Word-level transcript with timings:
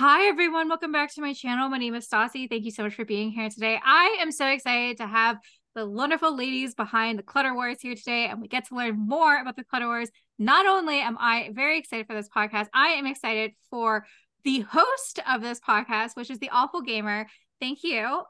Hi, 0.00 0.28
everyone. 0.28 0.68
Welcome 0.68 0.92
back 0.92 1.12
to 1.14 1.20
my 1.20 1.32
channel. 1.32 1.68
My 1.68 1.76
name 1.76 1.96
is 1.96 2.08
Stassi. 2.08 2.48
Thank 2.48 2.64
you 2.64 2.70
so 2.70 2.84
much 2.84 2.94
for 2.94 3.04
being 3.04 3.32
here 3.32 3.50
today. 3.50 3.80
I 3.84 4.18
am 4.20 4.30
so 4.30 4.46
excited 4.46 4.98
to 4.98 5.08
have 5.08 5.38
the 5.74 5.88
wonderful 5.88 6.36
ladies 6.36 6.76
behind 6.76 7.18
the 7.18 7.24
Clutter 7.24 7.52
Wars 7.52 7.78
here 7.80 7.96
today, 7.96 8.26
and 8.26 8.40
we 8.40 8.46
get 8.46 8.68
to 8.68 8.76
learn 8.76 8.96
more 8.96 9.36
about 9.36 9.56
the 9.56 9.64
Clutter 9.64 9.88
Wars. 9.88 10.08
Not 10.38 10.66
only 10.66 11.00
am 11.00 11.18
I 11.18 11.50
very 11.52 11.80
excited 11.80 12.06
for 12.06 12.14
this 12.14 12.28
podcast, 12.28 12.68
I 12.72 12.90
am 12.90 13.06
excited 13.06 13.54
for 13.70 14.06
the 14.44 14.60
host 14.60 15.18
of 15.28 15.42
this 15.42 15.58
podcast, 15.58 16.14
which 16.14 16.30
is 16.30 16.38
the 16.38 16.50
Awful 16.50 16.84
Gaymer. 16.84 17.26
Thank 17.60 17.82
you, 17.82 18.22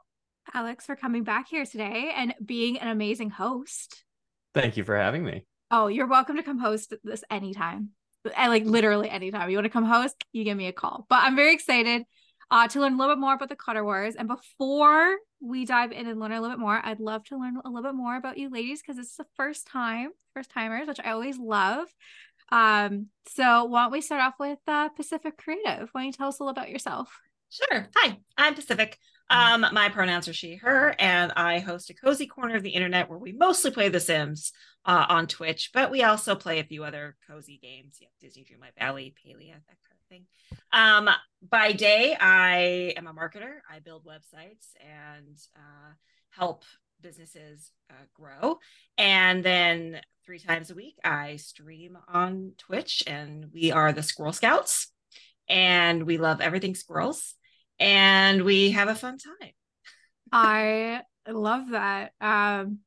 Alex, 0.51 0.87
for 0.87 0.95
coming 0.95 1.23
back 1.23 1.49
here 1.49 1.67
today 1.67 2.11
and 2.15 2.33
being 2.43 2.79
an 2.79 2.87
amazing 2.87 3.29
host. 3.29 4.03
Thank 4.55 4.75
you 4.75 4.83
for 4.83 4.97
having 4.97 5.23
me. 5.23 5.45
Oh, 5.69 5.85
you're 5.85 6.07
welcome 6.07 6.37
to 6.37 6.41
come 6.41 6.57
host 6.57 6.95
this 7.03 7.23
anytime. 7.29 7.91
I 8.35 8.47
like 8.47 8.65
literally 8.65 9.09
anytime 9.09 9.49
you 9.49 9.57
want 9.57 9.65
to 9.65 9.69
come 9.69 9.85
host, 9.85 10.15
you 10.31 10.43
give 10.43 10.57
me 10.57 10.67
a 10.67 10.73
call. 10.73 11.05
But 11.09 11.23
I'm 11.23 11.35
very 11.35 11.53
excited 11.53 12.03
uh, 12.51 12.67
to 12.67 12.79
learn 12.79 12.93
a 12.93 12.97
little 12.97 13.15
bit 13.15 13.19
more 13.19 13.33
about 13.33 13.49
the 13.49 13.55
Clutter 13.55 13.83
Wars. 13.83 14.15
And 14.15 14.27
before 14.27 15.17
we 15.39 15.65
dive 15.65 15.91
in 15.91 16.07
and 16.07 16.19
learn 16.19 16.31
a 16.31 16.41
little 16.41 16.57
bit 16.57 16.61
more, 16.61 16.81
I'd 16.83 16.99
love 16.99 17.23
to 17.25 17.37
learn 17.37 17.57
a 17.63 17.69
little 17.69 17.89
bit 17.89 17.95
more 17.95 18.15
about 18.15 18.37
you 18.37 18.49
ladies 18.49 18.81
because 18.81 18.97
it's 18.97 19.15
the 19.15 19.25
first 19.35 19.67
time, 19.67 20.09
first 20.33 20.49
timers, 20.49 20.87
which 20.87 20.99
I 21.03 21.11
always 21.11 21.37
love. 21.37 21.87
Um, 22.51 23.07
so 23.27 23.65
why 23.65 23.83
don't 23.83 23.91
we 23.91 24.01
start 24.01 24.21
off 24.21 24.35
with 24.39 24.59
uh, 24.67 24.89
Pacific 24.89 25.37
Creative? 25.37 25.89
Why 25.91 26.01
don't 26.01 26.07
you 26.07 26.13
tell 26.13 26.29
us 26.29 26.39
a 26.39 26.43
little 26.43 26.51
about 26.51 26.69
yourself? 26.69 27.19
Sure. 27.49 27.87
Hi, 27.95 28.17
I'm 28.37 28.55
Pacific. 28.55 28.97
Um, 29.29 29.65
my 29.73 29.89
pronouns 29.89 30.27
are 30.27 30.33
she, 30.33 30.55
her, 30.55 30.95
and 30.97 31.31
I 31.35 31.59
host 31.59 31.89
a 31.89 31.93
cozy 31.93 32.25
corner 32.25 32.55
of 32.55 32.63
the 32.63 32.69
internet 32.69 33.09
where 33.09 33.19
we 33.19 33.31
mostly 33.31 33.69
play 33.69 33.89
The 33.89 33.99
Sims 33.99 34.51
uh, 34.85 35.05
on 35.07 35.27
Twitch, 35.27 35.69
but 35.73 35.91
we 35.91 36.01
also 36.03 36.35
play 36.35 36.59
a 36.59 36.63
few 36.63 36.83
other 36.83 37.15
cozy 37.27 37.59
games, 37.61 37.97
yeah, 38.01 38.07
Disney 38.19 38.43
Dreamlight 38.43 38.79
Valley, 38.79 39.13
Palia, 39.23 39.53
that 39.53 39.77
kind 39.83 39.99
of 39.99 40.07
thing. 40.09 40.25
Um, 40.73 41.09
by 41.47 41.73
day, 41.73 42.17
I 42.19 42.93
am 42.97 43.05
a 43.05 43.13
marketer. 43.13 43.59
I 43.71 43.79
build 43.79 44.03
websites 44.05 44.73
and 44.81 45.37
uh, 45.55 45.93
help 46.31 46.63
businesses 47.01 47.71
uh, 47.91 47.93
grow. 48.13 48.57
And 48.97 49.43
then 49.43 50.01
three 50.25 50.39
times 50.39 50.71
a 50.71 50.75
week, 50.75 50.97
I 51.03 51.35
stream 51.35 51.97
on 52.07 52.53
Twitch, 52.57 53.03
and 53.05 53.47
we 53.53 53.71
are 53.71 53.93
the 53.93 54.03
Squirrel 54.03 54.33
Scouts, 54.33 54.91
and 55.47 56.03
we 56.03 56.17
love 56.17 56.41
everything 56.41 56.73
squirrels 56.73 57.35
and 57.79 58.43
we 58.43 58.71
have 58.71 58.89
a 58.89 58.95
fun 58.95 59.17
time. 59.17 59.51
I 60.31 61.01
love 61.27 61.69
that. 61.71 62.11
Um, 62.21 62.79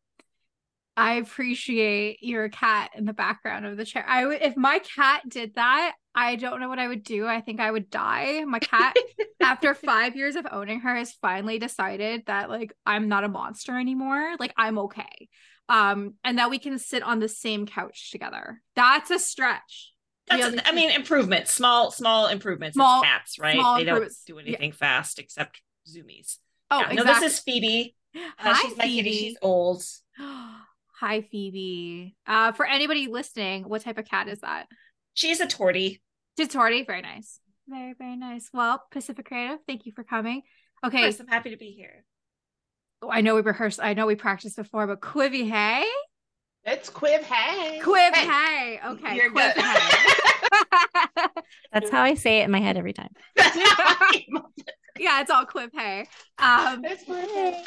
I 0.97 1.15
appreciate 1.15 2.19
your 2.23 2.49
cat 2.51 2.91
in 2.97 3.07
the 3.07 3.15
background 3.15 3.65
of 3.65 3.77
the 3.77 3.85
chair. 3.85 4.05
I 4.07 4.27
would 4.27 4.43
if 4.43 4.57
my 4.57 4.79
cat 4.81 5.23
did 5.27 5.55
that, 5.55 5.95
I 6.15 6.37
don't 6.37 6.61
know 6.61 6.69
what 6.69 6.79
I 6.79 6.89
would 6.89 7.03
do. 7.03 7.27
I 7.27 7.41
think 7.41 7.61
I 7.61 7.71
would 7.71 7.89
die. 7.89 8.45
My 8.45 8.59
cat, 8.59 8.95
after 9.41 9.75
five 9.75 10.17
years 10.17 10.37
of 10.37 10.47
owning 10.51 10.81
her, 10.81 10.95
has 10.95 11.13
finally 11.15 11.59
decided 11.59 12.25
that 12.27 12.51
like 12.51 12.75
I'm 12.85 13.09
not 13.09 13.25
a 13.25 13.29
monster 13.29 13.79
anymore. 13.79 14.37
Like 14.39 14.53
I'm 14.57 14.79
okay. 14.79 15.29
Um, 15.69 16.15
and 16.23 16.39
that 16.39 16.51
we 16.51 16.59
can 16.59 16.79
sit 16.79 17.03
on 17.03 17.21
the 17.21 17.29
same 17.29 17.65
couch 17.65 18.11
together. 18.11 18.61
That's 18.77 19.11
a 19.11 19.19
stretch. 19.19 19.92
That's, 20.29 20.57
I 20.65 20.73
mean, 20.73 20.91
improvements, 20.91 21.51
small, 21.51 21.91
small 21.91 22.29
improvements. 22.29 22.75
Small, 22.75 23.03
it's 23.03 23.09
cats, 23.09 23.39
right? 23.39 23.79
They 23.79 23.85
don't 23.85 24.11
do 24.27 24.39
anything 24.39 24.71
yeah. 24.71 24.77
fast 24.77 25.19
except 25.19 25.61
zoomies. 25.89 26.39
Oh, 26.71 26.79
yeah. 26.79 26.91
exactly. 26.91 26.97
no, 26.97 27.05
this 27.21 27.33
is 27.33 27.39
Phoebe. 27.41 27.97
Uh, 28.15 28.19
Hi, 28.39 28.63
she's 28.63 28.73
Phoebe. 28.75 28.97
kitty. 28.97 29.13
She's 29.13 29.37
old. 29.43 29.83
Hi, 30.19 31.23
Phoebe. 31.31 32.17
Uh, 32.27 32.53
for 32.53 32.67
anybody 32.67 33.09
listening, 33.09 33.69
what 33.69 33.83
type 33.83 33.99
of 33.99 34.05
cat 34.07 34.29
is 34.29 34.41
that? 34.41 34.69
She's 35.15 35.41
a 35.41 35.47
tortie. 35.47 36.01
She's 36.39 36.49
tortie. 36.49 36.87
Very 36.87 37.03
nice. 37.03 37.41
Very, 37.69 37.95
very 37.95 38.17
nice. 38.17 38.49
Well, 38.53 38.83
Pacific 38.91 39.27
Creative, 39.27 39.59
thank 39.67 39.87
you 39.87 39.93
for 39.93 40.05
coming. 40.05 40.43
Okay. 40.85 41.03
Course, 41.03 41.21
I'm 41.21 41.29
happy 41.29 41.51
to 41.51 41.57
be 41.57 41.71
here. 41.71 42.05
Oh, 43.03 43.11
I 43.11 43.21
know 43.21 43.35
we 43.35 43.41
rehearsed, 43.41 43.81
I 43.83 43.95
know 43.95 44.07
we 44.07 44.15
practiced 44.15 44.57
before, 44.57 44.87
but 44.87 45.01
Quivy, 45.01 45.49
hey? 45.49 45.85
It's 46.65 46.89
Quiv 46.89 47.23
Hey. 47.23 47.81
Quiv 47.83 48.15
Hey. 48.15 48.27
hey. 48.27 48.81
Okay. 48.87 49.17
You're 49.17 49.31
Quiv 49.31 49.55
good. 49.55 49.65
Hey. 49.65 51.27
That's 51.73 51.91
how 51.91 52.03
I 52.03 52.15
say 52.15 52.41
it 52.41 52.45
in 52.45 52.53
my 52.53 52.61
head 52.61 52.77
every 52.77 52.93
time. 52.93 53.09
yeah, 53.37 55.21
it's 55.21 55.31
all 55.31 55.45
Quiv 55.45 55.71
Hey. 55.75 56.07
Um, 56.39 56.85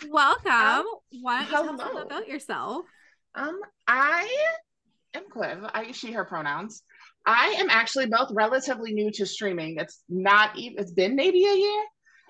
welcome. 0.09 0.51
Um, 0.51 0.85
Why 1.22 1.45
don't 1.45 1.72
you 1.72 1.78
tell 1.78 1.97
us 1.97 2.06
about 2.06 2.28
yourself? 2.29 2.85
Um, 3.35 3.59
I 3.85 4.33
am 5.13 5.23
Quiv. 5.29 5.69
I 5.73 5.83
use 5.83 5.97
she, 5.97 6.13
her 6.13 6.23
pronouns. 6.23 6.81
I 7.25 7.56
am 7.57 7.69
actually 7.69 8.06
both 8.06 8.29
relatively 8.31 8.94
new 8.94 9.12
to 9.12 9.25
streaming. 9.25 9.75
It's 9.77 10.03
not 10.07 10.57
even, 10.57 10.79
it's 10.79 10.91
been 10.91 11.17
maybe 11.17 11.44
a 11.45 11.56
year. 11.56 11.83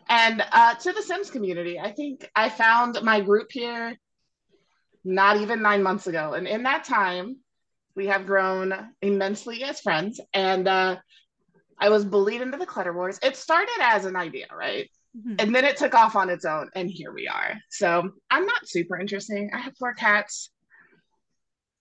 And 0.09 0.43
uh, 0.51 0.73
to 0.75 0.93
the 0.93 1.01
Sims 1.03 1.29
community, 1.29 1.79
I 1.79 1.91
think 1.91 2.27
I 2.35 2.49
found 2.49 2.97
my 3.03 3.21
group 3.21 3.47
here 3.51 3.95
not 5.05 5.37
even 5.37 5.61
nine 5.61 5.83
months 5.83 6.07
ago. 6.07 6.33
And 6.33 6.47
in 6.47 6.63
that 6.63 6.83
time, 6.83 7.37
we 7.95 8.07
have 8.07 8.25
grown 8.25 8.73
immensely 9.01 9.63
as 9.63 9.79
friends. 9.79 10.19
And 10.33 10.67
uh, 10.67 10.97
I 11.79 11.89
was 11.89 12.03
bullied 12.03 12.41
into 12.41 12.57
the 12.57 12.65
Clutter 12.65 12.93
Wars. 12.93 13.19
It 13.23 13.37
started 13.37 13.77
as 13.81 14.05
an 14.05 14.15
idea, 14.15 14.47
right? 14.53 14.89
Mm-hmm. 15.17 15.35
And 15.39 15.55
then 15.55 15.63
it 15.63 15.77
took 15.77 15.93
off 15.93 16.15
on 16.15 16.29
its 16.29 16.43
own, 16.43 16.69
and 16.75 16.89
here 16.89 17.13
we 17.13 17.27
are. 17.27 17.55
So 17.69 18.09
I'm 18.29 18.45
not 18.45 18.67
super 18.67 18.99
interesting. 18.99 19.49
I 19.53 19.59
have 19.59 19.73
four 19.77 19.93
cats. 19.93 20.49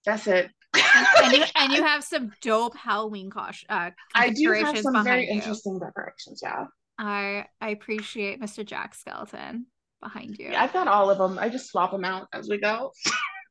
That's 0.07 0.27
it. 0.29 0.51
and, 0.75 1.33
you, 1.33 1.45
and, 1.57 1.73
you, 1.73 1.83
have 1.83 2.05
some 2.05 2.33
dope 2.43 2.77
Halloween 2.77 3.31
cosh. 3.31 3.65
Uh, 3.69 3.91
I 4.15 4.31
do 4.31 4.53
have 4.53 4.79
some 4.79 5.03
very 5.03 5.27
you. 5.27 5.33
interesting 5.33 5.81
decorations. 5.81 6.41
Yeah. 6.43 6.67
I 6.97 7.47
I 7.61 7.71
appreciate 7.71 8.41
Mr. 8.41 8.65
Jack 8.65 8.95
Skeleton 8.95 9.67
behind 10.05 10.37
you. 10.39 10.51
Yeah, 10.53 10.63
I've 10.63 10.73
got 10.73 10.87
all 10.87 11.11
of 11.11 11.19
them. 11.19 11.39
I 11.39 11.49
just 11.49 11.69
swap 11.69 11.91
them 11.91 12.05
out 12.05 12.29
as 12.33 12.49
we 12.49 12.59
go. 12.59 12.93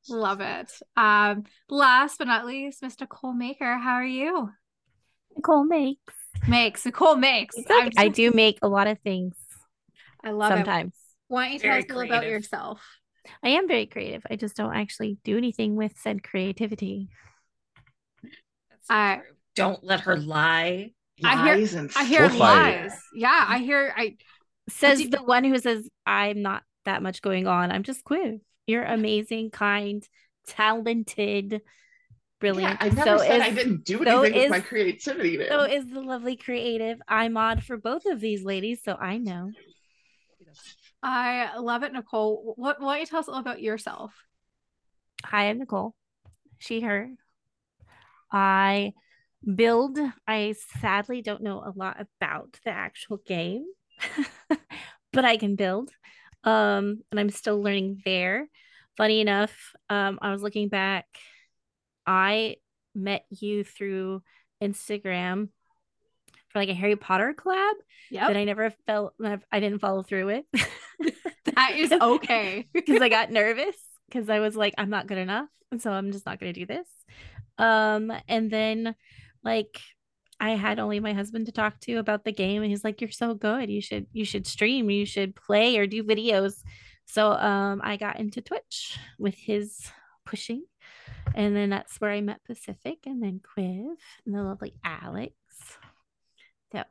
Love 0.09 0.39
it. 0.41 0.71
Um, 0.95 1.43
last 1.69 2.17
but 2.17 2.27
not 2.27 2.45
least, 2.45 2.81
Mr. 2.81 3.07
Cole 3.07 3.33
Maker, 3.33 3.77
how 3.77 3.95
are 3.95 4.05
you? 4.05 4.49
Nichole 5.37 5.67
makes. 5.67 6.13
Makes. 6.47 6.83
Nichole 6.85 7.19
makes. 7.19 7.55
Okay. 7.57 7.91
I 7.97 8.07
do 8.07 8.31
make 8.31 8.59
a 8.61 8.67
lot 8.67 8.87
of 8.87 8.99
things. 8.99 9.35
I 10.23 10.31
love 10.31 10.49
sometimes. 10.49 10.63
it. 10.63 10.65
Sometimes. 10.65 10.93
Why 11.27 11.43
don't 11.45 11.53
you 11.53 11.59
tell 11.59 11.77
us 11.77 11.83
a 11.89 11.93
little 11.93 12.03
about 12.03 12.27
yourself? 12.27 12.81
I 13.41 13.49
am 13.49 13.67
very 13.67 13.85
creative. 13.85 14.23
I 14.29 14.35
just 14.35 14.55
don't 14.55 14.75
actually 14.75 15.17
do 15.23 15.37
anything 15.37 15.75
with 15.75 15.93
said 15.97 16.23
creativity. 16.23 17.09
I 18.89 19.21
don't 19.55 19.83
let 19.83 20.01
her 20.01 20.17
lie. 20.17 20.91
I 21.23 21.55
hear, 21.57 21.89
I 21.95 22.05
hear 22.05 22.27
lies. 22.27 22.91
Yeah, 23.15 23.45
I 23.47 23.59
hear. 23.59 23.93
I 23.95 24.17
says 24.69 25.01
you- 25.01 25.09
the 25.09 25.23
one 25.23 25.43
who 25.43 25.57
says 25.59 25.89
I'm 26.05 26.41
not 26.41 26.63
that 26.85 27.01
much 27.01 27.21
going 27.21 27.47
on. 27.47 27.71
I'm 27.71 27.83
just 27.83 28.03
Quiv. 28.03 28.41
You're 28.67 28.83
amazing, 28.83 29.51
kind, 29.51 30.07
talented, 30.47 31.61
brilliant. 32.39 32.79
Yeah, 32.79 32.87
I 32.87 32.89
never 32.89 33.17
so 33.17 33.23
said 33.25 33.41
is, 33.41 33.41
I 33.41 33.49
didn't 33.51 33.85
do 33.85 34.03
anything 34.03 34.13
so 34.13 34.21
with 34.21 34.35
is, 34.35 34.49
my 34.49 34.59
creativity. 34.61 35.37
There. 35.37 35.49
So 35.49 35.61
is 35.63 35.89
the 35.89 36.01
lovely 36.01 36.37
creative. 36.37 37.01
I'm 37.07 37.35
odd 37.37 37.63
for 37.63 37.77
both 37.77 38.05
of 38.05 38.19
these 38.19 38.43
ladies, 38.43 38.81
so 38.83 38.95
I 38.95 39.17
know. 39.17 39.51
I 41.01 41.57
love 41.57 41.83
it, 41.83 41.93
Nichole. 41.93 42.53
What 42.55 42.79
why 42.79 42.95
don't 42.95 43.01
you 43.01 43.05
tell 43.07 43.19
us 43.19 43.27
all 43.27 43.39
about 43.39 43.61
yourself? 43.61 44.13
Hi, 45.25 45.49
I'm 45.49 45.59
Nichole. 45.59 45.91
She, 46.59 46.81
her. 46.81 47.09
I 48.31 48.93
build. 49.43 49.99
I 50.25 50.55
sadly 50.79 51.21
don't 51.21 51.43
know 51.43 51.59
a 51.59 51.73
lot 51.75 51.97
about 51.99 52.57
the 52.63 52.71
actual 52.71 53.17
game. 53.25 53.65
but 55.13 55.25
I 55.25 55.37
can 55.37 55.55
build. 55.55 55.91
Um, 56.43 57.01
and 57.11 57.19
I'm 57.19 57.29
still 57.29 57.61
learning 57.61 58.01
there. 58.05 58.47
Funny 58.97 59.21
enough, 59.21 59.55
um, 59.89 60.19
I 60.21 60.31
was 60.31 60.41
looking 60.41 60.69
back. 60.69 61.05
I 62.05 62.57
met 62.93 63.25
you 63.29 63.63
through 63.63 64.21
Instagram 64.61 65.49
for 66.49 66.59
like 66.59 66.69
a 66.69 66.73
Harry 66.73 66.95
Potter 66.95 67.33
collab 67.35 67.73
yep. 68.11 68.27
that 68.27 68.37
I 68.37 68.43
never 68.43 68.71
felt 68.85 69.13
I 69.51 69.59
didn't 69.59 69.79
follow 69.79 70.03
through 70.03 70.27
with. 70.27 70.45
that 71.55 71.73
is 71.75 71.91
okay 72.01 72.67
because 72.71 73.01
I 73.01 73.09
got 73.09 73.31
nervous 73.31 73.75
because 74.07 74.29
I 74.29 74.39
was 74.39 74.55
like 74.55 74.75
I'm 74.77 74.89
not 74.89 75.07
good 75.07 75.17
enough, 75.17 75.49
and 75.71 75.81
so 75.81 75.91
I'm 75.91 76.11
just 76.11 76.25
not 76.25 76.39
going 76.39 76.53
to 76.53 76.59
do 76.59 76.65
this. 76.65 76.87
Um, 77.57 78.11
and 78.27 78.51
then 78.51 78.95
like 79.43 79.79
I 80.43 80.57
had 80.57 80.77
only 80.77 80.99
my 80.99 81.13
husband 81.13 81.45
to 81.45 81.53
talk 81.53 81.79
to 81.81 81.95
about 81.95 82.25
the 82.25 82.33
game 82.33 82.63
and 82.63 82.69
he's 82.69 82.83
like 82.83 82.99
you're 82.99 83.09
so 83.09 83.33
good. 83.33 83.69
You 83.69 83.79
should 83.79 84.07
you 84.11 84.25
should 84.25 84.45
stream. 84.45 84.89
You 84.89 85.05
should 85.05 85.37
play 85.37 85.77
or 85.77 85.87
do 85.87 86.03
videos. 86.03 86.63
So 87.05 87.31
um 87.31 87.79
I 87.81 87.95
got 87.95 88.19
into 88.19 88.41
Twitch 88.41 88.99
with 89.17 89.35
his 89.35 89.89
pushing 90.25 90.65
and 91.33 91.55
then 91.55 91.69
that's 91.69 92.01
where 92.01 92.11
I 92.11 92.19
met 92.19 92.43
Pacific 92.43 92.97
and 93.05 93.23
then 93.23 93.39
Quiv 93.39 93.95
and 94.25 94.35
the 94.35 94.43
lovely 94.43 94.73
Alex. 94.83 95.31
So 96.73 96.83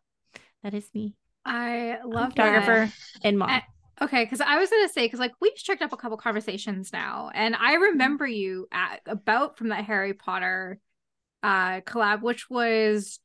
that 0.63 0.73
is 0.73 0.89
me. 0.95 1.15
I 1.45 1.99
love 2.07 2.31
photographer 2.31 2.91
and 3.23 3.39
mom. 3.39 3.51
I- 3.51 3.65
Okay, 4.01 4.25
because 4.25 4.41
I 4.41 4.57
was 4.57 4.69
gonna 4.71 4.89
say 4.89 5.05
because 5.05 5.21
like 5.21 5.35
we've 5.41 5.55
checked 5.55 5.83
up 5.83 5.93
a 5.93 5.97
couple 5.97 6.17
conversations 6.17 6.93
now, 6.93 7.31
and 7.35 7.55
I 7.55 7.75
mm-hmm. 7.75 7.83
remember 7.83 8.27
you 8.27 8.67
at 8.73 9.01
about 9.07 9.59
from 9.59 9.69
that 9.69 9.85
Harry 9.85 10.13
Potter 10.13 10.81
uh 11.43 11.81
collab, 11.81 12.23
which 12.23 12.49
was 12.51 13.19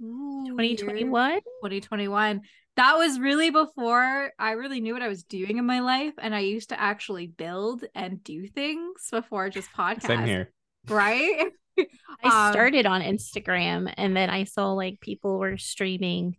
2021. 0.00 1.40
2021. 1.40 2.40
That 2.76 2.94
was 2.96 3.18
really 3.18 3.50
before 3.50 4.30
I 4.38 4.52
really 4.52 4.80
knew 4.80 4.94
what 4.94 5.02
I 5.02 5.08
was 5.08 5.24
doing 5.24 5.58
in 5.58 5.66
my 5.66 5.80
life. 5.80 6.14
And 6.18 6.34
I 6.34 6.40
used 6.40 6.70
to 6.70 6.80
actually 6.80 7.26
build 7.26 7.84
and 7.94 8.22
do 8.24 8.46
things 8.46 9.08
before 9.10 9.50
just 9.50 9.70
podcasts. 9.72 10.06
Same 10.06 10.24
here. 10.24 10.52
Right? 10.88 11.48
I 11.78 12.46
Um, 12.48 12.52
started 12.52 12.86
on 12.86 13.02
Instagram 13.02 13.92
and 13.96 14.16
then 14.16 14.30
I 14.30 14.44
saw 14.44 14.72
like 14.72 15.00
people 15.00 15.38
were 15.38 15.58
streaming 15.58 16.36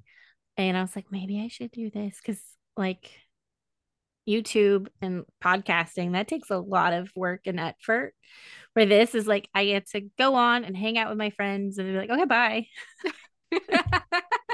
and 0.57 0.75
I 0.75 0.81
was 0.81 0.95
like, 0.95 1.11
maybe 1.11 1.39
I 1.41 1.47
should 1.47 1.71
do 1.71 1.89
this 1.89 2.17
because 2.17 2.41
like 2.75 3.11
YouTube 4.27 4.87
and 5.01 5.23
podcasting, 5.43 6.13
that 6.13 6.27
takes 6.27 6.49
a 6.49 6.57
lot 6.59 6.93
of 6.93 7.11
work 7.15 7.41
and 7.45 7.59
effort. 7.59 8.13
Where 8.73 8.85
this 8.85 9.15
is 9.15 9.27
like, 9.27 9.49
I 9.53 9.65
get 9.65 9.89
to 9.89 10.01
go 10.17 10.35
on 10.35 10.63
and 10.63 10.77
hang 10.77 10.97
out 10.97 11.09
with 11.09 11.17
my 11.17 11.31
friends 11.31 11.77
and 11.77 11.91
be 11.91 11.97
like, 11.97 12.09
okay, 12.09 12.25
bye. 12.25 12.67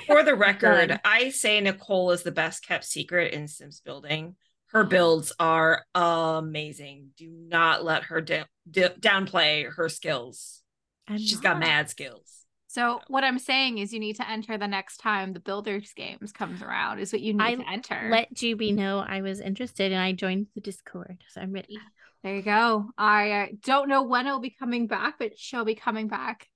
For 0.08 0.24
the 0.24 0.36
record, 0.36 0.90
Done. 0.90 1.00
I 1.06 1.30
say 1.30 1.62
Nichole 1.62 2.14
is 2.14 2.24
the 2.24 2.32
best 2.32 2.66
kept 2.66 2.86
secret 2.86 3.34
in 3.34 3.48
Sims 3.48 3.82
building. 3.82 4.36
Her 4.72 4.84
builds 4.84 5.32
are 5.40 5.84
amazing. 5.94 7.10
Do 7.18 7.30
not 7.30 7.84
let 7.86 8.04
her 8.06 8.22
da- 8.22 8.46
da- 8.70 8.96
downplay 9.00 9.72
her 9.72 9.88
skills. 9.88 10.62
I'm 11.08 11.18
She's 11.20 11.36
not. 11.36 11.44
got 11.44 11.60
mad 11.60 11.90
skills. 11.90 12.37
So 12.68 13.00
what 13.08 13.24
I'm 13.24 13.40
saying 13.40 13.78
is 13.78 13.94
you 13.94 14.00
need 14.00 14.18
to 14.18 14.30
enter 14.30 14.58
the 14.58 14.68
next 14.68 14.98
time 14.98 15.34
the 15.34 15.40
builders 15.40 15.94
games 15.96 16.32
comes 16.34 16.62
around 16.62 17.00
is 17.00 17.14
what 17.14 17.22
you 17.22 17.34
need 17.34 17.44
I 17.44 17.56
to 17.56 17.70
enter. 17.70 18.10
Let 18.12 18.34
Juby 18.34 18.76
know 18.76 19.00
I 19.00 19.22
was 19.22 19.40
interested 19.40 19.92
and 19.94 20.02
I 20.02 20.12
joined 20.12 20.48
the 20.54 20.62
Discord. 20.62 21.24
So 21.30 21.42
I'm 21.42 21.54
ready. 21.54 21.80
There 22.24 22.36
you 22.36 22.42
go. 22.42 22.90
I 22.98 23.32
uh, 23.32 23.46
don't 23.64 23.88
know 23.88 24.04
when 24.04 24.28
it'll 24.28 24.40
be 24.40 24.50
coming 24.50 24.88
back, 24.88 25.16
but 25.18 25.40
she'll 25.40 25.66
be 25.66 25.76
coming 25.76 26.08
back 26.08 26.48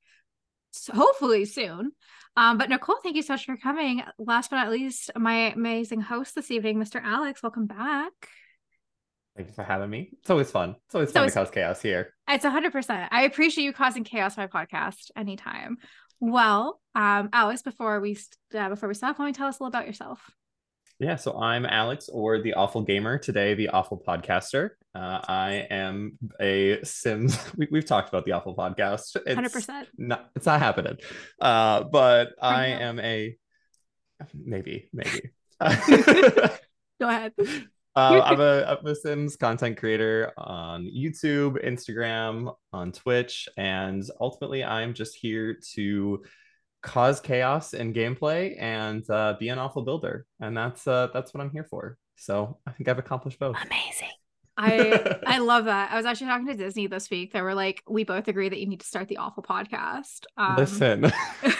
so 0.71 0.93
hopefully 0.93 1.45
soon. 1.45 1.91
Um, 2.35 2.57
but 2.57 2.69
Nichole, 2.69 3.01
thank 3.03 3.15
you 3.15 3.21
so 3.21 3.33
much 3.33 3.45
for 3.45 3.57
coming. 3.57 4.03
Last 4.17 4.49
but 4.49 4.57
not 4.57 4.71
least, 4.71 5.11
my 5.15 5.51
amazing 5.51 6.01
host 6.01 6.35
this 6.35 6.51
evening, 6.51 6.77
Mr. 6.77 7.01
Alex. 7.01 7.43
Welcome 7.43 7.67
back. 7.67 8.11
Thank 9.35 9.47
you 9.47 9.53
for 9.53 9.63
having 9.63 9.89
me. 9.89 10.09
It's 10.19 10.29
always 10.29 10.51
fun. 10.51 10.75
It's 10.85 10.95
always 10.95 11.09
It's 11.09 11.13
fun 11.13 11.21
always- 11.21 11.33
to 11.33 11.39
cause 11.39 11.51
chaos 11.51 11.81
here. 11.81 12.13
It's 12.27 12.45
hundred 12.45 12.71
percent. 12.71 13.09
I 13.11 13.23
appreciate 13.23 13.63
you 13.63 13.73
causing 13.73 14.03
chaos 14.03 14.37
my 14.37 14.47
podcast 14.47 15.11
anytime. 15.15 15.77
Well, 16.19 16.79
um, 16.95 17.29
Alex, 17.33 17.61
before 17.61 17.99
we 17.99 18.17
uh, 18.57 18.69
before 18.69 18.87
we 18.89 18.95
stop, 18.95 19.17
why 19.17 19.23
don't 19.25 19.29
you 19.29 19.33
tell 19.33 19.47
us 19.47 19.59
a 19.59 19.63
little 19.63 19.67
about 19.75 19.87
yourself? 19.87 20.29
Yeah, 20.99 21.15
so 21.15 21.35
I'm 21.41 21.65
Alex, 21.65 22.09
or 22.13 22.41
the 22.41 22.53
Awful 22.53 22.85
Gaymer. 22.85 23.19
Today, 23.19 23.55
the 23.55 23.69
Awful 23.69 24.03
Podcaster. 24.07 24.71
Uh, 24.93 25.19
I 25.27 25.65
am 25.71 26.19
a 26.39 26.83
Sims. 26.83 27.39
We, 27.57 27.67
we've 27.71 27.85
talked 27.85 28.09
about 28.09 28.23
the 28.25 28.33
Awful 28.33 28.55
Podcast. 28.55 29.15
It's 29.25 29.33
Hundred 29.33 29.51
percent. 29.51 29.87
Not, 29.97 30.29
it's 30.35 30.45
not 30.45 30.59
happening. 30.59 30.97
Uh, 31.39 31.85
but 31.85 32.33
I 32.39 32.67
now. 32.69 32.79
am 32.81 32.99
a 32.99 33.35
maybe, 34.35 34.89
maybe. 34.93 35.31
Go 36.99 37.07
ahead. 37.09 37.33
Uh, 37.95 38.21
I'm 38.23 38.39
a 38.39 38.63
I'm 38.63 38.85
a 38.85 38.95
Sims 38.95 39.35
content 39.35 39.77
creator 39.77 40.31
on 40.37 40.85
YouTube, 40.85 41.63
Instagram, 41.65 42.55
on 42.71 42.91
Twitch, 42.91 43.49
and 43.57 44.03
ultimately 44.19 44.63
I'm 44.63 44.93
just 44.93 45.15
here 45.15 45.57
to 45.73 46.23
cause 46.81 47.19
chaos 47.19 47.73
in 47.73 47.93
gameplay 47.93 48.55
and 48.59 49.07
uh, 49.09 49.35
be 49.39 49.49
an 49.49 49.59
awful 49.59 49.81
builder, 49.81 50.25
and 50.39 50.55
that's 50.55 50.87
uh, 50.87 51.09
that's 51.13 51.33
what 51.33 51.41
I'm 51.41 51.51
here 51.51 51.65
for. 51.69 51.97
So 52.15 52.59
I 52.65 52.71
think 52.71 52.87
I've 52.87 52.99
accomplished 52.99 53.39
both. 53.39 53.57
Amazing. 53.61 54.11
I 54.57 55.17
I 55.27 55.39
love 55.39 55.65
that. 55.65 55.91
I 55.91 55.97
was 55.97 56.05
actually 56.05 56.27
talking 56.27 56.47
to 56.47 56.55
Disney 56.55 56.87
this 56.87 57.09
week. 57.09 57.33
They 57.33 57.41
were 57.41 57.55
like, 57.55 57.83
we 57.89 58.03
both 58.03 58.27
agree 58.27 58.47
that 58.47 58.59
you 58.59 58.67
need 58.67 58.79
to 58.81 58.87
start 58.87 59.07
the 59.07 59.17
awful 59.17 59.43
podcast. 59.43 60.25
Um, 60.37 60.55
Listen, 60.55 61.11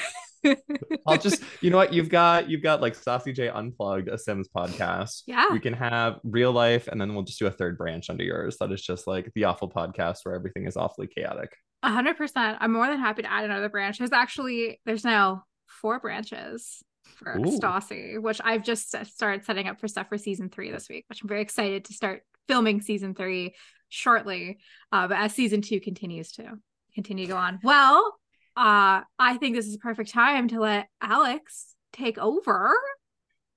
I'll 1.07 1.17
just 1.17 1.43
you 1.61 1.69
know 1.69 1.77
what 1.77 1.93
you've 1.93 2.09
got 2.21 2.49
you've 2.49 2.63
got 2.63 2.81
like 2.81 2.97
Stassi 2.97 3.33
J 3.33 3.49
Unplugged, 3.49 4.07
a 4.07 4.17
Sims 4.17 4.47
podcast. 4.55 5.23
Yeah. 5.27 5.51
we 5.51 5.59
can 5.59 5.73
have 5.73 6.19
real 6.23 6.51
life, 6.51 6.87
and 6.87 6.99
then 6.99 7.13
we'll 7.13 7.23
just 7.23 7.39
do 7.39 7.47
a 7.47 7.51
third 7.51 7.77
branch 7.77 8.09
under 8.09 8.23
yours. 8.23 8.57
That 8.59 8.71
is 8.71 8.81
just 8.81 9.07
like 9.07 9.31
the 9.35 9.45
awful 9.45 9.69
podcast 9.69 10.19
where 10.23 10.35
everything 10.35 10.67
is 10.67 10.77
awfully 10.77 11.07
chaotic. 11.07 11.55
A 11.83 11.89
hundred 11.89 12.17
percent. 12.17 12.57
I'm 12.59 12.73
more 12.73 12.87
than 12.87 12.99
happy 12.99 13.23
to 13.23 13.31
add 13.31 13.45
another 13.45 13.69
branch. 13.69 13.97
There's 13.97 14.11
actually 14.11 14.79
there's 14.85 15.03
now 15.03 15.43
four 15.67 15.99
branches 15.99 16.83
for 17.17 17.37
Ooh. 17.37 17.59
Stassi, 17.59 18.21
which 18.21 18.41
I've 18.43 18.63
just 18.63 18.95
started 19.05 19.45
setting 19.45 19.67
up 19.67 19.79
for 19.79 19.87
stuff 19.87 20.09
for 20.09 20.17
season 20.17 20.49
three 20.49 20.71
this 20.71 20.89
week, 20.89 21.05
which 21.09 21.21
I'm 21.21 21.29
very 21.29 21.41
excited 21.41 21.85
to 21.85 21.93
start 21.93 22.23
filming 22.47 22.81
season 22.81 23.15
three 23.15 23.55
shortly. 23.89 24.59
Uh, 24.91 25.07
but 25.07 25.17
as 25.17 25.33
season 25.33 25.61
two 25.61 25.79
continues 25.79 26.31
to 26.33 26.57
continue 26.93 27.25
to 27.25 27.31
go 27.31 27.37
on. 27.37 27.59
Well, 27.63 28.15
uh, 28.57 29.01
I 29.19 29.37
think 29.37 29.55
this 29.55 29.67
is 29.67 29.75
a 29.75 29.79
perfect 29.79 30.11
time 30.11 30.47
to 30.49 30.59
let 30.59 30.87
Alex 31.01 31.75
take 31.93 32.17
over. 32.17 32.73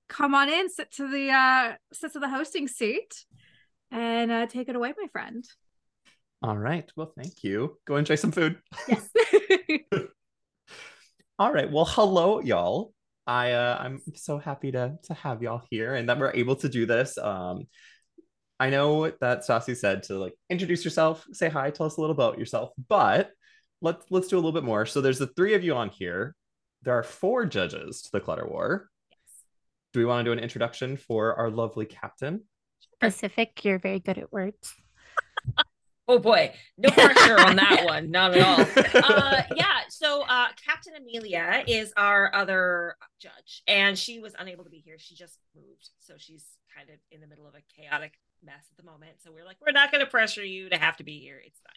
Come 0.07 0.35
on 0.35 0.49
in, 0.49 0.69
sit 0.69 0.91
to 0.93 1.09
the 1.09 1.31
uh 1.31 1.73
sit 1.91 2.13
to 2.13 2.19
the 2.19 2.29
hosting 2.29 2.67
seat 2.67 3.25
and 3.91 4.31
uh 4.31 4.45
take 4.45 4.69
it 4.69 4.75
away, 4.75 4.93
my 4.97 5.07
friend. 5.11 5.43
All 6.43 6.57
right. 6.57 6.89
Well, 6.95 7.11
thank 7.17 7.43
you. 7.43 7.79
Go 7.85 7.95
enjoy 7.97 8.15
some 8.15 8.31
food. 8.31 8.59
Yes. 8.87 9.09
All 11.39 11.51
right. 11.51 11.71
Well, 11.71 11.85
hello, 11.85 12.39
y'all. 12.39 12.93
I 13.27 13.51
uh, 13.51 13.77
I'm 13.79 14.01
so 14.13 14.37
happy 14.37 14.71
to 14.71 14.97
to 15.03 15.13
have 15.15 15.41
y'all 15.41 15.63
here 15.69 15.95
and 15.95 16.07
that 16.07 16.19
we're 16.19 16.33
able 16.33 16.55
to 16.57 16.69
do 16.69 16.85
this. 16.85 17.17
Um, 17.17 17.67
I 18.59 18.69
know 18.69 19.09
that 19.09 19.41
Stassi 19.41 19.75
said 19.75 20.03
to 20.03 20.17
like 20.17 20.33
introduce 20.49 20.85
yourself, 20.85 21.25
say 21.33 21.49
hi, 21.49 21.71
tell 21.71 21.87
us 21.87 21.97
a 21.97 22.01
little 22.01 22.15
about 22.15 22.39
yourself, 22.39 22.71
but 22.87 23.31
let's 23.81 24.05
let's 24.09 24.27
do 24.27 24.35
a 24.35 24.37
little 24.37 24.51
bit 24.51 24.63
more. 24.63 24.85
So 24.85 25.01
there's 25.01 25.19
the 25.19 25.27
three 25.27 25.53
of 25.53 25.63
you 25.63 25.75
on 25.75 25.89
here. 25.89 26.35
There 26.83 26.93
are 26.93 27.03
four 27.03 27.45
judges 27.45 28.01
to 28.03 28.11
the 28.11 28.19
Clutter 28.19 28.47
War. 28.47 28.89
Yes. 29.09 29.19
Do 29.93 29.99
we 29.99 30.05
want 30.05 30.23
to 30.23 30.29
do 30.29 30.33
an 30.33 30.39
introduction 30.39 30.97
for 30.97 31.35
our 31.35 31.49
lovely 31.49 31.85
captain? 31.85 32.43
Pacific, 32.99 33.63
you're 33.63 33.79
very 33.79 33.99
good 33.99 34.17
at 34.17 34.31
words. 34.31 34.73
Oh 36.07 36.19
boy, 36.19 36.53
no 36.77 36.89
pressure 36.91 37.39
on 37.39 37.55
that 37.55 37.83
one, 37.85 38.11
not 38.11 38.37
at 38.37 38.43
all. 38.43 39.03
Uh, 39.03 39.41
yeah, 39.55 39.79
so 39.89 40.21
uh, 40.21 40.49
Kaptain 40.49 40.95
Amelia 40.95 41.63
is 41.67 41.91
our 41.97 42.33
other 42.35 42.95
judge, 43.19 43.63
and 43.65 43.97
she 43.97 44.19
was 44.19 44.35
unable 44.37 44.63
to 44.65 44.69
be 44.69 44.77
here. 44.77 44.97
She 44.99 45.15
just 45.15 45.39
moved, 45.55 45.89
so 45.99 46.13
she's 46.17 46.45
kind 46.77 46.89
of 46.91 46.97
in 47.11 47.21
the 47.21 47.27
middle 47.27 47.47
of 47.47 47.55
a 47.55 47.61
chaotic 47.75 48.13
mess 48.43 48.67
at 48.69 48.77
the 48.77 48.83
moment. 48.83 49.13
So 49.23 49.31
we're 49.31 49.45
like, 49.45 49.57
we're 49.65 49.71
not 49.71 49.91
going 49.91 50.05
to 50.05 50.09
pressure 50.09 50.45
you 50.45 50.69
to 50.69 50.77
have 50.77 50.97
to 50.97 51.03
be 51.03 51.19
here. 51.19 51.41
It's 51.43 51.59
fine. 51.59 51.73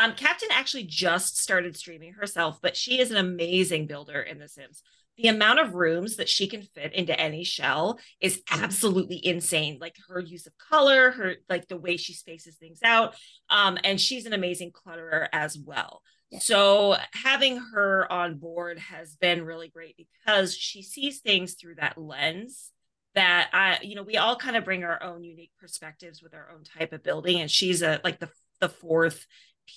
Um, 0.00 0.14
Captain 0.14 0.48
actually 0.50 0.84
just 0.84 1.36
started 1.36 1.76
streaming 1.76 2.14
herself, 2.14 2.58
but 2.62 2.74
she 2.74 3.00
is 3.00 3.10
an 3.10 3.18
amazing 3.18 3.86
builder 3.86 4.18
in 4.18 4.38
The 4.38 4.48
Sims. 4.48 4.82
The 5.18 5.28
amount 5.28 5.60
of 5.60 5.74
rooms 5.74 6.16
that 6.16 6.28
she 6.30 6.48
can 6.48 6.62
fit 6.62 6.94
into 6.94 7.18
any 7.20 7.44
shell 7.44 7.98
is 8.18 8.40
absolutely 8.50 9.20
insane. 9.22 9.76
Like 9.78 9.96
her 10.08 10.18
use 10.18 10.46
of 10.46 10.56
color, 10.56 11.10
her 11.10 11.34
like 11.50 11.68
the 11.68 11.76
way 11.76 11.98
she 11.98 12.14
spaces 12.14 12.56
things 12.56 12.78
out 12.82 13.14
um, 13.50 13.76
and 13.84 14.00
she's 14.00 14.24
an 14.24 14.32
amazing 14.32 14.72
clutterer 14.72 15.28
as 15.34 15.58
well. 15.58 16.00
So 16.38 16.96
having 17.12 17.58
her 17.74 18.10
on 18.10 18.38
board 18.38 18.78
has 18.78 19.16
been 19.16 19.44
really 19.44 19.68
great 19.68 19.98
because 19.98 20.56
she 20.56 20.82
sees 20.82 21.18
things 21.18 21.54
through 21.54 21.74
that 21.74 21.98
lens 21.98 22.72
that 23.14 23.50
I, 23.52 23.80
you 23.82 23.96
know, 23.96 24.02
we 24.04 24.16
all 24.16 24.36
kind 24.36 24.56
of 24.56 24.64
bring 24.64 24.82
our 24.82 25.02
own 25.02 25.24
unique 25.24 25.52
perspectives 25.60 26.22
with 26.22 26.32
our 26.32 26.48
own 26.54 26.62
type 26.64 26.94
of 26.94 27.02
building, 27.02 27.40
and 27.40 27.50
she's 27.50 27.82
a 27.82 28.00
like 28.04 28.20
the 28.20 28.30
the 28.60 28.68
fourth 28.68 29.26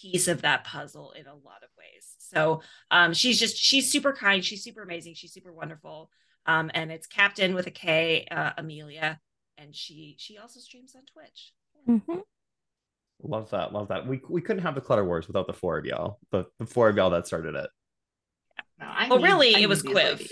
piece 0.01 0.27
of 0.27 0.41
that 0.41 0.63
puzzle 0.63 1.11
in 1.11 1.25
a 1.27 1.33
lot 1.33 1.63
of 1.63 1.69
ways. 1.77 2.15
So 2.19 2.61
um, 2.91 3.13
she's 3.13 3.39
just 3.39 3.57
she's 3.57 3.91
super 3.91 4.13
kind, 4.13 4.43
she's 4.43 4.63
super 4.63 4.81
amazing, 4.83 5.13
she's 5.15 5.33
super 5.33 5.53
wonderful. 5.53 6.09
Um, 6.45 6.71
and 6.73 6.91
it's 6.91 7.07
Captain 7.07 7.53
with 7.55 7.67
a 7.67 7.71
K, 7.71 8.27
uh, 8.29 8.51
Amelia, 8.57 9.19
and 9.57 9.75
she 9.75 10.15
she 10.19 10.37
also 10.37 10.59
streams 10.59 10.95
on 10.95 11.03
Twitch. 11.05 11.53
Mhm. 11.87 12.21
Love 13.21 13.49
that. 13.51 13.71
Love 13.71 13.87
that. 13.89 14.05
We 14.07 14.21
we 14.29 14.41
couldn't 14.41 14.63
have 14.63 14.75
the 14.75 14.81
Clutter 14.81 15.05
Wars 15.05 15.27
without 15.27 15.47
the 15.47 15.53
four 15.53 15.77
of 15.77 15.85
y'all. 15.85 16.19
The 16.31 16.45
the 16.59 16.65
four 16.65 16.89
of 16.89 16.97
y'all 16.97 17.11
that 17.11 17.27
started 17.27 17.55
it. 17.55 17.69
No, 18.79 18.85
I 18.87 19.07
Oh, 19.09 19.17
need- 19.17 19.23
really? 19.23 19.55
I 19.55 19.59
It 19.59 19.69
was 19.69 19.83
Quiv. 19.83 20.27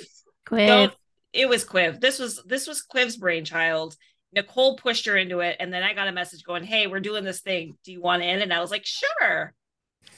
Quiv. 0.48 0.68
No, 0.68 0.92
it 1.32 1.48
was 1.48 1.64
Quiv. 1.64 2.02
This 2.02 2.20
was 2.20 2.42
this 2.46 2.68
was 2.68 2.84
Quiv's 2.94 3.16
brainchild. 3.18 3.96
Nichole 4.36 4.78
pushed 4.78 5.06
her 5.06 5.18
into 5.18 5.40
it, 5.40 5.58
and 5.60 5.74
then 5.74 5.84
I 5.84 5.94
got 5.94 6.08
a 6.08 6.12
message 6.12 6.44
going, 6.44 6.64
"Hey, 6.64 6.88
we're 6.88 7.00
doing 7.00 7.24
this 7.24 7.42
thing. 7.42 7.78
Do 7.84 7.92
you 7.92 8.02
want 8.02 8.24
in?" 8.24 8.42
And 8.42 8.54
I 8.54 8.62
was 8.62 8.72
like, 8.72 8.86
"Sure." 8.86 9.54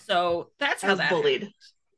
So 0.05 0.49
that's 0.59 0.83
I 0.83 0.87
how 0.87 0.91
was 0.91 0.99
that. 0.99 1.09
bullied. 1.09 1.51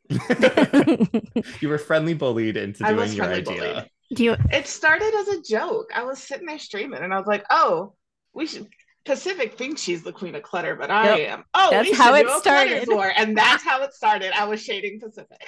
you 1.61 1.69
were 1.69 1.77
friendly 1.77 2.13
bullied 2.13 2.57
into 2.57 2.83
I 2.83 2.93
doing 2.93 3.13
your 3.13 3.25
idea. 3.25 3.61
bullied. 3.61 3.89
Do 4.13 4.23
you 4.23 4.35
It 4.51 4.67
started 4.67 5.13
as 5.13 5.27
a 5.29 5.41
joke. 5.41 5.89
I 5.95 6.03
was 6.03 6.19
sitting 6.19 6.45
there 6.45 6.59
streaming 6.59 7.01
and 7.03 7.13
I 7.13 7.17
was 7.17 7.27
like, 7.27 7.43
oh, 7.49 7.93
we 8.33 8.45
should. 8.45 8.67
Pacific 9.05 9.55
thinks 9.57 9.81
she's 9.81 10.03
the 10.03 10.11
queen 10.11 10.33
of 10.35 10.41
clutter, 10.43 10.75
but 10.75 10.89
I 10.89 11.05
Yep. 11.09 11.29
am. 11.29 11.43
Oh, 11.53 11.69
That's 11.71 11.89
we 11.89 11.93
should 11.95 11.97
how 11.97 12.11
do 12.11 12.15
it 12.15 12.25
a 12.25 12.29
started. 12.39 12.85
Clutter 12.85 12.95
War. 12.95 13.13
And 13.15 13.37
that's 13.37 13.63
how 13.63 13.83
it 13.83 13.93
started. 13.93 14.31
I 14.33 14.45
was 14.45 14.61
shading 14.63 14.99
Pacific. 14.99 15.39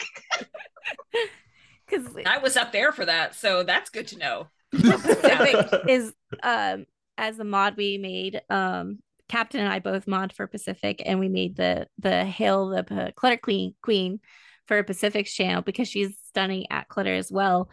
because 1.88 2.06
I 2.26 2.38
was 2.40 2.58
up 2.58 2.72
there 2.72 2.92
for 2.92 3.06
that, 3.06 3.34
so 3.36 3.64
that's 3.64 3.90
good 3.90 4.08
to 4.08 4.18
know. 4.18 4.48
Pacific 4.82 5.68
is 5.88 6.14
um 6.44 6.86
as 7.18 7.40
a 7.40 7.44
mod 7.44 7.76
we 7.78 7.98
made 7.98 8.42
um 8.50 9.00
Captain 9.28 9.60
and 9.60 9.72
I 9.72 9.80
both 9.80 10.08
mod 10.08 10.34
for 10.34 10.48
Pacific 10.48 11.02
and 11.06 11.20
we 11.20 11.30
made 11.30 11.56
the 11.56 11.88
the 12.00 12.24
Hail 12.24 12.70
the 12.70 12.84
P- 12.84 13.12
Clutter 13.14 13.38
Queen 13.38 13.76
Queen 13.82 14.20
for 14.68 14.82
Pacific's 14.84 15.34
channel 15.34 15.62
because 15.62 15.88
she's 15.88 16.18
stunning 16.28 16.66
at 16.70 16.88
clutter 16.90 17.14
as 17.14 17.32
well. 17.32 17.70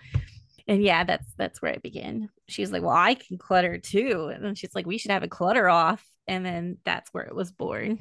And 0.66 0.82
yeah, 0.82 1.04
that's 1.04 1.26
that's 1.36 1.60
where 1.60 1.72
it 1.72 1.82
began. 1.82 2.30
She's 2.48 2.72
like, 2.72 2.82
"Well, 2.82 2.96
I 2.96 3.14
can 3.14 3.36
clutter 3.36 3.78
too," 3.78 4.30
and 4.34 4.42
then 4.42 4.54
she's 4.54 4.74
like, 4.74 4.86
"We 4.86 4.96
should 4.96 5.10
have 5.10 5.22
a 5.22 5.28
clutter 5.28 5.68
off," 5.68 6.02
and 6.26 6.44
then 6.44 6.78
that's 6.84 7.12
where 7.12 7.24
it 7.24 7.34
was 7.34 7.52
born. 7.52 7.98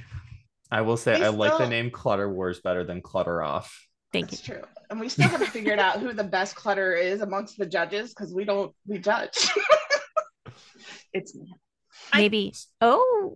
I 0.72 0.82
will 0.82 0.96
say 0.96 1.20
We 1.20 1.26
I 1.26 1.30
like 1.30 1.58
the 1.58 1.68
name 1.68 1.92
Clutter 1.92 2.30
Wars 2.30 2.62
better 2.62 2.84
than 2.84 3.02
Clutter 3.02 3.44
Off. 3.44 3.86
Thank 4.14 4.30
That's 4.32 4.48
you. 4.48 4.56
true. 4.56 4.64
And 4.90 5.00
we 5.00 5.10
still 5.10 5.28
haven't 5.28 5.50
figured 5.50 5.80
out 5.80 6.00
who 6.00 6.14
the 6.14 6.24
best 6.24 6.56
clutter 6.56 6.94
is 6.94 7.22
amongst 7.22 7.58
the 7.58 7.66
judges 7.66 8.10
because 8.14 8.34
we 8.34 8.46
don't 8.46 8.74
we 8.88 9.00
judge. 9.00 9.50
it's 11.14 11.36
me. 11.36 11.54
I- 12.12 12.20
Maybe. 12.20 12.54
Oh, 12.80 13.36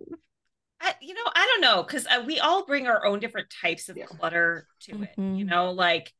I, 0.80 0.94
you 1.00 1.12
know, 1.14 1.22
I 1.34 1.46
don't 1.46 1.60
know 1.60 1.82
because 1.82 2.06
uh, 2.06 2.22
we 2.24 2.38
all 2.38 2.64
bring 2.64 2.86
our 2.86 3.04
own 3.04 3.18
different 3.18 3.48
types 3.50 3.88
of 3.88 3.96
Yeah. 3.96 4.04
clutter 4.06 4.68
to 4.82 5.02
it. 5.02 5.10
You 5.16 5.44
know, 5.44 5.72
like 5.72 6.14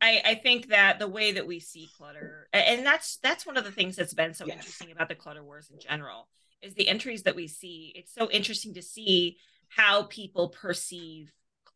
I, 0.00 0.22
I 0.24 0.34
think 0.36 0.68
that 0.68 0.98
the 0.98 1.08
way 1.08 1.32
that 1.32 1.46
we 1.46 1.60
see 1.60 1.90
clutter, 1.96 2.48
and 2.54 2.86
that's 2.86 3.18
that's 3.18 3.44
one 3.44 3.58
of 3.58 3.64
the 3.64 3.72
things 3.72 3.96
that's 3.96 4.14
been 4.14 4.32
so 4.32 4.46
Yes. 4.46 4.56
interesting 4.56 4.90
about 4.92 5.08
the 5.08 5.14
clutter 5.14 5.44
wars 5.44 5.68
in 5.70 5.78
general, 5.78 6.28
is 6.62 6.72
the 6.74 6.88
entries 6.88 7.24
that 7.24 7.36
we 7.36 7.46
see. 7.48 7.92
It's 7.94 8.14
so 8.14 8.30
interesting 8.30 8.72
to 8.74 8.82
see 8.82 9.36
how 9.68 10.04
people 10.04 10.48
perceive 10.48 11.30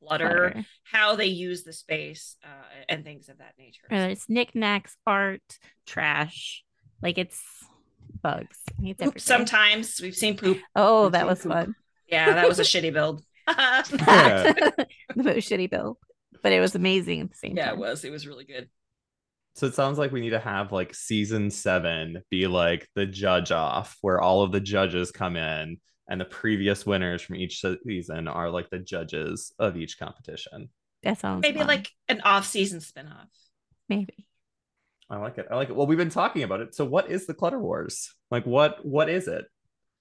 clutter, 0.06 0.50
clutter. 0.52 0.66
how 0.84 1.16
they 1.16 1.26
use 1.26 1.62
the 1.64 1.72
space, 1.72 2.36
uh, 2.44 2.48
and 2.88 3.04
things 3.04 3.28
of 3.28 3.38
that 3.38 3.54
nature. 3.58 3.82
Whether 3.88 4.08
it's 4.10 4.28
knickknacks, 4.28 4.96
art, 5.06 5.42
trash, 5.86 6.64
like 7.02 7.18
it's 7.18 7.40
bugs. 8.22 8.58
It's 8.82 9.02
Poop 9.02 9.20
sometimes 9.20 10.00
we've 10.02 10.14
seen 10.14 10.36
poop. 10.36 10.58
Oh, 10.76 11.04
We've 11.04 11.12
that 11.12 11.26
was 11.26 11.42
poop. 11.42 11.52
fun. 11.52 11.74
Yeah, 12.08 12.32
that 12.34 12.48
was 12.48 12.58
a 12.58 12.62
shitty 12.62 12.92
build. 12.92 13.22
yeah, 13.48 13.82
the 13.82 14.86
most 15.16 15.48
shitty 15.50 15.70
build, 15.70 15.96
but 16.42 16.52
it 16.52 16.60
was 16.60 16.74
amazing 16.74 17.20
at 17.22 17.30
the 17.30 17.36
same 17.36 17.56
it 17.58 17.62
time. 17.64 17.78
was. 17.78 18.04
It 18.04 18.10
was 18.10 18.26
really 18.26 18.44
good. 18.44 18.68
So 19.54 19.66
it 19.66 19.74
sounds 19.74 19.98
like 19.98 20.12
we 20.12 20.20
need 20.20 20.30
to 20.30 20.38
have 20.38 20.72
like 20.72 20.94
season 20.94 21.50
seven 21.50 22.22
be 22.30 22.46
like 22.46 22.88
the 22.94 23.04
judge 23.06 23.50
off, 23.52 23.96
where 24.00 24.20
all 24.20 24.42
of 24.42 24.52
the 24.52 24.60
judges 24.60 25.10
come 25.10 25.36
in 25.36 25.78
and 26.08 26.20
the 26.20 26.24
previous 26.24 26.84
winners 26.84 27.22
from 27.22 27.36
each 27.36 27.62
season 27.84 28.28
are 28.28 28.50
like 28.50 28.70
the 28.70 28.78
judges 28.78 29.52
of 29.58 29.76
each 29.76 29.98
competition. 29.98 30.68
That 31.02 31.18
sounds 31.20 31.42
Maybe 31.42 31.58
fun. 31.58 31.66
like 31.68 31.90
an 32.08 32.20
off-season 32.22 32.80
spinoff. 32.80 33.26
maybe. 33.88 34.26
I 35.10 35.18
like 35.18 35.36
it. 35.36 35.46
I 35.50 35.56
like 35.56 35.68
it. 35.68 35.76
Well, 35.76 35.86
we've 35.86 35.98
been 35.98 36.08
talking 36.08 36.42
about 36.42 36.60
it. 36.60 36.74
So 36.74 36.84
what 36.86 37.10
is 37.10 37.26
the 37.26 37.34
Clutter 37.34 37.58
Wars? 37.60 38.14
Like 38.30 38.46
what 38.46 38.84
what 38.84 39.08
is 39.10 39.28
it? 39.28 39.44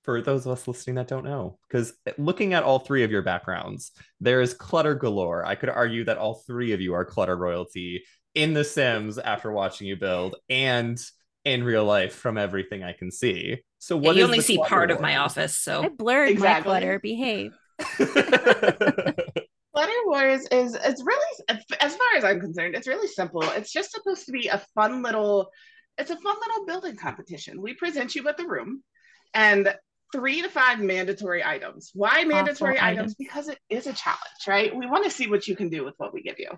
For 0.03 0.21
those 0.21 0.45
of 0.45 0.53
us 0.53 0.67
listening 0.67 0.95
that 0.95 1.07
don't 1.07 1.25
know, 1.25 1.59
because 1.67 1.93
eh, 2.07 2.13
looking 2.17 2.53
at 2.53 2.63
all 2.63 2.79
three 2.79 3.03
of 3.03 3.11
your 3.11 3.21
backgrounds, 3.21 3.91
there 4.19 4.41
is 4.41 4.53
clutter 4.53 4.95
galore. 4.95 5.45
I 5.45 5.55
could 5.55 5.69
argue 5.69 6.05
that 6.05 6.17
all 6.17 6.35
three 6.47 6.71
of 6.71 6.81
you 6.81 6.93
are 6.93 7.05
clutter 7.05 7.35
royalty 7.37 8.03
in 8.33 8.53
The 8.53 8.63
Sims 8.63 9.17
after 9.19 9.51
watching 9.51 9.87
you 9.87 9.97
build 9.97 10.37
and 10.49 10.99
in 11.45 11.63
real 11.63 11.85
life 11.85 12.13
from 12.13 12.37
everything 12.37 12.83
I 12.83 12.93
can 12.93 13.11
see. 13.11 13.57
So 13.79 13.95
Yeah, 13.95 14.01
what 14.07 14.15
you 14.15 14.21
is 14.23 14.25
only 14.25 14.41
see 14.41 14.57
Clutter 14.57 14.69
part 14.69 14.91
of 14.91 15.01
my 15.01 15.17
office, 15.17 15.57
so 15.57 15.83
I 15.83 15.89
blurred 15.89 16.27
my 16.29 16.33
Exactly. 16.33 16.69
clutter. 16.69 16.99
Behave. 16.99 17.53
Clutter 19.73 19.93
Wars 20.05 20.45
is 20.51 20.75
it's 20.75 21.03
really 21.03 21.57
as 21.79 21.95
far 21.95 22.07
as 22.17 22.23
I'm 22.23 22.39
concerned, 22.39 22.75
it's 22.75 22.87
really 22.87 23.07
simple. 23.07 23.41
It's 23.41 23.71
just 23.71 23.91
supposed 23.91 24.25
to 24.25 24.31
be 24.31 24.47
a 24.47 24.61
fun 24.75 25.01
little 25.01 25.49
it's 25.97 26.11
a 26.11 26.17
fun 26.17 26.35
little 26.47 26.65
building 26.65 26.95
competition. 26.95 27.61
We 27.61 27.73
present 27.73 28.15
you 28.15 28.23
with 28.23 28.37
the 28.37 28.47
room 28.47 28.83
and 29.33 29.73
three 30.11 30.41
to 30.41 30.49
five 30.49 30.79
mandatory 30.79 31.43
items. 31.43 31.91
Why 31.93 32.23
mandatory 32.25 32.79
items? 32.79 32.97
items. 32.99 33.15
Because 33.15 33.47
it 33.47 33.59
is 33.69 33.87
a 33.87 33.93
challenge, 33.93 34.19
right? 34.47 34.75
We 34.75 34.85
want 34.87 35.05
to 35.05 35.09
see 35.09 35.29
what 35.29 35.47
you 35.47 35.55
can 35.55 35.69
do 35.69 35.85
with 35.85 35.95
what 35.97 36.13
we 36.13 36.21
give 36.21 36.37
you. 36.37 36.49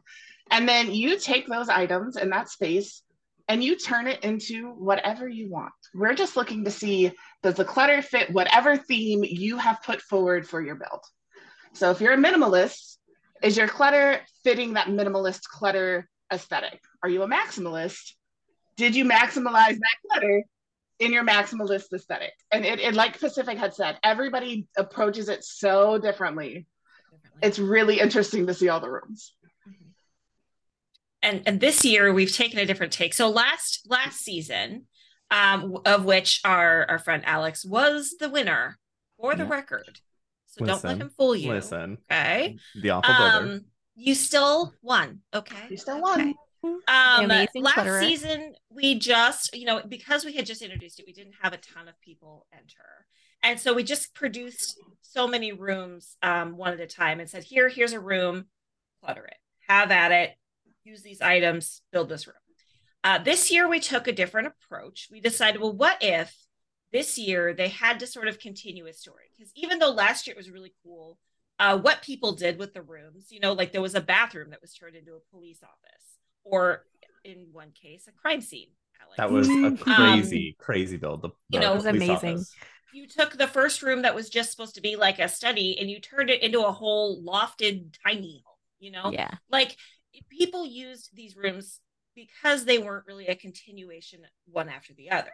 And 0.51 0.67
then 0.67 0.91
you 0.93 1.19
take 1.19 1.47
those 1.47 1.69
items 1.69 2.17
in 2.17 2.31
that 2.31 2.49
space 2.49 3.03
and 3.47 3.63
you 3.63 3.77
turn 3.77 4.07
it 4.07 4.23
into 4.23 4.71
whatever 4.71 5.27
you 5.27 5.49
want. 5.49 5.73
We're 5.93 6.15
just 6.15 6.35
looking 6.35 6.63
to 6.65 6.71
see 6.71 7.11
does 7.41 7.55
the 7.55 7.65
clutter 7.65 8.01
fit 8.01 8.31
whatever 8.31 8.77
theme 8.77 9.23
you 9.23 9.57
have 9.57 9.83
put 9.83 10.01
forward 10.01 10.47
for 10.47 10.61
your 10.61 10.75
build. 10.75 11.01
So 11.73 11.91
if 11.91 11.99
you're 11.99 12.13
a 12.13 12.17
minimalist, 12.17 12.97
is 13.41 13.57
your 13.57 13.67
clutter 13.67 14.21
fitting 14.43 14.73
that 14.73 14.87
minimalist 14.87 15.43
clutter 15.43 16.07
aesthetic? 16.31 16.79
Are 17.01 17.09
you 17.09 17.23
a 17.23 17.27
maximalist? 17.27 18.13
Did 18.77 18.95
you 18.95 19.05
maximize 19.05 19.77
that 19.77 19.97
clutter 20.09 20.43
in 20.99 21.11
your 21.11 21.25
maximalist 21.25 21.91
aesthetic? 21.93 22.31
And 22.51 22.65
it, 22.65 22.79
it 22.79 22.93
like 22.93 23.19
Pacific 23.19 23.57
had 23.57 23.73
said, 23.73 23.97
everybody 24.03 24.67
approaches 24.77 25.27
it 25.29 25.43
so 25.43 25.97
differently. 25.97 26.65
It's 27.41 27.59
really 27.59 27.99
interesting 27.99 28.47
to 28.47 28.53
see 28.53 28.69
all 28.69 28.79
the 28.79 28.89
rooms. 28.89 29.33
And 31.23 31.41
and 31.47 31.59
this 31.59 31.83
year 31.83 32.13
we've 32.13 32.31
taken 32.31 32.59
a 32.59 32.65
different 32.65 32.93
take. 32.93 33.13
So 33.13 33.29
last 33.29 33.87
last 33.89 34.19
season, 34.19 34.85
um, 35.31 35.77
of 35.85 36.05
which 36.05 36.41
our 36.45 36.85
our 36.89 36.99
friend 36.99 37.23
Alex 37.25 37.65
was 37.65 38.15
the 38.19 38.29
winner 38.29 38.77
for 39.17 39.35
the 39.35 39.43
Yeah. 39.43 39.49
record. 39.49 39.99
So 40.45 40.65
don't 40.65 40.83
let 40.83 40.97
him 40.99 41.09
fool 41.09 41.35
you. 41.35 41.49
Listen, 41.49 41.97
Okay. 42.11 42.57
the 42.75 42.91
awful 42.91 43.13
builder. 43.15 43.53
Um, 43.55 43.65
you 43.95 44.13
still 44.13 44.73
won. 44.83 45.21
Okay. 45.33 45.65
You 45.69 45.77
still 45.77 45.99
won. 46.01 46.35
Um, 46.63 47.25
amazing 47.25 47.63
last 47.63 47.75
clutterer. 47.75 47.99
season 48.01 48.55
we 48.69 48.97
just, 48.97 49.53
you 49.55 49.65
know, 49.65 49.81
because 49.87 50.23
we 50.23 50.33
had 50.35 50.45
just 50.45 50.61
introduced 50.61 50.99
it, 50.99 51.05
we 51.07 51.11
didn't 51.13 51.35
have 51.41 51.53
a 51.53 51.57
ton 51.57 51.87
of 51.87 51.99
people 52.01 52.45
enter, 52.53 53.05
and 53.41 53.59
so 53.59 53.73
we 53.73 53.83
just 53.83 54.13
produced 54.13 54.79
so 55.01 55.27
many 55.27 55.51
rooms 55.51 56.15
um, 56.21 56.55
one 56.55 56.71
at 56.73 56.79
a 56.79 56.87
time 56.87 57.19
and 57.19 57.29
said, 57.29 57.43
"Here, 57.43 57.67
here's 57.67 57.91
a 57.93 57.99
room, 57.99 58.45
clutter 59.01 59.25
it, 59.25 59.35
have 59.67 59.91
at 59.91 60.11
it, 60.11 60.35
use 60.83 61.01
these 61.01 61.21
items, 61.21 61.81
build 61.91 62.09
this 62.09 62.27
room." 62.27 62.35
Uh, 63.03 63.17
this 63.19 63.51
year 63.51 63.67
we 63.67 63.79
took 63.79 64.07
a 64.07 64.13
different 64.13 64.47
approach. 64.47 65.09
We 65.11 65.19
decided, 65.19 65.59
well, 65.61 65.73
what 65.75 65.97
if 66.01 66.33
this 66.93 67.17
year 67.17 67.53
they 67.53 67.67
had 67.67 67.99
to 67.99 68.07
sort 68.07 68.27
of 68.29 68.39
continue 68.39 68.85
a 68.87 68.93
story? 68.93 69.25
Because 69.37 69.51
even 69.55 69.79
though 69.79 69.91
last 69.91 70.25
year 70.25 70.33
it 70.35 70.37
was 70.37 70.49
really 70.49 70.73
cool, 70.83 71.17
uh, 71.59 71.77
what 71.77 72.01
people 72.01 72.31
did 72.33 72.57
with 72.57 72.73
the 72.73 72.81
rooms, 72.81 73.27
you 73.29 73.39
know, 73.41 73.53
like 73.53 73.71
there 73.73 73.81
was 73.81 73.95
a 73.95 74.01
bathroom 74.01 74.51
that 74.51 74.61
was 74.61 74.73
turned 74.73 74.95
into 74.95 75.13
a 75.15 75.19
police 75.31 75.61
office, 75.63 76.05
or 76.45 76.85
in 77.25 77.47
one 77.51 77.71
case, 77.71 78.07
a 78.07 78.11
crime 78.11 78.41
scene. 78.41 78.69
Alex. 79.01 79.17
that 79.17 79.31
was 79.31 79.49
a 79.49 79.65
Um, 79.65 79.77
crazy, 79.77 80.55
crazy 80.57 80.95
build. 80.97 81.21
The, 81.23 81.29
you 81.49 81.59
know, 81.59 81.73
It 81.73 81.75
was 81.75 81.85
amazing. 81.85 82.35
office. 82.35 82.55
you 82.93 83.05
took 83.07 83.37
the 83.37 83.47
first 83.47 83.81
room 83.81 84.03
that 84.03 84.15
was 84.15 84.29
just 84.29 84.51
supposed 84.51 84.75
to 84.75 84.81
be 84.81 84.95
like 84.95 85.19
a 85.19 85.27
study 85.27 85.77
and 85.79 85.89
you 85.89 85.99
turned 85.99 86.29
it 86.29 86.41
into 86.41 86.63
a 86.65 86.71
whole 86.71 87.21
lofted 87.23 87.93
tiny 88.05 88.43
home, 88.45 88.55
you 88.79 88.91
know? 88.91 89.11
Yeah. 89.11 89.31
Like 89.49 89.75
people 90.29 90.65
used 90.65 91.09
these 91.13 91.35
rooms 91.35 91.79
because 92.15 92.65
they 92.65 92.77
weren't 92.77 93.07
really 93.07 93.27
a 93.27 93.35
continuation 93.35 94.21
one 94.45 94.69
after 94.69 94.93
the 94.93 95.11
other. 95.11 95.31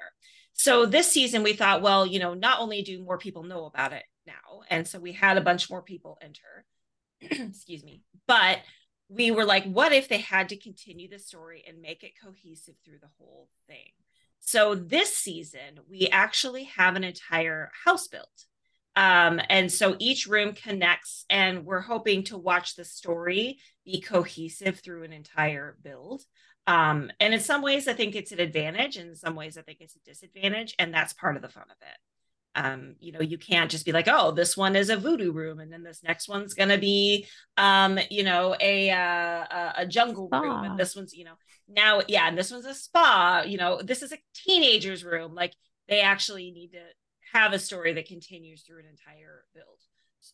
So 0.53 0.85
this 0.85 1.11
season 1.11 1.43
we 1.43 1.53
thought, 1.53 1.81
well, 1.81 2.05
you 2.05 2.19
know, 2.19 2.33
not 2.33 2.59
only 2.59 2.81
do 2.81 3.03
more 3.03 3.17
people 3.17 3.43
know 3.43 3.65
about 3.65 3.93
it 3.93 4.03
now, 4.25 4.61
and 4.69 4.87
so 4.87 4.99
we 4.99 5.13
had 5.13 5.37
a 5.37 5.41
bunch 5.41 5.69
more 5.69 5.81
people 5.81 6.17
enter. 6.21 6.65
Excuse 7.21 7.83
me. 7.83 8.03
But 8.27 8.59
we 9.09 9.31
were 9.31 9.45
like, 9.45 9.65
what 9.65 9.91
if 9.91 10.07
they 10.07 10.19
had 10.19 10.49
to 10.49 10.57
continue 10.57 11.09
the 11.09 11.19
story 11.19 11.63
and 11.67 11.81
make 11.81 12.03
it 12.03 12.13
cohesive 12.23 12.75
through 12.85 12.99
the 13.01 13.09
whole 13.17 13.49
thing? 13.67 13.91
So 14.39 14.75
this 14.75 15.15
season, 15.15 15.79
we 15.89 16.07
actually 16.11 16.65
have 16.65 16.95
an 16.95 17.03
entire 17.03 17.71
house 17.85 18.07
built. 18.07 18.45
Um, 18.99 19.39
and 19.49 19.71
so 19.71 19.95
each 19.97 20.27
room 20.27 20.53
connects, 20.53 21.23
and 21.29 21.65
we're 21.65 21.79
hoping 21.79 22.25
to 22.25 22.37
watch 22.37 22.75
the 22.75 22.83
story 22.83 23.59
be 23.85 24.01
cohesive 24.01 24.81
through 24.81 25.05
an 25.05 25.13
entire 25.13 25.77
build. 25.81 26.21
Um, 26.67 27.09
and 27.21 27.33
in 27.33 27.39
some 27.39 27.61
ways, 27.61 27.87
I 27.87 27.93
think 27.93 28.13
it's 28.13 28.33
an 28.33 28.41
advantage, 28.41 28.97
and 28.97 29.11
in 29.11 29.15
some 29.15 29.35
ways, 29.35 29.57
I 29.57 29.61
think 29.61 29.77
it's 29.79 29.95
a 29.95 29.99
disadvantage, 29.99 30.75
and 30.77 30.93
that's 30.93 31.13
part 31.13 31.37
of 31.37 31.41
the 31.41 31.47
fun 31.47 31.63
of 31.63 31.77
it. 31.81 31.97
Um, 32.61 32.95
you 32.99 33.13
know, 33.13 33.21
you 33.21 33.37
can't 33.37 33.71
just 33.71 33.85
be 33.85 33.93
like, 33.93 34.09
oh, 34.09 34.31
this 34.31 34.57
one 34.57 34.75
is 34.75 34.89
a 34.89 34.97
voodoo 34.97 35.31
room, 35.31 35.61
and 35.61 35.71
then 35.71 35.81
this 35.81 36.03
next 36.03 36.27
one's 36.27 36.53
gonna 36.53 36.77
be, 36.77 37.25
um, 37.55 37.99
you 38.11 38.25
know, 38.25 38.53
a 38.59 38.91
uh, 38.91 38.97
a, 38.97 39.73
a 39.77 39.85
jungle 39.87 40.27
room, 40.29 40.65
and 40.65 40.77
this 40.77 40.93
one's, 40.93 41.13
you 41.13 41.23
know, 41.23 41.35
now, 41.69 42.01
yeah, 42.09 42.27
and 42.27 42.37
this 42.37 42.51
one's 42.51 42.65
a 42.65 42.73
spa. 42.73 43.43
You 43.47 43.59
know, 43.59 43.81
this 43.81 44.01
is 44.01 44.11
a 44.11 44.17
teenager's 44.35 45.05
room. 45.05 45.35
Like 45.35 45.53
they 45.87 46.01
actually 46.01 46.51
need 46.51 46.73
to 46.73 46.81
have 47.33 47.53
a 47.53 47.59
story 47.59 47.93
that 47.93 48.07
continues 48.07 48.63
through 48.63 48.79
an 48.79 48.85
entire 48.85 49.43
build. 49.53 49.79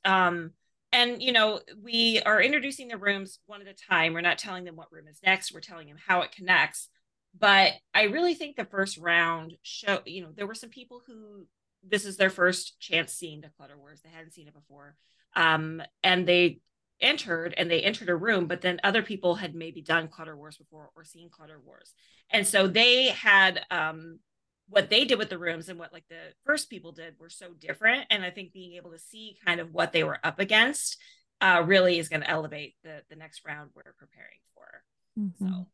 Um, 0.04 0.52
and 0.92 1.22
you 1.22 1.32
know, 1.32 1.60
we 1.84 2.22
are 2.26 2.42
introducing 2.42 2.88
the 2.88 2.98
rooms 2.98 3.40
one 3.46 3.62
at 3.62 3.68
a 3.68 3.74
time. 3.74 4.14
We're 4.14 4.22
not 4.22 4.38
telling 4.38 4.64
them 4.64 4.76
what 4.76 4.92
room 4.92 5.08
is 5.08 5.20
next. 5.24 5.54
We're 5.54 5.60
telling 5.60 5.88
them 5.88 5.98
how 6.06 6.22
it 6.22 6.32
connects. 6.32 6.90
But 7.38 7.74
I 7.94 8.04
really 8.04 8.34
think 8.34 8.56
the 8.56 8.66
first 8.66 8.98
round 8.98 9.56
show, 9.62 10.00
you 10.06 10.22
know, 10.22 10.30
there 10.34 10.48
were 10.48 10.56
some 10.56 10.70
people 10.70 11.02
who 11.06 11.48
this 11.88 12.06
is 12.06 12.18
their 12.18 12.30
first 12.30 12.80
chance 12.80 13.14
seeing 13.14 13.42
the 13.42 13.50
Clutter 13.58 13.78
Wars. 13.78 14.02
They 14.02 14.10
hadn't 14.10 14.34
seen 14.34 14.48
it 14.48 14.54
before. 14.54 14.96
Um, 15.36 15.82
and 16.04 16.26
they 16.26 16.60
entered 17.02 17.54
and 17.58 17.70
they 17.70 17.82
entered 17.82 18.10
a 18.10 18.16
room, 18.16 18.48
but 18.48 18.62
then 18.62 18.80
other 18.84 19.04
people 19.04 19.36
had 19.36 19.54
maybe 19.54 19.82
done 19.82 20.08
Clutter 20.08 20.36
Wars 20.36 20.58
before 20.58 20.92
or 20.96 21.04
seen 21.04 21.30
Clutter 21.30 21.60
Wars. 21.64 21.94
And 22.30 22.48
so 22.48 22.68
they 22.68 23.10
had 23.10 23.62
um 23.70 24.20
what 24.68 24.90
they 24.90 25.06
did 25.06 25.20
with 25.20 25.30
the 25.30 25.38
rooms 25.38 25.70
and 25.70 25.78
what 25.78 25.94
like 25.94 26.06
the 26.10 26.34
first 26.46 26.70
people 26.70 26.92
did 26.92 27.16
were 27.20 27.30
so 27.30 27.54
different. 27.54 28.06
And 28.10 28.24
I 28.24 28.32
think 28.32 28.54
being 28.54 28.74
able 28.74 28.92
to 28.92 29.00
see 29.00 29.38
kind 29.46 29.60
of 29.60 29.74
what 29.74 29.94
they 29.94 30.04
were 30.04 30.20
up 30.24 30.40
against 30.40 30.98
uh 31.42 31.62
really 31.66 32.00
is 32.00 32.10
going 32.10 32.22
to 32.22 32.30
elevate 32.30 32.76
the 32.84 33.02
the 33.10 33.16
next 33.16 33.42
round 33.46 33.72
we're 33.76 33.94
preparing 33.98 34.40
for. 34.54 34.84
Mhm. 35.20 35.34
So 35.40 35.66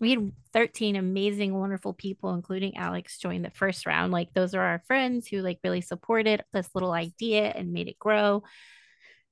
we 0.00 0.10
had 0.10 0.32
13 0.52 0.96
amazing, 0.96 1.54
wonderful 1.54 1.92
people, 1.92 2.34
including 2.34 2.76
Alex, 2.76 3.18
join 3.18 3.42
the 3.42 3.50
first 3.50 3.86
round. 3.86 4.12
Like 4.12 4.32
those 4.32 4.54
are 4.54 4.62
our 4.62 4.82
friends 4.86 5.26
who 5.26 5.40
like 5.40 5.58
really 5.64 5.80
supported 5.80 6.44
this 6.52 6.68
little 6.74 6.92
idea 6.92 7.46
and 7.48 7.72
made 7.72 7.88
it 7.88 7.98
grow. 7.98 8.44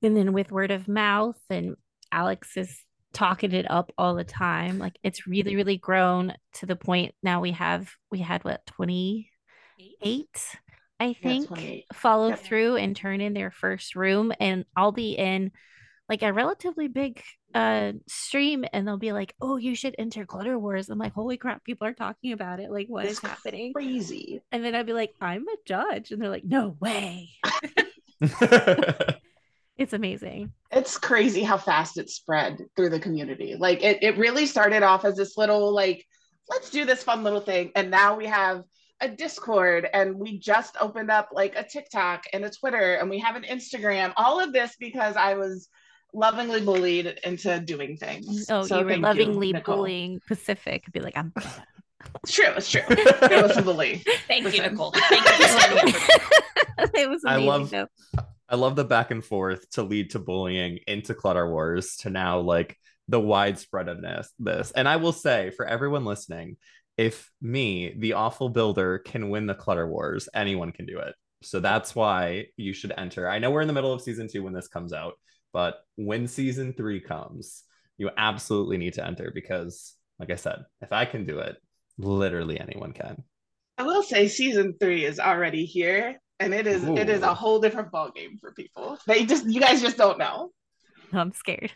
And 0.01 0.15
then 0.15 0.33
with 0.33 0.51
word 0.51 0.71
of 0.71 0.87
mouth, 0.87 1.39
and 1.49 1.75
Alex 2.11 2.57
is 2.57 2.77
talking 3.17 3.51
it 3.51 3.69
up 3.69 3.91
all 3.97 4.13
the 4.15 4.23
time. 4.23 4.77
Like 4.77 4.99
it's 5.03 5.25
really, 5.27 5.55
really 5.55 5.77
grown 5.77 6.33
to 6.55 6.67
the 6.67 6.75
point 6.75 7.15
now 7.23 7.41
we 7.41 7.51
have 7.51 7.89
we 8.11 8.19
had 8.19 8.43
what 8.45 8.65
28, 8.67 9.27
I 10.99 11.13
think, 11.13 11.47
28. 11.47 11.85
follow 11.95 12.29
Yep. 12.29 12.39
through 12.39 12.75
and 12.77 12.95
turn 12.95 13.21
in 13.21 13.33
their 13.33 13.51
first 13.51 13.95
room. 13.95 14.33
And 14.39 14.65
I'll 14.75 14.91
be 14.91 15.13
in 15.13 15.51
like 16.09 16.21
a 16.21 16.31
relatively 16.31 16.87
big 16.87 17.21
uh 17.55 17.93
stream 18.07 18.65
and 18.71 18.87
they'll 18.87 18.97
be 18.97 19.13
like, 19.13 19.33
Oh, 19.41 19.57
you 19.57 19.73
should 19.75 19.95
enter 19.97 20.25
Clutter 20.25 20.59
Wars. 20.59 20.89
I'm 20.89 20.99
like, 20.99 21.13
holy 21.13 21.37
crap, 21.37 21.63
people 21.63 21.87
are 21.87 21.93
talking 21.93 22.33
about 22.33 22.59
it. 22.59 22.69
Like, 22.71 22.87
what 22.87 23.07
is 23.07 23.13
It's 23.13 23.21
happening? 23.21 23.73
Crazy. 23.73 24.41
And 24.51 24.63
then 24.63 24.75
I'd 24.75 24.85
be 24.85 24.93
like, 24.93 25.15
I'm 25.21 25.47
a 25.47 25.55
judge. 25.65 26.11
And 26.11 26.21
they're 26.21 26.29
like, 26.29 26.45
No 26.45 26.77
way. 26.79 27.29
It's 29.77 29.93
amazing. 29.93 30.51
It's 30.71 30.97
crazy 30.97 31.43
how 31.43 31.57
fast 31.57 31.97
it 31.97 32.09
spread 32.09 32.57
through 32.75 32.89
the 32.89 32.99
community. 32.99 33.55
Like 33.57 33.83
it, 33.83 34.01
it 34.01 34.17
really 34.17 34.45
started 34.45 34.83
off 34.83 35.05
as 35.05 35.15
this 35.15 35.37
little 35.37 35.73
like, 35.73 36.05
let's 36.49 36.69
do 36.69 36.85
this 36.85 37.03
fun 37.03 37.23
little 37.23 37.41
thing. 37.41 37.71
And 37.75 37.91
now 37.91 38.15
we 38.17 38.25
have 38.25 38.63
a 38.99 39.07
Discord 39.07 39.87
and 39.93 40.15
we 40.15 40.39
just 40.39 40.75
opened 40.81 41.11
up 41.11 41.29
like 41.31 41.55
a 41.55 41.63
TikTok 41.63 42.23
and 42.33 42.43
a 42.43 42.49
Twitter 42.49 42.95
and 42.95 43.09
we 43.09 43.19
have 43.19 43.35
an 43.35 43.43
Instagram. 43.43 44.13
All 44.17 44.39
of 44.39 44.51
this 44.51 44.75
because 44.79 45.15
I 45.15 45.35
was 45.35 45.69
lovingly 46.13 46.61
bullied 46.61 47.19
into 47.23 47.59
doing 47.59 47.97
things. 47.97 48.47
Oh, 48.49 48.63
So 48.63 48.79
you 48.79 48.85
were 48.85 48.97
lovingly 48.97 49.53
Nichole. 49.53 49.63
bullying 49.65 50.19
Pacific. 50.27 50.85
Be 50.91 51.01
like, 51.01 51.15
I'm 51.15 51.31
It's 52.23 52.33
true, 52.33 52.45
it's 52.57 52.71
true. 52.71 52.81
It 52.89 53.43
was 53.47 53.57
a 53.57 53.61
bully. 53.61 54.03
Thank 54.27 54.45
you, 54.55 54.61
Nichole. 54.63 54.93
Thank 54.95 55.25
you 55.25 55.31
for 55.33 55.43
standing 55.43 55.77
up 55.77 55.95
for 55.95 56.81
me. 56.97 57.01
it 57.03 57.09
was 57.09 57.23
I 57.25 57.37
love- 57.37 57.69
though. 57.69 57.87
I 58.49 58.55
love 58.55 58.75
the 58.75 58.85
back 58.85 59.11
and 59.11 59.23
forth 59.23 59.69
to 59.71 59.83
lead 59.83 60.11
to 60.11 60.19
bullying 60.19 60.79
into 60.87 61.13
Clutter 61.13 61.49
Wars 61.49 61.97
to 61.97 62.09
now 62.09 62.39
like 62.39 62.77
the 63.07 63.19
widespread 63.19 63.87
of 63.87 64.01
this. 64.01 64.31
This 64.39 64.71
and 64.71 64.87
I 64.87 64.97
will 64.97 65.13
say 65.13 65.51
for 65.51 65.65
everyone 65.65 66.05
listening, 66.05 66.57
if 66.97 67.31
me, 67.41 67.93
the 67.97 68.13
awful 68.13 68.49
builder, 68.49 68.99
can 68.99 69.29
win 69.29 69.45
the 69.45 69.55
Clutter 69.55 69.87
Wars, 69.87 70.29
anyone 70.33 70.71
can 70.71 70.85
do 70.85 70.99
it. 70.99 71.13
So 71.43 71.59
that's 71.59 71.93
why 71.93 72.47
you 72.57 72.73
should 72.73 72.93
enter. 72.97 73.29
I 73.29 73.39
know 73.39 73.51
we're 73.51 73.61
in 73.61 73.67
the 73.67 73.73
middle 73.73 73.93
of 73.93 74.01
season 74.01 74.27
two 74.27 74.43
when 74.43 74.53
this 74.53 74.67
comes 74.67 74.93
out, 74.93 75.13
but 75.53 75.75
when 75.95 76.27
season 76.27 76.73
three 76.73 76.99
comes, 76.99 77.63
you 77.97 78.09
absolutely 78.17 78.77
need 78.77 78.93
to 78.93 79.05
enter 79.05 79.31
because, 79.33 79.93
like 80.19 80.31
I 80.31 80.35
said, 80.35 80.59
if 80.81 80.91
I 80.91 81.05
can 81.05 81.25
do 81.25 81.39
it, 81.39 81.57
literally 81.97 82.59
anyone 82.59 82.93
can. 82.93 83.23
I 83.77 83.83
will 83.83 84.03
say 84.03 84.27
season 84.27 84.75
three 84.79 85.05
is 85.05 85.19
already 85.19 85.65
here. 85.65 86.19
And 86.39 86.53
it 86.53 86.67
is 86.67 86.83
it 86.83 87.09
is 87.09 87.23
a 87.23 87.33
whole 87.33 87.59
different 87.59 87.91
ball 87.91 88.11
game 88.11 88.37
for 88.39 88.51
people. 88.51 88.97
They 89.07 89.25
just 89.25 89.45
you 89.47 89.59
guys 89.59 89.81
just 89.81 89.97
don't 89.97 90.19
know. 90.19 90.51
I'm 91.13 91.31
scared. 91.33 91.71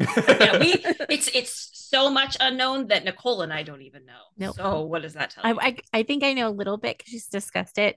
Yeah, 0.00 0.58
we 0.58 0.74
it's 1.10 1.28
it's 1.34 1.70
so 1.72 2.10
much 2.10 2.36
unknown 2.40 2.88
that 2.88 3.04
Nichole 3.04 3.42
and 3.42 3.52
I 3.52 3.62
don't 3.62 3.82
even 3.82 4.06
know. 4.06 4.20
Nope. 4.38 4.56
So 4.56 4.82
what 4.82 5.02
does 5.02 5.14
that 5.14 5.30
tell 5.30 5.44
I, 5.44 5.50
you? 5.50 5.58
I 5.60 5.76
I 5.92 6.02
think 6.04 6.24
I 6.24 6.32
know 6.32 6.48
a 6.48 6.50
little 6.50 6.78
bit 6.78 6.96
because 6.96 7.10
she's 7.10 7.26
discussed 7.26 7.78
it, 7.78 7.96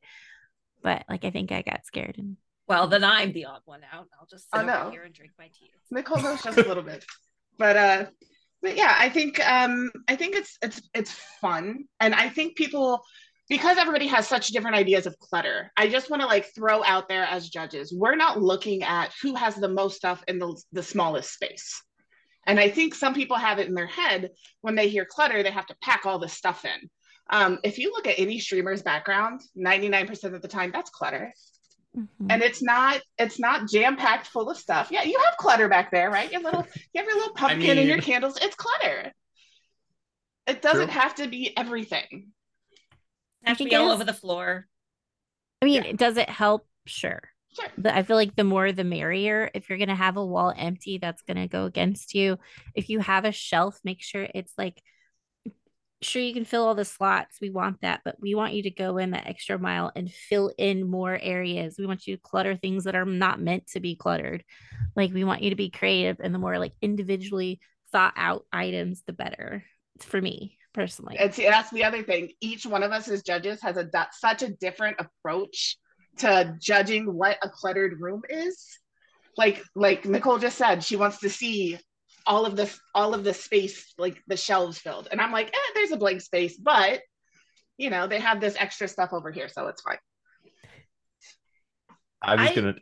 but 0.82 1.06
like 1.10 1.24
I 1.24 1.30
think 1.30 1.52
I 1.52 1.62
got 1.62 1.86
scared 1.86 2.18
and 2.18 2.38
well, 2.72 2.88
then 2.88 3.04
I'm 3.04 3.34
the 3.34 3.46
odd 3.46 3.62
one 3.66 3.82
out. 3.92 4.08
I'll 4.18 4.28
just 4.28 4.46
sit 4.46 4.66
I 4.66 4.82
over 4.82 4.92
here 4.92 5.04
and 5.04 5.14
drink 5.14 5.34
my 5.38 5.48
tea. 5.48 5.72
Nichole 5.94 6.24
knows 6.24 6.42
just 6.42 6.58
a 6.58 6.68
little 6.68 6.84
bit, 6.84 7.04
but 7.58 7.76
uh, 7.76 8.06
but 8.62 8.78
yeah, 8.78 8.96
I 8.98 9.10
think 9.10 9.46
um, 9.46 9.92
I 10.08 10.16
think 10.16 10.36
it's 10.36 10.58
it's 10.62 10.82
it's 10.94 11.12
fun, 11.42 11.86
and 12.00 12.16
I 12.16 12.30
think 12.30 12.56
people 12.56 13.02
because 13.50 13.78
everybody 13.78 14.08
has 14.08 14.28
such 14.28 14.48
different 14.50 14.78
ideas 14.78 15.06
of 15.06 15.18
clutter. 15.20 15.72
I 15.78 15.90
just 15.90 16.10
want 16.10 16.22
to 16.22 16.28
like 16.28 16.54
throw 16.56 16.84
out 16.84 17.10
there 17.10 17.24
as 17.24 17.50
judges, 17.50 17.94
we're 17.94 18.16
not 18.16 18.42
looking 18.42 18.84
at 18.84 19.12
who 19.22 19.36
has 19.36 19.56
the 19.56 19.68
most 19.68 19.98
stuff 19.98 20.24
in 20.28 20.40
the 20.40 20.60
the 20.72 20.84
smallest 20.84 21.34
space, 21.34 21.84
and 22.48 22.60
I 22.60 22.70
think 22.70 22.96
some 22.96 23.14
people 23.14 23.38
have 23.38 23.60
it 23.60 23.68
in 23.68 23.74
their 23.74 23.88
head 23.88 24.30
when 24.62 24.76
they 24.76 24.88
hear 24.90 25.06
clutter, 25.06 25.44
they 25.44 25.52
have 25.52 25.68
to 25.68 25.76
pack 25.82 26.06
all 26.06 26.20
this 26.20 26.34
stuff 26.34 26.66
in. 26.66 26.90
Um, 27.30 27.60
if 27.64 27.78
you 27.78 27.92
look 27.92 28.08
at 28.08 28.20
any 28.20 28.40
streamer's 28.40 28.82
background, 28.82 29.42
99% 29.58 30.34
of 30.36 30.42
the 30.42 30.48
time, 30.48 30.72
that's 30.74 30.90
clutter 30.90 31.34
Mhm. 31.98 32.08
and 32.30 32.42
it's 32.42 32.64
not 32.64 33.02
it's 33.18 33.38
not 33.38 33.68
jam 33.70 33.98
packed 33.98 34.28
full 34.28 34.50
of 34.50 34.58
stuff. 34.58 34.88
Yeah, 34.92 35.04
you 35.04 35.20
have 35.26 35.36
clutter 35.36 35.68
back 35.68 35.92
there, 35.92 36.10
right? 36.10 36.32
Your 36.32 36.42
little 36.42 36.66
you 36.94 37.02
have 37.02 37.06
your 37.06 37.18
little 37.18 37.34
pumpkin 37.36 37.78
and 37.78 37.88
your 37.88 37.98
candles. 37.98 38.38
It's 38.42 38.56
clutter. 38.56 39.12
It 40.48 40.62
doesn't 40.62 40.90
True. 40.90 41.02
have 41.02 41.16
to 41.16 41.28
be 41.28 41.56
everything. 41.58 42.32
Have 43.44 43.58
to 43.58 43.66
be 43.66 43.76
all 43.76 43.92
over 43.92 44.04
the 44.04 44.14
floor. 44.14 44.68
I 45.62 45.66
mean, 45.66 45.84
Yeah. 45.84 45.92
does 45.94 46.18
it 46.18 46.30
help? 46.30 46.68
Sure. 46.86 47.22
Sure. 47.54 47.68
But 47.78 47.94
I 47.94 48.04
feel 48.04 48.16
like 48.16 48.36
the 48.36 48.44
more 48.44 48.72
the 48.72 48.84
merrier. 48.84 49.52
If 49.54 49.70
you're 49.70 49.78
gonna 49.78 49.96
have 49.96 50.18
a 50.18 50.26
wall 50.26 50.54
empty, 50.56 50.98
that's 50.98 51.22
gonna 51.22 51.48
go 51.48 51.66
against 51.66 52.14
you. 52.14 52.40
If 52.76 52.90
you 52.90 53.00
have 53.00 53.26
a 53.26 53.32
shelf, 53.32 53.80
make 53.84 54.02
sure 54.02 54.28
it's 54.34 54.54
like 54.58 54.82
sure 56.04 56.22
you 56.22 56.34
can 56.34 56.46
fill 56.46 56.66
all 56.66 56.74
the 56.74 56.86
slots. 56.86 57.38
We 57.40 57.52
want 57.52 57.82
that, 57.82 58.02
but 58.04 58.16
we 58.20 58.34
want 58.34 58.54
you 58.54 58.64
to 58.64 58.72
go 58.72 58.98
in 58.98 59.12
that 59.12 59.28
extra 59.28 59.60
mile 59.60 59.92
and 59.96 60.12
fill 60.12 60.52
in 60.58 60.90
more 60.90 61.16
areas. 61.22 61.76
We 61.78 61.86
want 61.86 62.08
you 62.08 62.16
to 62.16 62.22
clutter 62.22 62.56
things 62.56 62.86
that 62.86 62.96
are 62.96 63.06
not 63.06 63.40
meant 63.40 63.68
to 63.74 63.80
be 63.80 63.96
cluttered. 63.96 64.44
Like 64.96 65.14
we 65.14 65.24
want 65.24 65.44
you 65.44 65.52
to 65.52 65.56
be 65.56 65.70
creative 65.70 66.20
and 66.20 66.34
the 66.34 66.40
more 66.40 66.58
like 66.58 66.74
individually 66.82 67.60
thought 67.92 68.14
out 68.16 68.46
items, 68.52 69.04
the 69.06 69.14
better. 69.14 69.64
For 70.00 70.20
me 70.20 70.58
personally. 70.74 71.18
And 71.18 71.34
see, 71.34 71.44
that's 71.44 71.70
the 71.72 71.84
other 71.84 72.04
thing. 72.04 72.32
Each 72.42 72.66
one 72.66 72.84
of 72.84 72.92
us 72.92 73.08
as 73.08 73.24
judges 73.24 73.62
has 73.62 73.78
a 73.78 73.90
such 74.14 74.42
a 74.44 74.50
different 74.50 74.98
approach 75.00 75.78
to 76.18 76.56
judging 76.60 77.14
what 77.14 77.38
a 77.44 77.50
cluttered 77.50 78.00
room 78.00 78.22
is. 78.30 78.66
Like 79.38 79.62
like 79.76 80.04
Nichole 80.04 80.40
just 80.42 80.58
said, 80.58 80.84
she 80.84 80.96
wants 80.96 81.20
to 81.20 81.30
see 81.30 81.80
all 82.26 82.46
of 82.46 82.56
this 82.56 82.80
all 82.94 83.14
of 83.14 83.24
the 83.24 83.34
space, 83.34 83.94
like 83.98 84.22
the 84.28 84.38
shelves 84.38 84.78
filled. 84.78 85.08
And 85.12 85.22
I'm 85.22 85.32
like, 85.32 85.48
eh, 85.48 85.72
there's 85.76 85.92
a 85.92 85.98
blank 85.98 86.22
space, 86.22 86.58
but 86.58 87.02
you 87.78 87.90
know, 87.90 88.08
they 88.08 88.20
have 88.20 88.40
this 88.40 88.56
extra 88.60 88.88
stuff 88.88 89.14
over 89.14 89.32
here, 89.32 89.50
so 89.50 89.68
it's 89.68 89.82
fine. 89.82 89.98
I'm 92.22 92.40
just 92.40 92.52
I- 92.52 92.56
gonna 92.56 92.76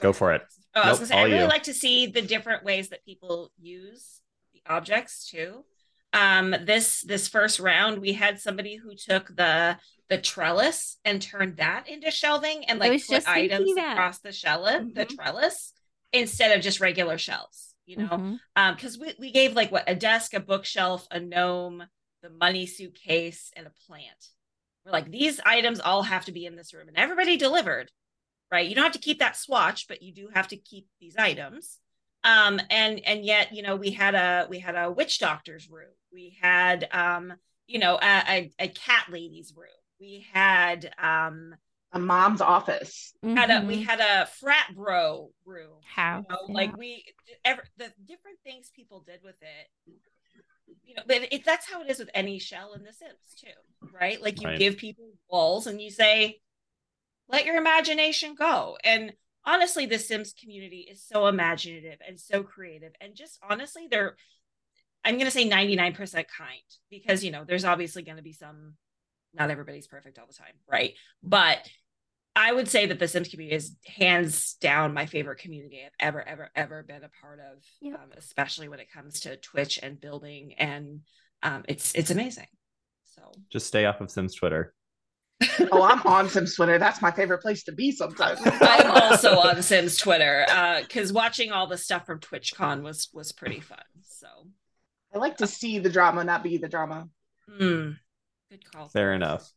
Go 0.00 0.12
for 0.12 0.32
it. 0.32 0.42
Oh, 0.74 0.82
I 0.82 0.88
was 0.90 0.98
gonna 0.98 1.08
say 1.08 1.18
I 1.18 1.24
really 1.24 1.38
you. 1.40 1.46
like 1.46 1.64
to 1.64 1.74
see 1.74 2.06
the 2.06 2.22
different 2.22 2.64
ways 2.64 2.90
that 2.90 3.04
people 3.04 3.50
use 3.60 4.20
the 4.54 4.62
objects 4.66 5.28
too. 5.28 5.64
Um, 6.12 6.54
this 6.64 7.02
this 7.02 7.28
first 7.28 7.60
round, 7.60 8.00
we 8.00 8.12
had 8.12 8.40
somebody 8.40 8.76
who 8.76 8.94
took 8.94 9.28
the 9.34 9.78
the 10.08 10.18
trellis 10.18 10.98
and 11.04 11.22
turned 11.22 11.58
that 11.58 11.88
into 11.88 12.10
shelving 12.10 12.64
and 12.64 12.80
like 12.80 12.92
put 12.92 13.14
just 13.14 13.28
items 13.28 13.70
across 13.76 14.18
the 14.18 14.32
shell 14.32 14.64
the 14.64 15.06
Mhm. 15.06 15.14
trellis 15.14 15.72
instead 16.12 16.56
of 16.56 16.64
just 16.64 16.80
regular 16.80 17.16
shelves. 17.16 17.74
You 17.86 17.98
know, 17.98 18.08
Mhm. 18.08 18.40
um 18.56 18.74
because 18.74 18.98
we, 18.98 19.14
we 19.18 19.30
gave 19.30 19.54
like 19.54 19.70
what 19.70 19.88
a 19.88 19.94
desk 19.94 20.34
a 20.34 20.40
bookshelf 20.40 21.06
a 21.10 21.20
gnome 21.20 21.84
the 22.22 22.30
money 22.30 22.66
suitcase 22.66 23.50
and 23.56 23.66
a 23.66 23.72
plant 23.86 24.28
we're 24.84 24.92
like 24.92 25.10
these 25.10 25.40
items 25.46 25.80
all 25.80 26.02
have 26.02 26.24
to 26.26 26.32
be 26.32 26.44
in 26.44 26.54
this 26.56 26.74
room 26.74 26.86
and 26.88 26.96
everybody 26.96 27.36
delivered 27.36 27.90
right 28.52 28.68
you 28.68 28.74
don't 28.74 28.84
have 28.84 28.92
to 28.92 28.98
keep 28.98 29.20
that 29.20 29.36
swatch 29.36 29.88
but 29.88 30.02
you 30.02 30.12
do 30.12 30.28
have 30.34 30.46
to 30.48 30.56
keep 30.56 30.86
these 31.00 31.16
items 31.16 31.78
um 32.22 32.60
and 32.70 33.00
and 33.06 33.24
yet 33.24 33.54
you 33.54 33.62
know 33.62 33.74
we 33.74 33.90
had 33.90 34.14
a 34.14 34.46
we 34.50 34.58
had 34.58 34.76
a 34.76 34.90
witch 34.90 35.18
doctor's 35.18 35.70
room 35.70 35.90
we 36.12 36.36
had 36.40 36.88
um 36.92 37.32
you 37.66 37.78
know 37.78 37.98
a, 38.00 38.22
a, 38.28 38.50
a 38.58 38.68
cat 38.68 39.06
lady's 39.10 39.52
room 39.56 39.68
we 40.00 40.26
had 40.32 40.92
um 40.98 41.54
A 41.92 41.98
mom's 41.98 42.40
office. 42.40 43.12
had 43.22 43.50
a 43.50 43.66
we 43.66 43.82
had 43.82 44.00
a 44.00 44.26
frat 44.26 44.74
bro 44.74 45.30
room 45.44 45.78
How? 45.84 46.18
you 46.18 46.28
know, 46.28 46.38
Yeah. 46.48 46.54
like 46.54 46.76
we 46.76 47.04
ever 47.44 47.62
the 47.76 47.92
different 48.06 48.38
things 48.44 48.70
people 48.74 49.04
did 49.06 49.20
with 49.22 49.36
it 49.42 49.68
you 50.86 50.94
know 50.94 51.02
but 51.06 51.28
it, 51.30 51.44
that's 51.44 51.70
how 51.70 51.82
it 51.82 51.90
is 51.90 51.98
with 51.98 52.10
any 52.14 52.38
shell 52.38 52.74
in 52.74 52.82
the 52.82 52.92
sims 52.92 53.34
too 53.38 53.48
right 53.92 54.22
like 54.22 54.40
you 54.40 54.46
Right. 54.46 54.58
give 54.58 54.76
people 54.76 55.04
walls 55.28 55.66
and 55.66 55.80
you 55.80 55.90
say 55.90 56.38
let 57.28 57.44
your 57.44 57.56
imagination 57.56 58.34
go 58.34 58.76
and 58.84 59.12
honestly 59.44 59.86
the 59.86 59.98
sims 59.98 60.32
community 60.32 60.86
is 60.90 61.02
so 61.04 61.26
imaginative 61.26 61.98
and 62.06 62.18
so 62.18 62.42
creative 62.42 62.92
and 63.00 63.14
just 63.14 63.38
honestly 63.48 63.86
they're 63.90 64.16
i'm 65.04 65.14
going 65.14 65.24
to 65.26 65.30
say 65.30 65.48
99% 65.48 65.96
kind 66.14 66.26
because 66.90 67.24
you 67.24 67.30
know 67.30 67.44
there's 67.44 67.64
obviously 67.64 68.02
going 68.02 68.16
to 68.16 68.22
be 68.22 68.32
some 68.32 68.74
not 69.34 69.50
everybody's 69.50 69.86
perfect 69.86 70.18
all 70.18 70.26
the 70.26 70.34
time 70.34 70.54
right 70.70 70.94
but 71.22 71.58
I 72.36 72.52
would 72.52 72.68
say 72.68 72.86
that 72.86 73.00
the 73.00 73.08
Sims 73.08 73.28
community 73.28 73.56
is 73.56 73.74
hands 73.84 74.54
down 74.60 74.94
my 74.94 75.06
favorite 75.06 75.40
community 75.40 75.82
I've 75.84 75.90
ever, 75.98 76.26
ever, 76.26 76.48
ever 76.54 76.84
been 76.84 77.02
a 77.02 77.10
part 77.20 77.40
of, 77.40 77.58
Yep. 77.80 77.94
um, 77.94 78.10
especially 78.16 78.68
when 78.68 78.78
it 78.78 78.90
comes 78.90 79.20
to 79.20 79.36
Twitch 79.36 79.80
and 79.82 80.00
building, 80.00 80.54
and 80.56 81.00
um, 81.42 81.64
it's 81.66 81.92
it's 81.96 82.12
amazing. 82.12 82.46
So 83.16 83.32
just 83.50 83.66
stay 83.66 83.84
off 83.84 84.00
of 84.00 84.12
Sims 84.12 84.36
Twitter. 84.36 84.72
Oh, 85.72 85.82
I'm 85.82 86.00
on 86.06 86.28
Sims 86.28 86.54
Twitter. 86.54 86.78
That's 86.78 87.02
my 87.02 87.10
favorite 87.10 87.42
place 87.42 87.64
to 87.64 87.72
be 87.72 87.90
sometimes. 87.90 88.40
I'm 88.44 88.90
also 88.90 89.38
on 89.40 89.60
Sims 89.62 89.96
Twitter 89.96 90.46
because 90.82 91.12
watching 91.12 91.50
all 91.50 91.66
the 91.66 91.78
stuff 91.78 92.06
from 92.06 92.20
TwitchCon 92.20 92.82
was 92.82 93.08
was 93.12 93.32
pretty 93.32 93.60
fun. 93.60 93.82
So 94.02 94.28
I 95.14 95.18
like 95.18 95.38
to 95.38 95.46
see 95.46 95.78
the 95.78 95.90
drama, 95.90 96.24
not 96.24 96.42
be 96.42 96.56
the 96.56 96.68
drama. 96.68 97.08
Hmm. 97.48 97.92
Good 98.50 98.70
call. 98.70 98.88
Fair 98.88 99.12
enough. 99.14 99.50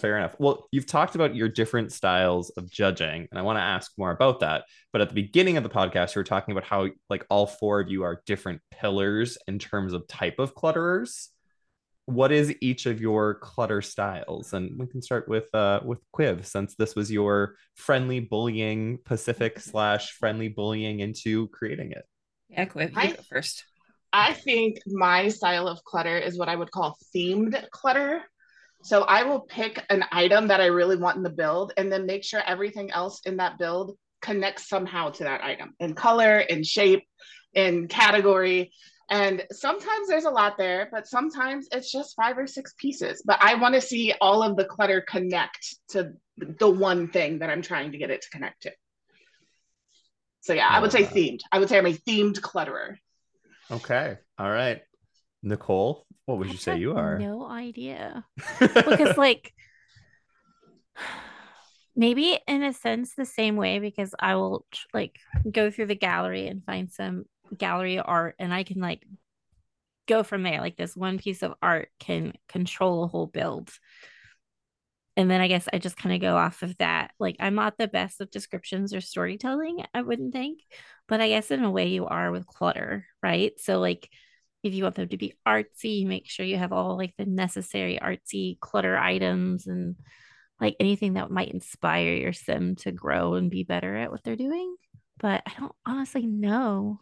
Fair 0.00 0.18
enough. 0.18 0.36
Well, 0.38 0.68
you've 0.70 0.86
talked 0.86 1.14
about 1.14 1.34
your 1.34 1.48
different 1.48 1.92
styles 1.92 2.50
of 2.50 2.70
judging, 2.70 3.26
and 3.30 3.38
I 3.38 3.42
want 3.42 3.56
to 3.56 3.62
ask 3.62 3.90
more 3.96 4.10
about 4.10 4.40
that. 4.40 4.64
But 4.92 5.00
at 5.00 5.08
the 5.08 5.14
beginning 5.14 5.56
of 5.56 5.62
the 5.62 5.70
podcast, 5.70 6.14
you 6.14 6.20
were 6.20 6.24
talking 6.24 6.52
about 6.52 6.64
how 6.64 6.88
like 7.08 7.24
all 7.30 7.46
four 7.46 7.80
of 7.80 7.90
you 7.90 8.02
are 8.02 8.22
different 8.26 8.60
pillars 8.70 9.38
in 9.46 9.58
terms 9.58 9.94
of 9.94 10.06
type 10.06 10.38
of 10.38 10.54
clutterers. 10.54 11.30
What 12.04 12.32
is 12.32 12.54
each 12.60 12.86
of 12.86 13.00
your 13.00 13.34
clutter 13.36 13.80
styles? 13.82 14.52
And 14.52 14.78
we 14.78 14.86
can 14.86 15.00
start 15.02 15.26
with 15.28 15.54
uh 15.54 15.80
with 15.84 16.00
Quiv, 16.14 16.44
since 16.44 16.74
this 16.74 16.94
was 16.94 17.10
your 17.10 17.56
friendly 17.74 18.20
bullying 18.20 18.98
Pacific 19.04 19.58
slash 19.60 20.12
friendly 20.12 20.48
bullying 20.48 21.00
into 21.00 21.48
creating 21.48 21.92
it. 21.92 22.04
Yeah, 22.50 22.66
Quiv, 22.66 22.90
you 22.92 22.98
I- 22.98 23.06
go 23.12 23.22
first. 23.28 23.64
I 24.12 24.32
think 24.32 24.78
my 24.86 25.28
style 25.28 25.68
of 25.68 25.84
clutter 25.84 26.16
is 26.16 26.38
what 26.38 26.48
I 26.48 26.56
would 26.56 26.70
call 26.70 26.96
themed 27.14 27.68
clutter. 27.70 28.22
So 28.82 29.02
I 29.02 29.24
will 29.24 29.40
pick 29.40 29.84
an 29.90 30.04
item 30.12 30.48
that 30.48 30.60
I 30.60 30.66
really 30.66 30.96
want 30.96 31.16
in 31.16 31.22
the 31.22 31.30
build 31.30 31.72
and 31.76 31.90
then 31.90 32.06
make 32.06 32.24
sure 32.24 32.40
everything 32.46 32.90
else 32.90 33.20
in 33.26 33.36
that 33.38 33.58
build 33.58 33.96
connects 34.22 34.68
somehow 34.68 35.10
to 35.10 35.24
that 35.24 35.42
item 35.42 35.74
in 35.80 35.94
color, 35.94 36.38
in 36.38 36.62
shape, 36.62 37.04
in 37.54 37.88
category. 37.88 38.72
And 39.10 39.44
sometimes 39.50 40.08
there's 40.08 40.26
a 40.26 40.30
lot 40.30 40.58
there, 40.58 40.88
but 40.92 41.06
sometimes 41.06 41.66
it's 41.72 41.90
just 41.90 42.14
five 42.14 42.36
or 42.36 42.46
six 42.46 42.74
pieces. 42.78 43.22
But 43.24 43.38
I 43.40 43.54
want 43.54 43.74
to 43.74 43.80
see 43.80 44.14
all 44.20 44.42
of 44.42 44.56
the 44.56 44.64
clutter 44.64 45.00
connect 45.00 45.76
to 45.90 46.12
the 46.36 46.70
one 46.70 47.08
thing 47.08 47.38
that 47.38 47.50
I'm 47.50 47.62
trying 47.62 47.92
to 47.92 47.98
get 47.98 48.10
it 48.10 48.22
to 48.22 48.30
connect 48.30 48.62
to. 48.62 48.72
So 50.40 50.52
yeah, 50.52 50.68
I 50.68 50.80
would 50.80 50.92
say 50.92 51.02
that. 51.02 51.14
themed. 51.14 51.40
I 51.50 51.58
would 51.58 51.68
say 51.68 51.78
I'm 51.78 51.86
a 51.86 51.92
themed 51.92 52.40
clutterer. 52.40 52.96
Okay. 53.70 54.18
All 54.38 54.50
right. 54.50 54.80
Nichole, 55.44 56.02
what 56.26 56.38
would 56.38 56.48
I 56.48 56.52
you 56.52 56.56
say 56.58 56.78
you 56.78 56.96
are? 56.96 57.18
No 57.18 57.46
idea. 57.46 58.24
because 58.58 59.16
like 59.16 59.52
maybe 61.94 62.38
in 62.46 62.62
a 62.62 62.72
sense 62.72 63.14
the 63.14 63.24
same 63.24 63.56
way 63.56 63.78
because 63.78 64.14
I 64.18 64.36
will 64.36 64.64
like 64.94 65.18
go 65.50 65.70
through 65.70 65.86
the 65.86 65.94
gallery 65.94 66.46
and 66.46 66.64
find 66.64 66.90
some 66.90 67.24
gallery 67.56 67.98
art 67.98 68.36
and 68.38 68.52
I 68.52 68.62
can 68.62 68.80
like 68.80 69.06
go 70.06 70.22
from 70.22 70.42
there 70.42 70.60
like 70.60 70.76
this 70.76 70.96
one 70.96 71.18
piece 71.18 71.42
of 71.42 71.54
art 71.60 71.90
can 71.98 72.32
control 72.48 73.04
a 73.04 73.08
whole 73.08 73.26
build 73.26 73.70
and 75.18 75.30
then 75.30 75.42
I 75.42 75.48
guess 75.48 75.68
I 75.70 75.78
just 75.78 75.98
kind 75.98 76.14
of 76.14 76.22
go 76.22 76.36
off 76.36 76.62
of 76.62 76.78
that 76.78 77.10
like 77.20 77.36
I'm 77.40 77.54
not 77.54 77.76
the 77.76 77.88
best 77.88 78.20
with 78.20 78.30
descriptions 78.30 78.94
or 78.94 79.02
storytelling 79.02 79.84
I 79.92 80.00
wouldn't 80.00 80.32
think 80.32 80.60
but 81.06 81.20
I 81.20 81.28
guess 81.28 81.50
in 81.50 81.64
a 81.64 81.70
way 81.70 81.88
you 81.88 82.06
are 82.06 82.30
with 82.30 82.46
clutter 82.46 83.04
right 83.22 83.52
so 83.58 83.78
like 83.80 84.08
if 84.62 84.74
you 84.74 84.82
want 84.82 84.96
them 84.96 85.08
to 85.08 85.16
be 85.16 85.34
artsy, 85.46 86.06
make 86.06 86.28
sure 86.28 86.44
you 86.44 86.56
have 86.56 86.72
all 86.72 86.96
like 86.96 87.14
the 87.16 87.26
necessary 87.26 87.98
artsy 88.00 88.58
clutter 88.60 88.98
items 88.98 89.66
and 89.66 89.96
like 90.60 90.76
anything 90.80 91.14
that 91.14 91.30
might 91.30 91.52
inspire 91.52 92.14
your 92.14 92.32
sim 92.32 92.74
to 92.76 92.92
grow 92.92 93.34
and 93.34 93.50
be 93.50 93.62
better 93.62 93.94
at 93.96 94.10
what 94.10 94.24
they're 94.24 94.36
doing. 94.36 94.74
But 95.18 95.42
I 95.46 95.52
don't 95.58 95.74
honestly 95.86 96.26
know. 96.26 96.98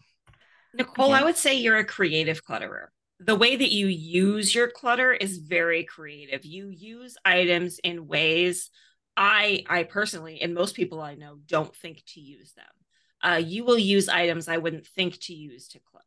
Nichole, 0.79 1.12
I 1.12 1.24
would 1.24 1.37
say 1.37 1.55
you're 1.55 1.79
a 1.79 1.85
creative 1.85 2.44
clutterer. 2.44 2.88
The 3.18 3.37
way 3.37 3.57
that 3.57 3.72
you 3.72 3.87
use 3.87 4.55
your 4.55 4.68
clutter 4.68 5.12
is 5.12 5.38
very 5.38 5.85
creative. 5.85 6.44
You 6.44 6.68
use 6.68 7.16
items 7.24 7.79
in 7.79 8.07
ways 8.07 8.70
I 9.16 9.64
I 9.68 9.85
personally 9.85 10.42
and 10.42 10.55
most 10.55 10.76
people 10.76 11.00
I 11.00 11.14
know 11.14 11.38
don't 11.46 11.74
think 11.74 12.02
to 12.09 12.20
use 12.20 12.52
them. 12.52 12.64
Uh, 13.22 13.37
you 13.37 13.64
will 13.64 13.79
use 13.79 14.09
items 14.09 14.48
I 14.48 14.59
wouldn't 14.59 14.87
think 14.87 15.18
to 15.22 15.35
use 15.35 15.68
to 15.68 15.81
clutter. 15.90 16.05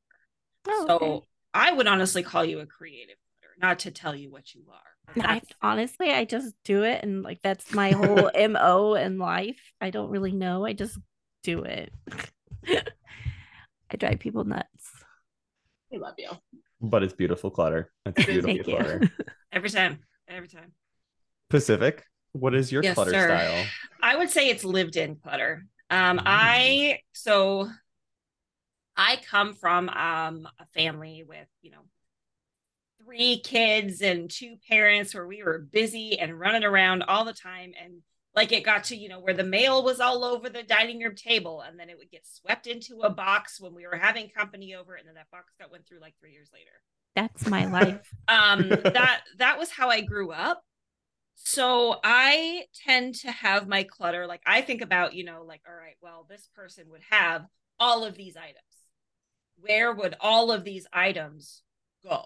Oh, 0.67 0.85
so 0.87 0.95
okay. 0.95 1.25
I 1.53 1.71
would 1.71 1.87
honestly 1.87 2.21
call 2.21 2.45
you 2.45 2.59
a 2.59 2.67
creative 2.67 3.15
clutter, 3.41 3.55
not 3.59 3.79
to 3.79 3.91
tell 3.91 4.15
you 4.15 4.31
what 4.31 4.53
you 4.53 4.65
are. 4.71 5.25
I 5.27 5.41
honestly 5.61 6.11
I 6.11 6.25
just 6.25 6.53
do 6.63 6.83
it 6.83 7.03
and 7.03 7.23
like 7.23 7.41
that's 7.41 7.73
my 7.73 7.91
whole 7.93 8.29
MO 8.35 8.93
in 8.93 9.17
life. 9.17 9.59
I 9.81 9.89
don't 9.89 10.11
really 10.11 10.31
know. 10.31 10.65
I 10.65 10.73
just 10.73 10.99
do 11.43 11.63
it. 11.63 11.91
I 12.67 13.97
drive 13.97 14.19
people 14.19 14.43
nuts. 14.43 14.91
I 15.91 15.97
love 15.97 16.13
you. 16.19 16.29
But 16.81 17.03
it's 17.03 17.13
beautiful 17.13 17.49
clutter. 17.51 17.91
It's 18.05 18.17
beautiful 18.25 18.53
Thank 18.55 18.67
you. 18.67 18.75
clutter. 18.75 19.01
every 19.51 19.69
time, 19.69 19.99
every 20.27 20.47
time. 20.47 20.71
Pacific, 21.49 22.05
what 22.33 22.53
is 22.53 22.71
your 22.71 22.83
Yes, 22.83 22.95
clutter 22.95 23.11
sir. 23.11 23.25
style? 23.25 23.65
I 24.01 24.15
would 24.15 24.29
say 24.29 24.49
it's 24.49 24.63
lived 24.63 24.95
in 24.95 25.15
clutter. 25.15 25.65
Um, 25.89 26.19
Mm. 26.19 26.23
I 26.25 26.99
so 27.13 27.69
I 28.95 29.19
come 29.29 29.53
from 29.53 29.89
um 29.89 30.47
a 30.59 30.65
family 30.73 31.23
with, 31.27 31.47
you 31.61 31.71
know, 31.71 31.81
three 33.03 33.39
kids 33.39 34.01
and 34.01 34.29
two 34.29 34.57
parents 34.69 35.15
where 35.15 35.25
we 35.25 35.41
were 35.41 35.57
busy 35.59 36.19
and 36.19 36.39
running 36.39 36.63
around 36.63 37.03
all 37.03 37.25
the 37.25 37.33
time 37.33 37.71
and 37.83 38.01
like 38.35 38.51
it 38.51 38.63
got 38.63 38.85
to 38.85 38.95
you 38.95 39.09
know 39.09 39.19
where 39.19 39.33
the 39.33 39.43
mail 39.43 39.83
was 39.83 39.99
all 39.99 40.23
over 40.23 40.49
the 40.49 40.63
dining 40.63 40.99
room 40.99 41.15
table 41.15 41.61
and 41.61 41.79
then 41.79 41.89
it 41.89 41.97
would 41.97 42.11
get 42.11 42.25
swept 42.25 42.67
into 42.67 43.01
a 43.01 43.09
box 43.09 43.59
when 43.59 43.73
we 43.73 43.85
were 43.85 43.97
having 43.97 44.29
company 44.29 44.75
over 44.75 44.95
and 44.95 45.07
then 45.07 45.15
that 45.15 45.31
box 45.31 45.53
got 45.59 45.71
went 45.71 45.87
through 45.87 45.99
like 45.99 46.13
three 46.19 46.31
years 46.31 46.49
later. 46.53 46.71
That's 47.15 47.47
my 47.47 47.65
life. 47.65 48.13
um 48.27 48.69
that 48.69 49.21
that 49.37 49.57
was 49.57 49.71
how 49.71 49.89
i 49.89 50.01
grew 50.01 50.31
up. 50.31 50.63
So 51.35 51.99
i 52.03 52.65
tend 52.85 53.15
to 53.15 53.31
have 53.31 53.67
my 53.67 53.83
clutter 53.83 54.27
like 54.27 54.41
i 54.45 54.61
think 54.61 54.81
about 54.81 55.13
you 55.13 55.23
know 55.23 55.43
like 55.47 55.61
all 55.67 55.75
right 55.75 55.95
well 56.01 56.25
this 56.29 56.49
person 56.55 56.85
would 56.89 57.03
have 57.09 57.45
all 57.79 58.03
of 58.03 58.15
these 58.15 58.35
items. 58.35 58.59
Where 59.61 59.93
would 59.93 60.15
all 60.19 60.51
of 60.51 60.63
these 60.63 60.87
items 60.93 61.63
go? 62.03 62.25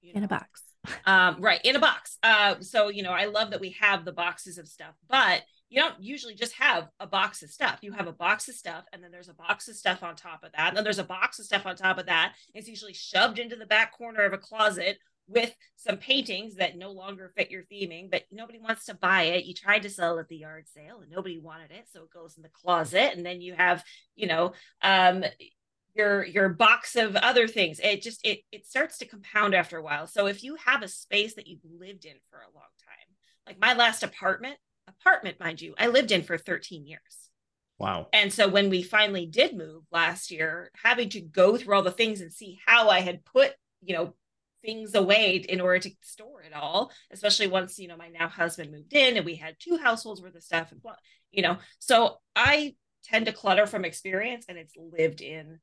You 0.00 0.12
in 0.14 0.24
a 0.24 0.28
box. 0.28 0.62
Um 1.06 1.40
right 1.40 1.60
in 1.64 1.76
a 1.76 1.80
box. 1.80 2.18
Uh 2.22 2.56
so 2.60 2.88
you 2.88 3.02
know 3.02 3.12
i 3.12 3.24
love 3.26 3.50
that 3.50 3.60
we 3.60 3.70
have 3.80 4.04
the 4.04 4.12
boxes 4.12 4.58
of 4.58 4.68
stuff 4.68 4.94
but 5.08 5.42
you 5.74 5.80
don't 5.80 6.00
usually 6.00 6.34
just 6.34 6.52
have 6.54 6.88
a 7.00 7.06
box 7.06 7.42
of 7.42 7.50
stuff. 7.50 7.78
You 7.82 7.90
have 7.92 8.06
a 8.06 8.12
box 8.12 8.48
of 8.48 8.54
stuff 8.54 8.84
and 8.92 9.02
then 9.02 9.10
there's 9.10 9.28
a 9.28 9.34
box 9.34 9.66
of 9.66 9.74
stuff 9.74 10.04
on 10.04 10.14
top 10.14 10.44
of 10.44 10.52
that 10.52 10.68
and 10.68 10.76
then 10.76 10.84
there's 10.84 11.00
a 11.00 11.04
box 11.04 11.40
of 11.40 11.46
stuff 11.46 11.66
on 11.66 11.74
top 11.74 11.98
of 11.98 12.06
that. 12.06 12.34
It's 12.54 12.68
usually 12.68 12.92
shoved 12.92 13.40
into 13.40 13.56
the 13.56 13.66
back 13.66 13.92
corner 13.96 14.24
of 14.24 14.32
a 14.32 14.38
closet 14.38 14.98
with 15.26 15.52
some 15.74 15.96
paintings 15.96 16.56
that 16.56 16.76
no 16.76 16.92
longer 16.92 17.32
fit 17.34 17.50
your 17.50 17.62
theming 17.62 18.08
but 18.08 18.22
nobody 18.30 18.60
wants 18.60 18.84
to 18.84 18.94
buy 18.94 19.22
it. 19.22 19.46
You 19.46 19.54
tried 19.54 19.82
to 19.82 19.90
sell 19.90 20.20
at 20.20 20.28
the 20.28 20.36
yard 20.36 20.66
sale 20.68 21.00
and 21.00 21.10
nobody 21.10 21.40
wanted 21.40 21.72
it 21.72 21.88
so 21.92 22.02
it 22.02 22.10
goes 22.12 22.36
in 22.36 22.44
the 22.44 22.50
closet 22.50 23.16
and 23.16 23.26
then 23.26 23.40
you 23.40 23.54
have 23.54 23.82
you 24.14 24.28
know 24.28 24.52
um 24.80 25.24
your 25.94 26.24
your 26.24 26.48
box 26.48 26.96
of 26.96 27.16
other 27.16 27.46
things. 27.48 27.80
It 27.82 28.02
just 28.02 28.24
it 28.24 28.40
it 28.52 28.66
starts 28.66 28.98
to 28.98 29.06
compound 29.06 29.54
after 29.54 29.78
a 29.78 29.82
while. 29.82 30.06
So 30.06 30.26
if 30.26 30.42
you 30.42 30.56
have 30.64 30.82
a 30.82 30.88
space 30.88 31.34
that 31.34 31.46
you've 31.46 31.64
lived 31.64 32.04
in 32.04 32.14
for 32.30 32.38
a 32.38 32.54
long 32.54 32.70
time 32.84 33.14
like 33.46 33.60
my 33.60 33.74
last 33.74 34.02
apartment 34.02 34.56
apartment 34.88 35.40
mind 35.40 35.60
you 35.60 35.74
i 35.78 35.86
lived 35.86 36.12
in 36.12 36.22
for 36.22 36.36
13 36.36 36.86
years. 36.86 37.00
Wow. 37.78 38.06
and 38.12 38.32
so 38.32 38.48
when 38.48 38.70
we 38.70 38.82
finally 38.82 39.26
did 39.26 39.56
move 39.56 39.82
last 39.90 40.30
year 40.30 40.70
having 40.82 41.08
to 41.10 41.20
go 41.20 41.56
through 41.56 41.74
all 41.74 41.82
the 41.82 41.90
things 41.90 42.20
and 42.20 42.32
see 42.32 42.60
how 42.64 42.88
i 42.88 43.00
had 43.00 43.24
put 43.24 43.52
you 43.82 43.94
know 43.94 44.14
things 44.64 44.94
away 44.94 45.36
in 45.36 45.60
order 45.60 45.80
to 45.80 45.90
store 46.00 46.42
it 46.42 46.54
all 46.54 46.90
especially 47.10 47.48
once 47.48 47.78
you 47.78 47.88
know 47.88 47.96
my 47.96 48.08
now 48.08 48.28
husband 48.28 48.70
moved 48.70 48.94
in 48.94 49.16
and 49.16 49.26
we 49.26 49.34
had 49.34 49.56
two 49.58 49.76
households 49.76 50.22
worth 50.22 50.34
of 50.34 50.42
stuff 50.42 50.72
and 50.72 50.80
you 51.32 51.42
know. 51.42 51.58
So 51.80 52.18
i 52.36 52.74
tend 53.02 53.26
to 53.26 53.32
clutter 53.32 53.66
from 53.66 53.84
experience 53.84 54.46
and 54.48 54.56
it's 54.56 54.74
lived 54.76 55.20
in 55.20 55.58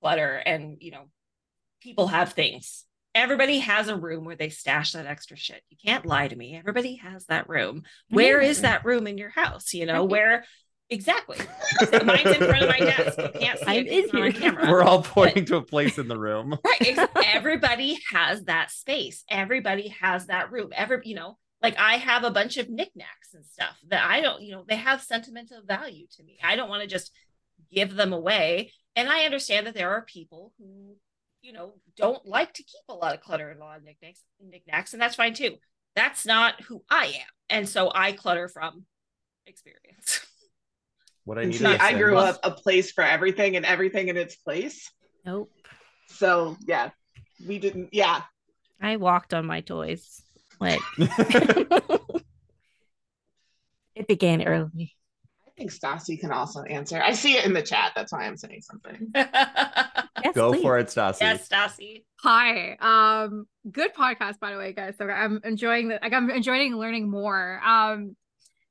clutter 0.00 0.34
and 0.34 0.76
you 0.80 0.90
know 0.92 1.04
people 1.80 2.06
have 2.08 2.32
things. 2.32 2.84
Everybody 3.14 3.60
has 3.60 3.88
a 3.88 3.96
room 3.96 4.24
where 4.24 4.34
they 4.36 4.48
stash 4.48 4.92
that 4.92 5.06
extra 5.06 5.36
shit. 5.36 5.62
You 5.70 5.76
can't 5.84 6.04
lie 6.06 6.26
to 6.28 6.34
me. 6.34 6.56
Everybody 6.56 6.96
has 6.96 7.26
that 7.26 7.48
room. 7.48 7.82
Where 8.10 8.40
is 8.40 8.58
Yeah. 8.58 8.62
that 8.62 8.84
room 8.84 9.06
in 9.06 9.18
your 9.18 9.30
house? 9.30 9.72
You 9.72 9.86
know 9.86 10.00
Right. 10.02 10.10
where 10.10 10.44
exactly. 10.90 11.38
Mine's 12.04 12.26
in 12.26 12.46
front 12.46 12.62
of 12.62 12.68
my 12.68 12.78
desk. 12.78 13.18
You 13.18 13.40
can't 13.40 13.58
see 13.58 13.64
I'm 13.66 13.86
it 13.86 13.88
'cause 13.88 13.98
it's 14.04 14.12
in 14.12 14.18
not 14.20 14.26
on 14.26 14.32
camera. 14.32 14.70
We're 14.70 14.82
all 14.82 15.02
pointing 15.02 15.44
to 15.46 15.56
a 15.56 15.62
place 15.62 15.98
in 15.98 16.08
the 16.08 16.18
room. 16.18 16.58
right 16.64 16.82
ex- 16.98 17.12
everybody 17.34 17.98
has 18.10 18.44
that 18.44 18.70
space. 18.70 19.24
Everybody 19.30 19.88
has 20.00 20.26
that 20.26 20.50
room. 20.50 20.70
Every 20.74 21.00
you 21.04 21.14
know 21.14 21.38
like 21.62 21.78
i 21.78 21.94
have 21.96 22.24
a 22.24 22.30
bunch 22.30 22.58
of 22.58 22.68
knickknacks 22.68 23.32
and 23.32 23.46
stuff 23.46 23.78
that 23.88 24.04
i 24.04 24.20
don't 24.20 24.42
you 24.42 24.52
know 24.52 24.64
they 24.68 24.76
have 24.76 25.00
sentimental 25.02 25.62
value 25.64 26.06
to 26.16 26.22
me. 26.22 26.38
I 26.42 26.56
don't 26.56 26.68
want 26.68 26.82
to 26.82 26.88
just 26.88 27.10
give 27.74 27.94
them 27.94 28.12
away 28.12 28.72
and 28.96 29.08
i 29.08 29.24
understand 29.24 29.66
that 29.66 29.74
there 29.74 29.90
are 29.90 30.02
people 30.02 30.52
who 30.58 30.96
you 31.42 31.52
know 31.52 31.74
don't 31.96 32.26
like 32.26 32.52
to 32.54 32.62
keep 32.62 32.84
a 32.88 32.94
lot 32.94 33.14
of 33.14 33.20
clutter 33.20 33.50
and 33.50 33.60
a 33.60 33.64
lot 33.64 33.78
of 33.78 33.84
knickknacks 33.84 34.22
knickknacks 34.40 34.92
and 34.92 35.02
that's 35.02 35.16
fine 35.16 35.34
too 35.34 35.56
that's 35.94 36.24
not 36.24 36.60
who 36.62 36.82
i 36.90 37.06
am 37.06 37.26
and 37.50 37.68
so 37.68 37.90
i 37.94 38.12
clutter 38.12 38.48
from 38.48 38.84
experience 39.46 40.26
What 41.24 41.38
I 41.38 41.42
And 41.42 41.50
need 41.52 41.58
see, 41.58 41.64
is 41.64 41.80
a 41.80 41.82
I 41.82 41.94
grew 41.94 42.18
up 42.18 42.38
a 42.42 42.50
place 42.50 42.92
for 42.92 43.02
everything 43.02 43.56
and 43.56 43.64
everything 43.64 44.08
in 44.08 44.18
its 44.18 44.36
place. 44.36 44.90
Nope. 45.24 45.50
So 46.08 46.58
yeah, 46.66 46.90
we 47.46 47.58
didn't. 47.58 47.88
Yeah, 47.92 48.20
I 48.80 48.96
walked 48.96 49.32
on 49.32 49.46
my 49.46 49.62
toys. 49.62 50.20
Like 50.60 50.80
it 50.98 52.24
began 54.06 54.46
early. 54.46 54.94
I 55.56 55.60
think 55.60 55.72
Stassi 55.72 56.18
can 56.18 56.32
also 56.32 56.62
answer. 56.62 57.00
I 57.00 57.12
see 57.12 57.36
it 57.36 57.44
in 57.44 57.52
the 57.52 57.62
chat. 57.62 57.92
That's 57.94 58.12
why 58.12 58.24
I'm 58.24 58.36
saying 58.36 58.62
something. 58.62 59.12
Yes, 60.24 60.34
Go 60.34 60.52
please. 60.52 60.62
for 60.62 60.78
it, 60.78 60.86
Stassi. 60.86 61.20
Yes, 61.20 61.46
Stassi. 61.46 62.04
Hi. 62.22 62.76
Um, 62.80 63.46
good 63.70 63.92
podcast, 63.92 64.40
by 64.40 64.52
the 64.52 64.56
way, 64.56 64.72
guys. 64.72 64.94
So 64.96 65.06
I'm 65.06 65.40
enjoying 65.44 65.88
the 65.88 65.98
like 66.00 66.14
I'm 66.14 66.30
enjoying 66.30 66.74
learning 66.76 67.10
more. 67.10 67.60
Um, 67.62 68.16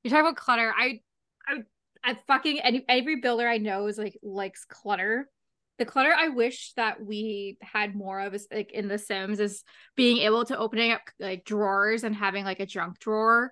you 0.03 0.09
talk 0.09 0.21
about 0.21 0.35
clutter. 0.35 0.73
I, 0.75 1.01
I, 1.47 1.57
I 2.03 2.17
fucking 2.25 2.59
any 2.61 2.83
every 2.89 3.17
builder 3.17 3.47
I 3.47 3.59
know 3.59 3.85
is 3.85 3.99
like 3.99 4.17
likes 4.23 4.65
clutter. 4.65 5.29
The 5.77 5.85
clutter 5.85 6.11
I 6.17 6.29
wish 6.29 6.73
that 6.75 7.05
we 7.05 7.57
had 7.61 7.95
more 7.95 8.19
of 8.19 8.33
is 8.33 8.47
like 8.51 8.71
in 8.71 8.87
The 8.87 8.97
Sims 8.97 9.39
is 9.39 9.63
being 9.95 10.19
able 10.19 10.45
to 10.45 10.57
opening 10.57 10.91
up 10.91 11.01
like 11.19 11.45
drawers 11.45 12.03
and 12.03 12.15
having 12.15 12.45
like 12.45 12.61
a 12.61 12.65
junk 12.65 12.97
drawer 12.97 13.51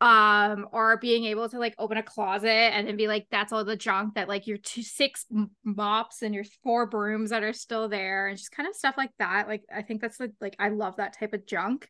um 0.00 0.66
or 0.72 0.96
being 0.96 1.26
able 1.26 1.48
to 1.48 1.58
like 1.58 1.74
open 1.78 1.98
a 1.98 2.02
closet 2.02 2.48
and 2.48 2.88
then 2.88 2.96
be 2.96 3.06
like 3.06 3.26
that's 3.30 3.52
all 3.52 3.64
the 3.64 3.76
junk 3.76 4.14
that 4.14 4.28
like 4.28 4.46
your 4.46 4.56
two 4.56 4.82
six 4.82 5.26
mops 5.62 6.22
and 6.22 6.34
your 6.34 6.44
four 6.62 6.86
brooms 6.86 7.30
that 7.30 7.42
are 7.42 7.52
still 7.52 7.88
there 7.88 8.28
and 8.28 8.38
just 8.38 8.50
kind 8.50 8.68
of 8.68 8.74
stuff 8.74 8.94
like 8.96 9.10
that 9.18 9.46
like 9.46 9.62
i 9.74 9.82
think 9.82 10.00
that's 10.00 10.18
like, 10.18 10.32
like 10.40 10.56
i 10.58 10.68
love 10.68 10.96
that 10.96 11.18
type 11.18 11.34
of 11.34 11.46
junk. 11.46 11.88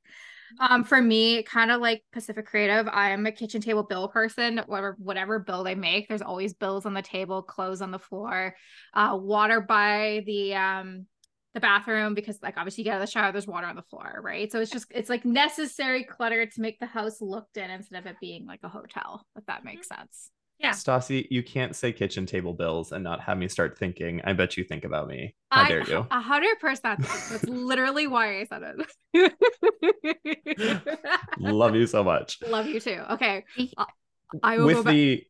Um 0.58 0.82
for 0.82 1.00
me 1.00 1.44
kind 1.44 1.70
of 1.70 1.80
like 1.80 2.02
pacific 2.12 2.46
creative 2.46 2.88
i 2.88 3.10
am 3.10 3.24
a 3.26 3.32
kitchen 3.32 3.60
table 3.60 3.84
bill 3.84 4.08
person 4.08 4.60
whatever 4.66 4.96
whatever 4.98 5.38
bill 5.38 5.62
they 5.62 5.76
make 5.76 6.08
there's 6.08 6.22
always 6.22 6.52
bills 6.52 6.86
on 6.86 6.94
the 6.94 7.02
table 7.02 7.42
clothes 7.42 7.80
on 7.80 7.92
the 7.92 8.00
floor 8.00 8.56
uh 8.92 9.16
water 9.20 9.60
by 9.60 10.24
the 10.26 10.52
um 10.56 11.06
the 11.54 11.60
bathroom 11.60 12.14
because 12.14 12.38
like 12.42 12.56
obviously 12.56 12.82
you 12.82 12.84
get 12.84 12.94
out 12.94 13.02
of 13.02 13.06
the 13.08 13.10
shower 13.10 13.32
there's 13.32 13.46
water 13.46 13.66
on 13.66 13.74
the 13.76 13.82
floor 13.82 14.20
right 14.22 14.52
so 14.52 14.60
it's 14.60 14.70
just 14.70 14.86
it's 14.90 15.10
like 15.10 15.24
necessary 15.24 16.04
clutter 16.04 16.46
to 16.46 16.60
make 16.60 16.78
the 16.78 16.86
house 16.86 17.20
looked 17.20 17.56
in 17.56 17.70
instead 17.70 17.98
of 17.98 18.06
it 18.06 18.16
being 18.20 18.46
like 18.46 18.60
a 18.62 18.68
hotel 18.68 19.26
if 19.36 19.44
that 19.46 19.64
makes 19.64 19.88
mm-hmm. 19.88 20.02
sense 20.02 20.30
Yeah. 20.60 20.72
Stassi, 20.72 21.26
you 21.30 21.42
can't 21.42 21.74
say 21.74 21.90
kitchen 21.90 22.26
table 22.26 22.52
bills 22.52 22.92
and 22.92 23.02
not 23.02 23.20
have 23.22 23.38
me 23.38 23.48
start 23.48 23.78
thinking. 23.78 24.20
I 24.24 24.34
bet 24.34 24.58
you 24.58 24.62
think 24.64 24.84
about 24.84 25.08
me. 25.08 25.34
How 25.50 25.62
I- 25.62 25.68
dare 25.68 25.82
you? 25.88 26.06
a 26.10 26.20
hundred 26.20 26.60
percent 26.60 27.00
that's 27.00 27.44
literally 27.44 28.06
why 28.06 28.40
i 28.40 28.44
said 28.44 28.62
it 29.14 29.32
Love 31.38 31.74
you 31.74 31.86
so 31.86 32.04
much. 32.04 32.38
love 32.46 32.66
you 32.66 32.78
too 32.78 33.00
okay 33.10 33.44
He- 33.56 33.72
I- 33.76 33.86
i 34.42 34.58
will 34.58 34.68
go 34.68 34.76
With 34.76 34.84
back 34.84 34.92
the 34.94 35.24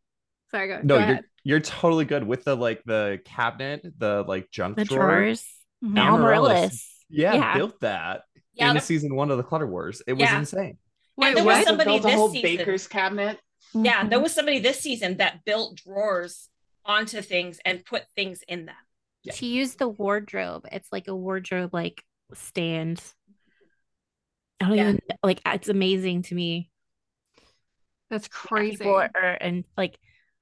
sorry 0.50 0.68
go, 0.68 0.80
no, 0.82 0.98
go 0.98 1.06
you're 1.06 1.20
you're 1.44 1.60
totally 1.60 2.04
good 2.04 2.26
with 2.26 2.44
the 2.44 2.54
like 2.56 2.82
the 2.84 3.20
cabinet, 3.24 3.86
the 3.98 4.24
like 4.28 4.50
junk 4.50 4.76
The 4.76 4.84
drawer. 4.84 4.98
drawers. 5.08 5.46
Mhm. 5.82 5.98
Amaryllis. 5.98 6.50
Amaryllis. 6.50 7.04
Yeah, 7.08 7.34
Yeah. 7.34 7.56
built 7.56 7.80
that 7.80 8.22
Yeah, 8.54 8.68
in 8.70 8.74
the- 8.74 8.80
season 8.80 9.14
one 9.14 9.30
of 9.30 9.36
the 9.36 9.42
Clutter 9.44 9.66
Wars. 9.66 10.02
It 10.06 10.12
was 10.14 10.22
Yeah. 10.22 10.38
insane. 10.38 10.78
Wait, 11.16 11.34
there 11.34 11.44
was 11.44 11.64
somebody 11.64 11.90
built 11.90 12.00
a 12.04 12.06
this 12.08 12.14
whole 12.14 12.28
season- 12.30 12.42
baker's 12.56 12.86
cabinet. 12.88 13.40
yeah, 13.74 14.04
Mhm. 14.04 14.10
there 14.10 14.20
was 14.20 14.34
somebody 14.34 14.58
this 14.58 14.80
season 14.80 15.16
that 15.18 15.44
built 15.44 15.76
drawers 15.76 16.48
onto 16.84 17.20
things 17.22 17.58
and 17.64 17.84
put 17.84 18.04
things 18.16 18.42
in 18.48 18.66
them. 18.66 18.76
Yeah. 19.22 19.34
She 19.34 19.46
used 19.48 19.78
the 19.78 19.88
wardrobe. 19.88 20.66
It's 20.72 20.90
like 20.92 21.08
a 21.08 21.14
wardrobe 21.14 21.74
like 21.74 22.04
stand. 22.32 23.02
I 24.60 24.68
don't 24.68 24.76
Yeah. 24.76 24.82
even 24.90 25.00
like 25.22 25.40
it's 25.46 25.68
amazing 25.68 26.22
to 26.22 26.34
me. 26.34 26.70
that's 28.08 28.26
crazy 28.26 28.78
People 28.78 28.96
are, 28.96 29.10
are- 29.14 29.38
and 29.40 29.64
like 29.76 29.96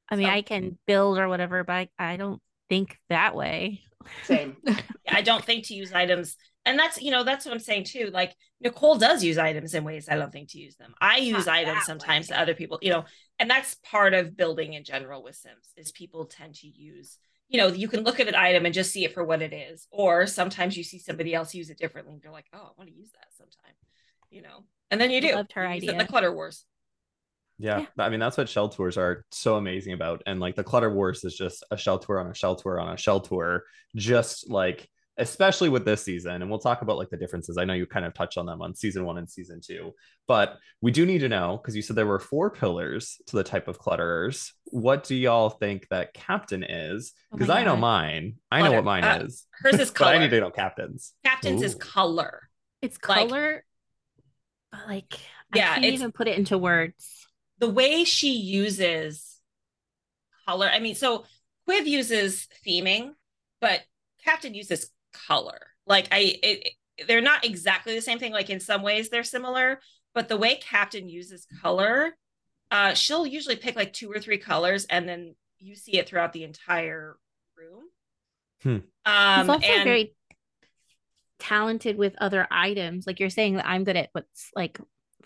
I 0.08 0.16
mean 0.16 0.26
So- 0.26 0.32
I 0.32 0.40
can 0.42 0.78
build 0.86 1.18
or 1.18 1.28
whatever, 1.28 1.64
but 1.64 1.90
I, 1.98 2.12
I 2.12 2.16
don't 2.16 2.40
think 2.68 2.96
that 3.08 3.34
way. 3.34 3.82
Same. 4.24 4.56
I 5.08 5.22
don't 5.22 5.44
think 5.44 5.66
to 5.66 5.74
use 5.74 5.92
items. 5.92 6.36
And 6.64 6.78
that's, 6.78 7.00
you 7.00 7.10
know, 7.10 7.24
that's 7.24 7.46
what 7.46 7.52
I'm 7.52 7.60
saying 7.60 7.84
too. 7.84 8.10
Like 8.12 8.34
Nichole 8.64 8.98
does 8.98 9.24
use 9.24 9.38
items 9.38 9.74
in 9.74 9.84
ways 9.84 10.08
I 10.08 10.16
don't 10.16 10.30
think 10.32 10.50
to 10.50 10.58
use 10.58 10.76
them. 10.76 10.94
I 11.00 11.18
use 11.18 11.46
Not 11.46 11.56
items 11.56 11.84
sometimes 11.84 12.28
way. 12.28 12.34
that 12.36 12.42
other 12.42 12.54
people, 12.54 12.78
you 12.82 12.90
know, 12.90 13.04
and 13.38 13.48
that's 13.48 13.76
part 13.76 14.12
of 14.14 14.36
building 14.36 14.74
in 14.74 14.84
general 14.84 15.22
with 15.22 15.36
Sims 15.36 15.68
is 15.76 15.92
people 15.92 16.26
tend 16.26 16.56
to 16.56 16.66
use, 16.66 17.16
you 17.48 17.58
know, 17.58 17.68
you 17.68 17.88
can 17.88 18.04
look 18.04 18.20
at 18.20 18.28
an 18.28 18.34
item 18.34 18.66
and 18.66 18.74
just 18.74 18.92
see 18.92 19.04
it 19.04 19.14
for 19.14 19.24
what 19.24 19.40
it 19.40 19.54
is. 19.54 19.86
Or 19.90 20.26
sometimes 20.26 20.76
you 20.76 20.84
see 20.84 20.98
somebody 20.98 21.34
else 21.34 21.54
use 21.54 21.70
it 21.70 21.78
differently 21.78 22.12
and 22.14 22.22
you're 22.22 22.32
like, 22.32 22.46
oh, 22.52 22.58
I 22.58 22.70
want 22.76 22.90
to 22.90 22.96
use 22.96 23.10
that 23.12 23.28
sometime, 23.36 23.74
you 24.30 24.42
know, 24.42 24.64
and 24.90 25.00
then 25.00 25.10
you 25.10 25.20
do. 25.22 25.34
Loved 25.34 25.52
her 25.52 25.66
You 25.68 25.74
use 25.74 25.84
it 25.84 25.88
in 25.88 25.94
idea. 25.94 26.04
the 26.06 26.10
Clutter 26.10 26.32
Wars. 26.34 26.64
Yeah, 27.58 27.86
I 27.98 28.08
mean 28.08 28.20
that's 28.20 28.36
what 28.36 28.48
shell 28.48 28.68
tours 28.68 28.96
are 28.96 29.24
so 29.32 29.56
amazing 29.56 29.92
about, 29.92 30.22
and 30.26 30.38
like 30.40 30.54
the 30.54 30.64
Clutter 30.64 30.90
Wars 30.92 31.24
is 31.24 31.34
just 31.36 31.64
a 31.70 31.76
shell 31.76 31.98
tour 31.98 32.20
on 32.20 32.28
a 32.28 32.34
shell 32.34 32.54
tour 32.54 32.78
on 32.80 32.92
a 32.92 32.96
shell 32.96 33.20
tour, 33.20 33.64
just 33.96 34.48
like 34.48 34.88
especially 35.20 35.68
with 35.68 35.84
this 35.84 36.04
season, 36.04 36.40
and 36.42 36.48
we'll 36.48 36.60
talk 36.60 36.82
about 36.82 36.96
like 36.96 37.10
the 37.10 37.16
differences. 37.16 37.58
I 37.58 37.64
know 37.64 37.74
you 37.74 37.84
kind 37.86 38.06
of 38.06 38.14
touched 38.14 38.38
on 38.38 38.46
them 38.46 38.62
on 38.62 38.76
season 38.76 39.04
one 39.04 39.18
and 39.18 39.28
season 39.28 39.60
two, 39.60 39.92
but 40.28 40.56
we 40.80 40.92
do 40.92 41.04
need 41.04 41.18
to 41.18 41.28
know 41.28 41.56
because 41.60 41.74
you 41.74 41.82
said 41.82 41.96
there 41.96 42.06
were 42.06 42.20
four 42.20 42.50
pillars 42.50 43.20
to 43.26 43.34
the 43.34 43.42
type 43.42 43.66
of 43.66 43.80
clutterers. 43.80 44.52
What 44.66 45.02
do 45.02 45.16
y'all 45.16 45.50
think 45.50 45.88
that 45.88 46.14
captain 46.14 46.62
is? 46.62 47.12
Oh 47.32 47.36
Because 47.38 47.50
I 47.50 47.64
know 47.64 47.72
God. 47.74 47.80
mine. 47.80 48.34
I 48.52 48.62
know 48.62 48.70
what 48.70 48.84
mine 48.84 49.02
Uh, 49.02 49.22
is, 49.24 49.44
Hers 49.60 49.80
is 49.80 49.90
color. 49.90 50.12
but 50.12 50.16
I 50.16 50.18
need 50.22 50.30
to 50.30 50.38
know 50.40 50.50
captains. 50.52 51.12
Captain's 51.24 51.62
is 51.64 51.74
color. 51.74 52.48
It's 52.80 52.96
Like- 53.08 53.28
color, 53.28 53.64
but 54.70 54.86
like 54.86 55.12
Yeah, 55.52 55.72
I 55.72 55.74
can't 55.80 55.86
even 55.86 56.12
put 56.12 56.28
it 56.28 56.38
into 56.38 56.56
words. 56.58 57.26
The 57.58 57.68
way 57.68 58.04
she 58.04 58.32
uses 58.32 59.38
color 60.46 60.68
i 60.72 60.78
mean 60.78 60.94
so 60.94 61.24
quiv 61.68 61.86
uses 61.86 62.48
theming 62.66 63.10
but 63.60 63.80
captain 64.24 64.54
uses 64.54 64.90
color 65.12 65.58
like 65.86 66.08
i 66.12 66.34
it, 66.42 66.68
they're 67.06 67.20
not 67.20 67.44
exactly 67.44 67.94
the 67.94 68.00
same 68.00 68.18
thing 68.18 68.32
like 68.32 68.50
in 68.50 68.60
some 68.60 68.82
ways 68.82 69.08
they're 69.08 69.24
similar 69.24 69.80
but 70.14 70.28
the 70.28 70.36
way 70.36 70.56
captain 70.56 71.08
uses 71.08 71.46
color 71.62 72.16
uh 72.70 72.94
she'll 72.94 73.26
usually 73.26 73.56
pick 73.56 73.76
like 73.76 73.92
two 73.92 74.10
or 74.10 74.18
three 74.18 74.38
colors 74.38 74.84
and 74.86 75.08
then 75.08 75.34
you 75.58 75.74
see 75.74 75.98
it 75.98 76.08
throughout 76.08 76.32
the 76.32 76.44
entire 76.44 77.16
room 77.56 77.84
Hmm. 78.62 78.78
um 79.04 79.40
He's 79.40 79.48
also 79.48 79.66
and 79.66 79.84
very 79.84 80.14
talented 81.38 81.96
with 81.96 82.14
other 82.18 82.46
items. 82.50 83.06
Like 83.06 83.20
you're 83.20 83.30
saying 83.30 83.54
that 83.54 83.66
I'm 83.66 83.84
good 83.84 83.96
at 83.96 84.10
what's 84.12 84.50
like 84.54 84.78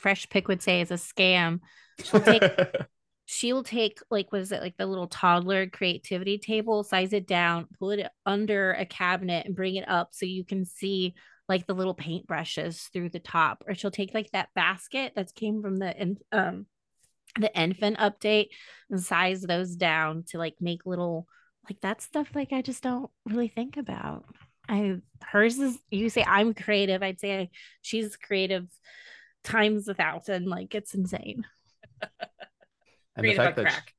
Fresh 0.02 0.28
Pick 0.28 0.48
would 0.48 0.60
say 0.62 0.80
is 0.80 0.90
a 0.90 0.94
scam. 0.94 1.60
She'll 2.02 2.20
take 2.20 2.42
she'll 3.24 3.62
take 3.62 3.98
like 4.10 4.30
what 4.32 4.42
is 4.42 4.52
it 4.52 4.60
like 4.60 4.76
the 4.76 4.86
little 4.86 5.06
toddler 5.06 5.66
creativity 5.66 6.38
table 6.38 6.82
size 6.82 7.12
it 7.12 7.26
down 7.26 7.66
pull 7.78 7.90
it 7.90 8.06
under 8.26 8.72
a 8.72 8.84
cabinet 8.84 9.46
and 9.46 9.54
bring 9.54 9.76
it 9.76 9.88
up 9.88 10.08
so 10.12 10.26
you 10.26 10.44
can 10.44 10.64
see 10.64 11.14
like 11.48 11.66
the 11.66 11.74
little 11.74 11.94
paintbrushes 11.94 12.90
through 12.92 13.08
the 13.08 13.20
top 13.20 13.62
or 13.66 13.74
she'll 13.74 13.90
take 13.90 14.12
like 14.12 14.30
that 14.32 14.48
basket 14.54 15.12
that 15.14 15.34
came 15.34 15.62
from 15.62 15.76
the 15.76 16.16
um 16.32 16.66
the 17.38 17.54
infant 17.58 17.96
update 17.98 18.48
and 18.90 19.02
size 19.02 19.42
those 19.42 19.76
down 19.76 20.24
to 20.28 20.36
like 20.36 20.56
make 20.60 20.84
little 20.84 21.26
like 21.68 21.80
that 21.80 22.02
stuff 22.02 22.28
like 22.34 22.52
i 22.52 22.60
just 22.60 22.82
don't 22.82 23.10
really 23.24 23.48
think 23.48 23.76
about 23.76 24.24
i 24.68 24.96
hers 25.22 25.58
is 25.58 25.78
you 25.90 26.10
say 26.10 26.24
i'm 26.26 26.52
creative 26.52 27.02
i'd 27.02 27.20
say 27.20 27.50
she's 27.80 28.16
creative 28.16 28.66
times 29.44 29.88
a 29.88 29.94
thousand 29.94 30.46
like 30.46 30.74
it's 30.74 30.94
insane 30.94 31.44
and 33.16 33.24
the 33.26 33.34
fact 33.34 33.56
that 33.56 33.62
crack 33.66 33.94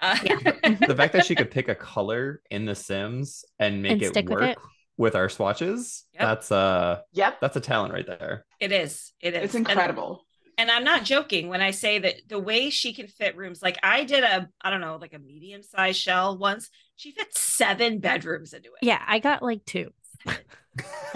uh, 0.00 0.18
Yeah. 0.22 0.36
the 0.86 0.94
fact 0.96 1.12
that 1.14 1.24
she 1.26 1.34
could 1.34 1.50
pick 1.50 1.68
a 1.68 1.74
color 1.74 2.42
in 2.50 2.64
the 2.66 2.74
Sims 2.74 3.44
and 3.58 3.82
make 3.82 3.92
And 3.92 4.02
it 4.02 4.08
stick 4.08 4.28
with 4.28 4.40
work 4.40 4.50
it. 4.50 4.58
with 4.96 5.14
our 5.14 5.28
swatches, 5.28 6.04
Yep. 6.14 6.20
that's 6.22 6.52
uh 6.52 7.00
Yep. 7.12 7.40
that's 7.40 7.56
a 7.56 7.60
talent 7.60 7.92
right 7.94 8.06
there. 8.06 8.44
it 8.60 8.72
is 8.72 9.12
it 9.20 9.34
is 9.34 9.44
It's 9.44 9.54
And- 9.54 9.68
incredible. 9.68 10.26
and 10.58 10.70
I'm 10.70 10.84
not 10.84 11.04
joking 11.04 11.48
when 11.48 11.60
I 11.62 11.70
say 11.70 11.98
that 12.00 12.14
the 12.28 12.38
way 12.38 12.70
she 12.70 12.92
can 12.92 13.06
fit 13.08 13.36
rooms, 13.36 13.62
like 13.62 13.78
I 13.82 14.04
did 14.04 14.24
a, 14.24 14.48
I 14.60 14.70
don't 14.70 14.80
know, 14.80 14.96
like 15.00 15.14
a 15.14 15.18
medium 15.18 15.62
sized 15.62 16.00
shell 16.00 16.36
once. 16.38 16.70
She 16.96 17.10
fit 17.12 17.36
seven 17.36 17.98
bedrooms 17.98 18.52
into 18.52 18.68
it. 18.68 18.78
yeah 18.86 19.02
i 19.06 19.18
got 19.18 19.42
like 19.42 19.64
two 19.64 19.90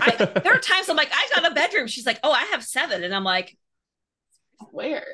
I, 0.00 0.14
there 0.44 0.52
are 0.54 0.58
times 0.60 0.88
I'm 0.88 0.96
like, 0.96 1.10
I 1.12 1.28
got 1.34 1.50
a 1.50 1.54
bedroom. 1.54 1.86
She's 1.88 2.06
like, 2.06 2.20
oh, 2.22 2.30
I 2.30 2.44
have 2.52 2.62
seven. 2.64 3.02
And 3.02 3.12
I'm 3.14 3.24
like, 3.24 3.56
Where? 4.70 5.06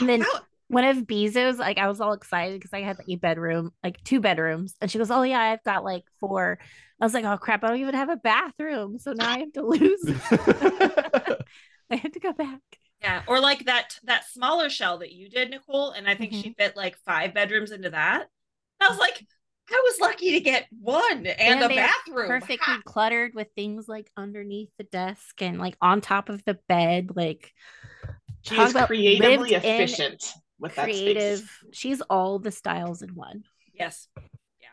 And 0.00 0.08
then 0.08 0.26
one 0.68 0.84
of 0.84 0.98
Bezo's, 1.06 1.58
like 1.58 1.78
I 1.78 1.88
was 1.88 2.00
all 2.00 2.12
excited 2.12 2.58
because 2.60 2.72
I 2.72 2.80
had 2.82 2.98
like 2.98 3.08
a 3.08 3.16
bedroom, 3.16 3.72
like 3.82 4.02
two 4.04 4.20
bedrooms. 4.20 4.74
And 4.80 4.90
she 4.90 4.98
goes, 4.98 5.10
Oh 5.10 5.22
yeah, 5.22 5.40
I've 5.40 5.62
got 5.64 5.84
like 5.84 6.04
four. 6.20 6.58
I 7.00 7.04
was 7.04 7.14
like, 7.14 7.24
Oh 7.24 7.36
crap, 7.36 7.64
I 7.64 7.68
don't 7.68 7.78
even 7.80 7.94
have 7.94 8.08
a 8.10 8.16
bathroom. 8.16 8.98
So 8.98 9.12
now 9.12 9.28
I 9.28 9.38
have 9.40 9.52
to 9.54 9.62
lose. 9.62 10.14
I 11.90 11.96
had 11.96 12.12
to 12.14 12.20
go 12.20 12.32
back. 12.32 12.60
yeah. 13.02 13.22
Or 13.26 13.40
like 13.40 13.66
that, 13.66 13.98
that 14.04 14.24
smaller 14.28 14.70
shell 14.70 14.98
that 14.98 15.12
you 15.12 15.28
did, 15.28 15.50
Nichole. 15.52 15.92
And 15.96 16.08
I 16.08 16.14
think 16.14 16.32
she 16.32 16.48
Mm-hmm. 16.48 16.62
fit 16.62 16.76
like 16.76 16.96
five 17.04 17.34
bedrooms 17.34 17.70
into 17.70 17.90
that. 17.90 18.26
I 18.80 18.88
was 18.88 18.98
like, 18.98 19.24
I 19.70 19.80
was 19.84 20.00
lucky 20.00 20.32
to 20.32 20.40
get 20.40 20.66
one 20.78 21.26
and, 21.26 21.62
And 21.62 21.62
a 21.62 21.68
bathroom. 21.74 22.28
Perfectly 22.28 22.74
cluttered 22.84 23.34
with 23.34 23.48
things 23.56 23.88
like 23.88 24.10
underneath 24.16 24.70
the 24.78 24.84
desk 24.84 25.40
and 25.40 25.58
like 25.58 25.76
on 25.80 26.00
top 26.00 26.28
of 26.28 26.44
the 26.44 26.58
bed, 26.68 27.10
like 27.14 27.52
She 28.44 28.54
Talk 28.56 28.66
is 28.66 28.70
about 28.72 28.88
creatively 28.88 29.54
efficient 29.54 30.22
with 30.58 30.74
that 30.76 30.84
creative. 30.84 31.38
space. 31.38 31.48
She's 31.72 32.00
all 32.02 32.38
the 32.38 32.50
styles 32.52 33.00
in 33.02 33.14
one. 33.14 33.44
Yes. 33.72 34.08
Yeah. 34.60 34.68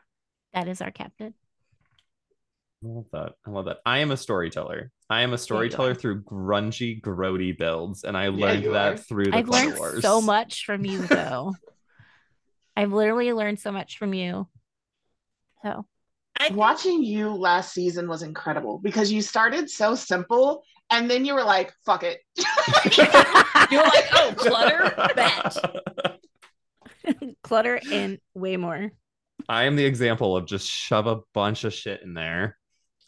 That 0.54 0.68
is 0.68 0.82
our 0.82 0.92
captain. 0.92 1.34
I 2.84 2.88
love 2.88 3.06
that. 3.14 3.34
I 3.46 3.50
love 3.52 3.66
that. 3.66 3.78
I 3.86 4.00
am 4.00 4.12
a 4.12 4.18
storyteller. 4.18 4.92
I 5.10 5.22
am 5.22 5.34
a 5.34 5.38
storyteller 5.38 5.92
are. 5.92 5.96
through 5.96 6.24
grungy, 6.24 7.00
grody 7.02 7.58
builds, 7.58 8.04
and 8.04 8.18
I 8.18 8.28
learned 8.30 8.64
you 8.64 8.74
that 8.74 8.94
are. 8.94 8.98
through 8.98 9.26
the 9.26 9.36
I've 9.38 9.46
Clutter 9.48 9.68
learned 9.68 9.80
Wars. 9.80 10.02
so 10.02 10.20
much 10.22 10.66
from 10.66 10.84
you 10.86 11.00
though. 11.08 11.54
I've 12.76 12.92
literally 12.94 13.32
learned 13.34 13.60
so 13.60 13.72
much 13.72 13.98
from 13.98 14.14
you. 14.14 14.48
So 15.64 15.86
I 16.40 16.46
think- 16.48 16.58
Watching 16.58 17.04
you 17.04 17.30
last 17.30 17.74
season 17.74 18.08
was 18.10 18.22
incredible 18.24 18.80
because 18.80 19.12
you 19.12 19.22
started 19.22 19.70
so 19.70 19.94
simple 19.96 20.64
and 20.92 21.10
then 21.10 21.26
you 21.26 21.34
were 21.34 21.44
like, 21.44 21.74
fuck 21.86 22.04
it. 22.04 22.20
You're 23.72 23.84
like, 23.84 24.06
oh, 24.14 24.34
clutter, 24.36 24.94
bet. 25.16 25.58
Clutter 27.44 27.80
and 27.92 28.20
way 28.34 28.58
more. 28.58 28.92
I 29.50 29.64
am 29.64 29.76
the 29.76 29.86
example 29.86 30.38
of 30.38 30.46
just 30.46 30.68
shove 30.68 31.08
a 31.08 31.20
bunch 31.34 31.64
of 31.64 31.74
shit 31.74 32.02
in 32.04 32.14
there 32.14 32.58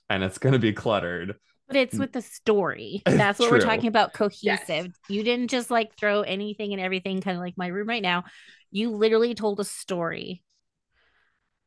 and 0.09 0.23
it's 0.23 0.37
going 0.37 0.53
to 0.53 0.59
be 0.59 0.73
cluttered. 0.73 1.35
But 1.67 1.77
it's 1.77 1.97
with 1.97 2.11
the 2.11 2.21
story. 2.21 3.01
That's 3.05 3.39
what 3.39 3.51
we're 3.51 3.59
talking 3.59 3.87
about 3.87 4.13
cohesive. 4.13 4.91
You 5.09 5.23
didn't 5.23 5.49
just 5.49 5.71
like 5.71 5.95
throw 5.97 6.21
anything 6.21 6.73
and 6.73 6.81
everything, 6.81 7.21
kind 7.21 7.37
of 7.37 7.41
like 7.41 7.57
my 7.57 7.67
room 7.67 7.87
right 7.87 8.01
now. 8.01 8.25
You 8.71 8.91
literally 8.91 9.33
told 9.33 9.59
a 9.59 9.63
story. 9.63 10.43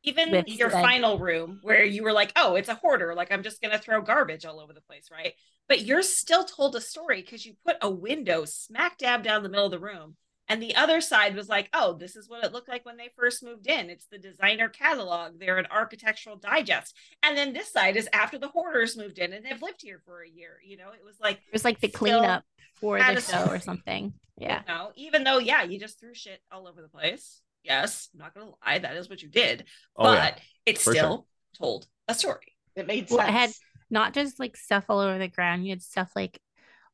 Even 0.07 0.43
your 0.47 0.69
final 0.69 1.19
room 1.19 1.59
where 1.61 1.83
you 1.83 2.03
were 2.03 2.13
like, 2.13 2.31
oh, 2.35 2.55
it's 2.55 2.69
a 2.69 2.75
hoarder. 2.75 3.13
Like, 3.15 3.31
I'm 3.31 3.43
just 3.43 3.61
going 3.61 3.71
to 3.71 3.79
throw 3.79 4.01
garbage 4.01 4.45
all 4.45 4.59
over 4.59 4.73
the 4.73 4.81
place, 4.81 5.09
right? 5.11 5.33
But 5.67 5.81
you're 5.81 6.03
still 6.03 6.45
told 6.45 6.75
a 6.75 6.81
story 6.81 7.21
because 7.21 7.45
you 7.45 7.53
put 7.65 7.77
a 7.81 7.89
window 7.89 8.45
smack 8.45 8.97
dab 8.97 9.23
down 9.23 9.43
the 9.43 9.49
middle 9.49 9.65
of 9.65 9.71
the 9.71 9.79
room. 9.79 10.15
And 10.49 10.61
the 10.61 10.77
other 10.77 11.01
side 11.01 11.35
was 11.35 11.49
like, 11.49 11.69
oh, 11.73 11.97
this 11.97 12.15
is 12.15 12.29
what 12.29 12.45
it 12.45 12.53
looked 12.53 12.69
like 12.69 12.85
when 12.85 12.95
they 12.95 13.09
first 13.17 13.43
moved 13.43 13.67
in. 13.67 13.89
It's 13.89 14.07
the 14.09 14.17
designer 14.17 14.69
catalog. 14.69 15.39
They're 15.39 15.57
an 15.57 15.67
architectural 15.69 16.37
digest. 16.37 16.95
And 17.21 17.37
then 17.37 17.51
this 17.51 17.71
side 17.71 17.97
is 17.97 18.07
after 18.13 18.37
the 18.37 18.47
hoarders 18.47 18.95
moved 18.95 19.19
in 19.19 19.33
and 19.33 19.43
they've 19.43 19.61
lived 19.61 19.81
here 19.81 20.01
for 20.05 20.21
a 20.21 20.29
year. 20.29 20.59
You 20.65 20.77
know, 20.77 20.91
it 20.91 21.03
was 21.03 21.17
like, 21.19 21.37
It 21.37 21.53
was 21.53 21.65
like 21.65 21.81
the 21.81 21.89
cleanup 21.89 22.45
for 22.75 22.97
the 22.97 23.19
show 23.19 23.47
or 23.49 23.59
something. 23.59 24.13
Yeah. 24.37 24.61
you 24.67 24.73
know, 24.73 24.91
even 24.95 25.25
though, 25.25 25.39
yeah, 25.39 25.63
you 25.63 25.79
just 25.79 25.99
threw 25.99 26.13
shit 26.13 26.39
all 26.49 26.67
over 26.67 26.81
the 26.81 26.87
place. 26.87 27.41
Yes, 27.67 28.09
I'm 28.13 28.19
not 28.19 28.33
going 28.33 28.47
to 28.47 28.53
lie. 28.65 28.79
That 28.79 28.95
is 28.95 29.09
what 29.09 29.21
you 29.21 29.27
did. 29.29 29.65
Oh, 29.95 30.03
but 30.05 30.35
yeah. 30.37 30.43
it 30.65 30.77
For 30.77 30.93
still 30.93 31.27
told 31.57 31.85
a 32.07 32.13
story. 32.13 32.55
It 32.75 32.87
made 32.87 33.09
Well, 33.09 33.19
sense. 33.19 33.29
it 33.29 33.33
had 33.33 33.51
not 33.89 34.13
just 34.13 34.39
like 34.39 34.55
stuff 34.55 34.85
all 34.89 34.99
over 34.99 35.17
the 35.17 35.27
ground, 35.27 35.65
you 35.65 35.71
had 35.71 35.81
stuff 35.81 36.11
like 36.15 36.39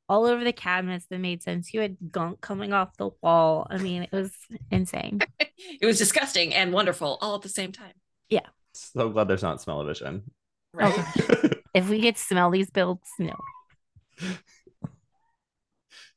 all 0.09 0.25
over 0.25 0.43
the 0.43 0.51
cabinets 0.53 1.05
that 1.09 1.19
made 1.19 1.43
sense. 1.43 1.73
You 1.73 1.81
had 1.81 1.97
gunk 2.11 2.41
coming 2.41 2.73
off 2.73 2.97
the 2.97 3.11
wall. 3.21 3.67
I 3.69 3.77
mean, 3.77 4.03
it 4.03 4.11
was 4.11 4.31
insane. 4.71 5.19
it 5.39 5.85
was 5.85 5.97
disgusting 5.97 6.53
and 6.53 6.73
wonderful 6.73 7.17
all 7.21 7.35
at 7.35 7.41
the 7.41 7.49
same 7.49 7.71
time. 7.71 7.93
Yeah. 8.29 8.47
So 8.73 9.09
glad 9.09 9.27
there's 9.27 9.43
not 9.43 9.61
smell 9.61 9.83
vision. 9.85 10.23
right? 10.73 10.93
Oh, 10.97 11.49
if 11.73 11.87
we 11.89 12.01
could 12.01 12.17
smell 12.17 12.49
these 12.49 12.69
builds, 12.71 13.07
no. 13.19 13.35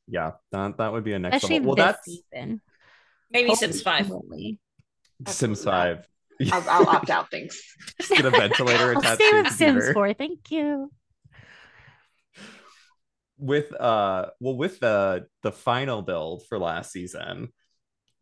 yeah, 0.07 0.31
that, 0.51 0.77
that 0.77 0.91
would 0.91 1.03
be 1.03 1.13
a 1.13 1.19
next 1.19 1.37
Especially 1.37 1.59
level. 1.59 1.75
Well, 1.75 1.75
this 1.75 1.85
that's 1.95 2.05
season. 2.05 2.61
Maybe 3.31 3.53
Sims 3.55 3.81
5. 3.81 4.07
Hopefully. 4.07 4.59
Sims 5.27 5.63
5. 5.63 6.07
I'll, 6.51 6.69
I'll 6.69 6.87
opt 6.87 7.09
out. 7.09 7.31
Thanks. 7.31 7.61
Just 7.99 8.11
get 8.11 8.25
a 8.25 8.29
ventilator 8.29 8.91
I'll 8.95 8.99
attached 8.99 9.21
stay 9.21 9.41
with 9.41 9.51
Sims 9.53 9.91
4. 9.91 10.13
Thank 10.13 10.51
you. 10.51 10.91
with 13.39 13.71
uh 13.79 14.27
well 14.39 14.57
with 14.57 14.79
the 14.79 15.27
the 15.43 15.51
final 15.51 16.01
build 16.01 16.43
for 16.47 16.57
last 16.57 16.91
season 16.91 17.53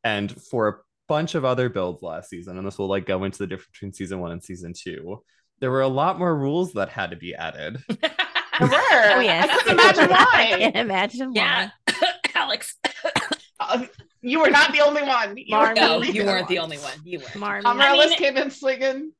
and 0.03 0.29
for 0.49 0.67
a 0.67 0.75
bunch 1.07 1.35
of 1.35 1.45
other 1.45 1.69
builds 1.69 2.01
last 2.01 2.29
season 2.29 2.57
and 2.57 2.67
this 2.67 2.77
will 2.77 2.89
like 2.89 3.05
go 3.05 3.23
into 3.23 3.37
the 3.37 3.47
difference 3.47 3.69
between 3.71 3.93
season 3.93 4.19
one 4.19 4.33
and 4.33 4.43
season 4.43 4.73
two 4.75 5.23
there 5.61 5.71
were 5.71 5.79
a 5.81 5.87
lot 5.87 6.19
more 6.19 6.35
rules 6.35 6.73
that 6.73 6.89
had 6.89 7.11
to 7.11 7.15
be 7.15 7.33
added 7.33 7.81
There 8.59 8.67
were. 8.69 8.77
Oh, 8.79 9.19
yes. 9.19 9.49
I 9.49 9.57
couldn't 9.57 9.79
imagine 9.79 10.03
I 10.03 10.23
why. 10.23 10.57
can't 10.57 10.75
imagine 10.75 11.33
yeah. 11.33 11.69
why. 11.87 11.95
Alex. 12.35 12.75
Uh, 13.57 13.85
you 14.25 14.39
were 14.41 14.49
not 14.49 14.71
the 14.71 14.81
only 14.81 15.03
one. 15.03 15.37
You, 15.37 15.45
Marm, 15.49 15.73
no, 15.75 16.01
you 16.01 16.25
weren't 16.25 16.47
the 16.47 16.59
only 16.59 16.77
one. 16.77 16.93
You 17.03 17.19
weren't. 17.19 17.35
Marmy. 17.35 17.65
Amaryllis 17.65 18.05
I 18.05 18.09
mean- 18.09 18.17
came 18.17 18.37
in 18.37 18.49
slinging. 18.51 19.11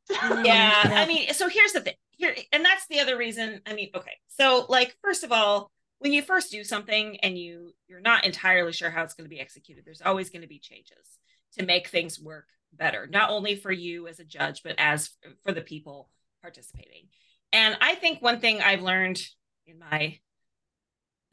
yeah 0.44 0.82
Mm, 0.84 0.92
i 0.92 1.06
mean 1.08 1.34
so 1.34 1.48
here's 1.50 1.72
the 1.74 1.82
thing 1.82 1.96
here 2.12 2.36
and 2.54 2.64
that's 2.64 2.86
the 2.88 3.00
other 3.00 3.18
reason 3.18 3.62
i 3.66 3.74
mean 3.74 3.90
okay 3.96 4.18
so 4.28 4.66
like 4.70 4.96
first 5.04 5.24
of 5.24 5.32
all 5.32 5.72
when 6.00 6.14
you 6.14 6.22
first 6.22 6.52
do 6.52 6.64
something 6.64 7.18
and 7.22 7.38
you 7.38 7.72
you're 7.88 8.02
not 8.02 8.24
entirely 8.26 8.72
sure 8.72 8.90
how 8.90 9.04
it's 9.04 9.14
going 9.16 9.26
to 9.30 9.36
be 9.36 9.40
executed 9.42 9.84
there's 9.86 10.02
always 10.02 10.30
going 10.30 10.42
to 10.44 10.48
be 10.48 10.60
changes 10.60 11.20
to 11.58 11.66
make 11.66 11.88
things 11.88 12.20
work 12.20 12.46
better 12.74 13.08
not 13.08 13.30
only 13.32 13.56
for 13.56 13.72
you 13.72 14.08
as 14.08 14.20
a 14.20 14.24
judge 14.26 14.62
but 14.64 14.76
as 14.78 15.10
for 15.44 15.52
the 15.52 15.62
people 15.62 16.10
participating 16.42 17.08
and 17.52 17.76
i 17.82 17.96
think 17.96 18.22
one 18.22 18.40
thing 18.40 18.62
i've 18.62 18.82
learned 18.84 19.22
in 19.66 19.80
my 19.80 20.18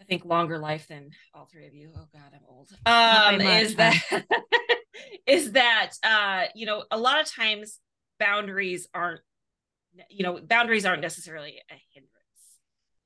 i 0.02 0.04
think 0.04 0.24
longer 0.24 0.58
life 0.58 0.88
than 0.88 1.10
all 1.34 1.46
three 1.46 1.66
of 1.66 1.74
you 1.74 1.90
oh 1.96 2.06
god 2.12 2.32
i'm 2.34 2.40
old 2.48 2.68
um 2.86 3.38
much, 3.38 3.62
is 3.62 3.74
that 3.76 4.02
is 5.26 5.52
that 5.52 5.92
uh 6.02 6.44
you 6.54 6.66
know 6.66 6.84
a 6.90 6.98
lot 6.98 7.20
of 7.20 7.26
times 7.30 7.78
boundaries 8.18 8.88
aren't 8.92 9.20
you 10.10 10.22
know 10.22 10.38
boundaries 10.40 10.84
aren't 10.84 11.02
necessarily 11.02 11.60
a 11.70 11.74
hindrance 11.94 12.16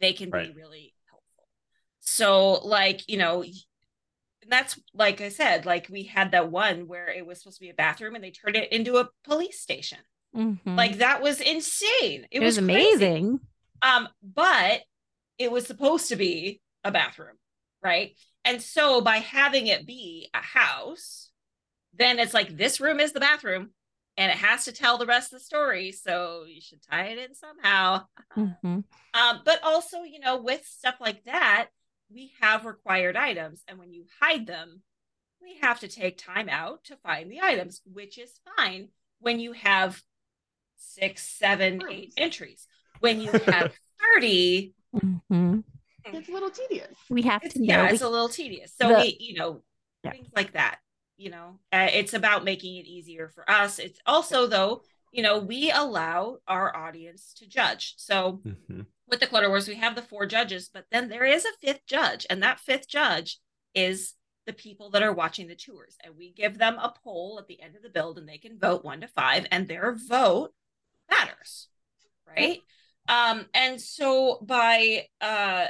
they 0.00 0.12
can 0.12 0.30
Right. 0.30 0.48
be 0.48 0.54
really 0.54 0.94
helpful 1.08 1.48
so 2.00 2.54
like 2.66 3.02
you 3.08 3.18
know 3.18 3.44
that's 4.48 4.78
like 4.94 5.20
i 5.20 5.28
said 5.28 5.66
like 5.66 5.88
we 5.90 6.04
had 6.04 6.30
that 6.32 6.50
one 6.50 6.86
where 6.86 7.08
it 7.08 7.26
was 7.26 7.38
supposed 7.40 7.58
to 7.58 7.64
be 7.64 7.70
a 7.70 7.74
bathroom 7.74 8.14
and 8.14 8.22
they 8.24 8.30
turned 8.30 8.56
it 8.56 8.70
into 8.72 8.96
a 8.96 9.08
police 9.24 9.60
station 9.60 9.98
Mhm. 10.34 10.76
like 10.76 10.98
that 10.98 11.22
was 11.22 11.40
insane 11.40 12.26
it, 12.30 12.40
it 12.40 12.40
was, 12.40 12.58
crazy. 12.58 12.72
amazing. 12.72 13.40
um 13.82 14.08
but 14.22 14.82
it 15.38 15.50
was 15.50 15.66
supposed 15.66 16.08
to 16.10 16.16
be 16.16 16.60
a 16.86 16.90
bathroom 16.92 17.36
right? 17.82 18.16
And 18.44 18.60
so 18.62 19.00
by 19.00 19.18
having 19.18 19.66
it 19.66 19.86
be 19.86 20.28
a 20.34 20.38
house 20.40 21.30
then 21.94 22.18
it's 22.18 22.34
like 22.34 22.56
this 22.56 22.80
room 22.80 23.00
is 23.00 23.12
the 23.12 23.20
bathroom 23.20 23.70
and 24.16 24.30
it 24.30 24.36
has 24.38 24.64
to 24.64 24.72
tell 24.72 24.98
the 24.98 25.06
rest 25.06 25.32
of 25.32 25.38
the 25.38 25.44
story. 25.44 25.92
So 25.92 26.44
you 26.46 26.60
should 26.60 26.82
tie 26.82 27.06
it 27.06 27.18
in 27.18 27.34
somehow. 27.34 28.06
Mhm. 28.36 28.84
um, 29.14 29.42
but 29.44 29.62
also 29.62 30.02
you 30.02 30.20
know 30.20 30.36
with 30.42 30.64
stuff 30.66 30.96
like 31.00 31.24
that 31.24 31.68
we 32.10 32.32
have 32.40 32.64
required 32.64 33.16
items. 33.16 33.62
And 33.68 33.78
when 33.78 33.92
you 33.92 34.04
hide 34.20 34.46
them 34.46 34.82
we 35.42 35.58
have 35.62 35.80
to 35.80 35.88
take 35.88 36.18
time 36.18 36.48
out 36.48 36.84
to 36.84 36.96
find 36.96 37.30
the 37.30 37.40
items 37.42 37.82
which 37.84 38.18
is 38.18 38.40
fine 38.56 38.88
when 39.20 39.38
you 39.38 39.52
have 39.52 40.02
six 40.76 41.22
seven 41.22 41.82
eight 41.90 42.12
entries. 42.16 42.66
When 43.00 43.20
you 43.20 43.32
have 43.32 43.72
30 44.14 44.74
Mhm. 44.94 45.64
It's 46.12 46.28
a 46.28 46.32
little 46.32 46.50
tedious. 46.50 46.96
We 47.10 47.22
have 47.22 47.42
it's, 47.44 47.54
to 47.54 47.60
know. 47.60 47.66
yeah 47.66 47.88
it's 47.90 48.02
a 48.02 48.08
little 48.08 48.28
tedious 48.28 48.72
so 48.80 48.88
the- 48.88 48.94
we 48.96 49.16
you 49.20 49.34
know 49.38 49.62
Yeah. 50.04 50.12
things 50.12 50.28
like 50.34 50.52
that 50.52 50.78
you 51.16 51.30
know 51.30 51.58
uh, 51.72 51.88
it's 51.92 52.14
about 52.14 52.44
making 52.44 52.76
it 52.76 52.86
easier 52.86 53.28
for 53.34 53.48
us 53.50 53.78
it's 53.78 53.98
also 54.06 54.46
though 54.46 54.82
you 55.12 55.22
know 55.22 55.38
we 55.38 55.70
allow 55.70 56.38
our 56.46 56.74
audience 56.76 57.32
to 57.38 57.46
judge 57.46 57.94
so 57.96 58.40
Mhm. 58.44 58.86
with 59.08 59.20
the 59.20 59.26
Clutter 59.28 59.48
Wars, 59.48 59.68
we 59.68 59.76
have 59.76 59.94
the 59.94 60.02
four 60.02 60.26
judges, 60.26 60.68
but 60.68 60.86
then 60.90 61.08
there 61.08 61.24
is 61.24 61.44
a 61.44 61.52
fifth 61.64 61.86
judge, 61.86 62.26
and 62.28 62.42
that 62.42 62.58
fifth 62.58 62.88
judge 62.88 63.38
is 63.72 64.14
the 64.46 64.52
people 64.52 64.90
that 64.90 65.02
are 65.04 65.12
watching 65.12 65.46
the 65.46 65.54
tours. 65.54 65.96
And 66.02 66.16
we 66.16 66.32
give 66.32 66.58
them 66.58 66.74
a 66.74 66.92
poll 67.04 67.38
at 67.40 67.46
the 67.46 67.62
end 67.62 67.76
of 67.76 67.82
the 67.82 67.88
build, 67.88 68.18
and 68.18 68.28
they 68.28 68.38
can 68.38 68.58
vote 68.58 68.84
one 68.84 69.00
to 69.02 69.06
five, 69.06 69.46
and 69.52 69.68
their 69.68 69.92
vote 69.94 70.52
matters, 71.08 71.68
right? 72.26 72.60
Um, 73.06 73.46
and 73.54 73.80
so 73.80 74.40
by 74.42 75.06
uh 75.20 75.66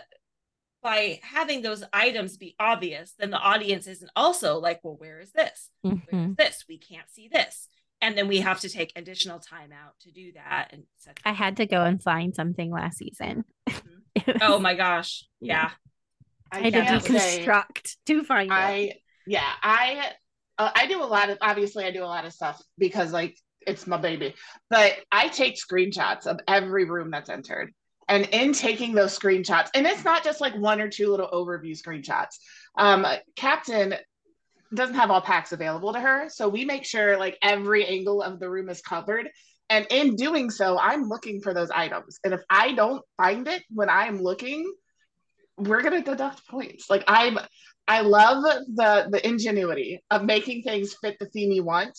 by 0.87 1.19
having 1.23 1.63
those 1.63 1.83
items 1.93 2.37
be 2.37 2.55
obvious, 2.61 3.13
then 3.19 3.31
the 3.31 3.39
audience 3.39 3.89
isn't 3.89 4.11
also 4.15 4.59
like, 4.59 4.79
well, 4.85 4.95
where 4.97 5.19
is 5.21 5.33
this? 5.33 5.69
Where 5.83 5.95
is 5.95 6.01
Mhm. 6.15 6.37
this? 6.37 6.65
We 6.69 6.79
can't 6.79 7.11
see 7.11 7.27
this. 7.29 7.69
And 8.01 8.17
then 8.17 8.29
we 8.29 8.39
have 8.41 8.61
to 8.61 8.69
take 8.69 8.93
additional 8.95 9.41
time 9.41 9.73
out 9.73 9.95
to 10.03 10.13
do 10.13 10.33
that. 10.35 10.69
And 10.73 10.85
such. 10.99 11.19
I 11.25 11.33
had 11.33 11.57
to 11.57 11.67
go 11.67 11.83
and 11.83 12.01
find 12.01 12.35
something 12.35 12.71
last 12.71 12.99
season. 12.99 13.45
It 14.15 14.27
was- 14.29 14.37
oh 14.43 14.59
my 14.61 14.75
gosh. 14.75 15.25
Yeah. 15.41 15.55
Yeah. 15.55 15.71
I 16.53 16.59
had 16.61 16.73
to 16.75 16.83
can't 16.83 17.03
say- 17.05 17.45
deconstruct 17.45 17.97
to 18.07 18.25
find 18.25 18.51
it. 18.51 18.55
I 18.55 18.93
yeah, 19.27 19.51
I 19.63 20.13
uh, 20.59 20.71
I 20.75 20.87
do 20.87 21.03
a 21.03 21.05
lot 21.05 21.29
of 21.31 21.39
obviously 21.41 21.85
I 21.85 21.91
do 21.91 22.03
a 22.05 22.07
lot 22.17 22.25
of 22.25 22.33
stuff 22.33 22.63
because 22.79 23.13
like 23.13 23.37
it's 23.67 23.87
my 23.87 23.97
baby. 23.99 24.35
But 24.71 24.93
I 25.11 25.29
take 25.29 25.57
screenshots 25.57 26.27
of 26.27 26.39
every 26.49 26.85
room 26.85 27.11
that's 27.11 27.29
entered. 27.29 27.73
And 28.09 28.27
in 28.27 28.53
taking 28.53 28.95
those 28.95 29.19
screenshots, 29.19 29.69
and 29.75 29.87
it's 29.87 30.05
not 30.05 30.23
just 30.23 30.41
like 30.41 30.55
one 30.57 30.81
or 30.81 30.89
two 30.89 31.11
little 31.11 31.29
overview 31.29 31.77
screenshots. 31.81 32.37
Um, 32.77 33.05
Kaptain 33.37 33.99
doesn't 34.73 34.95
have 34.95 35.11
all 35.11 35.21
packs 35.21 35.53
available 35.53 35.93
to 35.93 36.01
her, 36.01 36.29
so 36.29 36.49
we 36.49 36.65
make 36.65 36.85
sure 36.85 37.19
like 37.19 37.37
every 37.43 37.85
angle 37.85 38.23
of 38.23 38.39
the 38.39 38.49
room 38.49 38.69
is 38.69 38.81
covered. 38.81 39.29
And 39.69 39.87
in 39.91 40.15
doing 40.15 40.51
so, 40.51 40.79
I'm 40.79 41.09
looking 41.09 41.41
for 41.41 41.53
those 41.53 41.71
items. 41.71 42.21
And 42.23 42.33
if 42.33 42.43
I 42.49 42.73
don't 42.73 43.03
find 43.17 43.49
it 43.49 43.65
when 43.71 43.91
I'm 43.91 44.23
looking, 44.23 44.73
we're 45.57 45.83
gonna 45.83 46.03
deduct 46.03 46.47
points. 46.47 46.89
Like 46.89 47.05
I'm 47.09 47.39
I 47.89 48.03
love 48.03 48.43
the 48.43 49.09
the 49.11 49.27
ingenuity 49.27 50.03
of 50.11 50.25
making 50.25 50.63
things 50.63 50.95
fit 51.01 51.17
the 51.19 51.27
theme 51.27 51.53
you 51.53 51.65
want, 51.65 51.99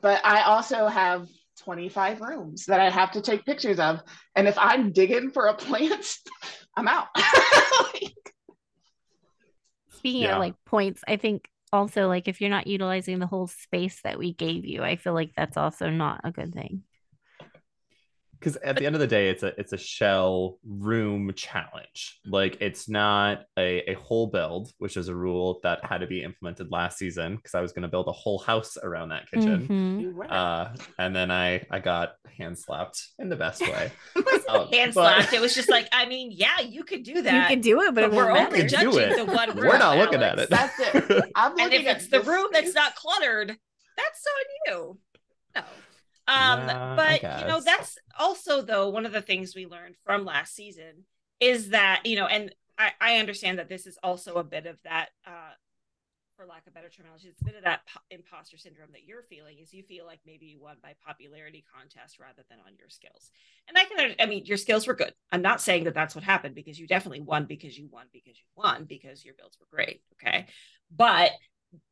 but 0.00 0.24
I 0.24 0.42
also 0.42 0.86
have 0.86 1.26
25 1.58 2.20
rooms 2.20 2.66
that 2.66 2.80
I 2.80 2.90
have 2.90 3.12
to 3.12 3.20
take 3.20 3.44
pictures 3.44 3.78
of. 3.78 4.00
And 4.36 4.48
if 4.48 4.56
I'm 4.58 4.92
digging 4.92 5.30
for 5.30 5.46
a 5.46 5.54
plant, 5.54 6.16
I'm 6.76 6.88
out. 6.88 7.08
Speaking 9.98 10.22
Yeah. 10.22 10.34
of 10.34 10.38
like 10.38 10.54
points, 10.64 11.02
I 11.08 11.16
think 11.16 11.48
also 11.72 12.08
like 12.08 12.28
if 12.28 12.40
you're 12.40 12.50
not 12.50 12.66
utilizing 12.66 13.18
the 13.18 13.26
whole 13.26 13.46
space 13.48 14.00
that 14.02 14.18
we 14.18 14.32
gave 14.32 14.64
you, 14.64 14.82
I 14.82 14.96
feel 14.96 15.12
like 15.14 15.32
that's 15.36 15.56
also 15.56 15.90
not 15.90 16.20
a 16.24 16.30
good 16.30 16.54
thing. 16.54 16.84
Because 18.38 18.56
at 18.56 18.76
the 18.76 18.86
end 18.86 18.94
of 18.94 19.00
the 19.00 19.06
day 19.06 19.28
it's 19.30 19.42
a 19.42 19.58
it's 19.58 19.72
a 19.72 19.76
shell 19.78 20.58
room 20.64 21.32
challenge 21.34 22.18
like 22.26 22.56
it's 22.60 22.88
not 22.88 23.42
a, 23.58 23.90
a 23.90 23.94
whole 23.94 24.26
build 24.28 24.70
which 24.78 24.96
is 24.96 25.08
a 25.08 25.14
rule 25.14 25.60
that 25.62 25.84
had 25.84 25.98
to 25.98 26.06
be 26.06 26.22
implemented 26.22 26.70
last 26.70 26.98
season 26.98 27.36
because 27.36 27.54
i 27.54 27.60
was 27.60 27.72
going 27.72 27.82
to 27.82 27.88
build 27.88 28.06
a 28.08 28.12
whole 28.12 28.38
house 28.38 28.76
around 28.82 29.08
that 29.08 29.28
kitchen 29.30 29.68
Mhm. 29.68 30.30
Uh 30.30 30.68
and 30.98 31.14
then 31.14 31.30
i 31.30 31.64
i 31.70 31.78
got 31.78 32.12
hand 32.36 32.58
slapped 32.58 33.08
in 33.18 33.28
the 33.28 33.36
best 33.36 33.60
way 33.62 33.90
It 34.16 34.24
wasn't 34.24 34.48
Um, 34.50 34.68
hand 34.68 34.94
but- 34.94 35.14
slapped. 35.16 35.32
It 35.34 35.40
was 35.40 35.54
just 35.54 35.68
like, 35.68 35.88
I 35.92 36.06
mean, 36.06 36.30
yeah, 36.32 36.60
you 36.60 36.82
could 36.84 37.02
do 37.02 37.20
that. 37.22 37.34
You 37.50 37.54
can 37.56 37.60
do 37.60 37.82
it, 37.82 37.94
but, 37.94 38.10
but 38.10 38.12
we're 38.16 38.32
won't 38.32 38.52
only 38.52 38.66
judging 38.66 38.90
the 38.92 39.24
one 39.26 39.48
room. 39.50 39.66
we're 39.68 39.78
not 39.78 39.98
looking 39.98 40.22
at 40.22 40.38
it 40.38 40.48
That's 40.48 40.74
it. 40.78 41.30
I'm 41.34 41.52
And 41.52 41.60
looking 41.60 41.80
if 41.82 41.86
at 41.86 41.96
it's 41.96 42.08
the 42.08 42.18
this 42.18 42.26
room 42.26 42.46
that's 42.52 42.74
not 42.74 42.94
cluttered, 42.94 43.48
that's 43.96 44.24
on 44.26 44.44
you. 44.66 44.98
No. 45.56 45.62
Um, 46.28 46.60
Yeah, 46.60 46.94
but 46.96 47.22
you 47.40 47.46
know, 47.46 47.60
that's 47.60 47.98
also 48.18 48.62
though 48.62 48.88
one 48.90 49.06
of 49.06 49.12
the 49.12 49.22
things 49.22 49.54
we 49.54 49.66
learned 49.66 49.96
from 50.04 50.24
last 50.24 50.54
season 50.54 51.04
is 51.40 51.70
that, 51.70 52.02
you 52.04 52.16
know, 52.16 52.26
and 52.26 52.54
I, 52.78 52.92
I 53.00 53.16
understand 53.16 53.58
that 53.58 53.68
this 53.68 53.86
is 53.86 53.98
also 54.02 54.34
a 54.34 54.44
bit 54.44 54.66
of 54.66 54.80
that 54.84 55.08
uh 55.26 55.54
for 56.36 56.46
lack 56.46 56.68
of 56.68 56.72
better 56.74 56.88
terminology, 56.88 57.26
it's 57.28 57.42
a 57.42 57.44
bit 57.44 57.56
of 57.56 57.64
that 57.64 57.80
po- 57.92 58.00
imposter 58.10 58.56
syndrome 58.56 58.90
that 58.92 59.04
you're 59.04 59.24
feeling 59.24 59.58
is 59.58 59.74
you 59.74 59.82
feel 59.82 60.06
like 60.06 60.20
maybe 60.24 60.46
you 60.46 60.60
won 60.60 60.76
by 60.80 60.94
popularity 61.04 61.64
contest 61.74 62.20
rather 62.20 62.44
than 62.48 62.58
on 62.64 62.74
your 62.78 62.88
skills. 62.88 63.32
And 63.66 63.76
I 63.76 63.84
can, 63.84 64.14
I 64.20 64.26
mean, 64.26 64.44
your 64.46 64.56
skills 64.56 64.86
were 64.86 64.94
good. 64.94 65.12
I'm 65.32 65.42
not 65.42 65.60
saying 65.60 65.84
that 65.84 65.94
that's 65.94 66.14
what 66.14 66.22
happened 66.22 66.54
because 66.54 66.78
you 66.78 66.86
definitely 66.86 67.22
won 67.22 67.46
because 67.46 67.76
you 67.76 67.88
won 67.90 68.06
because 68.12 68.38
you 68.38 68.44
won 68.54 68.84
because 68.84 69.24
your 69.24 69.34
builds 69.34 69.58
were 69.58 69.66
great. 69.68 70.00
Okay. 70.14 70.46
But 70.96 71.32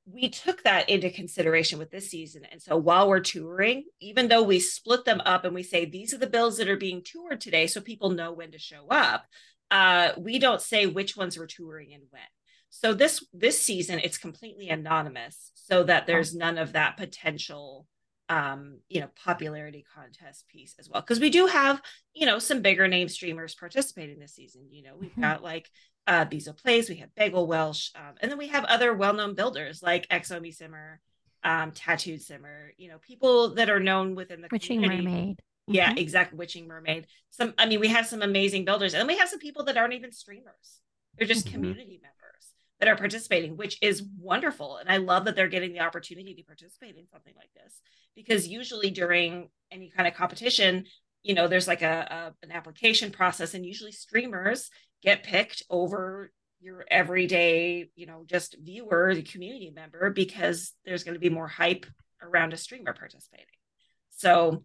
we 0.07 0.29
took 0.29 0.63
that 0.63 0.89
into 0.89 1.11
consideration 1.11 1.79
with 1.79 1.91
this 1.91 2.11
season. 2.11 2.45
And 2.51 2.63
so 2.63 2.77
while 2.77 3.09
we're 3.09 3.21
touring, 3.21 3.85
even 4.01 4.29
though 4.29 4.43
we 4.43 4.61
split 4.61 5.05
them 5.05 5.21
up 5.25 5.45
and 5.45 5.55
we 5.55 5.63
say 5.63 5.85
these 5.85 6.15
are 6.15 6.19
the 6.19 6.29
bills 6.29 6.59
that 6.59 6.69
are 6.69 6.77
being 6.77 7.03
toured 7.05 7.41
today, 7.41 7.67
so 7.67 7.81
people 7.81 8.11
know 8.11 8.33
when 8.33 8.53
to 8.53 8.59
show 8.59 8.87
up, 8.89 9.27
uh, 9.71 10.13
we 10.17 10.39
don't 10.39 10.63
say 10.63 10.87
which 10.87 11.17
ones 11.17 11.37
we're 11.37 11.47
touring 11.47 11.93
and 11.93 12.05
when. 12.11 12.23
So 12.71 12.95
this 12.95 13.25
this 13.33 13.61
season 13.61 14.01
it's 14.01 14.19
completely 14.19 14.69
anonymous, 14.69 15.51
so 15.55 15.83
that 15.85 16.07
there's 16.07 16.35
none 16.35 16.59
of 16.59 16.73
that 16.73 16.97
potential 16.97 17.87
um 18.29 18.81
you 18.89 19.01
know 19.01 19.09
popularity 19.25 19.85
contest 19.95 20.49
piece 20.49 20.75
as 20.81 20.91
well 20.91 21.01
because 21.01 21.21
we 21.21 21.31
do 21.31 21.47
have 21.47 21.81
you 22.13 22.27
know 22.27 22.41
some 22.41 22.61
bigger 22.61 22.89
name 22.89 23.09
streamers 23.09 23.55
participating 23.55 24.19
this 24.19 24.35
season 24.35 24.67
you 24.73 24.83
know 24.83 24.97
we've 24.99 25.15
Mhm. 25.15 25.21
got 25.23 25.43
like 25.45 25.71
uh 26.07 26.25
Bezo 26.25 26.57
Plays, 26.57 26.89
we 26.89 26.97
have 26.97 27.15
Bagel 27.15 27.47
Welsh, 27.47 27.91
um, 27.95 28.15
and 28.21 28.31
then 28.31 28.39
we 28.39 28.49
have 28.49 28.65
other 28.65 28.95
well-known 28.95 29.35
builders 29.35 29.83
like 29.83 30.09
Exomi 30.09 30.55
Simmer, 30.55 31.01
um, 31.45 31.73
Tattooed 31.73 32.23
Simmer, 32.23 32.73
you 32.77 32.89
know, 32.89 32.99
people 32.99 33.55
that 33.55 33.71
are 33.71 33.81
known 33.81 34.15
within 34.15 34.41
the 34.41 34.49
Witching 34.51 34.83
community. 34.83 35.05
Mermaid. 35.05 35.41
Yeah, 35.69 35.93
Mhm. 35.95 35.99
exactly. 35.99 36.39
Witching 36.39 36.69
Mermaid. 36.69 37.09
Some, 37.31 37.55
I 37.59 37.67
mean, 37.67 37.81
we 37.81 37.89
have 37.89 38.07
some 38.07 38.23
amazing 38.23 38.65
builders, 38.65 38.95
and 38.95 39.01
then 39.01 39.09
we 39.09 39.19
have 39.19 39.29
some 39.29 39.41
people 39.41 39.65
that 39.65 39.77
aren't 39.77 39.95
even 39.95 40.13
streamers. 40.13 40.81
They're 41.19 41.27
just 41.27 41.47
Mhm. 41.47 41.53
community 41.53 41.99
members 42.01 42.53
that 42.79 42.89
are 42.89 42.97
participating, 42.97 43.57
which 43.57 43.79
is 43.83 44.03
wonderful. 44.19 44.77
And 44.77 44.89
I 44.89 44.99
love 44.99 45.25
that 45.25 45.35
they're 45.35 45.49
getting 45.49 45.73
the 45.73 45.81
opportunity 45.81 46.35
to 46.35 46.43
participate 46.45 46.97
in 46.97 47.09
something 47.09 47.35
like 47.35 47.53
this 47.55 47.81
because 48.15 48.47
usually 48.47 48.91
during 48.91 49.51
any 49.71 49.91
kind 49.91 50.07
of 50.07 50.15
competition, 50.15 50.87
you 51.27 51.35
know, 51.35 51.49
there's 51.49 51.67
like 51.67 51.83
a, 51.83 52.33
a 52.43 52.47
an 52.47 52.53
application 52.53 53.11
process, 53.11 53.55
and 53.55 53.67
usually 53.67 53.93
streamers 53.93 54.71
get 55.03 55.25
picked 55.25 55.63
over 55.69 56.31
your 56.61 56.85
everyday, 56.91 57.91
you 57.97 58.07
know, 58.07 58.25
just 58.27 58.57
viewer, 58.63 59.15
the 59.15 59.23
community 59.23 59.71
member, 59.75 60.11
because 60.11 60.73
there's 60.85 61.05
going 61.05 61.15
to 61.15 61.21
be 61.21 61.29
more 61.29 61.49
hype 61.49 61.85
around 62.23 62.53
a 62.53 62.57
streamer 62.57 62.93
participating. 62.93 63.47
So 64.11 64.65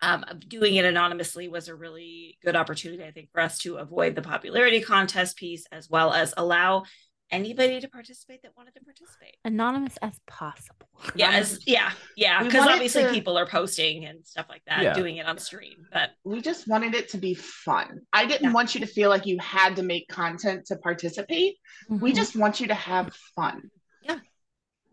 um, 0.00 0.24
doing 0.48 0.76
it 0.76 0.84
anonymously 0.84 1.48
was 1.48 1.68
a 1.68 1.74
really 1.74 2.38
good 2.44 2.56
opportunity, 2.56 3.04
I 3.04 3.10
think, 3.10 3.30
for 3.30 3.40
us 3.40 3.58
to 3.58 3.76
avoid 3.76 4.14
the 4.14 4.22
popularity 4.22 4.80
contest 4.80 5.36
piece 5.36 5.64
as 5.70 5.90
well 5.90 6.12
as 6.12 6.32
allow 6.36 6.84
anybody 7.32 7.80
to 7.80 7.88
participate 7.88 8.42
that 8.42 8.52
wanted 8.56 8.74
to 8.74 8.80
participate. 8.84 9.36
Anonymous 9.44 9.96
as 10.02 10.20
possible. 10.26 10.86
Yeah, 11.16 11.30
as, 11.32 11.66
yeah, 11.66 11.90
yeah, 12.16 12.44
because 12.44 12.64
obviously 12.68 13.02
to- 13.02 13.10
people 13.10 13.36
are 13.36 13.46
posting 13.46 14.04
and 14.04 14.24
stuff 14.24 14.46
like 14.48 14.62
that, 14.68 14.82
Yeah. 14.82 14.92
doing 14.94 15.16
it 15.16 15.26
on 15.26 15.36
stream. 15.38 15.86
But 15.92 16.10
we 16.22 16.40
just 16.40 16.68
wanted 16.68 16.94
it 16.94 17.08
to 17.10 17.18
be 17.18 17.34
fun. 17.34 18.02
I 18.12 18.24
didn't 18.26 18.44
Yeah. 18.44 18.52
want 18.52 18.74
you 18.74 18.80
to 18.82 18.86
feel 18.86 19.08
like 19.10 19.26
you 19.26 19.38
had 19.40 19.74
to 19.76 19.82
make 19.82 20.06
content 20.08 20.66
to 20.66 20.76
participate. 20.76 21.56
We 21.88 22.12
Mhm. 22.12 22.16
just 22.16 22.36
want 22.36 22.60
you 22.60 22.68
to 22.68 22.74
have 22.74 23.12
fun. 23.34 23.70
Yeah. 24.02 24.20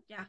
Yeah. 0.08 0.24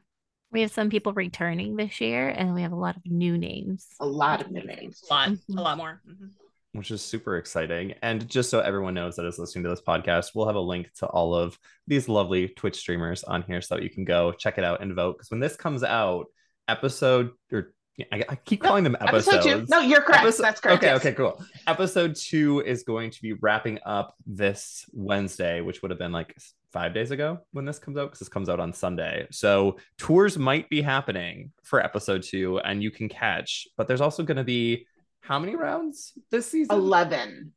We 0.52 0.62
have 0.62 0.72
some 0.72 0.90
people 0.92 1.14
returning 1.14 1.78
this 1.78 2.00
year, 2.00 2.30
and 2.30 2.54
we 2.54 2.62
have 2.62 2.74
a 2.74 2.76
lot 2.76 2.96
of 2.98 3.06
new 3.06 3.38
names. 3.38 3.88
A 4.00 4.06
lot 4.06 4.42
of 4.42 4.52
new 4.52 4.64
names. 4.64 5.02
a 5.10 5.14
lot, 5.14 5.30
Mhm. 5.30 5.58
a 5.58 5.62
lot 5.62 5.78
more. 5.78 6.02
Mhm. 6.08 6.30
Which 6.74 6.92
is 6.92 7.02
super 7.02 7.38
exciting. 7.38 7.94
And 8.02 8.28
just 8.30 8.50
so 8.50 8.60
everyone 8.60 8.94
knows 8.94 9.16
that 9.18 9.26
is 9.26 9.38
listening 9.38 9.64
to 9.64 9.70
this 9.70 9.82
podcast, 9.82 10.32
we'll 10.34 10.48
have 10.48 10.56
a 10.56 10.60
link 10.62 10.92
to 10.96 11.06
all 11.08 11.36
of 11.36 11.58
these 11.88 12.08
lovely 12.08 12.48
Twitch 12.50 12.78
streamers 12.78 13.24
on 13.24 13.42
here 13.44 13.62
so 13.62 13.76
that 13.76 13.84
you 13.84 13.90
can 13.90 14.06
go 14.06 14.32
check 14.32 14.58
it 14.58 14.64
out 14.64 14.82
and 14.82 14.96
vote. 14.96 15.18
Because 15.18 15.32
when 15.32 15.40
this 15.40 15.56
comes 15.56 15.84
out, 15.84 16.28
episode 16.68 17.32
or 17.52 17.74
I, 18.12 18.24
I 18.30 18.36
keep 18.36 18.62
calling 18.64 18.84
them 18.84 18.96
episodes. 19.00 19.28
Episode 19.46 19.60
two. 19.60 19.66
No, 19.70 19.80
you're 19.82 20.02
correct. 20.02 20.24
Episode- 20.24 20.44
That's 20.44 20.62
correct. 20.62 20.78
Okay, 20.84 20.94
yes. 20.94 21.06
okay, 21.06 21.14
cool. 21.14 21.44
Episode 21.68 22.16
two 22.16 22.62
is 22.62 22.84
going 22.84 23.12
to 23.12 23.22
be 23.22 23.34
wrapping 23.34 23.80
up 23.86 24.16
this 24.26 24.86
Wednesday, 24.94 25.62
which 25.62 25.82
would 25.82 25.92
have 25.92 26.00
been 26.00 26.14
like 26.14 26.36
five 26.72 26.94
days 26.94 27.12
ago 27.12 27.40
when 27.52 27.66
this 27.66 27.80
comes 27.80 27.98
out, 27.98 28.06
because 28.06 28.20
this 28.20 28.30
comes 28.30 28.48
out 28.48 28.62
on 28.62 28.72
Sunday. 28.72 29.28
So 29.30 29.78
tours 29.98 30.38
might 30.38 30.70
be 30.70 30.82
happening 30.82 31.52
for 31.64 31.84
episode 31.84 32.24
two, 32.24 32.60
and 32.60 32.82
you 32.82 32.92
can 32.92 33.10
catch. 33.10 33.68
But 33.76 33.88
there's 33.88 34.02
also 34.02 34.24
going 34.24 34.38
to 34.38 34.46
be 34.46 34.88
how 35.32 35.40
many 35.40 35.56
rounds 35.56 36.12
this 36.30 36.52
season? 36.52 36.76
11. 36.76 37.54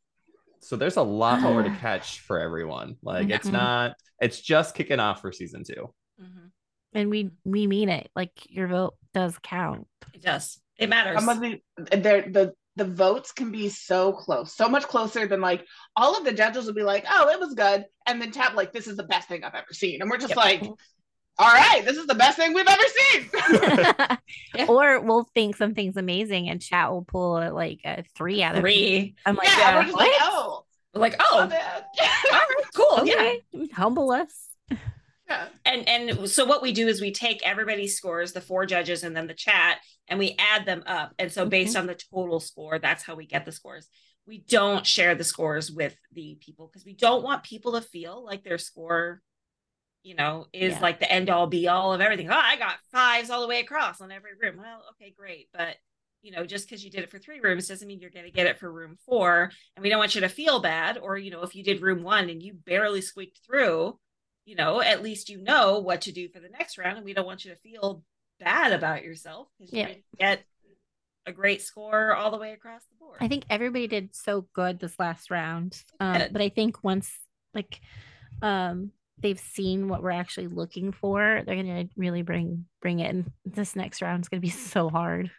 So 0.61 0.77
there's 0.77 0.97
a 0.97 1.03
lot 1.03 1.41
more 1.41 1.61
to 1.65 1.71
catch 1.81 2.21
for 2.21 2.39
everyone. 2.39 2.97
Like 3.03 3.31
it's 3.31 3.49
Mhm. 3.49 3.53
not, 3.53 3.97
it's 4.21 4.41
just 4.41 4.77
kicking 4.77 5.01
off 5.01 5.21
for 5.21 5.33
season 5.33 5.65
two. 5.65 5.93
Mhm. 6.23 6.51
And 6.93 7.11
we 7.11 7.33
we 7.45 7.67
mean 7.67 7.89
it. 7.89 8.09
Like 8.15 8.31
your 8.49 8.69
vote 8.69 8.95
does 9.13 9.37
count. 9.43 9.89
It 10.13 10.23
does. 10.23 10.61
It 10.79 10.89
matters. 10.89 11.19
Some 11.19 11.29
of 11.29 11.41
the 11.41 11.61
they're- 11.97 12.31
the 12.31 12.55
the 12.77 12.85
votes 12.85 13.31
can 13.33 13.51
be 13.53 13.69
so 13.69 14.13
close, 14.13 14.53
so 14.55 14.69
much 14.69 14.85
closer 14.85 15.27
than 15.29 15.41
like 15.41 15.65
all 15.97 16.17
of 16.17 16.25
the 16.25 16.33
judges 16.33 16.67
will 16.67 16.75
be 16.75 16.83
like, 16.83 17.05
"Oh, 17.09 17.29
it 17.31 17.39
was 17.41 17.55
good," 17.55 17.87
and 18.07 18.21
then 18.23 18.31
tap 18.33 18.55
like, 18.55 18.73
"This 18.73 18.87
is 18.89 18.97
the 18.97 19.05
best 19.05 19.29
thing 19.29 19.43
I've 19.45 19.55
ever 19.55 19.73
seen," 19.73 20.01
and 20.01 20.09
we're 20.11 20.19
just 20.19 20.37
Yep. 20.37 20.37
like, 20.37 20.63
"All 21.39 21.53
right, 21.53 21.85
this 21.85 21.97
is 21.97 22.07
the 22.07 22.15
best 22.15 22.37
thing 22.37 22.55
we've 22.55 22.67
ever 22.67 22.83
seen." 22.97 24.19
Or 24.69 25.01
we'll 25.01 25.29
think 25.35 25.57
something's 25.57 25.97
amazing, 25.97 26.49
and 26.49 26.63
chat 26.63 26.91
will 26.91 27.05
pull 27.05 27.39
a, 27.39 27.51
like 27.51 27.81
a 27.85 28.05
three 28.15 28.43
out 28.43 28.55
of 28.55 28.61
Three. 28.61 29.15
I'm 29.27 29.35
like, 29.35 29.49
yeah, 29.49 29.53
uh, 29.53 29.59
yeah, 29.59 29.77
we're 29.77 29.85
just 29.85 29.97
like, 29.97 30.13
"Oh, 30.21 30.65
We're 30.95 31.01
like, 31.01 31.19
my 31.19 31.25
oh, 31.31 31.41
all 31.41 31.49
right, 31.49 32.65
cool. 32.75 33.07
Yeah. 33.07 33.67
humble 33.73 34.13
us. 34.13 34.51
yeah. 35.29 35.47
and 35.65 35.89
and 35.89 36.31
so 36.31 36.45
what 36.45 36.63
we 36.63 36.73
do 36.73 36.87
is 36.87 37.01
we 37.01 37.11
take 37.13 37.47
everybody's 37.47 37.97
scores 37.97 38.33
the 38.33 38.41
four 38.41 38.65
judges 38.67 39.03
and 39.03 39.17
then 39.17 39.27
the 39.27 39.35
chat 39.35 39.79
and 40.09 40.19
we 40.19 40.37
add 40.39 40.67
them 40.67 40.83
up 40.87 41.13
and 41.19 41.33
so 41.33 41.47
based 41.47 41.73
mm-hmm. 41.73 41.81
on 41.81 41.87
the 41.87 42.01
total 42.13 42.41
score 42.41 42.79
that's 42.79 43.03
how 43.03 43.15
we 43.15 43.27
get 43.27 43.45
the 43.45 43.53
scores 43.53 43.89
we 44.27 44.39
don't 44.39 44.87
share 44.87 45.15
the 45.15 45.25
scores 45.25 45.71
with 45.71 45.95
the 46.13 46.39
people 46.41 46.67
because 46.67 46.85
we 46.85 46.95
don't 46.95 47.23
want 47.23 47.45
people 47.45 47.73
to 47.73 47.81
feel 47.81 48.25
like 48.25 48.43
their 48.43 48.59
score 48.59 49.21
you 50.05 50.15
know 50.15 50.47
is 50.53 50.75
Yeah. 50.75 50.81
like 50.81 51.01
the 51.01 51.11
end 51.11 51.29
all 51.31 51.49
be 51.49 51.67
all 51.67 51.93
of 51.93 52.01
everything 52.01 52.31
oh 52.31 52.35
i 52.37 52.57
got 52.57 52.77
fives 52.93 53.31
all 53.31 53.43
the 53.43 53.49
way 53.49 53.61
across 53.61 54.01
on 54.01 54.13
every 54.13 54.31
room 54.41 54.59
well 54.59 54.85
okay 54.91 55.13
great 55.17 55.49
but 55.53 55.77
you 56.23 56.31
know 56.31 56.47
just 56.47 56.69
because 56.69 56.85
you 56.85 56.91
did 56.91 57.03
it 57.03 57.11
for 57.11 57.19
three 57.19 57.41
rooms 57.41 57.67
doesn't 57.67 57.89
mean 57.89 57.99
you're 58.01 58.11
going 58.11 58.25
to 58.25 58.31
get 58.31 58.47
it 58.47 58.59
for 58.59 58.71
room 58.73 58.97
four 59.05 59.51
and 59.75 59.83
we 59.83 59.89
don't 59.89 59.99
want 59.99 60.15
you 60.15 60.21
to 60.21 60.29
feel 60.29 60.61
bad 60.61 60.99
or 60.99 61.19
you 61.19 61.31
know 61.33 61.43
if 61.43 61.57
you 61.57 61.65
did 61.65 61.83
room 61.83 62.03
one 62.05 62.31
and 62.31 62.43
you 62.43 62.55
barely 62.55 63.01
squeaked 63.01 63.41
through 63.45 63.99
you 64.47 64.57
know, 64.57 64.81
at 64.81 65.03
least 65.03 65.31
you 65.31 65.41
know 65.41 65.79
what 65.79 66.03
to 66.03 66.13
do 66.13 66.29
for 66.29 66.39
the 66.39 66.51
next 66.51 66.77
round, 66.77 66.97
and 66.97 67.05
we 67.05 67.15
don't 67.15 67.25
want 67.27 67.45
you 67.45 67.51
to 67.51 67.57
feel 67.61 68.03
bad 68.39 68.73
about 68.73 69.03
yourself 69.03 69.49
because 69.57 69.73
you 69.73 69.79
Yeah. 69.79 69.87
didn't 69.87 70.05
get 70.19 70.45
a 71.27 71.33
great 71.33 71.63
score 71.63 72.15
all 72.15 72.31
the 72.31 72.37
way 72.37 72.53
across 72.53 72.85
the 72.85 72.97
board. 72.97 73.17
I 73.21 73.29
think 73.29 73.45
everybody 73.49 73.87
did 73.87 74.15
so 74.15 74.43
good 74.53 74.79
this 74.81 74.99
last 74.99 75.31
round. 75.31 75.83
Um, 75.99 76.25
but 76.31 76.43
I 76.43 76.51
think 76.51 76.85
once 76.85 77.11
like 77.55 77.81
um 78.43 78.91
they've 79.25 79.41
seen 79.41 79.89
what 79.89 80.03
we're 80.03 80.11
actually 80.11 80.47
looking 80.47 80.93
for, 80.93 81.43
they're 81.47 81.57
gonna 81.57 81.87
really 81.97 82.23
bring 82.23 82.67
bring 82.83 83.01
it. 83.01 83.09
And 83.11 83.33
this 83.45 83.75
next 83.75 84.03
round 84.03 84.23
is 84.23 84.29
gonna 84.29 84.41
be 84.43 84.51
so 84.75 84.89
hard. 84.89 85.31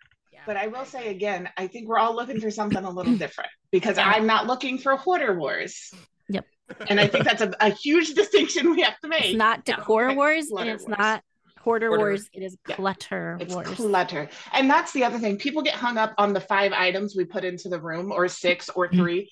But 0.48 0.58
I 0.58 0.68
will 0.68 0.86
say 0.86 1.10
again, 1.10 1.50
I 1.58 1.66
think 1.68 1.88
we're 1.88 1.98
all 1.98 2.16
looking 2.16 2.40
for 2.42 2.52
something 2.52 2.84
a 2.84 2.90
little 2.90 3.16
different 3.26 3.50
because 3.72 3.98
Yeah. 3.98 4.10
I'm 4.10 4.28
not 4.28 4.48
looking 4.48 4.78
for 4.78 4.96
hoarder 4.98 5.38
wars. 5.40 5.92
Yep. 6.30 6.46
And 6.90 7.00
I 7.00 7.08
think 7.08 7.26
that's 7.26 7.42
a, 7.42 7.52
a 7.62 7.70
huge 7.70 8.14
distinction 8.16 8.72
we 8.72 8.82
have 8.82 9.00
to 9.02 9.08
make. 9.08 9.26
It's 9.26 9.36
not 9.38 9.62
Yeah. 9.68 9.78
decor 9.78 10.08
Okay, 10.08 10.16
wars 10.16 10.50
and 10.52 10.68
it's 10.70 10.84
wars. 10.84 10.98
not 11.00 11.24
hoarder 11.60 11.88
Hoarder. 11.90 12.04
wars. 12.04 12.30
It 12.34 12.44
is 12.44 12.58
Yeah. 12.68 12.76
clutter 12.76 13.38
It's 13.40 13.54
wars. 13.54 13.68
clutter. 13.70 14.30
And 14.54 14.70
that's 14.70 14.92
the 14.94 15.04
other 15.04 15.18
thing. 15.20 15.38
People 15.38 15.62
get 15.64 15.74
hung 15.76 15.98
up 15.98 16.14
on 16.20 16.34
the 16.34 16.42
five 16.42 16.74
items 16.74 17.16
we 17.16 17.26
put 17.26 17.44
into 17.44 17.70
the 17.70 17.80
room 17.82 18.12
or 18.12 18.28
six 18.28 18.70
or 18.70 18.88
Mm. 18.90 18.96
three. 18.98 19.32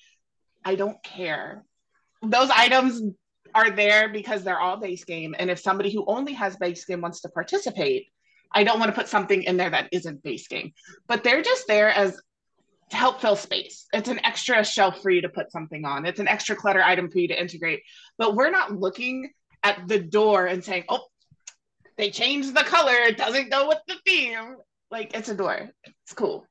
I 0.64 0.74
don't 0.76 1.00
care. 1.04 1.64
Those 2.22 2.50
items 2.50 3.02
are 3.54 3.70
there 3.70 4.08
because 4.08 4.42
they're 4.42 4.60
all 4.60 4.76
base 4.76 5.04
game. 5.04 5.34
And 5.38 5.50
if 5.50 5.58
somebody 5.58 5.92
who 5.92 6.04
only 6.06 6.32
has 6.34 6.56
base 6.56 6.84
game 6.84 7.00
wants 7.00 7.20
to 7.22 7.28
participate, 7.28 8.08
I 8.52 8.64
don't 8.64 8.78
want 8.78 8.90
to 8.90 8.98
put 8.98 9.08
something 9.08 9.42
in 9.42 9.56
there 9.56 9.70
that 9.70 9.88
isn't 9.92 10.22
base 10.22 10.48
game. 10.48 10.72
But 11.06 11.24
they're 11.24 11.42
just 11.42 11.66
there 11.66 11.90
as 11.90 12.20
to 12.90 12.96
help 12.96 13.20
fill 13.20 13.36
space. 13.36 13.86
It's 13.92 14.08
an 14.08 14.24
extra 14.24 14.64
shelf 14.64 15.00
for 15.02 15.10
you 15.10 15.22
to 15.22 15.28
put 15.28 15.50
something 15.50 15.84
on. 15.84 16.06
It's 16.06 16.20
an 16.20 16.28
extra 16.28 16.54
clutter 16.56 16.82
item 16.82 17.10
for 17.10 17.18
you 17.18 17.28
to 17.28 17.40
integrate. 17.40 17.82
But 18.18 18.34
we're 18.34 18.50
not 18.50 18.72
looking 18.72 19.30
at 19.62 19.88
the 19.88 19.98
door 19.98 20.46
and 20.46 20.62
saying, 20.62 20.84
"Oh, 20.88 21.06
they 21.96 22.10
changed 22.10 22.54
the 22.54 22.64
color. 22.64 22.92
It 22.92 23.16
doesn't 23.16 23.50
go 23.50 23.68
with 23.68 23.78
the 23.88 23.96
theme." 24.06 24.56
Like 24.90 25.16
it's 25.16 25.28
a 25.28 25.34
door. 25.34 25.70
It's 25.84 26.14
cool. 26.14 26.46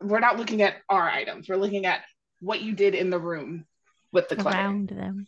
We're 0.00 0.20
not 0.20 0.36
looking 0.36 0.62
at 0.62 0.76
our 0.88 1.08
items. 1.08 1.48
We're 1.48 1.56
looking 1.56 1.86
at 1.86 2.02
what 2.40 2.60
you 2.60 2.72
did 2.72 2.94
in 2.94 3.10
the 3.10 3.18
room 3.18 3.64
with 4.12 4.28
the 4.28 4.36
clutter. 4.36 4.58
around 4.58 4.88
them. 4.88 5.26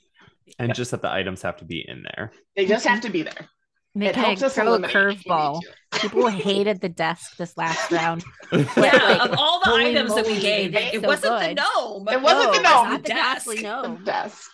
And 0.58 0.74
just 0.74 0.90
that 0.92 1.02
the 1.02 1.10
items 1.10 1.42
have 1.42 1.56
to 1.58 1.64
be 1.64 1.84
in 1.86 2.02
there. 2.02 2.32
They 2.56 2.66
just 2.66 2.86
have 2.86 3.00
to 3.02 3.10
be 3.10 3.22
there. 3.22 3.48
They 3.94 4.06
it 4.06 4.16
helps 4.16 4.42
us 4.42 4.54
throw 4.54 4.64
a 4.64 4.76
eliminate 4.76 4.94
if 4.96 5.04
we 5.04 5.10
need 5.10 5.24
curveball. 5.26 5.60
People 6.00 6.26
hated 6.28 6.80
the 6.80 6.88
desk 6.88 7.36
this 7.36 7.56
last 7.56 7.90
round. 7.92 8.24
Yeah, 8.52 8.58
like, 8.76 9.20
of 9.30 9.34
all 9.36 9.58
the 9.60 9.70
holy 9.70 9.86
items 9.88 10.14
that 10.14 10.26
we 10.26 10.38
gave, 10.40 10.74
it, 10.76 10.94
it 10.94 11.00
so 11.02 11.08
wasn't 11.08 11.40
good. 11.40 11.50
the 11.58 11.62
gnome. 11.76 12.08
It 12.08 12.22
wasn't 12.22 12.52
the 12.54 12.62
gnome. 12.62 12.82
was 12.84 12.90
Not 12.90 13.02
the 13.02 13.08
desk. 13.08 13.46
ghastly 13.46 13.56
The 13.62 13.98
desk. 14.04 14.50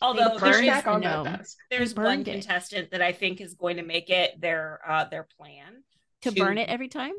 Although 0.00 0.20
They 0.22 0.38
there's, 0.38 0.40
burned 0.56 0.66
back 0.66 0.84
the 0.84 0.90
on 0.90 1.00
that 1.02 1.24
desk. 1.38 1.56
there's 1.70 1.94
one 1.94 2.20
it. 2.20 2.24
contestant 2.26 2.90
that 2.92 3.02
I 3.02 3.12
think 3.12 3.40
is 3.40 3.54
going 3.54 3.76
to 3.78 3.82
make 3.84 4.10
it 4.10 4.40
their 4.40 4.80
uh 4.88 5.04
their 5.06 5.26
plan 5.38 5.82
To 6.22 6.32
burn 6.32 6.58
it 6.58 6.68
every 6.68 6.88
time? 6.88 7.12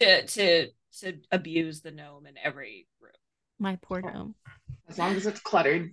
to 0.00 0.26
to 0.26 0.68
to 1.00 1.14
abuse 1.32 1.80
the 1.80 1.90
gnome 1.92 2.26
in 2.26 2.34
every 2.42 2.86
room. 3.00 3.12
My 3.58 3.78
poor 3.80 4.02
Oh. 4.04 4.10
gnome. 4.10 4.34
As 4.88 4.98
long 4.98 5.14
as 5.16 5.26
it's 5.26 5.40
cluttered. 5.40 5.92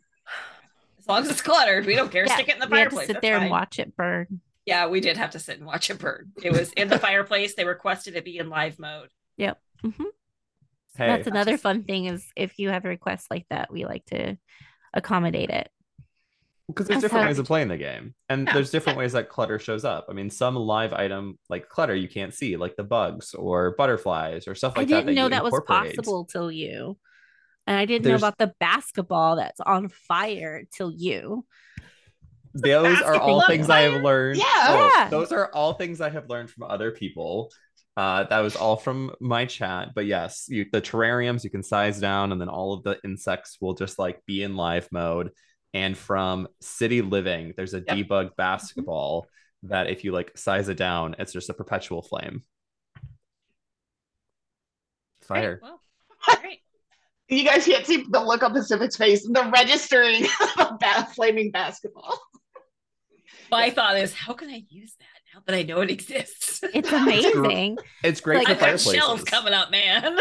As 1.07 1.09
long 1.09 1.23
as 1.23 1.29
it's 1.29 1.41
cluttered, 1.41 1.85
we 1.85 1.95
don't 1.95 2.11
care. 2.11 2.25
Yeah, 2.27 2.33
Stick 2.35 2.49
it 2.49 2.55
in 2.55 2.59
the 2.59 2.67
we 2.67 2.77
had 2.79 2.83
to 2.85 2.89
fireplace. 2.89 3.07
sit 3.07 3.13
that's 3.13 3.21
there 3.21 3.37
and 3.37 3.49
watch 3.49 3.79
it 3.79 3.95
burn. 3.95 4.41
Yeah, 4.65 4.87
we 4.87 4.99
did 4.99 5.15
have 5.15 5.29
to 5.31 5.39
sit 5.39 5.57
and 5.57 5.65
watch 5.65 5.89
it 5.89 5.99
burn. 5.99 6.33
It 6.43 6.51
was 6.51 6.73
in 6.73 6.89
the 6.89 6.99
fireplace. 7.07 7.55
They 7.55 7.63
requested 7.63 8.15
it 8.17 8.25
be 8.25 8.37
in 8.37 8.49
live 8.49 8.77
mode. 8.77 9.07
hmm 9.39 9.49
Hey, 10.97 11.07
That's 11.07 11.27
another 11.27 11.57
fun 11.57 11.83
thing 11.83 12.05
is 12.05 12.25
if 12.35 12.57
you 12.59 12.69
have 12.69 12.83
a 12.83 12.89
request 12.89 13.27
like 13.29 13.45
that, 13.51 13.71
we 13.71 13.85
like 13.85 14.03
to 14.07 14.35
accommodate 14.93 15.49
it. 15.51 15.69
because 16.67 16.87
there's 16.87 16.95
That's 16.97 17.03
different 17.03 17.23
how- 17.23 17.29
ways 17.29 17.39
of 17.39 17.45
playing 17.45 17.67
the 17.69 17.77
game 17.77 18.15
and 18.29 18.47
Yeah. 18.47 18.53
there's 18.53 18.71
different 18.71 18.97
ways 18.97 19.13
that 19.13 19.29
clutter 19.29 19.57
shows 19.59 19.85
up 19.85 20.07
i 20.09 20.13
mean 20.13 20.29
some 20.29 20.55
live 20.55 20.91
item 20.91 21.37
like 21.49 21.69
clutter 21.69 21.95
you 21.95 22.09
can't 22.09 22.33
see 22.33 22.57
like 22.57 22.75
the 22.75 22.83
bugs 22.83 23.33
or 23.35 23.73
butterflies 23.77 24.47
or 24.49 24.55
stuff 24.55 24.75
like 24.75 24.87
I 24.87 24.91
that 24.91 24.95
I 24.95 24.99
didn't 25.01 25.15
know 25.15 25.23
you 25.25 25.29
that 25.29 25.43
was 25.43 25.61
possible 25.65 26.25
till 26.25 26.51
you. 26.51 26.97
And 27.67 27.77
I 27.77 27.85
didn't 27.85 28.03
There's- 28.05 28.21
know 28.21 28.27
about 28.27 28.37
the 28.39 28.53
basketball 28.59 29.35
that's 29.35 29.59
on 29.59 29.89
fire 29.89 30.63
till 30.73 30.91
you. 30.91 31.45
those 32.53 33.01
are 33.01 33.13
all 33.15 33.39
Basketball 33.41 33.47
things 33.47 33.69
i 33.69 33.81
have 33.81 34.01
learned 34.01 34.37
Yeah. 34.37 34.45
Oh, 34.69 34.91
Yeah. 34.95 35.09
those 35.09 35.31
are 35.31 35.51
all 35.53 35.73
things 35.73 36.01
i 36.01 36.09
have 36.09 36.27
learned 36.27 36.49
from 36.49 36.63
other 36.63 36.89
people 36.89 37.51
uh, 37.97 38.23
that 38.23 38.39
was 38.39 38.55
all 38.55 38.77
from 38.77 39.11
my 39.19 39.45
chat 39.45 39.89
but 39.93 40.07
yes 40.07 40.45
you 40.49 40.65
the 40.71 40.81
terrariums 40.81 41.43
you 41.43 41.51
can 41.51 41.61
size 41.61 41.99
down 41.99 42.31
and 42.31 42.41
then 42.41 42.47
all 42.49 42.73
of 42.73 42.81
the 42.83 42.97
insects 43.03 43.57
will 43.61 43.75
just 43.75 43.99
like 43.99 44.25
be 44.25 44.41
in 44.41 44.55
live 44.55 44.87
mode 44.91 45.31
and 45.75 45.95
from 45.95 46.47
city 46.61 47.03
living 47.03 47.53
there's 47.57 47.75
a 47.75 47.83
Yep. 47.85 47.97
debug 47.97 48.35
basketball 48.37 49.27
that 49.63 49.87
if 49.87 50.03
you 50.03 50.11
like 50.11 50.35
size 50.35 50.67
it 50.69 50.77
down 50.77 51.15
it's 51.19 51.33
just 51.33 51.49
a 51.49 51.53
perpetual 51.53 52.01
flame 52.01 52.41
fire 55.21 55.57
Great, 55.57 55.63
Well, 55.63 55.81
great. 56.41 56.56
You 57.29 57.43
guys 57.43 57.65
can't 57.65 57.85
see 57.85 58.05
the 58.09 58.19
look 58.21 58.41
on 58.43 58.53
Pacific's 58.53 58.95
face. 58.95 59.23
The 59.23 59.49
registering 59.53 60.23
of 60.59 60.77
a 60.81 61.05
flaming 61.07 61.51
basketball. 61.51 62.19
My 63.51 63.69
thought 63.69 63.97
is, 63.97 64.13
how 64.13 64.33
can 64.33 64.49
I 64.49 64.63
use 64.69 64.93
that 64.99 65.05
now 65.33 65.41
that 65.45 65.55
I 65.55 65.63
know 65.63 65.81
it 65.81 65.91
exists? 65.91 66.61
It's 66.73 66.91
amazing. 66.91 67.77
it's 68.03 68.21
great 68.21 68.37
Like- 68.37 68.47
for 68.47 68.55
fireplaces 68.55 68.93
shells 68.93 69.23
coming 69.23 69.53
up, 69.53 69.71
man. 69.71 70.17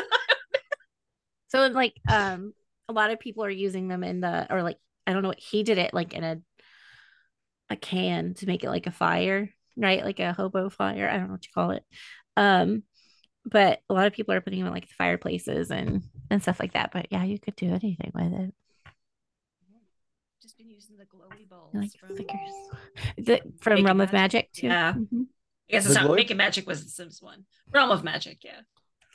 so 1.48 1.66
like 1.68 1.94
um 2.10 2.52
a 2.88 2.92
lot 2.92 3.10
of 3.12 3.20
people 3.20 3.44
are 3.44 3.50
using 3.50 3.86
them 3.88 4.02
in 4.02 4.20
the 4.20 4.46
or 4.52 4.62
like 4.62 4.78
I 5.06 5.12
don't 5.12 5.22
know 5.22 5.28
what 5.28 5.38
he 5.38 5.62
did 5.62 5.78
it 5.78 5.94
like 5.94 6.12
in 6.12 6.24
a 6.24 6.38
a 7.70 7.76
can 7.76 8.34
to 8.34 8.46
make 8.46 8.62
it 8.64 8.70
like 8.70 8.86
a 8.86 8.92
fire, 8.92 9.48
right? 9.76 10.04
Like 10.04 10.20
a 10.20 10.32
hobo 10.32 10.70
fire. 10.70 11.08
I 11.08 11.16
don't 11.16 11.26
know 11.28 11.32
what 11.32 11.44
you 11.46 11.52
call 11.54 11.70
it. 11.72 11.84
Um 12.36 12.82
but 13.44 13.80
a 13.88 13.94
lot 13.94 14.08
of 14.08 14.12
people 14.12 14.34
are 14.34 14.40
putting 14.40 14.58
them 14.58 14.66
in 14.68 14.72
like 14.74 14.88
the 14.88 14.94
fireplaces 14.98 15.70
and 15.70 16.02
and 16.30 16.42
stuff 16.42 16.58
like 16.60 16.72
that. 16.74 16.90
But 16.92 17.06
yeah, 17.10 17.24
you 17.24 17.38
could 17.38 17.56
do 17.56 17.66
anything 17.68 18.10
with 18.14 18.32
it. 18.32 18.54
Just 20.42 20.58
been 20.58 20.68
using 20.70 20.96
the 20.96 21.04
glowy 21.04 21.48
balls. 21.48 21.70
Like 21.74 21.90
from- 21.98 22.14
stickers. 22.14 22.36
The, 23.18 23.40
from 23.60 23.74
Making 23.74 23.84
Realm 23.86 24.00
of 24.00 24.12
Magic. 24.12 24.48
Magic 24.48 24.52
too. 24.52 24.66
Yeah. 24.66 24.92
Mhm. 24.92 25.26
I 25.68 25.72
guess 25.72 25.84
The 25.84 25.90
it's 25.90 26.00
not 26.00 26.10
glowy- 26.10 26.16
Making 26.16 26.36
Magic 26.36 26.66
was 26.66 26.84
the 26.84 26.90
Sims 26.90 27.20
one. 27.20 27.44
Realm 27.72 27.90
of 27.90 28.04
Magic, 28.04 28.38
yeah. 28.44 28.60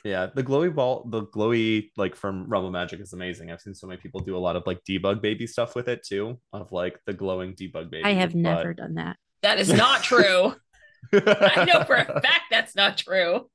Yeah, 0.04 0.26
the 0.34 0.42
glowy 0.42 0.74
ball, 0.74 1.06
the 1.08 1.22
glowy 1.26 1.90
like 1.96 2.16
from 2.16 2.48
Realm 2.48 2.64
of 2.66 2.72
Magic 2.72 3.00
is 3.00 3.12
amazing. 3.12 3.52
I've 3.52 3.60
seen 3.60 3.72
so 3.74 3.86
many 3.86 4.00
people 4.00 4.20
do 4.20 4.36
a 4.36 4.38
lot 4.38 4.56
of 4.56 4.64
like 4.66 4.80
debug 4.88 5.22
baby 5.22 5.46
stuff 5.46 5.76
with 5.76 5.88
it 5.88 6.02
too, 6.04 6.38
of 6.52 6.72
like 6.72 6.98
the 7.06 7.12
glowing 7.12 7.54
debug 7.54 7.88
baby. 7.90 8.04
I 8.04 8.12
have 8.14 8.32
but- 8.32 8.38
never 8.38 8.74
done 8.74 8.94
that. 8.94 9.16
That 9.42 9.58
is 9.58 9.72
not 9.72 10.02
true. 10.02 10.54
I 11.12 11.64
know 11.72 11.84
for 11.84 11.94
a 11.96 12.20
fact 12.20 12.42
that's 12.50 12.76
not 12.76 12.96
true. 12.98 13.48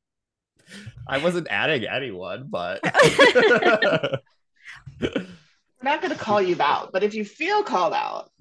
I 1.07 1.17
wasn't 1.19 1.47
adding 1.49 1.85
anyone, 1.85 2.47
but 2.49 2.81
We're 4.99 5.83
not 5.83 6.01
going 6.01 6.13
to 6.13 6.19
call 6.19 6.41
you 6.41 6.55
out, 6.59 6.91
but 6.91 7.03
if 7.03 7.13
you 7.13 7.23
feel 7.23 7.63
called 7.63 7.93
out, 7.93 8.31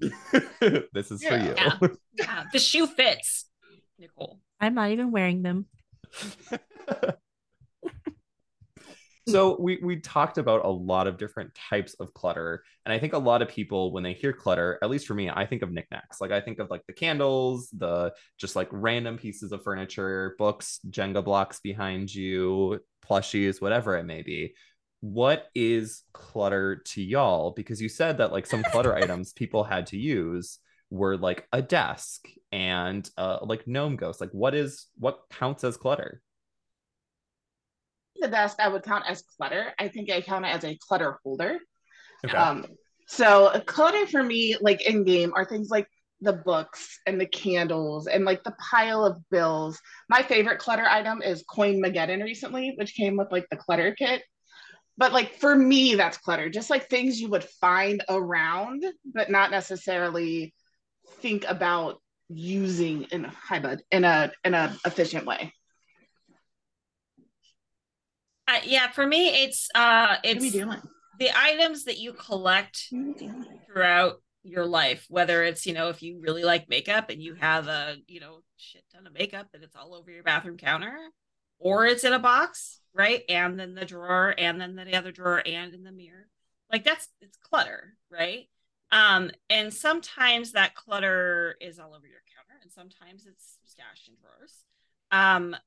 this 0.93 1.11
is 1.11 1.21
Yeah. 1.23 1.29
for 1.29 1.37
you. 1.37 1.53
Yeah. 1.55 1.87
Yeah, 2.17 2.43
the 2.51 2.59
shoe 2.59 2.87
fits, 2.87 3.45
Nichole. 4.01 4.39
I'm 4.59 4.73
not 4.73 4.89
even 4.89 5.11
wearing 5.11 5.43
them. 5.43 5.67
So 9.27 9.57
we 9.59 9.79
we 9.83 9.99
talked 9.99 10.37
about 10.37 10.65
a 10.65 10.69
lot 10.69 11.07
of 11.07 11.17
different 11.17 11.53
types 11.69 11.93
of 11.95 12.13
clutter 12.13 12.63
and 12.85 12.93
i 12.93 12.99
think 12.99 13.13
a 13.13 13.17
lot 13.17 13.41
of 13.41 13.47
people 13.47 13.91
when 13.91 14.03
they 14.03 14.13
hear 14.13 14.33
clutter 14.33 14.79
at 14.81 14.89
least 14.89 15.07
for 15.07 15.13
me 15.13 15.29
i 15.29 15.45
think 15.45 15.61
of 15.61 15.71
knickknacks. 15.71 16.21
Like 16.21 16.31
i 16.31 16.41
think 16.41 16.59
of 16.59 16.69
like 16.69 16.85
the 16.87 16.93
candles 16.93 17.69
the 17.77 18.13
just 18.37 18.55
like 18.55 18.69
random 18.71 19.17
pieces 19.17 19.51
of 19.51 19.63
furniture 19.63 20.35
books 20.37 20.79
jenga 20.89 21.23
blocks 21.23 21.59
behind 21.59 22.13
you 22.13 22.79
plushies 23.07 23.61
whatever 23.61 23.95
it 23.97 24.03
may 24.03 24.21
be. 24.21 24.53
What 25.01 25.47
is 25.53 26.03
clutter 26.13 26.77
to 26.87 27.01
y'all? 27.01 27.51
Because 27.51 27.81
you 27.81 27.89
said 27.89 28.17
that 28.17 28.31
like 28.31 28.45
some 28.45 28.63
clutter 28.63 28.95
items 29.03 29.33
people 29.33 29.63
had 29.63 29.87
to 29.87 29.97
use 29.97 30.59
were 30.89 31.17
like 31.17 31.47
a 31.51 31.61
desk 31.61 32.27
and 32.53 33.09
uh 33.17 33.39
like 33.41 33.67
gnome 33.67 33.97
ghost 33.97 34.21
like 34.21 34.29
what 34.31 34.55
is 34.55 34.85
what 34.97 35.23
counts 35.29 35.65
as 35.65 35.75
clutter 35.75 36.21
the 38.19 38.27
desk 38.27 38.57
I 38.59 38.67
would 38.67 38.83
count 38.83 39.05
as 39.07 39.23
clutter. 39.37 39.73
I 39.79 39.87
think 39.87 40.11
I 40.11 40.21
count 40.21 40.45
it 40.45 40.49
as 40.49 40.63
a 40.63 40.77
clutter 40.87 41.19
holder. 41.23 41.57
okay 42.25 42.37
Um, 42.37 42.65
so 43.07 43.47
a 43.47 43.61
clutter 43.61 44.05
for 44.05 44.21
me, 44.21 44.57
like 44.59 44.81
in 44.85 45.03
game, 45.05 45.31
are 45.35 45.45
things 45.45 45.69
like 45.69 45.87
the 46.21 46.33
books 46.33 46.99
and 47.05 47.21
the 47.21 47.25
candles 47.25 48.07
and 48.07 48.25
like 48.25 48.43
the 48.43 48.55
pile 48.71 49.05
of 49.05 49.21
bills. 49.29 49.79
My 50.09 50.23
favorite 50.23 50.59
clutter 50.59 50.85
item 50.85 51.21
is 51.21 51.43
Coin 51.47 51.81
Mageddon 51.81 52.23
recently, 52.23 52.73
which 52.77 52.95
came 52.95 53.17
with 53.17 53.31
like 53.31 53.47
the 53.49 53.57
clutter 53.57 53.95
kit. 53.97 54.23
But 54.97 55.13
like 55.13 55.35
for 55.35 55.55
me, 55.55 55.95
that's 55.95 56.17
clutter. 56.17 56.49
Just 56.49 56.69
like 56.69 56.89
things 56.89 57.21
you 57.21 57.29
would 57.29 57.43
find 57.43 58.03
around, 58.09 58.83
but 59.13 59.29
not 59.29 59.51
necessarily 59.51 60.53
think 61.21 61.45
about 61.47 62.01
using 62.29 63.03
in 63.03 63.23
hi 63.23 63.59
bud 63.59 63.81
in 63.89 64.03
a 64.03 64.31
in 64.43 64.53
a 64.53 64.75
efficient 64.85 65.25
way. 65.25 65.53
Uh, 68.47 68.59
yeah, 68.63 68.89
for 68.91 69.05
me, 69.05 69.43
it's 69.43 69.67
uh, 69.75 70.15
it's 70.23 70.51
doing? 70.51 70.81
the 71.19 71.29
items 71.37 71.83
that 71.85 71.97
you 71.97 72.13
collect 72.13 72.87
What 72.91 72.99
are 73.01 73.05
we 73.07 73.13
doing? 73.13 73.59
throughout 73.65 74.21
your 74.43 74.65
life 74.65 75.05
whether 75.09 75.43
it's 75.43 75.65
you 75.65 75.73
know 75.73 75.89
if 75.89 76.01
you 76.01 76.21
really 76.21 76.43
like 76.45 76.69
makeup 76.69 77.09
and 77.09 77.21
you 77.21 77.33
have 77.33 77.67
a 77.67 77.97
you 78.07 78.21
know 78.21 78.39
shit 78.55 78.81
ton 78.93 79.05
of 79.05 79.11
makeup 79.11 79.47
and 79.53 79.61
it's 79.61 79.75
all 79.75 79.93
over 79.93 80.09
your 80.09 80.23
bathroom 80.23 80.55
counter 80.55 80.95
or 81.59 81.85
it's 81.85 82.05
in 82.05 82.13
a 82.13 82.19
box 82.19 82.79
right 82.93 83.23
and 83.27 83.59
then 83.59 83.75
the 83.75 83.83
drawer 83.83 84.33
and 84.37 84.61
then 84.61 84.77
the 84.77 84.95
other 84.95 85.11
drawer 85.11 85.41
and 85.45 85.73
in 85.73 85.83
the 85.83 85.91
mirror 85.91 86.29
like 86.71 86.85
that's 86.85 87.09
it's 87.19 87.35
clutter 87.35 87.97
right 88.09 88.47
um 88.93 89.29
and 89.49 89.73
sometimes 89.73 90.53
that 90.53 90.75
clutter 90.75 91.57
is 91.59 91.77
all 91.77 91.93
over 91.93 92.07
your 92.07 92.21
counter 92.33 92.57
and 92.63 92.71
sometimes 92.71 93.25
it's 93.25 93.57
stashed 93.65 94.07
in 94.07 94.13
drawers 94.15 94.63
um 95.11 95.57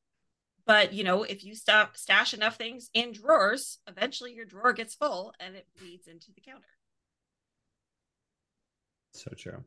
but 0.67 0.93
you 0.93 1.05
know 1.05 1.23
if 1.23 1.45
you 1.45 1.55
stop 1.55 1.97
stash 1.97 2.35
enough 2.35 2.57
things 2.57 2.91
in 2.95 3.13
drawers 3.13 3.79
eventually 3.89 4.33
your 4.33 4.45
drawer 4.45 4.73
gets 4.73 4.95
full 4.95 5.33
and 5.41 5.55
it 5.57 5.67
bleeds 5.79 6.07
into 6.07 6.33
the 6.33 6.41
counter 6.41 6.67
so 9.13 9.31
true 9.37 9.65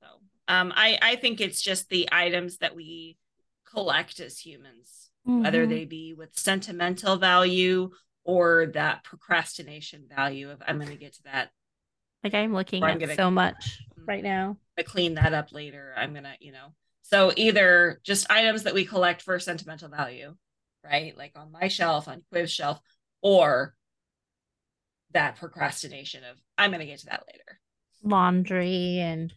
So 0.00 0.06
um, 0.48 0.72
I 0.76 0.98
I 1.02 1.16
think 1.16 1.40
it's 1.40 1.60
just 1.60 1.88
the 1.88 2.08
items 2.12 2.58
that 2.58 2.74
we 2.76 3.16
collect 3.64 4.20
as 4.20 4.38
humans, 4.38 5.10
whether 5.24 5.66
Mhm. 5.66 5.68
they 5.70 5.84
be 5.86 6.14
with 6.14 6.38
sentimental 6.38 7.16
value 7.16 7.90
or 8.24 8.66
that 8.74 9.02
procrastination 9.04 10.06
value 10.08 10.50
of 10.50 10.62
I'm 10.66 10.76
going 10.78 10.90
to 10.90 10.96
get 10.96 11.14
to 11.14 11.22
that, 11.24 11.50
like 12.22 12.34
I'm 12.34 12.52
looking 12.52 12.82
Or 12.84 12.86
I'm 12.88 12.96
at 12.96 13.00
gonna- 13.00 13.14
so 13.16 13.30
much 13.30 13.82
right 13.96 14.22
now. 14.22 14.56
I 14.78 14.82
clean 14.82 15.14
that 15.14 15.32
up 15.32 15.50
later. 15.52 15.92
I'm 15.96 16.12
gonna 16.14 16.36
you 16.40 16.52
know. 16.52 16.74
So 17.08 17.32
either 17.36 18.00
just 18.02 18.30
items 18.30 18.64
that 18.64 18.74
we 18.74 18.84
collect 18.84 19.22
for 19.22 19.38
sentimental 19.38 19.88
value, 19.88 20.34
right? 20.84 21.16
Like 21.16 21.32
on 21.36 21.52
my 21.52 21.68
shelf, 21.68 22.08
on 22.08 22.22
Quiv's 22.32 22.50
shelf, 22.50 22.80
or 23.22 23.74
that 25.12 25.36
procrastination 25.36 26.24
of 26.24 26.36
I'm 26.58 26.70
going 26.70 26.80
to 26.80 26.86
get 26.86 26.98
to 27.00 27.06
that 27.06 27.24
later. 27.32 27.60
Laundry 28.02 28.98
and 28.98 29.32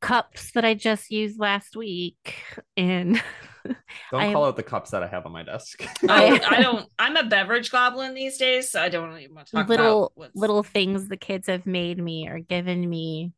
cups 0.00 0.50
that 0.52 0.64
I 0.64 0.74
just 0.74 1.10
used 1.12 1.38
last 1.38 1.76
week. 1.76 2.34
And 2.76 3.22
Don't 4.10 4.20
I- 4.20 4.32
call 4.32 4.46
out 4.46 4.56
the 4.56 4.64
cups 4.64 4.90
that 4.90 5.04
I 5.04 5.06
have 5.06 5.24
on 5.24 5.30
my 5.32 5.44
desk. 5.44 5.86
Oh, 6.02 6.08
I 6.08 6.38
don't. 6.62 6.86
I'm 6.98 7.16
a 7.16 7.24
beverage 7.24 7.70
goblin 7.70 8.14
these 8.14 8.38
days, 8.38 8.70
so 8.72 8.82
I 8.82 8.88
don't 8.88 9.16
even 9.18 9.36
want 9.36 9.46
to 9.46 9.56
talk 9.56 9.68
little 9.68 10.06
about 10.06 10.12
what's, 10.16 10.36
little 10.36 10.64
things 10.64 11.06
the 11.08 11.16
kids 11.16 11.46
have 11.46 11.64
made 11.64 11.98
me 11.98 12.28
or 12.28 12.40
given 12.40 12.88
me. 12.88 13.32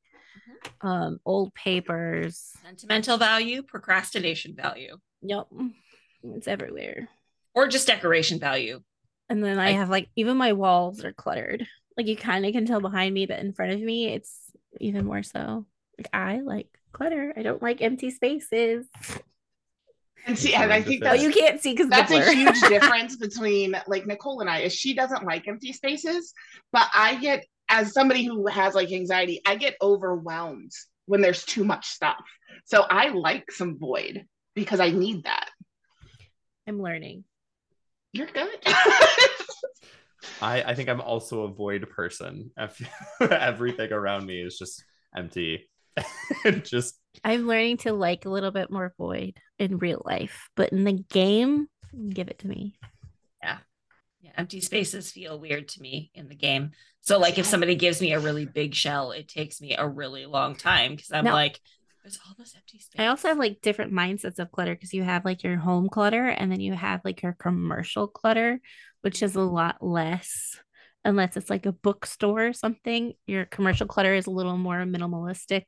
Um, 0.81 1.19
old 1.25 1.55
papers. 1.55 2.53
sentimental 2.63 3.17
value, 3.19 3.63
procrastination 3.63 4.55
value, 4.55 4.97
Yep. 5.23 5.47
It's 6.25 6.49
everywhere. 6.49 7.09
or 7.55 7.69
just 7.69 7.87
decoration 7.87 8.39
value. 8.39 8.81
And 9.29 9.43
then 9.43 9.59
I 9.59 9.69
I- 9.69 9.73
have 9.73 9.91
like 9.91 10.09
even 10.17 10.37
my 10.37 10.53
walls 10.53 11.05
are 11.05 11.13
cluttered. 11.13 11.67
Like 11.97 12.07
you 12.09 12.17
kind 12.17 12.45
of 12.45 12.53
can 12.53 12.67
tell 12.67 12.81
behind 12.81 13.15
me, 13.15 13.27
but 13.27 13.39
in 13.39 13.53
front 13.53 13.73
of 13.73 13.81
me, 13.81 14.09
it's 14.09 14.39
even 14.81 15.07
more 15.07 15.23
so. 15.23 15.65
Like 15.99 16.09
I 16.13 16.41
like 16.41 16.69
clutter. 16.93 17.33
I 17.37 17.43
don't 17.43 17.63
like 17.63 17.81
empty 17.81 18.11
spaces. 18.11 18.87
And 20.27 20.37
see, 20.39 20.55
and 20.55 20.73
I 20.73 20.83
think 20.83 21.03
But 21.03 21.13
that's 21.13 21.23
you 21.23 21.31
can't 21.33 21.61
see 21.61 21.73
because 21.73 21.89
that's 21.89 22.11
a 22.11 22.35
huge 22.35 22.61
difference 22.69 23.17
between 23.17 23.77
like 23.87 24.05
Nichole 24.07 24.41
and 24.41 24.51
I 24.51 24.61
is 24.61 24.75
she 24.75 24.93
doesn't 24.95 25.25
like 25.25 25.47
empty 25.49 25.73
spaces, 25.73 26.35
but 26.73 26.89
I 26.93 27.15
get 27.17 27.47
as 27.69 27.93
somebody 27.93 28.25
who 28.25 28.47
has 28.47 28.75
like 28.75 28.93
anxiety, 28.93 29.41
I 29.45 29.57
get 29.57 29.77
overwhelmed 29.83 30.73
when 31.07 31.21
there's 31.21 31.45
too 31.45 31.65
much 31.65 31.87
stuff. 31.87 32.23
So 32.65 32.83
I 32.83 33.09
like 33.09 33.51
some 33.53 33.79
void 33.79 34.25
because 34.55 34.81
I 34.81 34.91
need 34.91 35.25
that. 35.25 35.51
I'm 36.67 36.81
learning. 36.81 37.25
You're 38.13 38.27
good. 38.27 38.59
I, 40.43 40.63
I 40.63 40.75
think 40.75 40.89
I'm 40.89 41.01
also 41.01 41.43
a 41.43 41.49
void 41.53 41.89
person. 41.91 42.51
I 42.57 42.67
feel- 42.67 42.89
Everything 43.31 43.93
around 43.93 44.27
me 44.27 44.43
is 44.43 44.59
just 44.59 44.83
empty. 45.15 45.69
just 46.63 46.99
I'm 47.25 47.47
learning 47.47 47.79
to 47.79 47.93
like 47.93 48.27
a 48.27 48.31
little 48.31 48.51
bit 48.51 48.71
more 48.71 48.93
void 48.99 49.39
in 49.59 49.79
real 49.79 50.03
life, 50.05 50.49
but 50.55 50.73
in 50.73 50.85
the 50.85 51.05
game, 51.11 51.69
give 52.11 52.29
it 52.29 52.41
to 52.41 52.49
me. 52.49 52.79
Yeah. 53.43 53.59
Yeah, 54.21 54.33
empty 54.37 54.61
spaces 54.61 55.11
feel 55.11 55.39
weird 55.39 55.69
to 55.69 55.81
me 55.81 56.11
in 56.15 56.29
the 56.29 56.35
game. 56.35 56.73
So, 57.07 57.19
like, 57.21 57.39
if 57.39 57.47
somebody 57.47 57.77
gives 57.77 58.01
me 58.01 58.13
a 58.13 58.19
really 58.21 58.47
big 58.47 58.75
shell, 58.75 59.13
it 59.13 59.29
takes 59.29 59.61
me 59.61 59.77
a 59.77 59.87
really 59.87 60.27
long 60.27 60.57
time 60.57 60.97
because 60.97 61.13
I'm 61.13 61.25
No. 61.25 61.33
like, 61.33 61.61
there's 62.03 62.19
all 62.27 62.35
this 62.37 62.55
empty 62.57 62.81
space. 62.81 63.01
I 63.01 63.07
also 63.07 63.29
have 63.29 63.39
like 63.39 63.61
different 63.61 63.93
mindsets 63.93 64.41
of 64.41 64.51
clutter 64.51 64.75
because 64.75 64.93
you 64.93 65.05
have 65.05 65.25
like 65.25 65.45
your 65.45 65.57
home 65.57 65.89
clutter 65.89 66.27
and 66.27 66.51
then 66.51 66.61
you 66.61 66.75
have 66.75 67.01
like 67.05 67.23
your 67.23 67.33
commercial 67.39 68.09
clutter, 68.09 68.61
which 69.03 69.23
is 69.23 69.37
a 69.37 69.41
lot 69.41 69.77
less. 69.81 70.59
Unless 71.05 71.37
it's 71.37 71.51
like 71.51 71.67
a 71.67 71.73
bookstore 71.73 72.49
or 72.49 72.53
something, 72.53 73.13
your 73.29 73.45
commercial 73.45 73.87
clutter 73.87 74.15
is 74.15 74.27
a 74.27 74.31
little 74.33 74.57
more 74.59 74.79
minimalistic. 74.79 75.65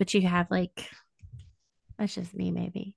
But 0.00 0.12
you 0.12 0.22
have 0.22 0.50
like, 0.50 0.90
that's 1.98 2.16
just 2.16 2.34
me, 2.34 2.50
maybe. 2.50 2.96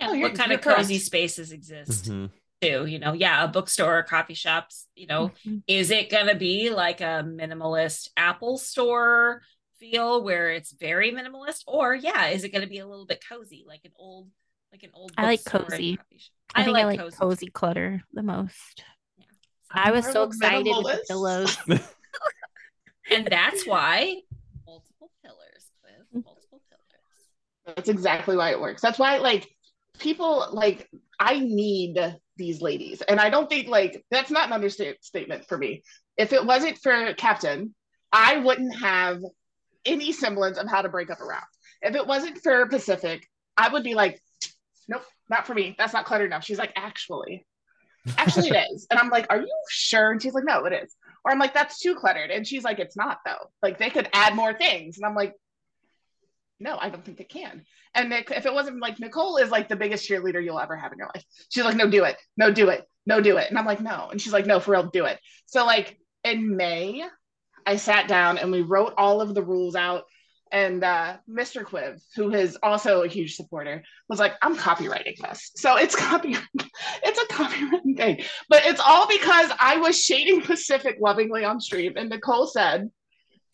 yeah, 0.00 0.10
Oh, 0.12 0.18
what 0.20 0.34
kind 0.34 0.50
you're 0.52 0.58
of 0.60 0.64
cozy 0.64 0.94
correct. 0.94 1.06
spaces 1.06 1.50
exist 1.50 2.04
mhm. 2.08 2.30
Too? 2.66 2.86
You 2.86 2.98
know, 2.98 3.12
yeah, 3.12 3.44
a 3.44 3.48
bookstore, 3.48 4.02
coffee 4.02 4.34
shops. 4.34 4.86
You 4.94 5.06
know, 5.06 5.30
Mhm. 5.46 5.62
is 5.66 5.90
it 5.90 6.10
going 6.10 6.26
to 6.26 6.34
be 6.34 6.70
like 6.70 7.00
a 7.00 7.22
minimalist 7.24 8.08
Apple 8.16 8.58
store 8.58 9.42
feel 9.78 10.22
where 10.22 10.50
it's 10.50 10.72
very 10.72 11.12
minimalist, 11.12 11.62
or 11.66 11.94
yeah, 11.94 12.28
is 12.28 12.44
it 12.44 12.50
going 12.50 12.62
to 12.62 12.68
be 12.68 12.78
a 12.78 12.86
little 12.86 13.06
bit 13.06 13.22
cozy, 13.28 13.64
like 13.66 13.84
an 13.84 13.92
old, 13.96 14.30
like 14.72 14.82
an 14.82 14.90
old? 14.94 15.12
I 15.16 15.24
like 15.24 15.44
cozy. 15.44 15.96
coffee 15.96 16.18
shop? 16.18 16.32
I, 16.54 16.64
think 16.64 16.76
I 16.78 16.84
like 16.84 16.98
cozy. 16.98 17.16
cozy, 17.16 17.46
clutter 17.46 18.02
the 18.12 18.22
most. 18.22 18.82
Yeah. 19.18 19.24
I 19.70 19.90
was 19.90 20.06
so 20.06 20.22
a 20.22 20.26
excited 20.26 20.64
with 20.64 20.84
the 20.86 21.04
pillows. 21.08 21.56
and 23.10 23.26
that's 23.26 23.66
why 23.66 24.16
multiple 24.66 25.10
pillars, 25.22 25.70
Cliff, 25.82 26.24
multiple 26.24 26.62
pillars. 26.70 27.76
That's 27.76 27.88
exactly 27.88 28.36
why 28.36 28.50
it 28.50 28.60
works. 28.60 28.80
That's 28.80 28.98
why 28.98 29.18
like 29.18 29.48
people 29.98 30.48
like 30.52 30.88
I 31.18 31.40
need 31.40 31.98
these 32.36 32.60
ladies. 32.60 33.02
And 33.02 33.20
I 33.20 33.30
don't 33.30 33.48
think 33.48 33.68
like 33.68 34.04
that's 34.10 34.30
not 34.30 34.46
an 34.46 34.52
understatement 34.52 35.46
for 35.46 35.58
me. 35.58 35.82
If 36.16 36.32
it 36.32 36.44
wasn't 36.44 36.78
for 36.78 37.14
Kaptain, 37.14 37.70
I 38.12 38.38
wouldn't 38.38 38.76
have 38.80 39.20
any 39.84 40.12
semblance 40.12 40.58
of 40.58 40.68
how 40.68 40.82
to 40.82 40.88
break 40.88 41.10
up 41.10 41.20
a 41.20 41.24
round. 41.24 41.44
If 41.82 41.94
it 41.94 42.06
wasn't 42.06 42.42
for 42.42 42.66
Pacific, 42.66 43.26
I 43.56 43.68
would 43.68 43.84
be 43.84 43.94
like, 43.94 44.20
nope, 44.88 45.04
not 45.28 45.46
for 45.46 45.54
me. 45.54 45.74
That's 45.78 45.92
not 45.92 46.06
cluttered 46.06 46.26
enough. 46.26 46.44
She's 46.44 46.58
like, 46.58 46.72
actually, 46.76 47.46
actually 48.16 48.50
it 48.50 48.66
is. 48.72 48.86
And 48.90 48.98
I'm 48.98 49.10
like, 49.10 49.26
are 49.30 49.40
you 49.40 49.62
sure? 49.68 50.10
And 50.10 50.22
she's 50.22 50.34
like, 50.34 50.44
no, 50.44 50.64
it 50.64 50.72
is. 50.72 50.94
Or 51.24 51.32
I'm 51.32 51.38
like, 51.38 51.54
that's 51.54 51.80
too 51.80 51.94
cluttered. 51.94 52.30
And 52.30 52.46
she's 52.46 52.64
like, 52.64 52.78
it's 52.78 52.96
not 52.96 53.18
though. 53.24 53.50
Like 53.62 53.78
they 53.78 53.90
could 53.90 54.08
add 54.12 54.34
more 54.34 54.54
things. 54.54 54.96
And 54.96 55.06
I'm 55.06 55.14
like, 55.14 55.34
no, 56.58 56.78
I 56.80 56.88
don't 56.88 57.04
think 57.04 57.20
it 57.20 57.28
can. 57.28 57.64
And 57.94 58.10
Nick, 58.10 58.30
if 58.30 58.46
it 58.46 58.52
wasn't 58.52 58.80
like 58.80 58.98
Nichole 58.98 59.42
is 59.42 59.50
like 59.50 59.68
the 59.68 59.76
biggest 59.76 60.08
cheerleader 60.08 60.42
you'll 60.42 60.60
ever 60.60 60.76
have 60.76 60.92
in 60.92 60.98
your 60.98 61.10
life. 61.14 61.24
She's 61.50 61.64
like, 61.64 61.76
no, 61.76 61.88
do 61.88 62.04
it, 62.04 62.16
no, 62.36 62.50
do 62.50 62.68
it, 62.70 62.84
no, 63.06 63.20
do 63.20 63.36
it. 63.36 63.48
And 63.48 63.58
I'm 63.58 63.66
like, 63.66 63.80
no. 63.80 64.08
And 64.10 64.20
she's 64.20 64.32
like, 64.32 64.46
no, 64.46 64.60
for 64.60 64.72
real, 64.72 64.90
do 64.90 65.04
it. 65.04 65.18
So 65.46 65.64
like 65.64 65.98
in 66.24 66.56
May, 66.56 67.04
I 67.66 67.76
sat 67.76 68.08
down 68.08 68.38
and 68.38 68.50
we 68.52 68.62
wrote 68.62 68.94
all 68.96 69.20
of 69.20 69.34
the 69.34 69.42
rules 69.42 69.74
out. 69.74 70.04
And 70.52 70.84
uh, 70.84 71.16
Mr. 71.28 71.64
Quiv, 71.64 72.00
who 72.14 72.32
is 72.32 72.56
also 72.62 73.02
a 73.02 73.08
huge 73.08 73.34
supporter, 73.34 73.82
was 74.08 74.20
like, 74.20 74.34
I'm 74.42 74.56
copywriting 74.56 75.16
this. 75.20 75.50
So 75.56 75.76
it's 75.76 75.96
copy, 76.08 76.36
it's 77.02 77.18
a 77.18 77.34
copywritten 77.34 77.96
thing. 77.96 78.22
But 78.48 78.64
it's 78.64 78.80
all 78.80 79.08
because 79.08 79.50
I 79.58 79.78
was 79.78 80.00
shading 80.00 80.42
Pacific 80.42 80.98
lovingly 81.00 81.44
on 81.44 81.60
stream. 81.60 81.94
And 81.96 82.10
Nichole 82.10 82.48
said, 82.48 82.90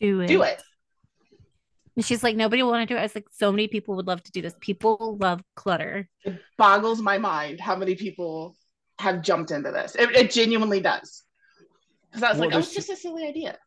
Do 0.00 0.20
it. 0.20 0.26
do 0.26 0.42
it. 0.42 0.62
And 1.96 2.04
she's 2.04 2.22
like, 2.22 2.36
nobody 2.36 2.62
will 2.62 2.70
want 2.70 2.88
to 2.88 2.94
do 2.94 2.96
it. 2.96 3.00
I 3.00 3.04
was 3.04 3.14
like, 3.14 3.26
so 3.32 3.52
many 3.52 3.68
people 3.68 3.96
would 3.96 4.06
love 4.06 4.22
to 4.22 4.32
do 4.32 4.40
this. 4.42 4.54
People 4.60 5.18
love 5.20 5.42
clutter. 5.56 6.08
it 6.24 6.38
boggles 6.56 7.00
my 7.02 7.18
mind 7.18 7.60
how 7.60 7.76
many 7.76 7.94
people 7.94 8.56
have 8.98 9.22
jumped 9.22 9.50
into 9.50 9.70
this. 9.70 9.94
It, 9.94 10.10
it 10.16 10.30
genuinely 10.30 10.80
does. 10.80 11.22
Because 12.10 12.22
I 12.22 12.30
was 12.30 12.38
Well, 12.38 12.48
like, 12.48 12.56
oh, 12.56 12.60
it's 12.60 12.74
just 12.74 12.90
a 12.90 12.96
silly 12.96 13.26
idea. 13.26 13.58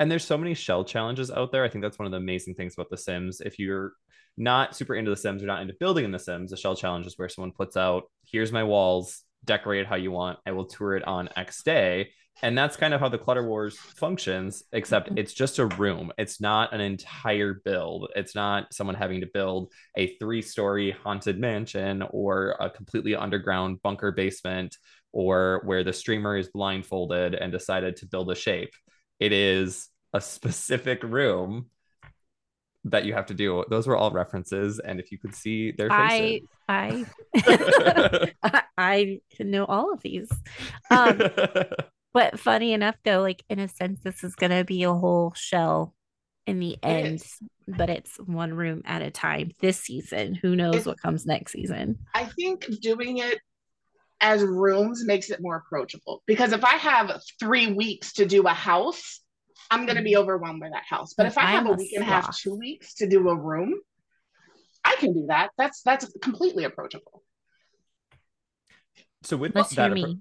And 0.00 0.10
there's 0.10 0.24
so 0.24 0.38
many 0.38 0.54
shell 0.54 0.84
challenges 0.84 1.30
out 1.30 1.52
there. 1.52 1.64
I 1.64 1.68
think 1.68 1.82
that's 1.84 1.98
one 1.98 2.06
of 2.06 2.12
the 2.12 2.18
amazing 2.18 2.54
things 2.54 2.74
about 2.74 2.90
The 2.90 2.96
Sims. 2.96 3.40
If 3.40 3.58
you're 3.58 3.92
not 4.36 4.74
super 4.74 4.94
into 4.94 5.10
The 5.10 5.16
Sims 5.16 5.42
or 5.42 5.46
not 5.46 5.62
into 5.62 5.74
building 5.78 6.04
in 6.04 6.10
The 6.10 6.18
Sims, 6.18 6.52
a 6.52 6.56
shell 6.56 6.74
challenge 6.74 7.06
is 7.06 7.18
where 7.18 7.28
someone 7.28 7.52
puts 7.52 7.76
out, 7.76 8.04
here's 8.24 8.50
my 8.50 8.64
walls, 8.64 9.22
decorate 9.44 9.82
it 9.82 9.86
how 9.86 9.96
you 9.96 10.10
want. 10.10 10.38
I 10.46 10.52
will 10.52 10.66
tour 10.66 10.96
it 10.96 11.04
on 11.06 11.28
X 11.36 11.62
day. 11.62 12.10
And 12.40 12.56
that's 12.58 12.76
kind 12.76 12.92
of 12.92 13.00
how 13.00 13.08
the 13.08 13.18
Clutter 13.18 13.46
Wars 13.46 13.76
functions, 13.76 14.64
except 14.72 15.10
it's 15.16 15.32
just 15.32 15.58
a 15.58 15.66
room. 15.66 16.12
It's 16.18 16.40
not 16.40 16.72
an 16.72 16.80
entire 16.80 17.60
build. 17.64 18.10
It's 18.16 18.34
not 18.34 18.72
someone 18.72 18.96
having 18.96 19.20
to 19.20 19.28
build 19.32 19.72
a 19.96 20.16
three 20.16 20.42
story 20.42 20.90
haunted 20.90 21.38
mansion 21.38 22.02
or 22.10 22.56
a 22.58 22.70
completely 22.70 23.14
underground 23.14 23.80
bunker 23.82 24.10
basement 24.10 24.76
or 25.12 25.62
where 25.64 25.84
the 25.84 25.92
streamer 25.92 26.36
is 26.36 26.48
blindfolded 26.48 27.34
and 27.34 27.52
decided 27.52 27.96
to 27.96 28.06
build 28.06 28.30
a 28.30 28.34
shape. 28.34 28.72
It 29.20 29.32
is 29.32 29.88
a 30.12 30.20
specific 30.20 31.02
room 31.02 31.66
that 32.84 33.04
you 33.04 33.12
have 33.14 33.26
to 33.26 33.34
do. 33.34 33.64
Those 33.70 33.86
were 33.86 33.96
all 33.96 34.10
references. 34.10 34.80
And 34.80 34.98
if 34.98 35.12
you 35.12 35.18
could 35.18 35.34
see 35.34 35.70
their 35.70 35.88
faces. 35.88 36.00
I 36.08 36.40
I, 36.68 37.04
I 38.78 39.20
know 39.38 39.64
all 39.64 39.92
of 39.92 40.00
these. 40.00 40.30
Um, 40.90 41.20
but 42.12 42.38
funny 42.38 42.72
enough 42.72 42.96
though, 43.04 43.20
like 43.20 43.42
in 43.48 43.58
a 43.58 43.68
sense, 43.68 44.00
this 44.02 44.24
is 44.24 44.34
gonna 44.34 44.64
be 44.64 44.82
a 44.82 44.92
whole 44.92 45.32
shell 45.34 45.94
in 46.46 46.58
the 46.58 46.76
end, 46.82 47.16
is. 47.16 47.38
but 47.68 47.88
it's 47.88 48.16
one 48.18 48.54
room 48.54 48.82
at 48.84 49.02
a 49.02 49.10
time 49.10 49.52
this 49.60 49.78
season. 49.78 50.34
Who 50.34 50.56
knows 50.56 50.76
It- 50.76 50.86
what 50.86 51.00
comes 51.00 51.26
next 51.26 51.52
season? 51.52 51.98
I 52.14 52.24
think 52.24 52.66
doing 52.80 53.18
it 53.18 53.38
as 54.22 54.42
rooms 54.42 55.04
makes 55.04 55.30
it 55.30 55.40
more 55.40 55.56
approachable. 55.56 56.22
Because 56.26 56.52
if 56.52 56.64
I 56.64 56.74
have 56.76 57.20
three 57.40 57.72
weeks 57.72 58.14
to 58.14 58.24
do 58.24 58.44
a 58.44 58.50
house, 58.50 59.20
I'm 59.70 59.84
going 59.84 59.96
to 59.96 60.02
be 60.02 60.12
mm-hmm. 60.12 60.22
overwhelmed 60.22 60.60
by 60.60 60.70
that 60.70 60.84
house. 60.88 61.14
But 61.14 61.26
if 61.26 61.36
I 61.36 61.42
have 61.42 61.60
I'm 61.62 61.66
a 61.66 61.72
a 61.72 61.76
week 61.76 61.92
and 61.94 62.02
a 62.02 62.06
half, 62.06 62.38
two 62.38 62.54
weeks 62.54 62.94
to 62.94 63.08
do 63.08 63.28
a 63.28 63.36
room, 63.36 63.74
I 64.84 64.96
can 64.98 65.12
do 65.12 65.26
that. 65.28 65.50
That's 65.58 65.82
that's 65.82 66.10
completely 66.22 66.64
approachable. 66.64 67.22
so 69.22 69.36
with 69.36 69.54
Let's 69.54 69.74
that, 69.74 69.96
hear 69.96 70.04
appro- 70.04 70.08
me. 70.08 70.18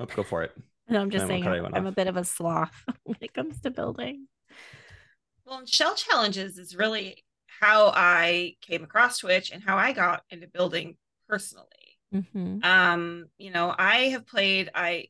oh, 0.00 0.06
go 0.06 0.22
for 0.22 0.42
it. 0.42 0.52
And 0.88 0.96
I'm 0.96 1.10
just 1.10 1.24
I 1.24 1.28
saying, 1.28 1.46
I'm, 1.46 1.74
I'm 1.74 1.86
a 1.86 1.92
bit 1.92 2.06
of 2.06 2.16
a 2.16 2.24
sloth 2.24 2.84
when 3.02 3.18
it 3.20 3.34
comes 3.34 3.60
to 3.62 3.70
building. 3.70 4.28
Well, 5.44 5.66
shell 5.66 5.94
challenges 5.94 6.58
is 6.58 6.76
really 6.76 7.24
how 7.46 7.92
I 7.94 8.54
came 8.60 8.84
across 8.84 9.18
Twitch 9.18 9.50
and 9.50 9.62
how 9.62 9.76
I 9.76 9.92
got 9.92 10.22
into 10.30 10.46
building 10.46 10.96
personally. 11.28 11.66
Mhm. 12.14 12.64
Um, 12.64 13.26
you 13.36 13.50
know, 13.50 13.74
I 13.76 14.08
have 14.10 14.26
played 14.26 14.70
I 14.74 15.06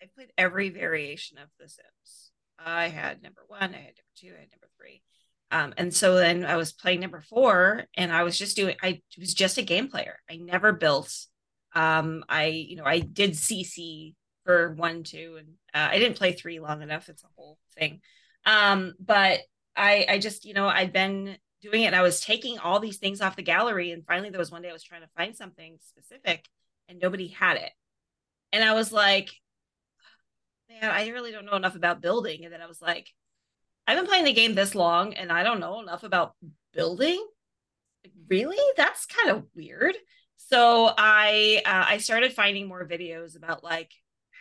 I 0.00 0.06
played 0.14 0.32
every 0.38 0.68
variation 0.68 1.38
of 1.38 1.48
The 1.58 1.68
Sims. 1.68 2.30
I 2.58 2.88
had 2.88 3.22
number 3.22 3.42
one, 3.48 3.62
I 3.62 3.64
had 3.64 3.72
number 3.72 4.14
two, 4.16 4.28
I 4.28 4.40
had 4.40 4.50
number 4.52 4.68
three. 4.78 5.02
Um, 5.50 5.74
and 5.76 5.94
so 5.94 6.16
then 6.16 6.44
I 6.44 6.56
was 6.56 6.72
playing 6.72 7.00
number 7.00 7.20
four 7.20 7.84
and 7.96 8.12
I 8.12 8.24
was 8.24 8.38
just 8.38 8.56
doing 8.56 8.76
I 8.82 9.02
was 9.18 9.34
just 9.34 9.58
a 9.58 9.62
game 9.62 9.88
player. 9.88 10.18
I 10.30 10.36
never 10.36 10.72
built. 10.72 11.12
Um, 11.74 12.24
I, 12.28 12.46
you 12.46 12.76
know, 12.76 12.84
I 12.84 13.00
did 13.00 13.32
CC 13.32 14.14
for 14.46 14.72
one, 14.72 15.02
two, 15.02 15.36
and 15.38 15.48
uh, 15.74 15.88
I 15.92 15.98
didn't 15.98 16.16
play 16.16 16.32
three 16.32 16.60
long 16.60 16.80
enough. 16.80 17.10
It's 17.10 17.22
a 17.24 17.28
whole 17.36 17.58
thing. 17.76 18.00
Um, 18.46 18.94
but 18.98 19.40
I, 19.76 20.06
I 20.08 20.18
just, 20.18 20.46
you 20.46 20.54
know, 20.54 20.66
I'd 20.68 20.92
been 20.92 21.36
doing 21.60 21.82
it. 21.82 21.86
And 21.86 21.96
I 21.96 22.02
was 22.02 22.20
taking 22.20 22.58
all 22.58 22.80
these 22.80 22.96
things 22.96 23.20
off 23.20 23.36
the 23.36 23.42
gallery, 23.42 23.90
and 23.92 24.06
finally 24.06 24.30
there 24.30 24.38
was 24.38 24.50
one 24.50 24.62
day 24.62 24.70
I 24.70 24.72
was 24.72 24.84
trying 24.84 25.02
to 25.02 25.08
find 25.16 25.36
something 25.36 25.76
specific, 25.84 26.46
and 26.88 26.98
nobody 26.98 27.28
had 27.28 27.58
it. 27.58 27.72
And 28.52 28.64
I 28.64 28.72
was 28.72 28.92
like, 28.92 29.30
man, 30.70 30.90
I 30.90 31.08
really 31.08 31.32
don't 31.32 31.44
know 31.44 31.56
enough 31.56 31.74
about 31.74 32.00
building. 32.00 32.44
And 32.44 32.52
then 32.52 32.62
I 32.62 32.66
was 32.66 32.80
like, 32.80 33.10
I've 33.86 33.98
been 33.98 34.06
playing 34.06 34.24
the 34.24 34.32
game 34.32 34.54
this 34.54 34.74
long, 34.74 35.14
and 35.14 35.30
I 35.30 35.42
don't 35.42 35.60
know 35.60 35.80
enough 35.80 36.04
about 36.04 36.34
building. 36.72 37.24
Really, 38.28 38.56
that's 38.76 39.06
kind 39.06 39.30
of 39.36 39.44
weird. 39.54 39.96
So 40.36 40.92
I 40.96 41.62
uh, 41.64 41.84
I 41.88 41.98
started 41.98 42.32
finding 42.32 42.68
more 42.68 42.86
videos 42.86 43.36
about 43.36 43.64
like 43.64 43.90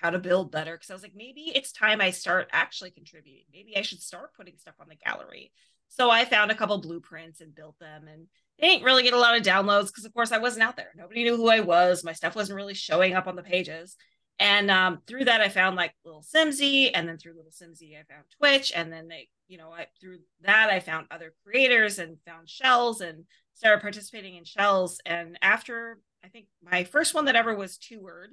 how 0.01 0.09
to 0.09 0.19
build 0.19 0.51
better 0.51 0.73
because 0.73 0.89
I 0.89 0.93
was 0.93 1.03
like, 1.03 1.15
maybe 1.15 1.51
it's 1.53 1.71
time 1.71 2.01
I 2.01 2.11
start 2.11 2.49
actually 2.51 2.91
contributing. 2.91 3.45
Maybe 3.51 3.77
I 3.77 3.81
should 3.81 4.01
start 4.01 4.35
putting 4.35 4.57
stuff 4.57 4.75
on 4.79 4.87
the 4.87 4.95
gallery. 4.95 5.51
So 5.89 6.09
I 6.09 6.25
found 6.25 6.51
a 6.51 6.55
couple 6.55 6.77
blueprints 6.79 7.41
and 7.41 7.55
built 7.55 7.77
them, 7.79 8.07
and 8.07 8.27
they 8.59 8.67
didn't 8.67 8.85
really 8.85 9.03
get 9.03 9.13
a 9.13 9.19
lot 9.19 9.37
of 9.37 9.43
downloads 9.43 9.87
because, 9.87 10.05
of 10.05 10.13
course, 10.13 10.31
I 10.31 10.39
wasn't 10.39 10.63
out 10.63 10.75
there. 10.75 10.91
Nobody 10.95 11.23
knew 11.23 11.37
who 11.37 11.49
I 11.49 11.61
was. 11.61 12.03
My 12.03 12.13
stuff 12.13 12.35
wasn't 12.35 12.57
really 12.57 12.73
showing 12.73 13.13
up 13.13 13.27
on 13.27 13.35
the 13.35 13.43
pages. 13.43 13.95
And 14.39 14.69
um, 14.69 15.01
through 15.07 15.25
that, 15.25 15.41
I 15.41 15.49
found 15.49 15.75
like 15.75 15.93
Little 16.03 16.23
Simsie, 16.23 16.91
and 16.93 17.07
then 17.07 17.17
through 17.17 17.35
Little 17.35 17.51
Simsie, 17.51 17.97
I 17.97 18.03
found 18.11 18.25
Twitch, 18.37 18.73
and 18.75 18.91
then 18.91 19.07
they, 19.07 19.29
you 19.47 19.57
know, 19.57 19.71
I 19.71 19.87
through 20.01 20.19
that 20.41 20.69
I 20.69 20.79
found 20.79 21.07
other 21.09 21.33
creators 21.45 21.99
and 21.99 22.17
found 22.25 22.49
shells 22.49 22.99
and 22.99 23.25
started 23.53 23.81
participating 23.81 24.35
in 24.35 24.43
shells. 24.43 24.99
And 25.05 25.39
after 25.41 25.99
I 26.23 26.27
think 26.27 26.47
my 26.61 26.83
first 26.83 27.13
one 27.13 27.25
that 27.25 27.35
ever 27.35 27.55
was 27.55 27.77
toured, 27.77 28.31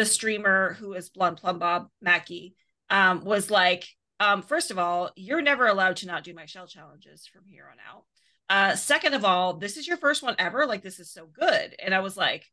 the 0.00 0.06
streamer 0.06 0.72
who 0.80 0.94
is 0.94 1.10
Blonde 1.10 1.36
Plumbob 1.36 1.90
Mackey 2.00 2.54
um, 2.88 3.22
was 3.22 3.50
like, 3.50 3.86
um, 4.18 4.40
first 4.40 4.70
of 4.70 4.78
all, 4.78 5.10
you're 5.14 5.42
never 5.42 5.66
allowed 5.66 5.96
to 5.96 6.06
not 6.06 6.24
do 6.24 6.32
my 6.32 6.46
shell 6.46 6.66
challenges 6.66 7.28
from 7.30 7.42
here 7.44 7.68
on 7.70 7.76
out. 7.86 8.04
Uh, 8.48 8.76
second 8.76 9.12
of 9.12 9.26
all, 9.26 9.58
this 9.58 9.76
is 9.76 9.86
your 9.86 9.98
first 9.98 10.22
one 10.22 10.36
ever. 10.38 10.64
Like 10.64 10.82
this 10.82 11.00
is 11.00 11.12
so 11.12 11.26
good, 11.26 11.74
and 11.78 11.94
I 11.94 12.00
was 12.00 12.16
like, 12.16 12.46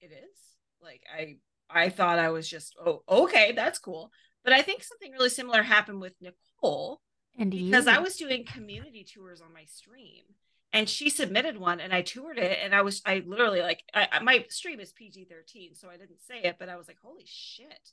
it 0.00 0.06
is. 0.06 0.38
Like 0.80 1.02
I, 1.14 1.36
I 1.68 1.90
thought 1.90 2.18
I 2.18 2.30
was 2.30 2.48
just, 2.48 2.74
oh, 2.82 3.02
okay, 3.06 3.52
that's 3.52 3.78
cool. 3.78 4.10
But 4.42 4.54
I 4.54 4.62
think 4.62 4.82
something 4.82 5.12
really 5.12 5.28
similar 5.28 5.62
happened 5.62 6.00
with 6.00 6.14
Nichole, 6.22 6.96
And 7.38 7.50
because 7.50 7.84
you. 7.84 7.92
I 7.92 7.98
was 7.98 8.16
doing 8.16 8.46
community 8.46 9.04
tours 9.04 9.42
on 9.42 9.52
my 9.52 9.66
stream 9.66 10.24
and 10.76 10.90
she 10.90 11.08
submitted 11.08 11.56
one 11.56 11.80
and 11.80 11.90
I 11.90 12.02
toured 12.02 12.36
it 12.36 12.58
and 12.62 12.74
I 12.74 12.82
was 12.82 13.00
I 13.06 13.22
literally 13.26 13.62
like 13.62 13.82
I, 13.94 14.20
my 14.22 14.44
stream 14.50 14.78
is 14.78 14.92
PG-13 14.92 15.74
so 15.74 15.88
I 15.88 15.96
didn't 15.96 16.20
say 16.20 16.40
it 16.42 16.56
but 16.58 16.68
I 16.68 16.76
was 16.76 16.86
like 16.86 16.98
holy 17.02 17.24
shit. 17.24 17.92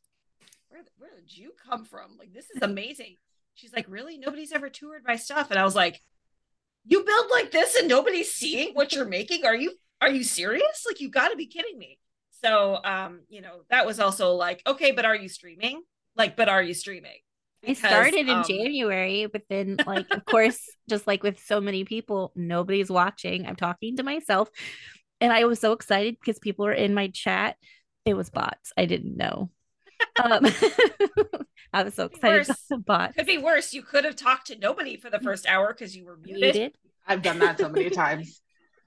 Where 0.67 0.81
where 0.97 1.11
did 1.15 1.35
you 1.35 1.53
come 1.65 1.85
from? 1.85 2.17
Like 2.19 2.33
this 2.33 2.49
is 2.49 2.61
amazing. 2.61 3.15
She's 3.53 3.73
like 3.73 3.85
really? 3.87 4.17
Nobody's 4.17 4.51
ever 4.51 4.69
toured 4.69 5.03
my 5.07 5.15
stuff? 5.15 5.49
And 5.49 5.57
I 5.57 5.63
was 5.63 5.77
like 5.77 6.01
you 6.85 7.05
build 7.05 7.27
like 7.31 7.51
this 7.51 7.75
and 7.75 7.87
nobody's 7.87 8.33
seeing 8.33 8.73
what 8.73 8.91
you're 8.91 9.05
making? 9.05 9.45
Are 9.45 9.55
you 9.55 9.71
are 10.01 10.11
you 10.11 10.25
serious? 10.25 10.83
Like 10.85 10.99
you 10.99 11.09
got 11.09 11.29
to 11.29 11.37
be 11.37 11.45
kidding 11.45 11.77
me. 11.77 11.99
So 12.43 12.79
um 12.83 13.21
you 13.29 13.39
know 13.39 13.61
that 13.69 13.85
was 13.85 14.01
also 14.01 14.33
like 14.33 14.61
okay 14.67 14.91
but 14.91 15.05
are 15.05 15.15
you 15.15 15.29
streaming? 15.29 15.83
Like 16.17 16.35
but 16.35 16.49
are 16.49 16.61
you 16.61 16.73
streaming 16.73 17.19
I 17.67 17.73
started 17.73 18.15
in 18.15 18.29
um, 18.29 18.43
January, 18.47 19.27
but 19.31 19.43
then, 19.49 19.77
like, 19.87 20.07
of 20.11 20.25
course, 20.25 20.59
just 20.89 21.07
like 21.07 21.23
with 21.23 21.39
so 21.45 21.61
many 21.61 21.85
people, 21.85 22.31
nobody's 22.35 22.89
watching. 22.89 23.45
I'm 23.45 23.55
talking 23.55 23.97
to 23.97 24.03
myself. 24.03 24.49
And 25.21 25.31
I 25.31 25.45
was 25.45 25.59
so 25.59 25.71
excited 25.71 26.17
because 26.19 26.39
people 26.39 26.65
were 26.65 26.73
in 26.73 26.93
my 26.93 27.07
chat. 27.07 27.55
It 28.05 28.15
was 28.15 28.29
bots. 28.29 28.73
I 28.75 28.85
didn't 28.85 29.15
know. 29.15 29.49
Um, 30.21 30.45
I 31.73 31.83
was 31.83 31.93
so 31.93 32.05
excited 32.05 32.41
about 32.41 32.49
Worse. 32.49 32.65
the 32.69 32.77
bots. 32.77 33.15
Could 33.15 33.25
be 33.25 33.37
worse. 33.37 33.73
You 33.73 33.81
could 33.83 34.03
have 34.03 34.15
talked 34.17 34.47
to 34.47 34.57
nobody 34.57 34.97
for 34.97 35.09
the 35.09 35.19
first 35.19 35.47
hour 35.47 35.73
because 35.73 35.95
you 35.95 36.05
were 36.05 36.17
muted. 36.17 36.41
Muted. 36.55 36.75
I've 37.07 37.21
done 37.21 37.39
that 37.39 37.57
so 37.57 37.69
many 37.69 37.89
times. 37.89 38.41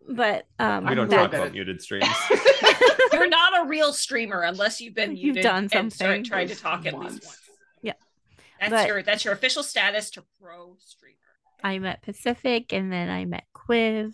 But 0.09 0.47
um, 0.59 0.87
We 0.87 0.95
don't 0.95 1.09
talk 1.09 1.33
about 1.33 1.53
muted 1.53 1.81
streams. 1.83 2.07
You're 3.13 3.29
not 3.29 3.65
a 3.65 3.69
real 3.69 3.93
streamer 3.93 4.43
unless 4.43 4.81
you've 4.81 4.95
been 4.95 5.17
You've 5.17 5.35
muted 5.35 5.43
done 5.43 5.69
and 5.73 5.93
start 5.93 6.11
something. 6.11 6.25
trying 6.25 6.49
to 6.49 6.55
talk 6.55 6.87
at 6.87 6.99
least 6.99 7.25
Once. 7.25 7.39
Once. 8.61 8.61
Yeah. 8.61 8.69
That's 8.71 8.83
But- 8.83 8.89
your 8.89 9.03
that's 9.03 9.25
your 9.25 9.35
official 9.35 9.63
status 9.63 10.11
to 10.11 10.25
pro 10.41 10.77
streamer. 10.79 11.15
I 11.63 11.79
met 11.79 12.03
Pacific 12.03 12.73
and 12.73 12.93
then 12.93 13.09
I 13.09 13.25
met 13.25 13.45
Quiv, 13.55 14.13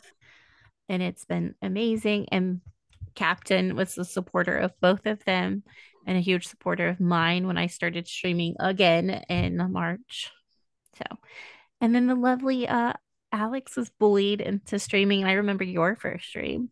and 0.88 1.02
it's 1.02 1.24
been 1.24 1.54
amazing. 1.60 2.28
And 2.30 2.60
Kaptain 3.14 3.74
was 3.74 3.98
a 3.98 4.04
supporter 4.04 4.56
of 4.56 4.72
both 4.80 5.06
of 5.06 5.24
them 5.24 5.62
and 6.06 6.16
a 6.16 6.20
huge 6.20 6.46
supporter 6.46 6.88
of 6.88 6.98
mine 7.00 7.46
when 7.46 7.58
I 7.58 7.66
started 7.66 8.06
streaming 8.08 8.56
again 8.58 9.10
in 9.28 9.58
March. 9.72 10.30
So, 10.96 11.04
and 11.80 11.94
then 11.94 12.06
the 12.06 12.14
lovely 12.14 12.66
uh, 12.68 12.94
Alex 13.32 13.76
was 13.76 13.90
bullied 13.90 14.40
into 14.40 14.78
streaming. 14.78 15.22
And 15.22 15.30
I 15.30 15.34
remember 15.34 15.64
your 15.64 15.96
first 15.96 16.26
stream. 16.26 16.70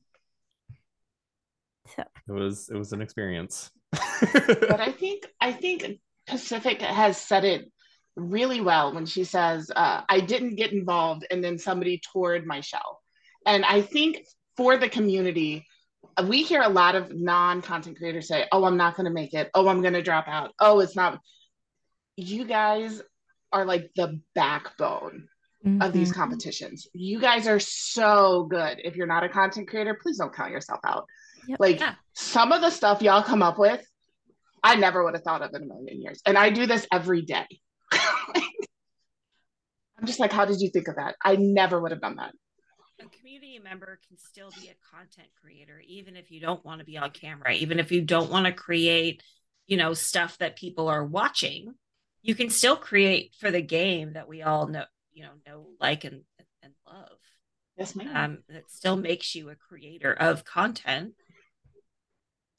So, 1.96 2.04
it 2.28 2.32
was 2.32 2.68
it 2.70 2.76
was 2.76 2.92
an 2.92 3.02
experience. 3.02 3.70
but 3.92 4.80
I 4.80 4.92
think 4.98 5.26
I 5.40 5.52
think 5.52 5.98
Pacific 6.30 6.80
has 6.82 7.16
said 7.16 7.44
it 7.44 7.70
really 8.16 8.60
well 8.60 8.94
when 8.94 9.06
she 9.06 9.24
says, 9.24 9.70
uh, 9.74 10.02
"I 10.08 10.20
didn't 10.20 10.56
get 10.56 10.72
involved, 10.72 11.26
and 11.30 11.42
then 11.42 11.58
somebody 11.58 12.00
toured 12.12 12.46
my 12.46 12.60
shell." 12.60 13.00
And 13.46 13.64
I 13.64 13.82
think 13.82 14.24
for 14.56 14.76
the 14.76 14.88
community, 14.88 15.66
we 16.28 16.42
hear 16.42 16.62
a 16.62 16.68
lot 16.68 16.94
of 16.94 17.12
non-content 17.14 17.98
creators 17.98 18.28
say, 18.28 18.46
"Oh, 18.52 18.64
I'm 18.64 18.76
not 18.76 18.96
going 18.96 19.06
to 19.06 19.12
make 19.12 19.34
it. 19.34 19.50
Oh, 19.54 19.68
I'm 19.68 19.82
going 19.82 19.94
to 19.94 20.02
drop 20.02 20.28
out. 20.28 20.52
Oh, 20.60 20.80
it's 20.80 20.96
not." 20.96 21.20
You 22.16 22.44
guys 22.44 23.02
are 23.52 23.64
like 23.64 23.90
the 23.96 24.20
backbone 24.34 25.28
of 25.80 25.92
these 25.92 26.10
mhm. 26.10 26.14
competitions. 26.14 26.86
You 26.94 27.20
guys 27.20 27.46
are 27.46 27.60
so 27.60 28.44
good. 28.44 28.80
If 28.82 28.96
you're 28.96 29.06
not 29.06 29.24
a 29.24 29.28
content 29.28 29.68
creator, 29.68 29.98
please 30.00 30.16
don't 30.16 30.34
count 30.34 30.52
yourself 30.52 30.80
out. 30.84 31.06
Yep. 31.46 31.60
Like 31.60 31.80
Yeah. 31.80 31.94
some 32.14 32.52
of 32.52 32.62
the 32.62 32.70
stuff 32.70 33.02
y'all 33.02 33.22
come 33.22 33.42
up 33.42 33.58
with, 33.58 33.84
I 34.62 34.76
never 34.76 35.04
would 35.04 35.14
have 35.14 35.22
thought 35.22 35.42
of 35.42 35.54
in 35.54 35.62
a 35.62 35.66
million 35.66 36.00
years. 36.00 36.20
And 36.26 36.36
I 36.36 36.50
do 36.50 36.66
this 36.66 36.86
every 36.92 37.22
day. 37.22 37.46
I'm 37.92 40.06
just 40.06 40.20
like, 40.20 40.32
how 40.32 40.44
did 40.44 40.60
you 40.60 40.70
think 40.70 40.88
of 40.88 40.96
that? 40.96 41.16
I 41.22 41.36
never 41.36 41.80
would 41.80 41.90
have 41.90 42.00
done 42.00 42.16
that. 42.16 42.32
A 43.00 43.08
community 43.08 43.58
member 43.58 43.98
can 44.06 44.18
still 44.18 44.50
be 44.50 44.68
a 44.68 44.96
content 44.96 45.28
creator, 45.40 45.82
even 45.86 46.16
if 46.16 46.30
you 46.30 46.40
don't 46.40 46.64
want 46.64 46.80
to 46.80 46.84
be 46.84 46.98
on 46.98 47.10
camera, 47.10 47.54
even 47.54 47.78
if 47.78 47.92
you 47.92 48.02
don't 48.02 48.30
want 48.30 48.46
to 48.46 48.52
create, 48.52 49.22
you 49.66 49.76
know, 49.76 49.94
stuff 49.94 50.36
that 50.38 50.56
people 50.56 50.88
are 50.88 51.04
watching. 51.04 51.74
You 52.22 52.34
can 52.34 52.50
still 52.50 52.76
create 52.76 53.34
for 53.40 53.50
the 53.50 53.62
game 53.62 54.12
that 54.12 54.28
we 54.28 54.42
all 54.42 54.66
know, 54.66 54.84
you 55.12 55.22
know, 55.22 55.30
know, 55.46 55.66
like, 55.80 56.04
and 56.04 56.22
and 56.62 56.74
love. 56.86 57.16
Yes, 57.78 57.96
ma'am. 57.96 58.10
Um, 58.14 58.38
that 58.50 58.70
still 58.70 58.96
makes 58.96 59.34
you 59.34 59.48
a 59.48 59.54
creator 59.54 60.12
of 60.12 60.44
content. 60.44 61.14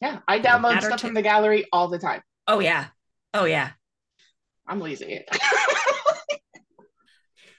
Yeah, 0.02 0.20
I 0.28 0.39
download 0.39 0.82
stuff 0.82 1.02
from 1.02 1.14
the 1.14 1.22
gallery 1.22 1.66
all 1.72 1.88
the 1.88 1.99
time. 1.99 2.22
Oh 2.47 2.60
yeah, 2.60 2.88
oh 3.34 3.45
yeah. 3.45 3.72
I'm 4.68 4.80
lazy. 4.80 5.24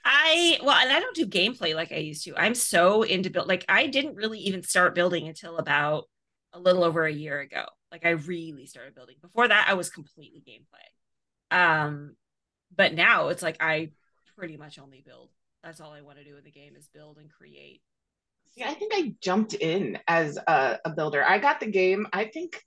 I 0.05 0.59
well, 0.61 0.75
and 0.75 0.91
I 0.91 0.99
don't 0.99 1.15
do 1.15 1.25
gameplay 1.25 1.73
like 1.75 1.91
I 1.91 1.97
used 1.97 2.25
to. 2.25 2.35
I'm 2.35 2.55
so 2.55 3.03
into 3.03 3.29
build. 3.29 3.47
Like 3.47 3.65
I 3.69 3.87
didn't 3.87 4.15
really 4.15 4.39
even 4.39 4.63
start 4.63 4.95
building 4.95 5.27
until 5.27 5.57
about 5.57 6.05
a 6.51 6.59
little 6.59 6.83
over 6.83 7.05
a 7.05 7.13
year 7.13 7.39
ago. 7.39 7.65
Like 7.91 8.05
I 8.05 8.09
really 8.11 8.65
started 8.65 8.95
building. 8.95 9.15
Before 9.21 9.47
that, 9.47 9.67
I 9.69 9.75
was 9.75 9.89
completely 9.89 10.43
gameplay. 10.45 11.55
Um, 11.57 12.15
but 12.75 12.93
now 12.93 13.29
it's 13.29 13.43
like 13.43 13.57
I 13.61 13.91
pretty 14.35 14.57
much 14.57 14.79
only 14.79 15.01
build. 15.05 15.29
That's 15.63 15.79
all 15.79 15.91
I 15.91 16.01
want 16.01 16.17
to 16.17 16.25
do 16.25 16.35
in 16.35 16.43
the 16.43 16.51
game 16.51 16.75
is 16.75 16.87
build 16.87 17.17
and 17.17 17.31
create. 17.31 17.81
See, 18.55 18.63
I 18.63 18.73
think 18.73 18.93
I 18.93 19.15
jumped 19.21 19.53
in 19.53 19.97
as 20.07 20.37
a, 20.37 20.79
a 20.85 20.89
builder. 20.91 21.23
I 21.23 21.39
got 21.39 21.59
the 21.59 21.65
game, 21.65 22.07
I 22.13 22.25
think 22.25 22.61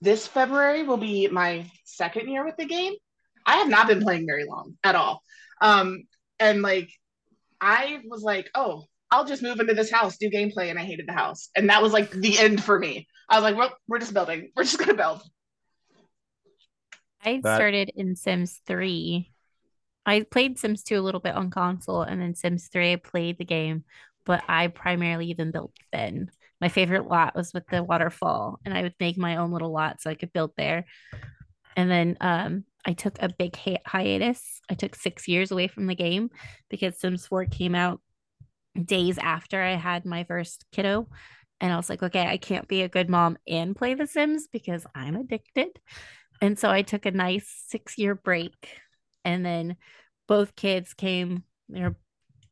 this 0.00 0.26
February 0.26 0.84
will 0.84 0.96
be 0.96 1.28
my 1.28 1.70
second 1.84 2.28
year 2.30 2.44
with 2.44 2.56
the 2.56 2.64
game. 2.64 2.94
I 3.44 3.56
have 3.56 3.68
not 3.68 3.88
been 3.88 4.02
playing 4.02 4.26
very 4.26 4.44
long 4.44 4.76
at 4.84 4.94
all. 4.94 5.22
Um, 5.60 6.04
and 6.38 6.62
like, 6.62 6.90
I 7.60 8.00
was 8.06 8.22
like, 8.22 8.48
oh, 8.54 8.84
I'll 9.10 9.24
just 9.24 9.42
move 9.42 9.58
into 9.58 9.74
this 9.74 9.90
house, 9.90 10.16
do 10.18 10.30
gameplay, 10.30 10.70
and 10.70 10.78
I 10.78 10.84
hated 10.84 11.08
the 11.08 11.12
house. 11.12 11.48
And 11.56 11.68
that 11.70 11.82
was 11.82 11.92
like 11.92 12.10
the 12.10 12.38
end 12.38 12.62
for 12.62 12.78
me. 12.78 13.06
I 13.28 13.36
was 13.36 13.42
like, 13.42 13.56
well, 13.56 13.76
we're 13.86 13.98
just 13.98 14.14
building. 14.14 14.50
We're 14.54 14.64
just 14.64 14.78
gonna 14.78 14.94
build. 14.94 15.22
I 17.24 17.40
That- 17.42 17.56
started 17.56 17.90
in 17.96 18.16
Sims 18.16 18.60
3. 18.66 19.30
I 20.06 20.22
played 20.22 20.58
Sims 20.58 20.82
2 20.84 20.98
a 20.98 21.02
little 21.02 21.20
bit 21.20 21.34
on 21.34 21.50
console, 21.50 22.02
and 22.02 22.20
then 22.20 22.34
Sims 22.34 22.68
3, 22.68 22.92
I 22.92 22.96
played 22.96 23.36
the 23.36 23.44
game, 23.44 23.84
but 24.28 24.44
I 24.46 24.68
primarily 24.68 25.28
even 25.28 25.50
built 25.50 25.72
then. 25.90 26.30
My 26.60 26.68
favorite 26.68 27.08
lot 27.08 27.34
was 27.34 27.54
with 27.54 27.66
the 27.68 27.82
waterfall, 27.82 28.60
and 28.64 28.76
I 28.76 28.82
would 28.82 28.94
make 29.00 29.16
my 29.16 29.36
own 29.36 29.50
little 29.52 29.72
lot 29.72 30.00
so 30.00 30.10
I 30.10 30.14
could 30.14 30.32
build 30.32 30.52
there. 30.56 30.84
And 31.76 31.90
then 31.90 32.16
um, 32.20 32.64
I 32.84 32.92
took 32.92 33.20
a 33.22 33.30
big 33.30 33.56
hi- 33.56 33.80
hiatus. 33.86 34.60
I 34.68 34.74
took 34.74 34.94
six 34.94 35.26
years 35.28 35.50
away 35.50 35.66
from 35.68 35.86
the 35.86 35.94
game 35.94 36.28
because 36.68 37.00
Sims 37.00 37.26
4 37.26 37.46
came 37.46 37.74
out 37.74 38.00
days 38.84 39.16
after 39.16 39.62
I 39.62 39.76
had 39.76 40.04
my 40.04 40.24
first 40.24 40.66
kiddo. 40.72 41.08
And 41.60 41.72
I 41.72 41.76
was 41.76 41.88
like, 41.88 42.02
okay, 42.02 42.26
I 42.26 42.36
can't 42.36 42.68
be 42.68 42.82
a 42.82 42.88
good 42.88 43.08
mom 43.08 43.38
and 43.48 43.74
play 43.74 43.94
The 43.94 44.06
Sims 44.06 44.46
because 44.52 44.86
I'm 44.94 45.16
addicted. 45.16 45.70
and 46.42 46.58
so 46.58 46.68
I 46.68 46.82
took 46.82 47.06
a 47.06 47.12
nice 47.12 47.50
six 47.68 47.96
year 47.96 48.14
break. 48.14 48.76
And 49.24 49.44
then 49.44 49.76
both 50.26 50.54
kids 50.54 50.92
came, 50.92 51.44
they're 51.68 51.96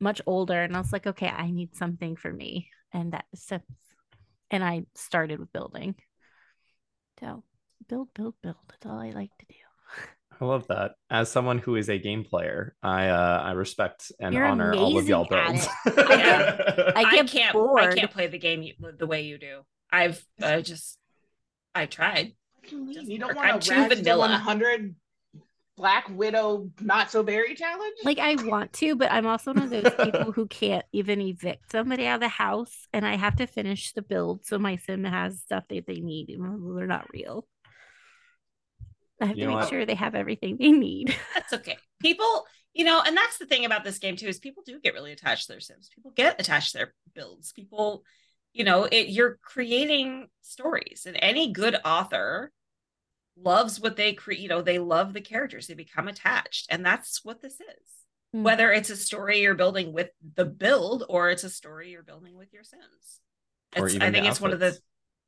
much 0.01 0.21
older. 0.27 0.63
And 0.63 0.77
I 0.77 0.81
was 0.81 0.93
like, 0.93 1.07
okay, 1.07 1.29
I 1.29 1.51
need 1.51 1.75
something 1.77 2.17
for 2.17 2.33
me. 2.33 2.69
And 2.93 3.13
that 3.13 3.25
is 3.33 3.43
Sims. 3.43 3.63
And 4.51 4.65
I 4.65 4.85
started 4.95 5.41
with 5.41 5.53
building. 5.53 5.97
So 7.21 7.43
build, 7.89 8.09
build, 8.15 8.35
build. 8.43 8.57
That's 8.69 8.87
all 8.87 8.99
I 8.99 9.11
like 9.11 9.31
to 9.39 9.47
do. 9.49 9.55
I 10.41 10.45
love 10.45 10.67
that. 10.69 10.93
As 11.11 11.31
someone 11.31 11.59
who 11.59 11.77
is 11.77 11.89
a 11.89 11.99
game 11.99 12.25
player, 12.25 12.75
I 12.83 13.09
uh, 13.09 13.43
I 13.43 13.53
respect 13.53 14.13
and 14.21 14.35
You're 14.35 14.45
honor 14.45 14.75
all 14.75 14.99
of 14.99 15.09
y'all 15.09 15.27
builds. 15.29 15.67
I 15.87 16.93
I 16.95 17.11
get 17.11 17.29
can't. 17.29 17.57
I 17.57 17.95
can't 17.95 18.11
play 18.11 18.27
the 18.27 18.39
game 18.39 18.63
you, 18.63 18.75
the 18.99 19.07
way 19.07 19.23
you 19.23 19.39
do. 19.39 19.63
I've 19.91 20.23
uh, 20.43 20.61
just. 20.61 20.99
I 21.75 21.87
tried. 21.87 22.33
What 22.61 22.71
do 22.71 22.77
you 22.77 22.85
mean? 22.85 23.11
You 23.11 23.19
don't 23.19 23.29
work. 23.29 23.37
want 23.37 23.49
I'm 23.49 23.61
to 23.61 23.69
too 23.69 23.75
ratch 23.75 23.89
the 23.91 23.97
vanilla. 23.97 24.29
100 24.29 24.95
Black 25.77 26.09
Widow 26.09 26.71
not 26.81 27.11
so 27.11 27.23
berry 27.23 27.55
challenge? 27.55 27.97
Like 28.05 28.19
I 28.19 28.35
want 28.45 28.73
to, 28.75 28.97
but 28.97 29.13
I'm 29.13 29.27
also 29.27 29.53
one 29.53 29.65
of 29.65 29.71
those 29.71 29.93
people 30.05 30.33
who 30.33 30.47
can't 30.47 30.85
even 30.93 31.21
evict 31.21 31.71
somebody 31.71 32.07
out 32.07 32.17
of 32.17 32.21
the 32.21 32.29
house, 32.29 32.89
and 32.93 33.07
I 33.07 33.17
have 33.17 33.37
to 33.37 33.47
finish 33.47 33.93
the 33.93 34.03
build 34.03 34.47
so 34.47 34.59
my 34.59 34.77
sim 34.77 35.05
has 35.05 35.41
stuff 35.41 35.65
that 35.69 35.87
they 35.87 36.01
need, 36.01 36.31
even 36.31 36.61
though 36.67 36.75
they're 36.75 36.87
not 36.87 37.13
real. 37.13 37.47
I 39.21 39.27
have 39.27 39.37
You 39.37 39.45
to 39.45 39.49
make 39.49 39.57
what? 39.59 39.69
sure 39.69 39.87
they 39.87 39.95
have 39.95 40.15
everything 40.15 40.57
they 40.59 40.73
need. 40.73 41.15
That's 41.35 41.53
okay. 41.53 41.79
People, 42.01 42.47
you 42.75 42.85
know, 42.85 43.03
and 43.07 43.17
that's 43.17 43.39
the 43.39 43.47
thing 43.47 43.65
about 43.65 43.85
this 43.85 43.99
game 43.99 44.17
too 44.17 44.27
is 44.27 44.39
people 44.39 44.63
do 44.67 44.79
get 44.79 44.93
really 44.93 45.13
attached 45.13 45.47
to 45.47 45.53
their 45.53 45.61
sims. 45.61 45.89
People 45.95 46.13
get 46.15 46.39
attached 46.39 46.73
to 46.73 46.79
their 46.79 46.95
builds. 47.15 47.53
People, 47.53 48.03
you 48.53 48.65
know, 48.65 48.85
it 48.85 49.09
you're 49.09 49.39
creating 49.43 50.29
stories, 50.43 51.05
and 51.07 51.17
any 51.21 51.53
good 51.53 51.77
author 51.85 52.53
loves 53.41 53.81
what 53.81 53.97
they 53.97 54.13
create. 54.13 54.41
You 54.41 54.49
know, 54.49 54.63
they 54.63 54.79
love 54.79 55.13
the 55.13 55.21
characters. 55.21 55.67
They 55.67 55.75
become 55.75 56.09
attached, 56.09 56.67
and 56.71 56.85
that's 56.85 57.25
what 57.25 57.43
this 57.43 57.55
is. 57.55 58.35
Mm. 58.35 58.43
Whether 58.43 58.73
it's 58.73 58.91
a 58.91 58.97
story 58.97 59.41
you're 59.41 59.55
building 59.55 59.93
with 59.93 60.11
the 60.35 60.45
build, 60.45 61.05
or 61.09 61.31
it's 61.31 61.45
a 61.45 61.51
story 61.51 61.91
you're 61.91 62.03
building 62.03 62.37
with 62.37 62.53
your 62.53 62.65
sims. 62.65 63.21
It's, 63.75 63.97
I 63.97 64.11
think 64.11 64.27
it's 64.27 64.41
one 64.41 64.53
of 64.53 64.61
the. 64.61 64.79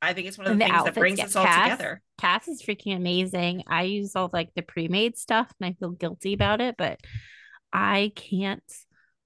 I 0.01 0.13
think 0.13 0.29
it's 0.29 0.39
one 0.39 0.47
of 0.47 0.53
the 0.53 0.65
the 0.65 0.71
things 0.71 0.85
that 0.85 0.95
brings 0.95 1.17
get 1.17 1.27
us 1.27 1.37
all 1.37 1.45
cast. 1.45 1.71
together. 1.71 2.03
CAS 2.19 2.49
is 2.49 2.63
freaking 2.63 2.97
amazing. 2.97 3.65
I 3.67 3.83
use 3.83 4.15
all 4.15 4.31
like 4.33 4.51
the 4.55 4.63
pre-made 4.63 5.19
stuff, 5.19 5.53
and 5.61 5.69
I 5.69 5.77
feel 5.79 5.91
guilty 5.91 6.35
about 6.35 6.61
it, 6.61 6.77
but 6.79 7.01
I 7.73 8.13
can't. 8.15 8.63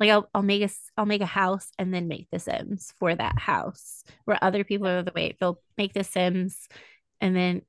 Like 0.01 0.11
I'll 0.11 0.29
I'll 0.35 0.43
make 0.43 0.63
a 0.63 0.71
I'll 0.97 1.07
make 1.07 1.21
a 1.21 1.27
house 1.27 1.69
and 1.79 1.93
then 1.95 2.09
make 2.09 2.27
the 2.33 2.39
Sims 2.39 2.93
for 2.99 3.15
that 3.15 3.39
house. 3.39 4.03
Where 4.25 4.43
other 4.43 4.65
people 4.65 4.89
are 4.89 5.03
the 5.03 5.13
way 5.15 5.37
they'll 5.39 5.61
make 5.77 5.93
the 5.93 6.05
Sims 6.05 6.57
and 7.21 7.37
then 7.37 7.63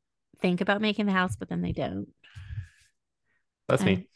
think 0.43 0.61
about 0.61 0.79
making 0.81 1.07
the 1.07 1.11
house, 1.11 1.35
but 1.35 1.49
then 1.49 1.61
they 1.63 1.71
don't. 1.71 2.07
That's 3.67 3.83
me. 3.83 4.07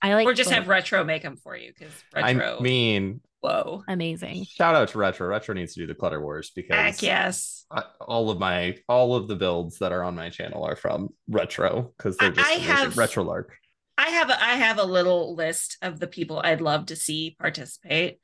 I 0.00 0.14
like 0.14 0.26
or 0.26 0.32
just 0.34 0.50
have 0.50 0.68
retro 0.68 1.04
make 1.04 1.22
them 1.22 1.36
for 1.36 1.54
you 1.56 1.72
because 1.76 1.92
retro. 2.14 2.56
I 2.58 2.62
mean, 2.62 3.20
whoa. 3.40 3.84
amazing. 3.88 4.44
shout 4.44 4.74
out 4.74 4.88
to 4.88 4.98
Retro. 4.98 5.28
Retro 5.28 5.54
needs 5.54 5.74
to 5.74 5.80
do 5.80 5.86
the 5.86 5.94
Clutter 5.94 6.20
Wars 6.20 6.50
because 6.54 6.76
Heck 6.76 7.02
yes. 7.02 7.66
I- 7.70 7.84
all 8.00 8.30
of 8.30 8.38
my 8.38 8.78
all 8.88 9.14
of 9.16 9.28
the 9.28 9.36
builds 9.36 9.78
that 9.80 9.92
are 9.92 10.02
on 10.02 10.14
my 10.14 10.30
channel 10.30 10.64
are 10.64 10.76
from 10.76 11.08
Retro 11.28 11.92
because 11.98 12.16
they're 12.16 12.30
just 12.32 12.48
I 12.48 12.52
have- 12.54 12.96
Retro 12.96 13.24
Lark. 13.24 13.52
I 13.98 14.08
have 14.08 14.30
a, 14.30 14.42
I 14.42 14.54
have 14.54 14.78
a 14.78 14.84
little 14.84 15.34
list 15.36 15.76
of 15.82 16.00
the 16.00 16.06
people 16.06 16.40
I'd 16.42 16.60
love 16.62 16.86
to 16.86 16.96
see 16.96 17.36
participate 17.38 18.18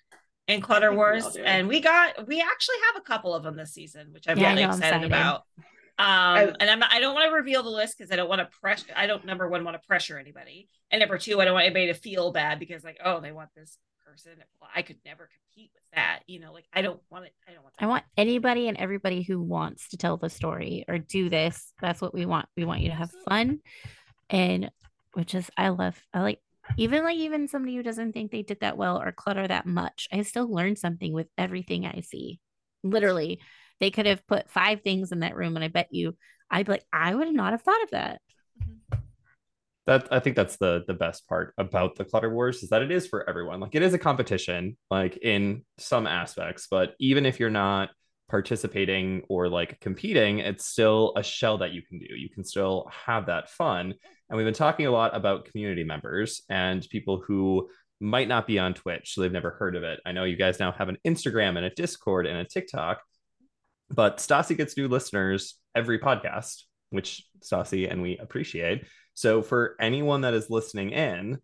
in 0.49 0.61
Clutter 0.63 0.89
think 0.89 0.93
we 0.93 0.97
Wars, 0.97 1.37
and 1.37 1.69
we 1.69 1.81
got 1.81 2.27
we 2.27 2.41
actually 2.41 2.77
have 2.87 2.97
a 3.03 3.05
couple 3.05 3.35
of 3.35 3.43
them 3.45 3.55
this 3.57 3.73
season, 3.75 4.09
which 4.13 4.25
I'm 4.29 4.39
Yeah, 4.39 4.51
really 4.51 4.63
know, 4.63 4.71
I'm 4.71 4.79
excited 4.79 5.05
excited. 5.05 5.13
about. 5.13 5.43
Um, 5.99 6.55
and 6.61 6.71
I'm 6.71 6.79
not, 6.79 6.93
I 6.93 7.01
don't 7.01 7.15
want 7.15 7.29
to 7.29 7.35
reveal 7.35 7.63
the 7.63 7.71
list 7.71 7.99
because 7.99 8.13
I 8.13 8.17
don't 8.17 8.29
want 8.29 8.41
to 8.41 8.59
pressure. 8.61 8.93
I 8.95 9.07
don't 9.07 9.25
number 9.25 9.49
one 9.49 9.65
want 9.65 9.81
to 9.81 9.87
pressure 9.87 10.17
anybody, 10.19 10.69
and 10.91 11.01
number 11.01 11.19
two, 11.19 11.41
I 11.41 11.45
don't 11.45 11.55
want 11.55 11.67
anybody 11.67 11.87
to 11.89 11.95
feel 11.95 12.33
bad 12.33 12.61
because 12.61 12.85
like 12.85 12.99
oh 13.05 13.21
they 13.21 13.33
want 13.33 13.51
this 13.57 13.79
person. 14.07 14.33
Well, 14.61 14.71
I 14.75 14.83
could 14.83 14.99
never 15.05 15.29
compete 15.29 15.71
with 15.75 15.83
that. 15.95 16.21
You 16.27 16.41
know, 16.41 16.53
like 16.53 16.67
I 16.73 16.83
don't 16.83 17.01
want 17.11 17.27
it. 17.27 17.33
I 17.49 17.53
don't 17.53 17.63
want. 17.63 17.75
That. 17.77 17.85
I 17.85 17.89
want 17.89 18.05
anybody 18.17 18.69
and 18.69 18.77
everybody 18.77 19.23
who 19.23 19.43
wants 19.43 19.89
to 19.89 19.97
tell 19.97 20.17
the 20.17 20.31
story 20.31 20.85
or 20.89 20.99
do 20.99 21.29
this. 21.29 21.73
That's 21.81 22.01
what 22.01 22.15
we 22.15 22.27
want. 22.27 22.47
We 22.57 22.65
want 22.65 22.81
you 22.81 22.91
to 22.91 22.97
have 22.97 23.11
fun. 23.29 23.59
And 24.31 24.71
which 25.15 25.35
is 25.35 25.51
I 25.57 25.71
love 25.71 26.01
I 26.13 26.21
like 26.21 26.41
even 26.77 27.03
like 27.03 27.17
even 27.17 27.49
somebody 27.49 27.75
who 27.77 27.83
doesn't 27.83 28.13
think 28.13 28.31
they 28.31 28.43
did 28.43 28.61
that 28.61 28.77
well 28.77 29.01
or 29.01 29.13
clutter 29.13 29.47
that 29.47 29.67
much. 29.67 30.09
I 30.13 30.23
still 30.23 30.53
learn 30.53 30.77
something 30.77 31.13
with 31.13 31.29
everything 31.37 31.87
I 31.87 32.03
see. 32.03 32.41
Literally, 32.85 33.41
they 33.81 33.91
could 33.91 34.07
have 34.07 34.27
put 34.27 34.51
five 34.51 34.83
things 34.83 35.13
in 35.13 35.21
that 35.21 35.37
room 35.37 35.57
and 35.57 35.65
I 35.65 35.69
bet 35.69 35.89
you 35.91 36.17
I'd 36.51 36.67
be 36.67 36.73
like, 36.73 36.85
I 36.93 37.15
would 37.15 37.33
not 37.33 37.53
have 37.53 37.63
thought 37.63 37.83
of 37.83 37.91
that. 37.91 38.21
That 39.87 40.09
I 40.11 40.21
think 40.21 40.37
that's 40.37 40.57
the 40.57 40.85
the 40.87 40.95
best 40.95 41.27
part 41.29 41.55
about 41.57 41.97
the 41.97 42.05
Clutter 42.05 42.33
Wars 42.33 42.63
is 42.63 42.69
that 42.71 42.83
it 42.83 42.91
is 42.91 43.07
for 43.07 43.29
everyone. 43.29 43.61
Like 43.61 43.75
it 43.75 43.83
is 43.83 43.95
a 43.95 43.99
competition, 43.99 44.77
like 44.91 45.17
in 45.17 45.65
some 45.79 46.07
aspects, 46.07 46.67
but 46.71 46.95
even 47.01 47.25
if 47.25 47.41
you're 47.41 47.49
not 47.49 47.91
participating 48.29 49.23
or 49.31 49.49
like 49.49 49.81
competing, 49.81 50.41
it's 50.41 50.67
still 50.67 51.15
a 51.17 51.23
shell 51.23 51.59
that 51.59 51.73
you 51.73 51.81
can 51.81 51.99
do. 51.99 52.15
You 52.15 52.29
can 52.29 52.45
still 52.45 52.91
have 53.07 53.27
that 53.27 53.49
fun. 53.49 53.95
And 54.29 54.37
we've 54.37 54.45
been 54.45 54.53
talking 54.53 54.85
a 54.85 54.91
lot 54.91 55.17
about 55.17 55.47
community 55.47 55.85
members 55.85 56.43
and 56.51 56.87
people 56.91 57.23
who 57.27 57.71
might 57.99 58.29
not 58.29 58.47
be 58.47 58.59
on 58.59 58.75
Twitch, 58.75 59.15
so 59.15 59.23
they've 59.23 59.33
never 59.33 59.51
heard 59.53 59.75
of 59.75 59.83
it. 59.83 60.01
I 60.05 60.13
know 60.13 60.25
you 60.25 60.37
guys 60.37 60.61
now 60.61 60.71
have 60.73 60.91
an 60.91 60.99
Instagram 61.07 61.57
and 61.57 61.65
a 61.65 61.71
Discord 61.71 62.27
and 62.27 62.37
a 62.37 62.45
TikTok, 62.45 63.01
but 63.91 64.19
Stassi 64.19 64.57
gets 64.57 64.77
new 64.77 64.89
listeners 64.89 65.57
every 65.75 65.99
podcast, 65.99 66.63
which 66.91 67.25
Stassi 67.41 67.91
and 67.91 68.03
we 68.03 68.19
appreciate. 68.19 68.87
So 69.15 69.43
for 69.43 69.77
anyone 69.81 70.23
that 70.23 70.35
is 70.35 70.51
listening 70.51 70.91
in, 70.91 71.39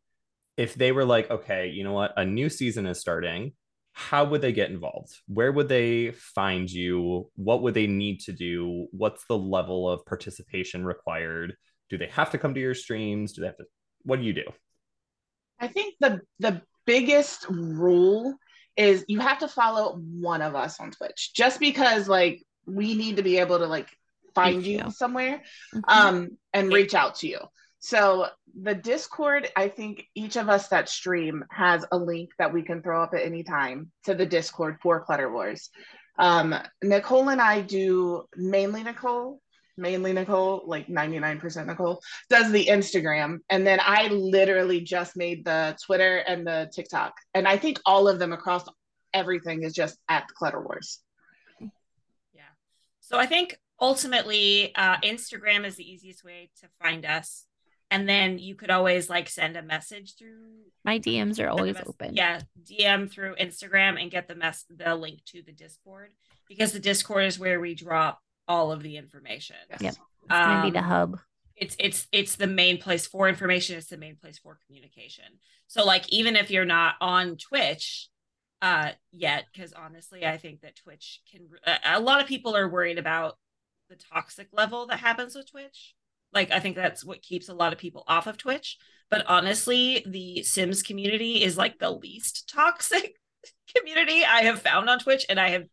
if 0.56 0.74
they 0.74 0.92
were 0.92 1.04
like, 1.04 1.30
okay, 1.30 1.68
you 1.68 1.84
know 1.84 1.92
what, 1.92 2.12
a 2.16 2.24
new 2.24 2.48
season 2.48 2.86
is 2.86 3.00
starting, 3.00 3.52
how 3.92 4.24
would 4.24 4.42
they 4.42 4.52
get 4.52 4.70
involved? 4.70 5.20
Where 5.26 5.52
would 5.52 5.68
they 5.68 6.12
find 6.12 6.70
you? 6.70 7.30
What 7.36 7.62
would 7.62 7.74
they 7.74 7.86
need 7.86 8.20
to 8.22 8.32
do? 8.32 8.88
What's 8.90 9.24
the 9.26 9.38
level 9.38 9.88
of 9.88 10.04
participation 10.04 10.84
required? 10.84 11.54
Do 11.90 11.98
they 11.98 12.08
have 12.08 12.30
to 12.30 12.38
come 12.38 12.54
to 12.54 12.60
your 12.60 12.74
streams? 12.74 13.32
Do 13.32 13.40
they 13.40 13.48
have 13.48 13.56
to? 13.56 13.64
What 14.02 14.20
do 14.20 14.26
you 14.26 14.32
do? 14.32 14.44
I 15.60 15.68
think 15.68 15.94
the 16.00 16.20
the 16.40 16.62
biggest 16.86 17.46
rule 17.48 18.34
is 18.76 19.04
you 19.08 19.20
have 19.20 19.38
to 19.38 19.48
follow 19.48 19.96
one 19.96 20.42
of 20.42 20.54
us 20.54 20.80
on 20.80 20.90
Twitch. 20.90 21.32
Just 21.34 21.60
because 21.60 22.08
like 22.08 22.42
we 22.66 22.94
need 22.94 23.16
to 23.16 23.22
be 23.22 23.38
able 23.38 23.58
to 23.58 23.66
like 23.66 23.88
find 24.34 24.64
you 24.66 24.78
you. 24.84 24.90
somewhere 24.90 25.42
Mhm. 25.74 25.82
um 25.88 26.38
and 26.52 26.72
reach 26.72 26.94
out 26.94 27.16
to 27.16 27.28
you. 27.28 27.38
So 27.78 28.28
the 28.60 28.74
Discord, 28.74 29.48
I 29.56 29.68
think 29.68 30.04
each 30.14 30.36
of 30.36 30.48
us 30.48 30.68
that 30.68 30.88
stream 30.88 31.44
has 31.50 31.84
a 31.92 31.98
link 31.98 32.30
that 32.38 32.52
we 32.52 32.62
can 32.62 32.82
throw 32.82 33.02
up 33.02 33.12
at 33.14 33.22
any 33.22 33.42
time 33.42 33.90
to 34.04 34.14
the 34.14 34.24
Discord 34.26 34.78
for 34.82 35.00
Clutter 35.04 35.30
Wars. 35.30 35.68
Um, 36.18 36.54
Nichole 36.82 37.30
and 37.32 37.40
I 37.42 37.60
do 37.60 38.24
mainly 38.36 38.82
Nichole, 38.84 39.38
mainly 39.76 40.12
Nichole, 40.12 40.66
like 40.66 40.86
99% 40.86 41.40
Nichole, 41.40 41.98
does 42.30 42.50
the 42.50 42.66
Instagram. 42.66 43.38
And 43.50 43.66
then 43.66 43.80
I 43.82 44.08
literally 44.08 44.80
just 44.80 45.16
made 45.16 45.44
the 45.44 45.76
Twitter 45.84 46.18
and 46.18 46.46
the 46.46 46.70
TikTok. 46.74 47.14
And 47.34 47.46
I 47.48 47.56
think 47.56 47.80
all 47.84 48.08
of 48.08 48.18
them 48.18 48.32
across 48.32 48.64
everything 49.12 49.62
is 49.62 49.72
just 49.72 49.98
at 50.08 50.26
Clutter 50.28 50.60
Wars. 50.60 51.00
Yeah. 51.60 52.42
So 53.00 53.18
I 53.18 53.26
think 53.26 53.58
ultimately 53.80 54.74
uh, 54.74 54.96
Instagram 54.98 55.64
is 55.64 55.76
the 55.76 55.90
easiest 55.90 56.24
way 56.24 56.50
to 56.60 56.68
find 56.82 57.04
us. 57.04 57.46
And 57.90 58.08
then 58.08 58.38
you 58.38 58.56
could 58.56 58.70
always 58.70 59.08
like 59.08 59.28
send 59.28 59.56
a 59.56 59.62
message 59.62 60.16
through 60.18 60.48
My 60.84 60.98
DMs 60.98 61.38
are 61.38 61.48
always 61.48 61.74
mess- 61.74 61.84
open. 61.86 62.14
Yeah, 62.16 62.40
DM 62.60 63.10
through 63.10 63.36
Instagram 63.36 64.00
and 64.00 64.10
get 64.10 64.26
the 64.26 64.34
mess 64.34 64.64
the 64.68 64.96
link 64.96 65.20
to 65.26 65.42
the 65.42 65.52
Discord 65.52 66.12
because 66.48 66.72
the 66.72 66.80
Discord 66.80 67.26
is 67.26 67.38
where 67.38 67.60
we 67.60 67.74
drop 67.74 68.20
all 68.48 68.72
of 68.72 68.82
the 68.82 68.96
information. 68.96 69.56
Yes. 69.70 69.80
Yep. 69.82 69.94
It's 69.94 70.28
gonna 70.30 70.62
be 70.62 70.70
the 70.70 70.78
Um, 70.78 70.84
hub. 70.84 71.18
it's 71.56 71.76
it's 71.78 72.06
it's 72.12 72.36
the 72.36 72.46
main 72.46 72.78
place 72.78 73.06
for 73.06 73.28
information 73.28 73.76
it's 73.76 73.88
the 73.88 73.96
main 73.96 74.16
place 74.16 74.38
for 74.38 74.58
communication 74.66 75.24
so 75.68 75.84
like 75.84 76.04
even 76.12 76.34
if 76.34 76.50
you're 76.50 76.64
not 76.64 76.94
on 77.00 77.36
twitch 77.36 78.08
uh 78.62 78.90
yet 79.12 79.44
because 79.52 79.72
honestly 79.72 80.24
i 80.26 80.36
think 80.36 80.62
that 80.62 80.74
twitch 80.74 81.20
can 81.30 81.46
a, 81.66 81.98
a 81.98 82.00
lot 82.00 82.20
of 82.20 82.26
people 82.26 82.56
are 82.56 82.68
worried 82.68 82.98
about 82.98 83.38
the 83.90 83.96
toxic 84.12 84.48
level 84.52 84.86
that 84.86 84.98
happens 84.98 85.34
with 85.36 85.48
twitch 85.50 85.94
like 86.32 86.50
i 86.50 86.58
think 86.58 86.74
that's 86.74 87.04
what 87.04 87.22
keeps 87.22 87.48
a 87.48 87.54
lot 87.54 87.72
of 87.72 87.78
people 87.78 88.02
off 88.08 88.26
of 88.26 88.36
twitch 88.36 88.76
but 89.10 89.24
honestly 89.28 90.02
the 90.08 90.42
sims 90.42 90.82
community 90.82 91.44
is 91.44 91.56
like 91.56 91.78
the 91.78 91.90
least 91.90 92.48
toxic 92.52 93.14
community 93.76 94.24
i 94.24 94.40
have 94.42 94.60
found 94.62 94.88
on 94.90 94.98
twitch 94.98 95.24
and 95.28 95.38
i 95.38 95.50
have 95.50 95.64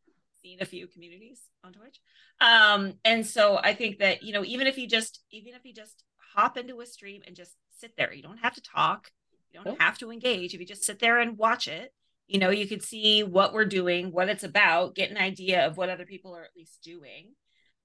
seen 0.42 0.58
a 0.62 0.66
few 0.66 0.88
communities 0.88 1.42
on 1.64 1.74
twitch 1.74 2.00
um 2.40 2.94
and 3.06 3.26
so 3.26 3.58
i 3.64 3.74
think 3.74 4.00
that 4.00 4.24
you 4.24 4.34
know 4.34 4.44
even 4.44 4.68
if 4.68 4.78
you 4.78 4.88
just 4.88 5.22
even 5.32 5.54
if 5.54 5.64
you 5.66 5.74
just 5.74 6.04
hop 6.36 6.58
into 6.58 6.80
a 6.82 6.86
stream 6.86 7.22
and 7.28 7.36
just 7.36 7.56
sit 7.78 7.94
there 7.98 8.14
you 8.14 8.24
don't 8.24 8.38
have 8.40 8.54
to 8.56 8.62
talk 8.62 9.12
you 9.52 9.60
don't 9.60 9.66
Nope. 9.66 9.82
have 9.82 9.98
to 10.00 10.12
engage 10.12 10.54
if 10.54 10.60
you 10.60 10.66
just 10.66 10.84
sit 10.86 11.00
there 11.00 11.20
and 11.20 11.38
watch 11.38 11.68
it 11.68 11.94
you 12.28 12.40
know 12.40 12.50
you 12.50 12.68
could 12.68 12.84
see 12.84 13.24
what 13.24 13.54
we're 13.54 13.66
doing 13.66 14.12
what 14.12 14.30
it's 14.30 14.44
about 14.44 14.96
get 14.96 15.12
an 15.12 15.18
idea 15.18 15.66
of 15.68 15.78
what 15.78 15.90
other 15.90 16.06
people 16.06 16.36
are 16.36 16.44
at 16.44 16.56
least 16.56 16.82
doing 16.84 17.34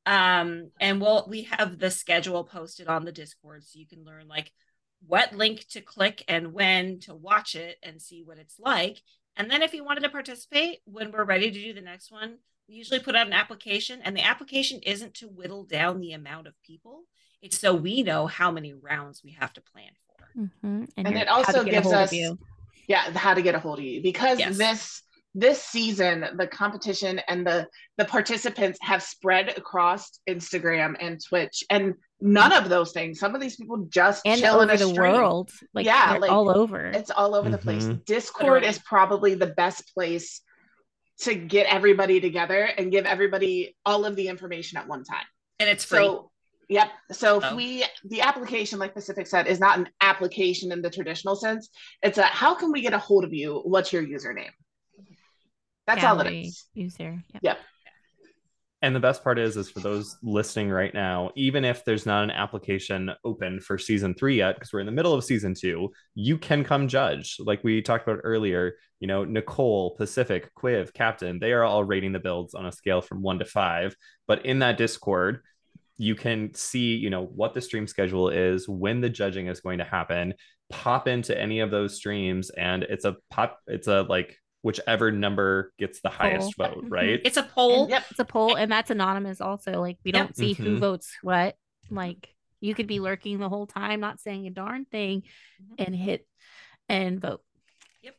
Um, 0.07 0.70
and 0.78 1.00
we'll 1.00 1.26
we 1.28 1.42
have 1.50 1.78
the 1.78 1.90
schedule 1.90 2.44
posted 2.44 2.86
on 2.88 3.04
the 3.04 3.12
Discord 3.12 3.64
so 3.64 3.78
you 3.78 3.86
can 3.88 4.04
learn 4.04 4.28
like 4.28 4.52
what 5.07 5.34
link 5.34 5.66
to 5.70 5.80
click 5.80 6.24
and 6.28 6.52
when 6.52 7.00
to 7.00 7.14
watch 7.14 7.54
it 7.57 7.76
and 7.82 8.00
see 8.00 8.22
what 8.24 8.38
it's 8.38 8.59
like. 8.59 9.02
And 9.37 9.51
then 9.51 9.62
if 9.62 9.74
you 9.74 9.84
wanted 9.84 10.03
to 10.03 10.09
participate 10.09 10.80
when 10.84 11.12
we're 11.12 11.24
ready 11.24 11.51
to 11.51 11.62
do 11.62 11.72
the 11.74 11.80
next 11.80 12.11
one, 12.11 12.39
we 12.68 12.74
usually 12.74 13.01
put 13.01 13.14
out 13.14 13.26
an 13.26 13.32
application, 13.32 14.01
and 14.03 14.16
the 14.16 14.24
application 14.24 14.80
isn't 14.82 15.14
to 15.14 15.28
whittle 15.28 15.64
down 15.64 16.01
the 16.01 16.12
amount 16.12 16.47
of 16.47 16.55
people. 16.62 17.03
It's 17.43 17.59
so 17.59 17.74
we 17.74 18.03
know 18.03 18.26
how 18.26 18.51
many 18.51 18.72
rounds 18.72 19.22
we 19.22 19.32
have 19.32 19.53
to 19.53 19.61
plan 19.61 19.91
for. 20.07 20.41
Mhm. 20.64 20.91
And 20.97 21.09
your- 21.11 21.20
it 21.20 21.28
also 21.28 21.62
gives 21.64 21.93
us- 21.93 22.12
you. 22.12 22.39
yeah 22.89 23.11
how 23.16 23.34
to 23.34 23.43
get 23.43 23.55
a 23.55 23.59
hold 23.61 23.78
of 23.78 23.84
you 23.84 24.01
because 24.03 24.39
Yes. 24.39 24.57
this 24.59 25.03
this 25.39 25.62
season 25.62 26.24
the 26.39 26.47
competition 26.47 27.20
and 27.28 27.47
the 27.47 27.68
the 27.99 28.05
participants 28.07 28.78
have 28.80 29.03
spread 29.03 29.51
across 29.59 30.18
instagram 30.28 30.97
and 30.99 31.22
twitch 31.22 31.62
and 31.68 31.95
none 32.22 32.53
of 32.53 32.70
those 32.70 32.91
things 32.93 33.20
some 33.20 33.34
of 33.34 33.41
these 33.41 33.55
people 33.57 33.76
just 33.91 34.22
and 34.24 34.41
chill 34.41 34.62
in 34.62 34.70
over 34.70 34.74
a 34.74 34.78
the 34.78 34.87
stream. 34.95 35.12
world. 35.12 35.51
Like 35.74 35.84
Yeah, 35.84 36.16
like, 36.18 36.30
all 36.30 36.49
over. 36.49 36.87
it's 36.87 37.11
all 37.11 37.34
over 37.34 37.51
the 37.51 37.59
place 37.59 37.84
Mhm. 37.84 38.05
discord 38.07 38.45
Literally. 38.62 38.68
is 38.68 38.78
probably 38.78 39.34
the 39.34 39.49
best 39.49 39.93
place 39.95 40.41
to 41.20 41.34
get 41.34 41.66
everybody 41.66 42.18
together 42.20 42.62
and 42.62 42.91
give 42.91 43.05
everybody 43.05 43.76
all 43.84 44.07
of 44.07 44.16
the 44.16 44.28
information 44.28 44.78
at 44.78 44.89
one 44.89 45.05
time 45.05 45.26
And 45.59 45.68
it's 45.68 45.84
free. 45.84 45.99
so 45.99 46.30
yep 46.70 46.89
so 47.12 47.39
if 47.39 47.45
Oh. 47.45 47.55
we 47.57 47.84
the 48.05 48.22
application 48.22 48.78
like 48.78 48.95
pacific 48.95 49.26
said 49.26 49.47
is 49.47 49.61
not 49.61 49.78
an 49.78 49.89
application 50.01 50.72
in 50.72 50.80
the 50.82 50.91
traditional 50.91 51.37
sense 51.37 51.68
it's 52.03 52.16
a 52.18 52.22
how 52.24 52.55
can 52.55 52.72
we 52.72 52.80
get 52.80 52.95
a 52.95 52.99
hold 52.99 53.24
of 53.24 53.32
you 53.34 53.61
what's 53.64 53.93
your 53.93 54.03
username 54.03 54.51
that's 55.87 56.05
all 56.05 56.20
it 56.20 56.24
Gallery 56.24 56.41
is 56.43 56.64
User. 56.74 57.22
Yep. 57.34 57.43
Yep. 57.43 57.59
And 58.82 58.95
the 58.95 59.01
best 59.01 59.24
part 59.24 59.39
is, 59.39 59.57
is 59.57 59.70
for 59.70 59.80
those 59.80 60.16
listening 60.22 60.68
right 60.68 60.93
now, 60.93 61.30
even 61.34 61.64
if 61.64 61.84
there's 61.84 62.05
not 62.05 62.22
an 62.22 62.30
application 62.30 63.11
open 63.24 63.59
for 63.59 63.78
season 63.78 64.14
three 64.14 64.37
yet, 64.37 64.55
because 64.55 64.72
we're 64.72 64.80
in 64.80 64.87
the 64.87 64.93
middle 64.93 65.14
of 65.14 65.24
season 65.24 65.55
two, 65.55 65.91
you 66.14 66.37
can 66.37 66.62
come 66.62 66.87
judge. 66.87 67.37
Like 67.41 67.64
we 67.64 67.80
talked 67.80 68.07
about 68.07 68.20
earlier, 68.22 68.74
you 69.01 69.09
know, 69.09 69.24
Nichole, 69.24 69.97
Pacific, 69.97 70.51
Quiv, 70.55 70.93
Kaptain, 70.93 71.41
they 71.41 71.53
are 71.53 71.64
all 71.64 71.84
rating 71.84 72.12
the 72.12 72.18
builds 72.18 72.55
on 72.55 72.66
a 72.66 72.72
scale 72.72 73.01
from 73.01 73.22
one 73.22 73.39
to 73.39 73.47
five. 73.47 73.97
But 74.28 74.45
in 74.45 74.59
that 74.59 74.76
Discord, 74.76 75.41
you 75.97 76.14
can 76.14 76.53
see, 76.53 76.97
you 76.97 77.09
know, 77.09 77.24
what 77.24 77.55
the 77.55 77.62
stream 77.62 77.87
schedule 77.87 78.28
is, 78.28 78.68
when 78.68 79.01
the 79.01 79.09
judging 79.09 79.47
is 79.47 79.61
going 79.61 79.78
to 79.78 79.84
happen, 79.84 80.34
pop 80.68 81.09
into 81.09 81.37
any 81.37 81.61
of 81.61 81.70
those 81.70 81.97
streams, 81.97 82.51
and 82.51 82.82
it's 82.82 83.07
a 83.07 83.16
pop, 83.30 83.59
it's 83.66 83.89
a 83.89 84.03
like 84.03 84.39
whichever 84.67 85.12
number 85.12 85.73
gets 85.79 86.01
the 86.01 86.09
highest 86.09 86.57
Poll. 86.59 86.67
vote, 86.75 86.85
right? 86.89 87.21
it's 87.25 87.37
a 87.37 87.45
poll. 87.45 87.83
And 87.83 87.91
yep 87.91 88.05
It's 88.11 88.19
a 88.19 88.25
poll, 88.25 88.57
and 88.57 88.71
that's 88.71 88.91
anonymous. 88.91 89.41
Also, 89.41 89.81
like 89.81 89.97
we 90.05 90.11
Yep. 90.12 90.21
don't 90.27 90.37
see 90.37 90.55
who 90.55 90.75
Mhm. 90.77 90.79
votes 90.81 91.17
what. 91.23 91.55
Like 91.89 92.35
you 92.61 92.75
could 92.75 92.89
be 92.89 92.99
lurking 92.99 93.39
the 93.39 93.49
whole 93.49 93.69
time, 93.69 94.01
not 94.01 94.19
saying 94.19 94.45
a 94.49 94.51
darn 94.51 94.85
thing, 94.85 95.23
Mhm. 95.62 95.85
and 95.87 95.95
hit 95.95 96.27
and 96.89 97.21
vote. 97.21 97.43
Yep. 98.03 98.17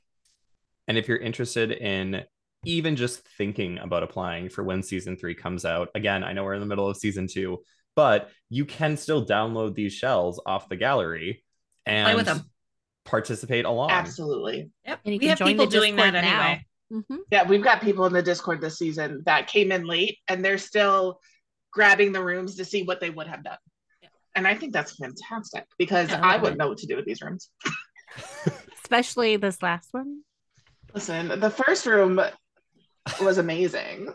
And 0.88 0.98
if 0.98 1.10
you're 1.10 1.18
interested 1.18 1.72
in 1.74 2.24
even 2.64 2.95
just 2.95 3.28
thinking 3.38 3.78
about 3.80 4.04
applying 4.04 4.48
for 4.48 4.64
when 4.64 4.82
season 4.84 5.18
three 5.18 5.36
comes 5.36 5.66
out, 5.66 5.89
again, 5.95 6.24
I 6.24 6.32
know 6.32 6.45
we're 6.45 6.54
in 6.54 6.62
the 6.62 6.66
middle 6.66 6.88
of 6.88 6.95
season 6.95 7.28
two, 7.28 7.62
but 7.93 8.32
you 8.50 8.64
can 8.66 8.95
still 8.95 9.26
download 9.26 9.76
these 9.76 9.91
shells 9.93 10.39
off 10.45 10.70
the 10.70 10.78
gallery 10.78 11.43
and 11.86 12.06
Play 12.06 12.16
with 12.16 12.26
them. 12.26 12.50
Participate 13.08 13.64
along. 13.66 13.89
absolutely 13.89 14.70
Yep. 14.86 14.99
And 15.05 15.14
you 15.14 15.18
We 15.18 15.20
can 15.20 15.30
have 15.30 15.38
join 15.39 15.47
people 15.47 15.66
the 15.66 15.72
doing 15.72 15.95
that 15.95 16.14
now. 16.14 16.20
anyway. 16.20 16.66
Mhm. 16.91 17.18
yeah 17.32 17.47
we've 17.47 17.64
got 17.64 17.82
people 17.82 18.05
in 18.05 18.14
the 18.14 18.22
discord 18.22 18.60
this 18.62 18.78
season 18.78 19.24
that 19.26 19.47
came 19.47 19.72
in 19.72 19.86
late 19.88 20.18
and 20.30 20.43
they're 20.43 20.58
still 20.58 21.20
grabbing 21.72 22.12
the 22.12 22.24
rooms 22.24 22.55
to 22.55 22.66
see 22.66 22.84
what 22.84 22.99
they 23.01 23.10
would 23.10 23.28
have 23.28 23.43
done 23.43 23.58
Yeah. 24.01 24.10
and 24.36 24.47
i 24.47 24.55
think 24.55 24.72
that's 24.74 24.95
fantastic 24.95 25.66
because 25.78 26.10
Yeah, 26.10 26.22
I 26.22 26.36
i 26.36 26.38
wouldn't 26.38 26.58
know 26.60 26.68
what 26.70 26.78
to 26.80 26.88
do 26.88 26.95
with 26.95 27.05
these 27.05 27.22
rooms 27.22 27.49
Especially 28.84 29.36
this 29.38 29.62
last 29.62 29.89
one. 29.91 30.22
listen 30.93 31.39
the 31.39 31.49
first 31.49 31.86
room 31.86 32.22
was 33.22 33.38
amazing 33.38 34.14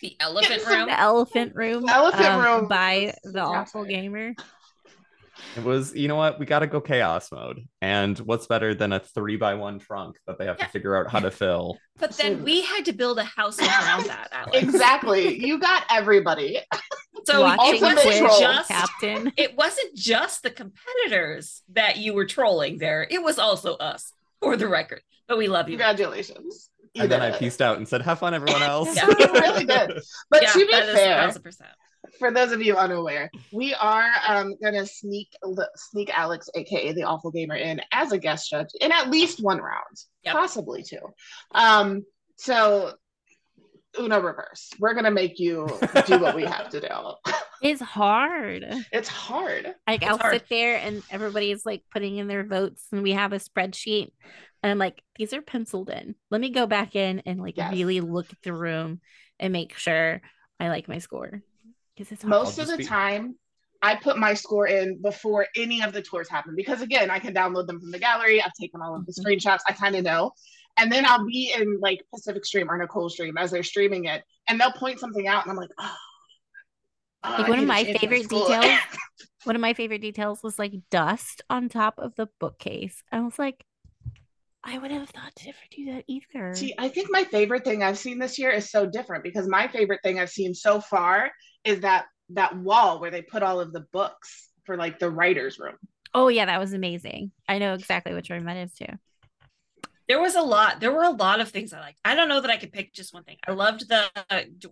The 0.00 0.16
elephant 0.20 0.62
room. 0.66 0.86
The 0.88 0.98
elephant 1.00 1.54
room. 1.54 1.86
The 1.86 1.92
elephant 1.94 2.24
um, 2.26 2.42
room 2.44 2.68
by 2.68 3.14
the 3.24 3.40
Awful 3.42 3.84
Gaymer. 3.84 4.34
It 5.56 5.64
was, 5.64 5.94
you 5.94 6.06
know 6.08 6.16
what? 6.16 6.38
We 6.38 6.46
got 6.46 6.60
to 6.60 6.66
go 6.66 6.80
chaos 6.80 7.32
mode. 7.32 7.66
And 7.80 8.16
what's 8.18 8.46
better 8.46 8.74
than 8.74 8.92
a 8.92 9.00
three 9.00 9.36
by 9.36 9.54
one 9.54 9.78
trunk 9.78 10.16
that 10.26 10.38
they 10.38 10.46
have 10.46 10.56
Yeah. 10.58 10.66
to 10.66 10.70
figure 10.70 10.96
out 10.96 11.10
how 11.10 11.20
to 11.20 11.30
fill? 11.30 11.78
But 11.98 12.12
then 12.12 12.44
we 12.44 12.62
had 12.62 12.84
to 12.84 12.92
build 12.92 13.18
a 13.18 13.24
house 13.24 13.58
around 13.58 14.04
that, 14.06 14.28
Alex. 14.30 14.56
exactly 14.62 15.44
you 15.44 15.58
got 15.58 15.82
everybody 15.90 16.60
So 17.24 17.42
Watching 17.42 17.74
it 17.74 17.82
wasn't 17.82 18.38
just 18.38 18.70
Kaptain. 18.70 19.32
it 19.36 19.56
wasn't 19.56 19.96
just 19.96 20.44
the 20.44 20.50
competitors 20.50 21.62
that 21.72 21.96
you 21.96 22.14
were 22.14 22.24
trolling 22.24 22.78
there. 22.78 23.04
It 23.10 23.20
was 23.20 23.40
also 23.40 23.74
us, 23.78 24.12
for 24.40 24.56
the 24.56 24.68
record. 24.68 25.02
But 25.26 25.38
we 25.38 25.48
love 25.48 25.68
you. 25.68 25.76
congratulations 25.76 26.70
You 26.94 27.02
and 27.02 27.10
then 27.10 27.18
did 27.20 27.32
I 27.32 27.34
it. 27.34 27.40
pieced 27.40 27.60
out 27.60 27.78
and 27.78 27.88
said, 27.88 28.02
"Have 28.02 28.20
fun, 28.20 28.32
everyone 28.32 28.62
else." 28.74 28.94
Yeah. 28.94 29.08
You 29.08 29.32
really 29.32 29.64
did. 29.64 29.98
But 30.30 30.42
yeah, 30.42 30.52
to 30.52 30.58
be 30.58 30.70
that 30.70 30.88
is 30.88 30.94
fair, 30.94 31.28
1000%. 31.28 31.60
For 32.18 32.30
those 32.30 32.52
of 32.52 32.62
you 32.62 32.76
unaware, 32.76 33.30
we 33.52 33.74
are 33.74 34.08
um, 34.26 34.54
gonna 34.62 34.86
sneak 34.86 35.28
sneak 35.76 36.16
Alex, 36.16 36.48
aka 36.54 36.92
the 36.92 37.02
Awful 37.02 37.32
Gaymer, 37.32 37.60
in 37.60 37.80
as 37.92 38.12
a 38.12 38.18
guest 38.18 38.50
judge 38.50 38.68
in 38.80 38.92
at 38.92 39.10
least 39.10 39.42
one 39.42 39.58
round, 39.58 39.96
Yep. 40.24 40.34
possibly 40.34 40.82
two. 40.82 40.98
Um, 41.52 42.04
so 42.36 42.92
Uno 43.98 44.20
reverse. 44.20 44.70
We're 44.78 44.94
gonna 44.94 45.10
make 45.10 45.38
you 45.38 45.80
do 46.06 46.20
what 46.20 46.34
we 46.36 46.44
have 46.44 46.68
to 46.70 46.80
do. 46.80 46.88
It's 47.60 47.80
hard. 47.82 48.64
It's 48.92 49.08
hard. 49.08 49.74
Like 49.88 50.02
It's 50.02 50.10
I'll 50.12 50.18
hard. 50.18 50.34
sit 50.34 50.44
there 50.48 50.76
and 50.76 51.02
everybody's 51.10 51.66
like 51.66 51.82
putting 51.92 52.16
in 52.18 52.28
their 52.28 52.44
votes 52.46 52.86
and 52.92 53.02
we 53.02 53.10
have 53.12 53.32
a 53.32 53.40
spreadsheet 53.40 54.12
and 54.62 54.70
I'm 54.70 54.78
like, 54.78 55.02
these 55.16 55.32
are 55.32 55.42
penciled 55.42 55.90
in. 55.90 56.14
Let 56.30 56.40
me 56.40 56.50
go 56.50 56.68
back 56.68 56.94
in 56.94 57.20
and 57.26 57.40
like 57.40 57.56
Yes. 57.56 57.72
really 57.72 58.00
look 58.00 58.26
at 58.32 58.38
the 58.44 58.52
room 58.52 59.00
and 59.40 59.52
make 59.52 59.76
sure 59.76 60.20
I 60.60 60.68
like 60.68 60.86
my 60.86 60.98
score. 60.98 61.42
Because 61.98 62.12
it's 62.12 62.22
hard. 62.22 62.30
Most 62.30 62.58
of 62.58 62.68
the 62.68 62.76
be- 62.76 62.84
time, 62.84 63.34
I 63.82 63.96
put 63.96 64.18
my 64.18 64.34
score 64.34 64.66
in 64.68 65.00
before 65.02 65.46
any 65.56 65.82
of 65.82 65.92
the 65.92 66.00
tours 66.02 66.28
happen 66.28 66.54
because 66.56 66.80
again, 66.80 67.10
I 67.10 67.18
can 67.18 67.34
download 67.34 67.66
them 67.66 67.80
from 67.80 67.90
the 67.90 67.98
gallery. 67.98 68.40
I've 68.42 68.52
taken 68.60 68.80
all 68.80 68.94
of 68.94 69.04
the 69.06 69.12
Mhm. 69.12 69.24
screenshots. 69.24 69.60
I 69.68 69.72
kind 69.72 69.96
of 69.96 70.04
know. 70.04 70.32
And 70.76 70.92
then 70.92 71.04
I'll 71.04 71.26
be 71.26 71.52
in 71.56 71.80
like 71.80 72.00
Pacific 72.14 72.44
Stream 72.44 72.70
or 72.70 72.78
Nichole 72.78 73.10
Stream 73.10 73.36
as 73.36 73.50
they're 73.50 73.64
streaming 73.64 74.04
it, 74.04 74.22
and 74.48 74.60
they'll 74.60 74.72
point 74.72 75.00
something 75.00 75.26
out, 75.26 75.42
and 75.42 75.50
I'm 75.50 75.56
like, 75.56 75.70
oh. 75.78 75.94
oh, 77.24 77.30
Like, 77.40 77.48
one 77.48 77.58
of 77.58 77.66
my 77.66 77.82
favorite 77.84 78.28
details- 78.28 78.64
One 79.44 79.54
of 79.56 79.62
my 79.62 79.72
favorite 79.72 80.02
details 80.02 80.40
was 80.42 80.58
like 80.58 80.74
dust 80.90 81.42
on 81.48 81.68
top 81.68 81.94
of 81.98 82.14
the 82.16 82.28
bookcase. 82.38 83.02
I 83.10 83.20
was 83.20 83.38
like, 83.38 83.64
I 84.64 84.76
would 84.76 84.90
have 84.90 85.08
thought 85.08 85.34
to 85.36 85.46
never 85.46 85.58
do 85.70 85.84
that 85.92 86.04
either. 86.08 86.54
See, 86.54 86.74
I 86.76 86.88
think 86.88 87.08
my 87.10 87.24
favorite 87.24 87.64
thing 87.64 87.82
I've 87.82 87.98
seen 87.98 88.18
this 88.18 88.38
year 88.38 88.50
is 88.50 88.70
so 88.70 88.84
different 88.84 89.22
because 89.24 89.46
my 89.48 89.68
favorite 89.68 90.00
thing 90.02 90.18
I've 90.18 90.28
seen 90.30 90.54
so 90.54 90.80
far 90.80 91.30
is 91.68 91.80
that 91.80 92.06
that 92.30 92.56
wall 92.56 93.00
where 93.00 93.10
they 93.10 93.22
put 93.22 93.42
all 93.42 93.60
of 93.60 93.72
the 93.72 93.86
books 93.92 94.48
for 94.64 94.76
like 94.76 94.98
the 94.98 95.10
writers' 95.10 95.58
room. 95.58 95.76
oh 96.14 96.28
yeah, 96.28 96.46
that 96.46 96.60
was 96.60 96.72
amazing. 96.72 97.30
I 97.48 97.58
know 97.58 97.74
exactly 97.74 98.14
which 98.14 98.30
room 98.30 98.44
that 98.44 98.56
is 98.56 98.74
too. 98.74 98.86
There 100.08 100.20
was 100.20 100.36
a 100.36 100.42
lot. 100.42 100.80
There 100.80 100.92
were 100.92 101.02
a 101.04 101.10
lot 101.10 101.40
of 101.40 101.50
things 101.50 101.72
I 101.74 101.80
liked. 101.80 101.98
I 102.02 102.14
don't 102.14 102.30
know 102.30 102.40
that 102.40 102.50
I 102.50 102.56
could 102.56 102.72
pick 102.72 102.94
just 102.94 103.12
one 103.12 103.24
thing. 103.24 103.36
I 103.46 103.52
loved 103.52 103.88
the 103.88 104.04
uh, 104.30 104.40
d- 104.56 104.68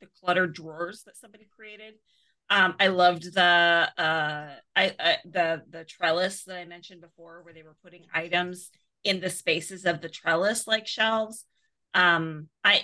the 0.00 0.08
cluttered 0.20 0.54
drawers 0.54 1.02
that 1.04 1.16
somebody 1.16 1.48
created. 1.56 1.94
Um, 2.50 2.74
I 2.78 2.88
loved 2.88 3.32
the 3.34 3.42
uh, 3.42 4.48
I, 4.76 4.94
I 4.98 5.16
the 5.24 5.62
the 5.70 5.84
trellis 5.84 6.44
that 6.44 6.58
I 6.58 6.66
mentioned 6.66 7.00
before, 7.00 7.42
where 7.42 7.54
they 7.54 7.62
were 7.62 7.76
putting 7.82 8.04
items 8.12 8.70
in 9.04 9.20
the 9.20 9.30
spaces 9.30 9.86
of 9.86 10.02
the 10.02 10.10
trellis 10.10 10.66
like 10.66 10.86
shelves. 10.86 11.46
Um, 11.94 12.48
I 12.62 12.82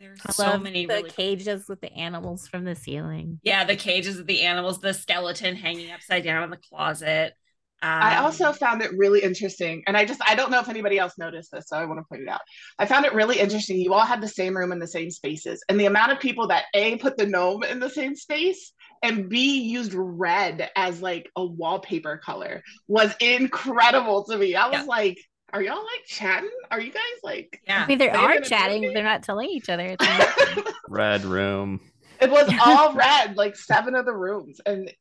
there's 0.00 0.20
I 0.26 0.32
so 0.32 0.50
love 0.50 0.62
many 0.62 0.86
the 0.86 0.94
really 0.94 1.10
cages 1.10 1.68
with 1.68 1.80
the 1.80 1.92
animals 1.92 2.48
from 2.48 2.64
the 2.64 2.74
ceiling. 2.74 3.38
yeah 3.42 3.64
the 3.64 3.76
cages 3.76 4.18
of 4.18 4.26
the 4.26 4.42
animals, 4.42 4.80
the 4.80 4.94
skeleton 4.94 5.56
hanging 5.56 5.90
upside 5.90 6.24
down 6.24 6.42
in 6.42 6.50
the 6.50 6.56
closet. 6.56 7.34
Um, 7.82 8.02
I 8.02 8.16
also 8.18 8.52
found 8.52 8.82
it 8.82 8.90
really 8.96 9.20
interesting, 9.22 9.82
and 9.86 9.96
I 9.96 10.04
just 10.04 10.20
I 10.26 10.34
don't 10.34 10.50
know 10.50 10.60
if 10.60 10.68
anybody 10.68 10.98
else 10.98 11.16
noticed 11.18 11.50
this, 11.52 11.68
so 11.68 11.76
I 11.76 11.84
want 11.84 11.98
to 12.00 12.04
point 12.04 12.22
it 12.22 12.28
out. 12.28 12.40
I 12.78 12.86
found 12.86 13.04
it 13.06 13.14
really 13.14 13.38
interesting. 13.38 13.78
You 13.78 13.94
all 13.94 14.04
had 14.04 14.20
the 14.20 14.28
same 14.28 14.56
room 14.56 14.72
in 14.72 14.78
the 14.78 14.86
same 14.86 15.10
spaces, 15.10 15.62
and 15.68 15.78
the 15.78 15.86
amount 15.86 16.12
of 16.12 16.20
people 16.20 16.48
that 16.48 16.64
a 16.74 16.96
put 16.96 17.16
the 17.16 17.26
gnome 17.26 17.62
in 17.62 17.78
the 17.78 17.90
same 17.90 18.14
space 18.16 18.72
and 19.02 19.30
b 19.30 19.62
used 19.62 19.94
red 19.94 20.70
as 20.76 21.00
like 21.00 21.30
a 21.36 21.44
wallpaper 21.44 22.18
color 22.18 22.62
was 22.86 23.14
incredible 23.20 24.24
to 24.24 24.36
me. 24.36 24.54
I 24.54 24.68
was 24.68 24.80
Yeah. 24.80 24.84
like, 24.84 25.16
"Are 25.52 25.62
y'all 25.62 25.76
like 25.82 26.04
chatting? 26.06 26.50
Are 26.70 26.80
you 26.80 26.92
guys 26.92 27.02
like?" 27.22 27.60
yeah 27.66 27.84
I 27.84 27.86
mean, 27.86 27.98
they 27.98 28.08
They're 28.08 28.40
chatting, 28.40 28.82
be- 28.82 28.88
but 28.88 28.94
they're 28.94 29.02
not 29.04 29.22
telling 29.22 29.48
each 29.50 29.68
other. 29.68 29.96
It's. 29.98 30.72
Red 30.88 31.24
room. 31.24 31.80
It 32.20 32.30
was 32.30 32.52
all 32.64 32.92
red, 32.94 33.36
like 33.36 33.56
seven 33.56 33.94
of 33.94 34.04
the 34.04 34.12
rooms, 34.14 34.60
and 34.66 34.92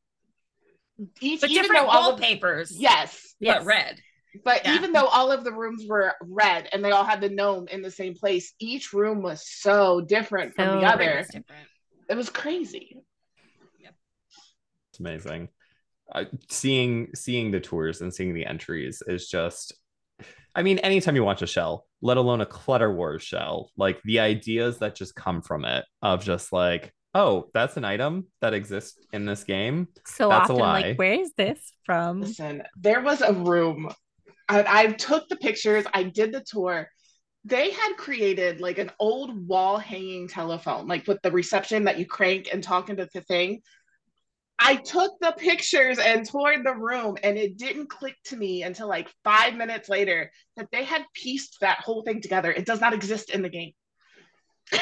each 1.21 1.41
but 1.41 1.49
even 1.49 1.63
different 1.63 1.81
though 1.83 1.89
all 1.89 2.09
of 2.13 2.19
wallpapers. 2.19 2.71
yes, 2.77 3.35
but 3.41 3.65
red. 3.65 3.99
But 4.45 4.63
Yeah. 4.63 4.75
even 4.75 4.93
though 4.93 5.07
all 5.07 5.31
of 5.31 5.43
the 5.43 5.51
rooms 5.51 5.85
were 5.89 6.13
red 6.21 6.69
and 6.71 6.83
they 6.85 6.91
all 6.91 7.03
had 7.03 7.19
the 7.19 7.29
gnome 7.29 7.67
in 7.67 7.81
the 7.81 7.89
same 7.91 8.13
place, 8.13 8.53
each 8.59 8.93
room 8.93 9.21
was 9.23 9.43
so 9.45 10.01
different 10.01 10.53
from 10.53 10.79
the 10.79 10.85
Every 10.87 11.07
other. 11.07 11.17
was 11.17 11.27
different. 11.27 11.67
It 12.09 12.15
was 12.15 12.29
crazy. 12.29 12.95
Yep. 13.79 13.93
It's 14.91 14.99
amazing. 14.99 15.49
Uh, 16.13 16.25
seeing 16.49 17.09
seeing 17.15 17.49
the 17.51 17.59
tours 17.59 18.01
and 18.01 18.13
seeing 18.13 18.33
the 18.33 18.45
entries 18.45 19.01
is 19.07 19.27
just 19.27 19.73
I 20.59 20.61
mean, 20.61 20.79
anytime 20.79 21.15
you 21.15 21.23
watch 21.23 21.41
a 21.41 21.47
shell, 21.47 21.85
let 22.01 22.17
alone 22.17 22.41
a 22.41 22.45
Clutter 22.45 22.93
Wars 22.93 23.23
shell, 23.23 23.71
like 23.77 24.01
the 24.03 24.19
ideas 24.19 24.79
that 24.79 24.93
just 24.93 25.15
come 25.15 25.41
from 25.41 25.63
it 25.63 25.85
of 26.01 26.21
just 26.21 26.51
like, 26.51 26.93
oh, 27.15 27.49
that's 27.53 27.77
an 27.77 27.85
item 27.85 28.27
that 28.41 28.53
exists 28.53 28.97
in 29.13 29.25
this 29.25 29.45
game. 29.45 29.87
So 30.05 30.27
That's 30.27 30.49
a 30.49 30.51
often, 30.51 30.55
lie. 30.57 30.81
like, 30.81 30.99
where 30.99 31.13
is 31.13 31.31
this 31.37 31.71
from? 31.85 32.19
Listen, 32.19 32.63
there 32.75 32.99
was 32.99 33.21
a 33.21 33.31
room. 33.31 33.89
I, 34.49 34.65
I 34.67 34.87
took 34.87 35.29
the 35.29 35.37
pictures. 35.37 35.85
I 35.93 36.03
did 36.03 36.33
the 36.33 36.41
tour. 36.41 36.89
They 37.45 37.71
had 37.71 37.93
created 37.95 38.59
like 38.59 38.79
an 38.79 38.91
old 38.99 39.47
wall 39.47 39.77
hanging 39.77 40.27
telephone, 40.27 40.87
like 40.87 41.07
with 41.07 41.21
the 41.21 41.31
reception 41.31 41.85
that 41.85 41.99
you 41.99 42.05
crank 42.05 42.49
and 42.51 42.61
talk 42.61 42.89
into 42.89 43.07
the 43.13 43.21
thing. 43.21 43.61
I 44.61 44.75
took 44.75 45.13
the 45.21 45.31
pictures 45.37 45.99
and 45.99 46.25
toured 46.25 46.65
the 46.65 46.75
room, 46.75 47.17
and 47.23 47.37
it 47.37 47.57
didn't 47.57 47.89
click 47.89 48.15
to 48.25 48.35
me 48.35 48.63
until 48.63 48.87
like 48.87 49.09
five 49.23 49.55
minutes 49.55 49.87
later 49.89 50.31
that 50.57 50.67
they 50.71 50.83
had 50.83 51.03
pieced 51.13 51.57
that 51.61 51.79
whole 51.79 52.03
thing 52.03 52.21
together. 52.21 52.51
It 52.51 52.65
does 52.65 52.81
not 52.81 52.93
exist 52.93 53.29
in 53.29 53.41
the 53.41 53.49
game. 53.49 53.71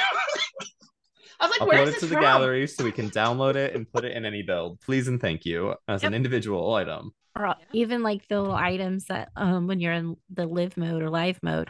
I 1.39 1.47
was 1.47 1.59
like, 1.59 1.69
where 1.69 1.77
Upload 1.85 1.87
is 1.89 1.93
it 1.95 1.99
to 1.99 2.05
the 2.07 2.13
from? 2.15 2.23
gallery 2.23 2.67
so 2.67 2.83
we 2.83 2.91
can 2.91 3.09
download 3.11 3.55
it 3.55 3.75
and 3.75 3.89
put 3.91 4.03
it 4.03 4.13
in 4.17 4.25
any 4.25 4.41
build. 4.41 4.81
Please 4.81 5.07
and 5.07 5.21
thank 5.21 5.45
you 5.45 5.75
as 5.87 6.03
an 6.03 6.13
individual 6.15 6.73
item. 6.73 7.11
or 7.37 7.53
even 7.73 8.01
like 8.01 8.27
the 8.27 8.41
little 8.41 8.55
items 8.55 9.05
that 9.05 9.29
um 9.35 9.67
when 9.67 9.79
you're 9.79 9.93
in 9.93 10.15
the 10.33 10.47
live 10.47 10.75
mode 10.77 11.03
or 11.03 11.09
live 11.11 11.37
mode 11.43 11.69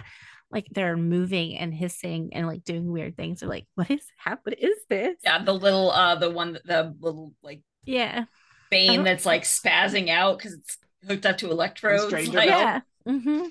like 0.50 0.66
they're 0.72 0.96
moving 0.96 1.58
and 1.58 1.74
hissing 1.74 2.30
and 2.32 2.48
like 2.48 2.64
doing 2.64 2.90
weird 2.90 3.18
things 3.18 3.44
or 3.44 3.48
like 3.48 3.66
what 3.76 3.92
is 3.92 4.06
hap- 4.18 4.46
what 4.46 4.58
is 4.58 4.78
this 4.90 5.18
Yeah, 5.26 5.44
the 5.44 5.54
little 5.54 5.92
uh 5.92 6.16
the 6.16 6.30
one 6.32 6.54
that- 6.54 6.66
the 6.66 6.96
little 7.02 7.34
like 7.44 7.62
yeah 7.88 8.26
bane 8.70 8.96
don't- 8.98 9.06
that's 9.06 9.26
like 9.26 9.44
spazzing 9.44 10.10
out 10.10 10.38
because 10.38 10.54
it's 10.54 10.78
hooked 11.08 11.26
up 11.26 11.38
to 11.38 11.50
electrodes. 11.50 12.12
Like, 12.12 12.32
Belt. 12.32 12.48
yeah 12.48 12.80
hmm 13.06 13.44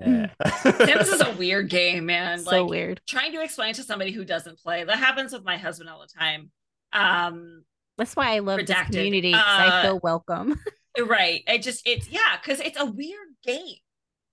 Yeah. 0.00 0.28
Sims 0.62 1.08
is 1.08 1.20
a 1.20 1.32
weird 1.36 1.68
game, 1.68 2.06
man. 2.06 2.38
so 2.38 2.62
like 2.62 2.70
weird 2.70 3.00
trying 3.06 3.32
to 3.32 3.42
explain 3.42 3.74
to 3.74 3.82
somebody 3.82 4.12
who 4.12 4.24
doesn't 4.24 4.58
play. 4.60 4.84
That 4.84 4.98
happens 4.98 5.32
with 5.32 5.44
my 5.44 5.56
husband 5.56 5.90
all 5.90 6.00
the 6.00 6.06
time. 6.06 6.50
Um 6.92 7.64
that's 7.96 8.14
why 8.14 8.36
i 8.36 8.38
love 8.38 8.60
Redacted. 8.60 8.66
this 8.66 8.86
community 8.96 9.32
'cause 9.32 9.42
i 9.44 9.66
Uh, 9.66 9.82
feel 9.82 10.00
welcome 10.02 10.60
right. 11.06 11.42
It 11.48 11.62
just 11.62 11.84
it's 11.86 12.08
yeah, 12.08 12.36
because 12.40 12.60
it's 12.60 12.78
a 12.78 12.84
weird 12.84 13.28
game. 13.44 13.76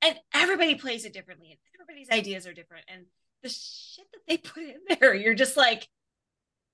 And 0.03 0.15
everybody 0.35 0.75
plays 0.75 1.03
it 1.05 1.13
differently 1.13 1.49
and 1.51 1.59
everybody's 1.73 2.09
ideas 2.11 2.45
are 2.45 2.53
different. 2.53 2.85
And 2.87 3.05
the 3.41 3.49
shit 3.49 4.05
that 4.13 4.19
they 4.27 4.37
put 4.37 4.61
in 4.63 4.77
there, 4.99 5.15
you're 5.15 5.33
just 5.33 5.57
like, 5.57 5.87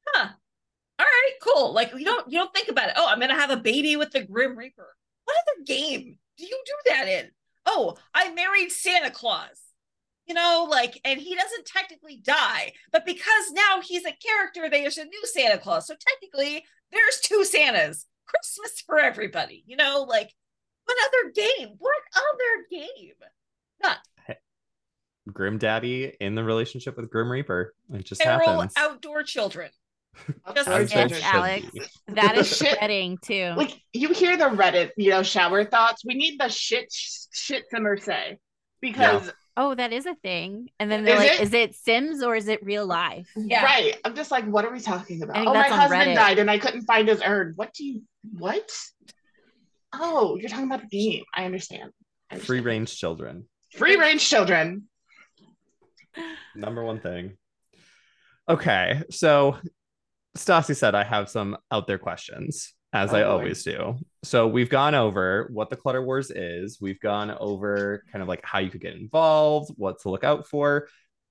huh. 0.07 0.29
All 1.01 1.07
right, 1.07 1.33
cool. 1.41 1.73
Like 1.73 1.91
you 1.97 2.05
don't 2.05 2.31
you 2.31 2.37
don't 2.37 2.53
think 2.53 2.69
about 2.69 2.89
it. 2.89 2.93
Oh, 2.95 3.07
I'm 3.09 3.19
gonna 3.19 3.33
have 3.33 3.49
a 3.49 3.57
baby 3.57 3.95
with 3.95 4.11
the 4.11 4.23
Grim 4.23 4.55
Reaper. 4.55 4.95
What 5.25 5.35
other 5.35 5.63
game 5.65 6.19
do 6.37 6.45
you 6.45 6.61
do 6.63 6.73
that 6.91 7.07
in? 7.07 7.31
Oh, 7.65 7.97
I 8.13 8.31
married 8.33 8.71
Santa 8.71 9.09
Claus. 9.09 9.59
You 10.27 10.35
know, 10.35 10.67
like, 10.69 11.01
and 11.03 11.19
he 11.19 11.35
doesn't 11.35 11.65
technically 11.65 12.17
die, 12.17 12.73
but 12.91 13.05
because 13.05 13.51
now 13.51 13.81
he's 13.81 14.05
a 14.05 14.13
character, 14.13 14.69
there's 14.69 14.99
a 14.99 15.05
new 15.05 15.25
Santa 15.25 15.57
Claus. 15.57 15.87
So 15.87 15.95
technically, 15.99 16.63
there's 16.91 17.19
two 17.21 17.43
Santas. 17.43 18.05
Christmas 18.27 18.81
for 18.85 18.99
everybody. 18.99 19.63
You 19.65 19.75
know, 19.75 20.05
like, 20.07 20.31
what 20.85 20.97
other 21.07 21.31
game? 21.33 21.69
What 21.79 21.95
other 22.15 22.65
game? 22.69 23.15
Not 23.81 23.97
Grim 25.33 25.57
Daddy 25.57 26.15
in 26.19 26.35
the 26.35 26.43
relationship 26.43 26.97
with 26.97 27.09
Grim 27.09 27.31
Reaper. 27.31 27.73
It 27.91 28.05
just 28.05 28.21
feral 28.21 28.51
happens. 28.51 28.73
outdoor 28.77 29.23
children. 29.23 29.71
Just 30.55 30.67
Outdoor 30.67 30.73
As 30.81 30.91
Yes, 30.93 30.93
there 30.93 31.07
children. 31.07 31.21
should 31.21 31.23
Alex. 31.23 31.65
be. 31.71 31.81
that 32.15 32.37
is 32.37 32.47
Shit. 32.57 32.73
spreading 32.75 33.17
too 33.21 33.53
like 33.57 33.71
you 33.93 34.09
hear 34.13 34.37
the 34.37 34.45
Reddit, 34.45 34.91
you 34.97 35.09
know, 35.09 35.23
shower 35.23 35.63
thoughts. 35.65 36.03
We 36.05 36.13
need 36.15 36.39
the 36.39 36.49
shit 36.49 36.91
shit 36.91 37.65
simmer 37.71 37.97
say 37.97 38.37
because 38.81 39.31
oh 39.57 39.73
that 39.75 39.91
is 39.93 40.05
a 40.05 40.15
thing 40.15 40.69
and 40.79 40.91
then 40.91 41.03
they're 41.03 41.15
Is 41.15 41.19
like 41.21 41.31
it? 41.31 41.41
is 41.41 41.53
it 41.53 41.75
sims 41.75 42.23
or 42.23 42.35
is 42.35 42.47
it 42.47 42.63
real 42.65 42.85
life 42.85 43.29
Yeah. 43.35 43.63
right. 43.63 43.97
I'm 44.05 44.15
just 44.15 44.31
like, 44.31 44.45
what 44.45 44.63
are 44.65 44.71
we 44.71 44.79
talking 44.79 45.21
about? 45.23 45.37
Oh, 45.47 45.53
my 45.53 45.63
husband 45.67 46.01
Reddit. 46.11 46.15
died 46.15 46.39
and 46.39 46.49
I 46.51 46.57
couldn't 46.57 46.83
find 46.83 47.07
his 47.07 47.21
urn. 47.25 47.53
What 47.55 47.73
do 47.73 47.85
you 47.85 48.01
what? 48.37 48.69
Oh, 49.93 50.37
you're 50.37 50.49
talking 50.49 50.65
about 50.65 50.81
the 50.81 50.87
game. 50.87 51.23
I 51.33 51.45
understand. 51.45 51.91
I 52.29 52.35
understand. 52.35 52.47
Free 52.47 52.59
range 52.61 52.97
children. 52.97 53.45
Free 53.75 53.97
range 53.97 54.27
children. 54.27 54.87
Number 56.55 56.83
one 56.83 56.99
thing. 56.99 57.37
Okay, 58.49 59.01
so 59.09 59.57
Stassi 60.37 60.75
said 60.75 60.95
I 60.95 61.03
have 61.03 61.29
some 61.29 61.57
out 61.71 61.87
there 61.87 61.97
questions, 61.97 62.73
as 62.93 63.13
Oh, 63.13 63.17
I 63.17 63.21
boy. 63.23 63.27
always 63.29 63.63
do. 63.63 63.95
So 64.23 64.47
we've 64.47 64.69
gone 64.69 64.95
over 64.95 65.49
what 65.51 65.69
the 65.69 65.75
Clutter 65.75 66.03
Wars 66.03 66.31
is. 66.31 66.79
We've 66.79 66.99
gone 67.01 67.31
over 67.39 68.03
kind 68.11 68.21
of 68.21 68.27
like 68.27 68.43
how 68.45 68.59
you 68.59 68.69
could 68.69 68.81
get 68.81 68.93
involved, 68.95 69.71
what 69.77 69.99
to 70.01 70.09
look 70.09 70.23
out 70.23 70.47
for. 70.47 70.87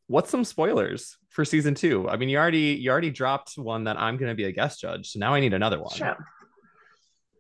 What's 0.07 0.29
some 0.31 0.45
spoilers 0.45 1.17
for 1.31 1.45
season 1.45 1.75
two? 1.75 2.09
I 2.09 2.17
mean, 2.17 2.29
you 2.29 2.37
already 2.37 2.77
you 2.81 2.91
already 2.91 3.11
dropped 3.11 3.55
one 3.57 3.85
that 3.85 3.97
I'm 3.99 4.17
going 4.17 4.31
to 4.31 4.35
be 4.35 4.45
a 4.45 4.53
guest 4.53 4.81
judge, 4.81 5.11
so 5.13 5.19
now 5.21 5.35
I 5.35 5.41
need 5.41 5.55
another 5.55 5.81
one. 5.81 5.95
Sure. 5.95 6.17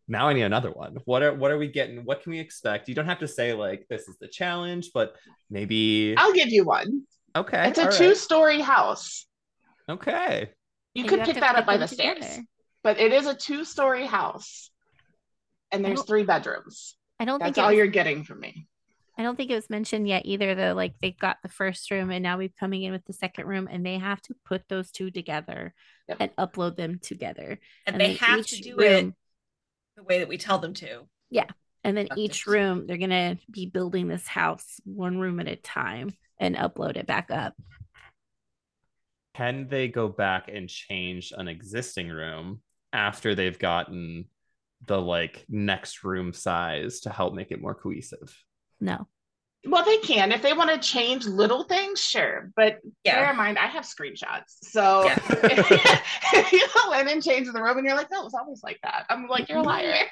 Now 0.08 0.28
I 0.28 0.32
need 0.32 0.42
another 0.42 0.70
one. 0.70 0.96
What 1.04 1.22
are 1.22 1.34
what 1.34 1.50
are 1.50 1.58
we 1.58 1.66
getting? 1.68 2.04
What 2.04 2.22
can 2.22 2.30
we 2.32 2.38
expect? 2.38 2.88
You 2.88 2.94
don't 2.94 3.06
have 3.06 3.18
to 3.20 3.28
say 3.28 3.52
like 3.54 3.86
this 3.90 4.08
is 4.08 4.16
the 4.20 4.28
challenge, 4.28 4.90
but 4.94 5.14
maybe 5.50 6.14
I'll 6.16 6.32
give 6.32 6.48
you 6.48 6.64
one. 6.64 7.02
okay. 7.36 7.68
It's 7.68 7.78
a 7.78 7.90
two-story 7.90 8.60
house. 8.60 9.26
Okay. 9.88 10.50
You 10.94 11.02
And 11.04 11.08
could 11.10 11.18
have 11.20 11.28
pick 11.28 11.40
that 11.40 11.56
up 11.56 11.66
by 11.66 11.74
them 11.76 11.82
the 11.82 11.88
stairs. 11.88 12.38
But 12.82 12.98
it 12.98 13.12
is 13.12 13.26
a 13.26 13.34
two-story 13.34 14.06
house. 14.06 14.70
And 15.70 15.84
there's 15.84 16.02
three 16.02 16.24
bedrooms. 16.24 16.96
i 17.20 17.24
don't 17.24 17.38
think 17.38 17.54
That's 17.54 17.58
it 17.58 17.60
all 17.60 17.68
was- 17.68 17.76
you're 17.76 17.86
getting 17.86 18.24
from 18.24 18.40
me. 18.40 18.66
I 19.18 19.22
don't 19.22 19.36
think 19.36 19.50
it 19.50 19.54
was 19.54 19.68
mentioned 19.68 20.08
yet 20.08 20.22
either, 20.24 20.54
though. 20.54 20.72
Like 20.72 20.94
they 21.00 21.10
got 21.10 21.36
the 21.42 21.48
first 21.50 21.90
room 21.90 22.10
and 22.10 22.22
now 22.22 22.38
we're 22.38 22.48
coming 22.58 22.82
in 22.84 22.92
with 22.92 23.04
the 23.04 23.12
second 23.12 23.46
room, 23.46 23.68
and 23.70 23.84
they 23.84 23.98
have 23.98 24.22
to 24.22 24.34
put 24.46 24.62
those 24.68 24.90
two 24.90 25.10
together 25.10 25.74
Yep. 26.08 26.16
and 26.20 26.36
upload 26.36 26.76
them 26.76 26.98
together. 26.98 27.60
And, 27.86 28.00
they 28.00 28.14
then 28.14 28.16
have 28.16 28.46
to 28.46 28.62
do 28.62 28.80
it 28.80 29.12
the 29.96 30.02
way 30.04 30.20
that 30.20 30.28
we 30.28 30.38
tell 30.38 30.58
them 30.58 30.72
to. 30.74 31.06
Yeah, 31.28 31.48
and 31.84 31.94
then 31.98 32.08
each 32.16 32.46
room, 32.46 32.86
they're 32.86 32.96
gonna 32.96 33.36
be 33.50 33.66
building 33.66 34.08
this 34.08 34.26
house 34.26 34.80
one 34.84 35.18
room 35.18 35.38
at 35.38 35.48
a 35.48 35.56
time 35.56 36.12
and 36.38 36.56
upload 36.56 36.96
it 36.96 37.06
back 37.06 37.30
up. 37.30 37.54
Can 39.34 39.68
they 39.68 39.88
go 39.88 40.08
back 40.08 40.48
and 40.52 40.68
change 40.68 41.32
an 41.36 41.48
existing 41.48 42.08
room 42.08 42.60
after 42.92 43.34
they've 43.34 43.58
gotten 43.58 44.26
the 44.86 45.00
like 45.00 45.44
next 45.48 46.04
room 46.04 46.32
size 46.32 47.00
to 47.00 47.10
help 47.10 47.34
make 47.34 47.50
it 47.50 47.60
more 47.60 47.74
cohesive? 47.74 48.36
No, 48.80 49.06
Well, 49.66 49.84
they 49.84 49.98
can. 49.98 50.32
If 50.32 50.40
they 50.40 50.54
want 50.54 50.70
to 50.70 50.78
change 50.78 51.26
little 51.26 51.64
things, 51.64 52.00
sure. 52.00 52.50
But 52.56 52.78
bear 53.04 53.30
in 53.30 53.36
mind, 53.36 53.58
I 53.58 53.66
have 53.66 53.84
screenshots. 53.84 54.56
So 54.62 55.04
Yeah. 55.04 55.18
if 56.32 56.52
you 56.52 56.66
go 56.82 56.92
in 56.92 57.08
and 57.08 57.22
change 57.22 57.46
the 57.52 57.62
room 57.62 57.76
and 57.76 57.86
you're 57.86 57.96
like, 57.96 58.06
oh, 58.10 58.16
no, 58.16 58.20
it 58.22 58.24
was 58.24 58.34
always 58.34 58.62
like 58.62 58.78
that. 58.84 59.04
I'm 59.10 59.28
like, 59.28 59.50
you're 59.50 59.58
a 59.58 59.60
mm-hmm. 59.60 59.68
liar. 59.68 60.04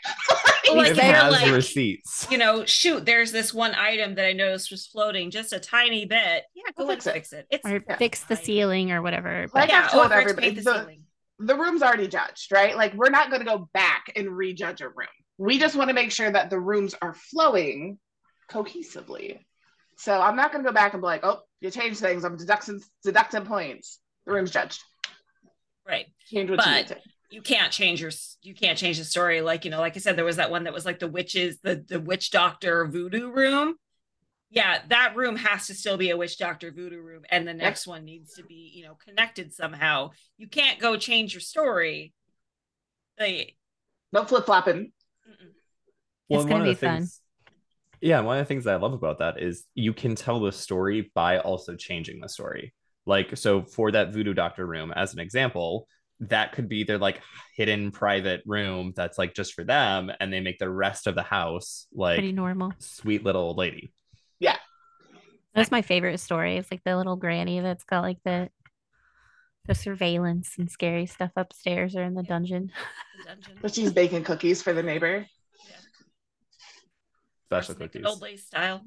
Well, 0.67 0.77
like 0.77 0.91
it 0.91 0.97
they're 0.97 1.15
has 1.15 1.33
like, 1.33 1.51
receipts 1.51 2.27
you 2.31 2.37
know, 2.37 2.67
shoot, 2.67 3.07
there's 3.07 3.33
this 3.33 3.55
one 3.55 3.75
item 3.75 4.17
that 4.17 4.27
I 4.27 4.33
noticed 4.35 4.71
was 4.71 4.87
floating 4.87 5.31
just 5.31 5.55
a 5.55 5.59
tiny 5.59 6.05
bit. 6.05 6.45
Yeah, 6.55 6.65
go 6.77 6.85
We'll 6.85 6.89
fix 6.89 7.07
it. 7.07 7.13
fix 7.15 7.33
it. 7.33 7.47
It's 7.51 7.65
or 7.65 7.83
Yeah. 7.89 7.97
fix 7.97 8.25
the 8.25 8.37
ceiling 8.37 8.93
or 8.93 9.01
whatever. 9.01 9.47
Like 9.55 9.69
But 9.69 9.73
I've 9.73 9.91
told 9.91 10.13
everybody, 10.13 10.49
paint 10.49 10.57
the 10.57 10.63
the- 10.71 10.81
ceiling. 10.81 11.03
the 11.39 11.55
room's 11.55 11.81
already 11.83 12.07
judged, 12.09 12.53
right? 12.53 12.77
Like 12.77 12.93
we're 12.93 13.09
not 13.09 13.31
going 13.31 13.41
to 13.41 13.47
go 13.47 13.71
back 13.73 14.13
and 14.15 14.29
rejudge 14.37 14.83
a 14.83 14.89
room. 14.89 15.09
We 15.39 15.59
just 15.59 15.75
want 15.75 15.89
to 15.89 15.95
make 15.95 16.13
sure 16.13 16.31
that 16.31 16.51
the 16.51 16.61
rooms 16.61 16.95
are 17.01 17.15
flowing 17.15 17.99
cohesively. 18.51 19.39
So 19.97 20.21
I'm 20.21 20.37
not 20.37 20.53
going 20.53 20.63
to 20.65 20.69
go 20.69 20.75
back 20.75 20.93
and 20.95 21.03
be 21.03 21.07
like, 21.07 21.25
oh, 21.25 21.41
you 21.61 21.71
changed 21.71 22.01
things. 22.01 22.25
I'm 22.25 22.37
deducting 22.37 22.81
deducting 23.03 23.45
points. 23.45 24.01
The 24.27 24.33
room's 24.33 24.51
judged. 24.51 24.83
Right. 25.87 26.07
Change 26.31 26.51
what 26.51 26.59
you 26.61 26.65
But- 26.65 26.77
need 26.77 26.87
to. 26.89 26.97
you 27.31 27.43
can't 27.43 27.73
change 27.73 28.01
your 28.01 28.11
you 28.43 28.55
can't 28.55 28.79
change 28.79 28.99
the 28.99 29.05
story 29.05 29.41
like 29.43 29.65
you 29.67 29.71
know 29.71 29.81
like 29.81 29.95
i 29.97 30.01
said 30.01 30.17
there 30.17 30.25
was 30.25 30.37
that 30.37 30.51
one 30.51 30.65
that 30.65 30.73
was 30.73 30.87
like 30.87 30.99
the 30.99 31.07
witches 31.09 31.59
the 31.61 31.85
the 31.87 32.01
witch 32.01 32.31
doctor 32.31 32.87
voodoo 32.87 33.31
room 33.31 33.75
yeah 34.51 34.79
that 34.89 35.15
room 35.15 35.37
has 35.37 35.67
to 35.67 35.75
still 35.75 35.99
be 35.99 36.09
a 36.09 36.17
witch 36.17 36.39
doctor 36.39 36.71
voodoo 36.73 37.03
room 37.03 37.25
and 37.31 37.47
the 37.47 37.53
next 37.53 37.87
one 37.87 38.07
needs 38.07 38.33
to 38.37 38.43
be 38.45 38.73
you 38.75 38.83
know 38.87 38.95
connected 39.07 39.53
somehow 39.53 40.09
you 40.39 40.49
can't 40.49 40.79
go 40.79 40.97
change 40.97 41.35
your 41.35 41.43
story 41.43 42.15
like 43.21 43.55
No 44.13 44.25
flip 44.25 44.47
flopping. 44.47 44.93
mm-mm. 45.29 45.53
Well, 46.31 46.41
It's 46.41 46.45
and 46.45 46.49
gonna 46.51 46.61
one 46.61 46.61
of 46.63 46.67
be 46.67 46.75
the 46.81 46.87
fun. 46.87 46.97
things- 47.01 47.21
Yeah, 48.01 48.21
one 48.21 48.39
of 48.39 48.45
the 48.45 48.49
things 48.49 48.65
that 48.65 48.75
I 48.75 48.77
love 48.77 48.93
about 48.93 49.19
that 49.19 49.41
is 49.41 49.65
you 49.75 49.93
can 49.93 50.15
tell 50.15 50.41
the 50.41 50.53
story 50.53 51.11
by 51.15 51.39
also 51.39 51.75
changing 51.77 52.21
the 52.21 52.29
story. 52.29 52.75
Like, 53.07 53.37
so 53.37 53.63
for 53.63 53.91
that 53.93 54.13
voodoo 54.13 54.35
doctor 54.35 54.67
room, 54.67 54.93
as 54.95 55.15
an 55.15 55.19
example, 55.19 55.89
that 56.21 56.53
could 56.53 56.69
be 56.69 56.85
their 56.85 56.99
like 56.99 57.23
hidden 57.57 57.91
private 57.91 58.43
room 58.45 58.93
that's 58.95 59.19
like 59.19 59.35
just 59.35 59.55
for 59.55 59.65
them, 59.65 60.11
and 60.21 60.33
they 60.33 60.41
make 60.41 60.59
the 60.59 60.71
rest 60.71 61.07
of 61.07 61.15
the 61.15 61.23
house 61.23 61.87
like 61.93 62.17
pretty 62.19 62.33
normal. 62.33 62.73
sweet 62.79 63.25
little 63.25 63.43
old 63.43 63.57
lady. 63.57 63.93
Yeah, 64.41 64.57
that's 65.55 65.71
my 65.71 65.83
favorite 65.83 66.19
story. 66.19 66.57
It's 66.57 66.71
like 66.71 66.83
the 66.85 66.97
little 66.97 67.17
granny 67.17 67.61
that's 67.61 67.85
got 67.85 68.03
like 68.03 68.19
the 68.25 68.51
the 69.67 69.75
surveillance 69.75 70.55
and 70.59 70.71
scary 70.71 71.07
stuff 71.07 71.31
upstairs 71.37 71.95
or 71.95 72.03
in 72.03 72.15
the 72.15 72.23
dungeon. 72.23 72.73
The 73.19 73.25
dungeon. 73.25 73.59
But 73.61 73.75
she's 73.75 73.93
baking 73.93 74.25
cookies 74.25 74.63
for 74.63 74.73
the 74.73 74.83
neighbor. 74.83 75.27
Special 77.49 77.73
Arsenic 77.73 77.93
cookies. 77.93 78.01
and 78.01 78.07
Old 78.07 78.21
Lace 78.23 78.47
style. 78.47 78.83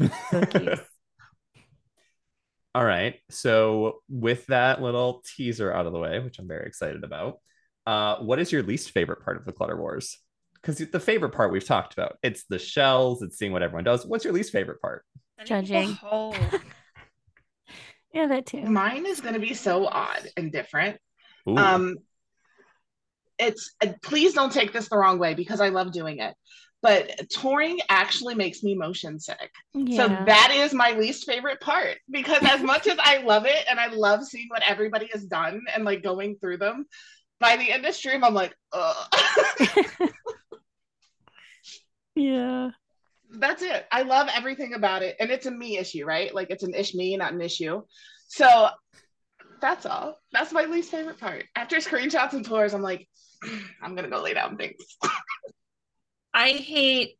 Mhm. 0.00 0.12
Cookies. 0.30 0.78
All 2.74 2.84
right. 2.84 3.20
So 3.30 4.00
with 4.08 4.46
that 4.46 4.82
little 4.82 5.22
teaser 5.36 5.72
out 5.72 5.86
of 5.86 5.92
the 5.92 5.98
way, 5.98 6.18
which 6.18 6.38
I'm 6.38 6.48
very 6.48 6.66
excited 6.66 7.02
about, 7.04 7.38
uh, 7.86 8.16
what 8.16 8.38
is 8.38 8.50
your 8.52 8.62
least 8.62 8.90
favorite 8.90 9.24
part 9.24 9.36
of 9.36 9.44
the 9.44 9.52
Clutter 9.52 9.76
Wars? 9.76 10.18
Because 10.54 10.78
the 10.78 11.00
favorite 11.00 11.30
part 11.32 11.52
we've 11.52 11.64
talked 11.64 11.92
about, 11.92 12.16
it's 12.22 12.44
the 12.44 12.58
shells, 12.58 13.22
it's 13.22 13.38
seeing 13.38 13.52
what 13.52 13.62
everyone 13.62 13.84
does. 13.84 14.04
What's 14.06 14.24
your 14.24 14.32
least 14.32 14.50
favorite 14.52 14.80
part? 14.80 15.04
Judging. 15.44 15.96
yeah, 18.12 18.26
that 18.26 18.46
too. 18.46 18.62
Mine 18.62 19.06
is 19.06 19.20
going 19.20 19.34
to 19.34 19.40
be 19.40 19.54
so 19.54 19.86
odd 19.86 20.28
and 20.36 20.50
different. 20.50 20.98
Ooh. 21.48 21.56
Um, 21.56 21.96
it's 23.38 23.74
uh, 23.82 23.92
please 24.02 24.32
don't 24.34 24.52
take 24.52 24.72
this 24.72 24.88
the 24.88 24.96
wrong 24.96 25.18
way 25.18 25.34
because 25.34 25.60
I 25.60 25.68
love 25.68 25.92
doing 25.92 26.18
it, 26.18 26.34
but 26.84 27.30
touring 27.30 27.80
actually 27.88 28.34
makes 28.34 28.62
me 28.62 28.74
motion 28.74 29.18
sick. 29.18 29.50
So 29.96 30.06
that 30.06 30.52
is 30.54 30.74
my 30.74 30.92
least 30.92 31.24
favorite 31.24 31.58
part 31.58 31.96
because 32.10 32.42
as 32.42 32.60
much 32.60 32.86
as 32.86 32.98
I 33.00 33.22
love 33.22 33.46
it 33.46 33.64
and 33.70 33.80
I 33.80 33.86
love 33.86 34.22
seeing 34.22 34.48
what 34.48 34.62
everybody 34.66 35.08
has 35.14 35.24
done 35.24 35.62
and 35.74 35.86
like 35.86 36.02
going 36.02 36.36
through 36.36 36.58
them, 36.58 36.84
by 37.40 37.56
the 37.56 37.72
end 37.72 37.86
of 37.86 37.94
stream 37.94 38.22
I'm 38.22 38.34
like, 38.34 38.54
Ugh. 38.74 39.12
yeah. 42.14 42.68
that's 43.30 43.62
it. 43.62 43.86
I 43.90 44.02
love 44.02 44.28
everything 44.34 44.74
about 44.74 45.02
it, 45.02 45.16
and 45.18 45.30
it's 45.30 45.46
a 45.46 45.50
me 45.50 45.78
issue, 45.78 46.04
right? 46.04 46.34
Like 46.34 46.50
it's 46.50 46.64
an 46.64 46.74
ish 46.74 46.94
me, 46.94 47.16
not 47.16 47.32
an 47.32 47.40
issue. 47.40 47.80
So 48.28 48.68
that's 49.62 49.86
all. 49.86 50.18
That's 50.32 50.52
my 50.52 50.66
least 50.66 50.90
favorite 50.90 51.18
part. 51.18 51.44
After 51.56 51.76
screenshots 51.76 52.34
and 52.34 52.44
tours, 52.44 52.74
I'm 52.74 52.82
like, 52.82 53.08
I'm 53.82 53.94
gonna 53.94 54.10
go 54.10 54.20
lay 54.20 54.34
down. 54.34 54.58
Thanks. 54.58 54.84
I 56.34 56.50
hate 56.52 57.18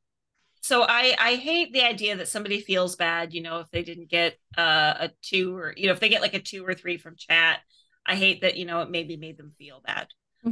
so 0.62 0.82
I 0.82 1.16
I 1.20 1.36
hate 1.36 1.72
the 1.72 1.82
idea 1.82 2.16
that 2.16 2.28
somebody 2.28 2.60
feels 2.60 2.96
bad, 2.96 3.34
you 3.34 3.42
know, 3.42 3.60
if 3.60 3.70
they 3.70 3.82
didn't 3.84 4.10
get 4.10 4.38
uh, 4.58 4.94
a 5.00 5.10
two 5.22 5.56
or 5.56 5.74
you 5.76 5.86
know 5.86 5.92
if 5.92 6.00
they 6.00 6.08
get 6.10 6.22
like 6.22 6.34
a 6.34 6.40
two 6.40 6.66
or 6.66 6.74
three 6.74 6.98
from 6.98 7.16
chat. 7.16 7.60
I 8.06 8.16
hate 8.16 8.42
that 8.42 8.56
you 8.56 8.66
know 8.66 8.80
it 8.82 8.90
maybe 8.90 9.16
made 9.16 9.38
them 9.38 9.52
feel 9.58 9.80
bad. 9.84 10.08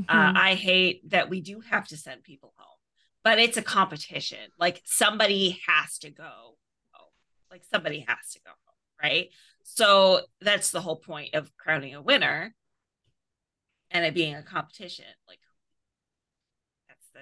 Uh, 0.08 0.32
Mhm. 0.32 0.36
I 0.36 0.54
hate 0.54 1.10
that 1.10 1.30
we 1.30 1.40
do 1.40 1.60
have 1.60 1.88
to 1.88 1.96
send 1.98 2.22
people 2.24 2.54
home, 2.56 2.78
but 3.24 3.38
it's 3.38 3.56
a 3.58 3.62
competition. 3.62 4.38
Like 4.58 4.82
somebody 4.84 5.60
has 5.68 5.98
to 6.00 6.10
go. 6.10 6.56
home. 6.92 7.10
Like 7.50 7.64
somebody 7.64 8.04
has 8.08 8.30
to 8.32 8.40
go 8.40 8.50
home, 8.50 8.76
right? 9.02 9.28
So 9.64 10.22
that's 10.40 10.70
the 10.70 10.80
whole 10.80 10.96
point 10.96 11.34
of 11.34 11.54
crowning 11.56 11.94
a 11.94 12.02
winner 12.02 12.54
and 13.90 14.04
it 14.04 14.14
being 14.14 14.34
a 14.34 14.42
competition. 14.42 15.04
Like 15.28 15.38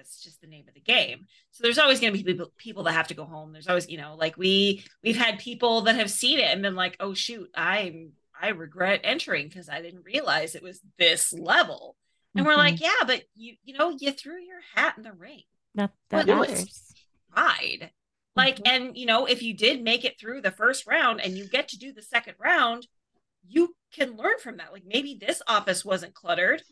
that's 0.01 0.21
just 0.23 0.41
the 0.41 0.47
name 0.47 0.65
of 0.67 0.73
the 0.73 0.79
game. 0.79 1.27
So 1.51 1.61
there's 1.63 1.77
always 1.77 1.99
going 1.99 2.11
to 2.13 2.17
be 2.17 2.23
people 2.23 2.51
people 2.57 2.83
that 2.83 2.93
have 2.93 3.07
to 3.09 3.13
go 3.13 3.25
home. 3.25 3.53
There's 3.53 3.67
always, 3.67 3.87
you 3.87 3.97
know, 3.97 4.15
like 4.15 4.35
we 4.37 4.83
we've 5.03 5.15
had 5.17 5.37
people 5.39 5.81
that 5.81 5.95
have 5.95 6.09
seen 6.09 6.39
it 6.39 6.49
and 6.49 6.61
been 6.63 6.75
like, 6.75 6.97
"Oh 6.99 7.13
shoot, 7.13 7.49
I'm 7.55 8.13
I 8.39 8.49
regret 8.49 9.01
entering 9.03 9.47
because 9.47 9.69
I 9.69 9.81
didn't 9.81 10.03
realize 10.03 10.55
it 10.55 10.63
was 10.63 10.81
this 10.97 11.31
level." 11.33 11.95
And 12.35 12.45
we're 12.45 12.53
Mhm. 12.53 12.57
like, 12.57 12.81
"Yeah, 12.81 13.03
but 13.05 13.23
you 13.35 13.55
you 13.63 13.75
know, 13.77 13.95
you 13.99 14.11
threw 14.11 14.39
your 14.41 14.61
hat 14.73 14.95
in 14.97 15.03
the 15.03 15.13
ring." 15.13 15.43
that, 15.75 15.91
that 16.09 16.27
was- 16.27 16.49
matters. 16.49 16.93
Pride. 17.31 17.91
Like, 18.35 18.57
Mhm. 18.57 18.67
and 18.67 18.97
you 18.97 19.05
know, 19.05 19.25
if 19.25 19.41
you 19.43 19.53
did 19.53 19.83
make 19.83 20.03
it 20.03 20.19
through 20.19 20.41
the 20.41 20.51
first 20.51 20.87
round 20.87 21.21
and 21.21 21.37
you 21.37 21.47
get 21.47 21.67
to 21.69 21.77
do 21.77 21.93
the 21.93 22.01
second 22.01 22.35
round, 22.39 22.87
you 23.47 23.75
can 23.93 24.15
learn 24.17 24.39
from 24.39 24.57
that. 24.57 24.71
Like 24.73 24.83
maybe 24.85 25.13
this 25.15 25.41
office 25.47 25.85
wasn't 25.85 26.13
cluttered, 26.13 26.63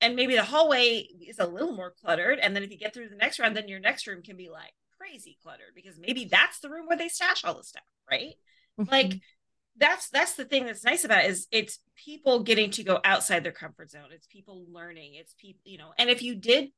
and 0.00 0.14
maybe 0.16 0.34
the 0.34 0.44
hallway 0.44 1.06
is 1.26 1.38
a 1.38 1.46
little 1.46 1.72
more 1.74 1.92
cluttered. 2.00 2.38
And 2.38 2.54
then 2.54 2.62
if 2.62 2.70
you 2.70 2.78
get 2.78 2.94
through 2.94 3.08
the 3.08 3.16
next 3.16 3.38
round, 3.38 3.56
then 3.56 3.68
your 3.68 3.80
next 3.80 4.06
room 4.06 4.22
can 4.22 4.36
be 4.36 4.48
like 4.48 4.72
crazy 4.96 5.38
cluttered 5.42 5.72
because 5.74 5.98
maybe 5.98 6.26
that's 6.26 6.60
the 6.60 6.70
room 6.70 6.86
where 6.86 6.96
they 6.96 7.08
stash 7.08 7.44
all 7.44 7.54
the 7.54 7.64
stuff, 7.64 7.82
right? 8.10 8.34
Like 8.76 9.06
Mhm. 9.06 9.20
that's 9.76 10.08
that's 10.10 10.34
the 10.34 10.44
thing 10.44 10.66
that's 10.66 10.84
nice 10.84 11.04
about 11.04 11.24
it 11.24 11.30
is 11.30 11.46
it's 11.50 11.78
people 11.96 12.42
getting 12.42 12.70
to 12.72 12.82
go 12.84 13.00
outside 13.04 13.44
their 13.44 13.52
comfort 13.52 13.90
zone. 13.90 14.10
It's 14.12 14.26
people 14.26 14.66
learning. 14.70 15.14
It's 15.14 15.34
people, 15.34 15.60
you 15.64 15.78
know, 15.78 15.92
and 15.98 16.10
if 16.10 16.22
you 16.22 16.34
did, 16.34 16.70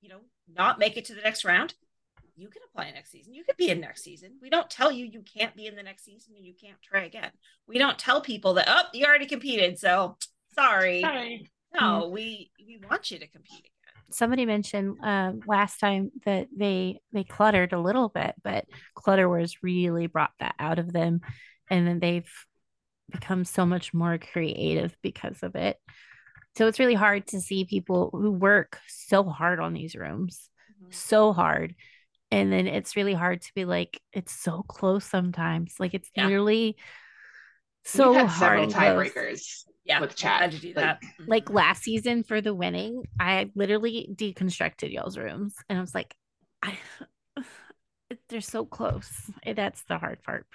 you 0.00 0.08
know, 0.08 0.20
not 0.48 0.78
make 0.78 0.96
it 0.96 1.04
to 1.06 1.14
the 1.14 1.20
next 1.22 1.44
round, 1.44 1.74
you 2.36 2.48
can 2.48 2.62
apply 2.68 2.90
next 2.90 3.10
season. 3.12 3.34
You 3.34 3.44
could 3.44 3.56
be 3.56 3.70
in 3.70 3.80
next 3.80 4.02
season. 4.02 4.38
We 4.42 4.50
don't 4.50 4.68
tell 4.68 4.90
you 4.90 5.04
you 5.06 5.22
can't 5.22 5.54
be 5.54 5.66
in 5.66 5.76
the 5.76 5.82
next 5.82 6.04
season 6.04 6.34
and 6.36 6.44
you 6.44 6.54
can't 6.60 6.80
try 6.82 7.04
again. 7.04 7.30
We 7.66 7.78
don't 7.78 7.98
tell 7.98 8.20
people 8.20 8.54
that 8.54 8.66
oh 8.68 8.82
you 8.92 9.04
already 9.04 9.26
competed, 9.26 9.78
so 9.78 10.16
sorry. 10.54 11.00
Sorry. 11.00 11.50
No, 11.78 12.08
we 12.08 12.50
we 12.66 12.78
want 12.78 13.10
you 13.10 13.18
to 13.18 13.26
compete 13.26 13.60
again. 13.60 14.02
somebody 14.10 14.46
mentioned 14.46 14.96
um, 15.02 15.42
last 15.46 15.80
time 15.80 16.10
that 16.24 16.48
they 16.56 17.00
they 17.12 17.24
cluttered 17.24 17.72
a 17.72 17.80
little 17.80 18.08
bit, 18.08 18.34
but 18.42 18.64
Clutter 18.94 19.28
Wars 19.28 19.58
really 19.62 20.06
brought 20.06 20.32
that 20.40 20.54
out 20.58 20.78
of 20.78 20.92
them, 20.92 21.20
and 21.68 21.86
then 21.86 21.98
they've 22.00 22.30
become 23.10 23.44
so 23.44 23.66
much 23.66 23.92
more 23.92 24.18
creative 24.18 24.96
because 25.02 25.42
of 25.42 25.54
it. 25.56 25.78
So 26.56 26.68
it's 26.68 26.78
really 26.78 26.94
hard 26.94 27.26
to 27.28 27.40
see 27.40 27.64
people 27.64 28.10
who 28.12 28.30
work 28.30 28.78
so 28.88 29.24
hard 29.24 29.58
on 29.60 29.72
these 29.72 29.96
rooms, 29.96 30.48
so 30.90 31.32
hard, 31.32 31.74
and 32.30 32.52
then 32.52 32.66
it's 32.68 32.96
really 32.96 33.14
hard 33.14 33.42
to 33.42 33.52
be 33.54 33.64
like 33.64 34.00
it's 34.12 34.32
so 34.32 34.62
close 34.68 35.04
sometimes. 35.04 35.74
Like 35.80 35.94
it's 35.94 36.10
Yeah. 36.14 36.26
literally 36.26 36.76
so 37.84 38.12
We've 38.12 38.20
had 38.20 38.26
hard. 38.28 38.70
several 38.72 38.94
tiebreakers 38.94 39.64
Yeah, 39.84 40.00
with 40.00 40.12
I 40.12 40.14
chat. 40.14 40.40
had 40.40 40.52
to 40.52 40.58
do 40.58 40.68
Like, 40.68 40.76
that. 40.76 41.02
like 41.26 41.50
last 41.50 41.82
season 41.82 42.22
for 42.22 42.40
the 42.40 42.54
winning, 42.54 43.02
I 43.20 43.50
literally 43.54 44.08
deconstructed 44.14 44.92
y'all's 44.92 45.18
rooms 45.18 45.54
and 45.68 45.76
I 45.78 45.80
was 45.80 45.94
like, 45.94 46.14
I 46.62 46.78
they're 48.28 48.40
so 48.40 48.64
close. 48.64 49.10
That's 49.44 49.82
the 49.84 49.98
hard 49.98 50.22
part, 50.22 50.46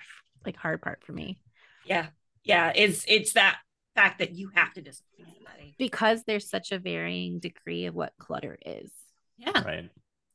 like 0.45 0.55
hard 0.55 0.81
part 0.81 1.03
for 1.03 1.11
me. 1.13 1.39
yeah, 1.85 2.07
yeah. 2.43 2.71
It's 2.75 3.05
it's 3.07 3.33
that 3.33 3.57
fact 3.95 4.19
that 4.19 4.31
you 4.31 4.49
have 4.55 4.73
to 4.73 4.81
disappoint 4.81 5.27
somebody. 5.35 5.75
Because 5.77 6.23
there's 6.23 6.49
such 6.49 6.71
a 6.71 6.79
varying 6.79 7.39
degree 7.39 7.85
of 7.85 7.95
what 7.95 8.13
clutter 8.19 8.57
is. 8.65 8.91
Yeah, 9.37 9.61
right. 9.63 9.89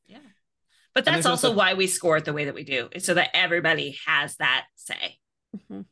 yeah. 0.07 0.17
But 0.93 1.03
that's 1.05 1.25
also 1.25 1.47
also- 1.49 1.57
why 1.57 1.73
we 1.73 1.87
score 1.87 2.17
it 2.17 2.25
the 2.25 2.33
way 2.33 2.45
that 2.45 2.55
we 2.55 2.63
do, 2.63 2.89
is 2.93 3.03
so 3.05 3.13
that 3.15 3.29
everybody 3.33 3.97
has 4.05 4.35
that 4.37 4.65
say. 4.75 5.17
Mhm. 5.69 5.85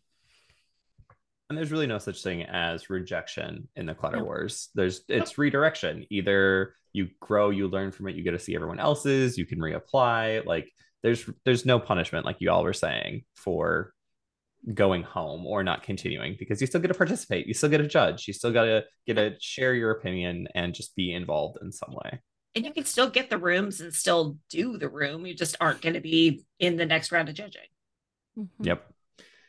And 1.53 1.57
there's 1.59 1.71
really 1.71 1.85
no 1.85 1.99
such 1.99 2.23
thing 2.23 2.41
as 2.41 2.89
rejection 2.89 3.67
in 3.75 3.85
the 3.85 3.93
Clutter 3.93 4.17
No. 4.17 4.23
Wars. 4.23 4.69
There's 4.73 5.01
it's 5.07 5.37
redirection. 5.37 6.07
Either 6.09 6.73
you 6.93 7.09
grow, 7.19 7.51
you 7.51 7.67
learn 7.67 7.91
from 7.91 8.07
it, 8.07 8.15
you 8.15 8.23
get 8.23 8.31
to 8.31 8.39
see 8.39 8.55
everyone 8.55 8.79
else's, 8.79 9.37
you 9.37 9.45
can 9.45 9.59
reapply. 9.59 10.47
Like 10.47 10.71
there's 11.03 11.29
there's 11.45 11.63
no 11.63 11.79
punishment, 11.79 12.25
like 12.25 12.37
you 12.39 12.49
all 12.49 12.63
were 12.63 12.73
saying, 12.73 13.25
for 13.35 13.93
going 14.73 15.03
home 15.03 15.45
or 15.45 15.63
not 15.63 15.83
continuing 15.83 16.37
because 16.39 16.59
you 16.59 16.65
still 16.65 16.81
get 16.81 16.87
to 16.87 16.95
participate, 16.95 17.45
you 17.45 17.53
still 17.53 17.69
get 17.69 17.77
to 17.77 17.87
judge, 17.87 18.27
you 18.27 18.33
still 18.33 18.51
gotta 18.51 18.85
get 19.05 19.13
to 19.13 19.35
share 19.39 19.75
your 19.75 19.91
opinion 19.91 20.47
and 20.55 20.73
just 20.73 20.95
be 20.95 21.13
involved 21.13 21.59
in 21.61 21.71
some 21.71 21.93
way. 21.93 22.19
And 22.55 22.65
you 22.65 22.73
can 22.73 22.85
still 22.85 23.11
get 23.11 23.29
the 23.29 23.37
rooms 23.37 23.79
and 23.79 23.93
still 23.93 24.39
do 24.49 24.79
the 24.79 24.89
room. 24.89 25.27
You 25.27 25.35
just 25.35 25.55
aren't 25.61 25.81
going 25.81 25.93
to 25.93 26.01
be 26.01 26.45
in 26.59 26.77
the 26.77 26.85
next 26.85 27.11
round 27.11 27.29
of 27.29 27.35
judging. 27.35 27.61
Mhm. 28.39 28.47
Yep. 28.59 28.92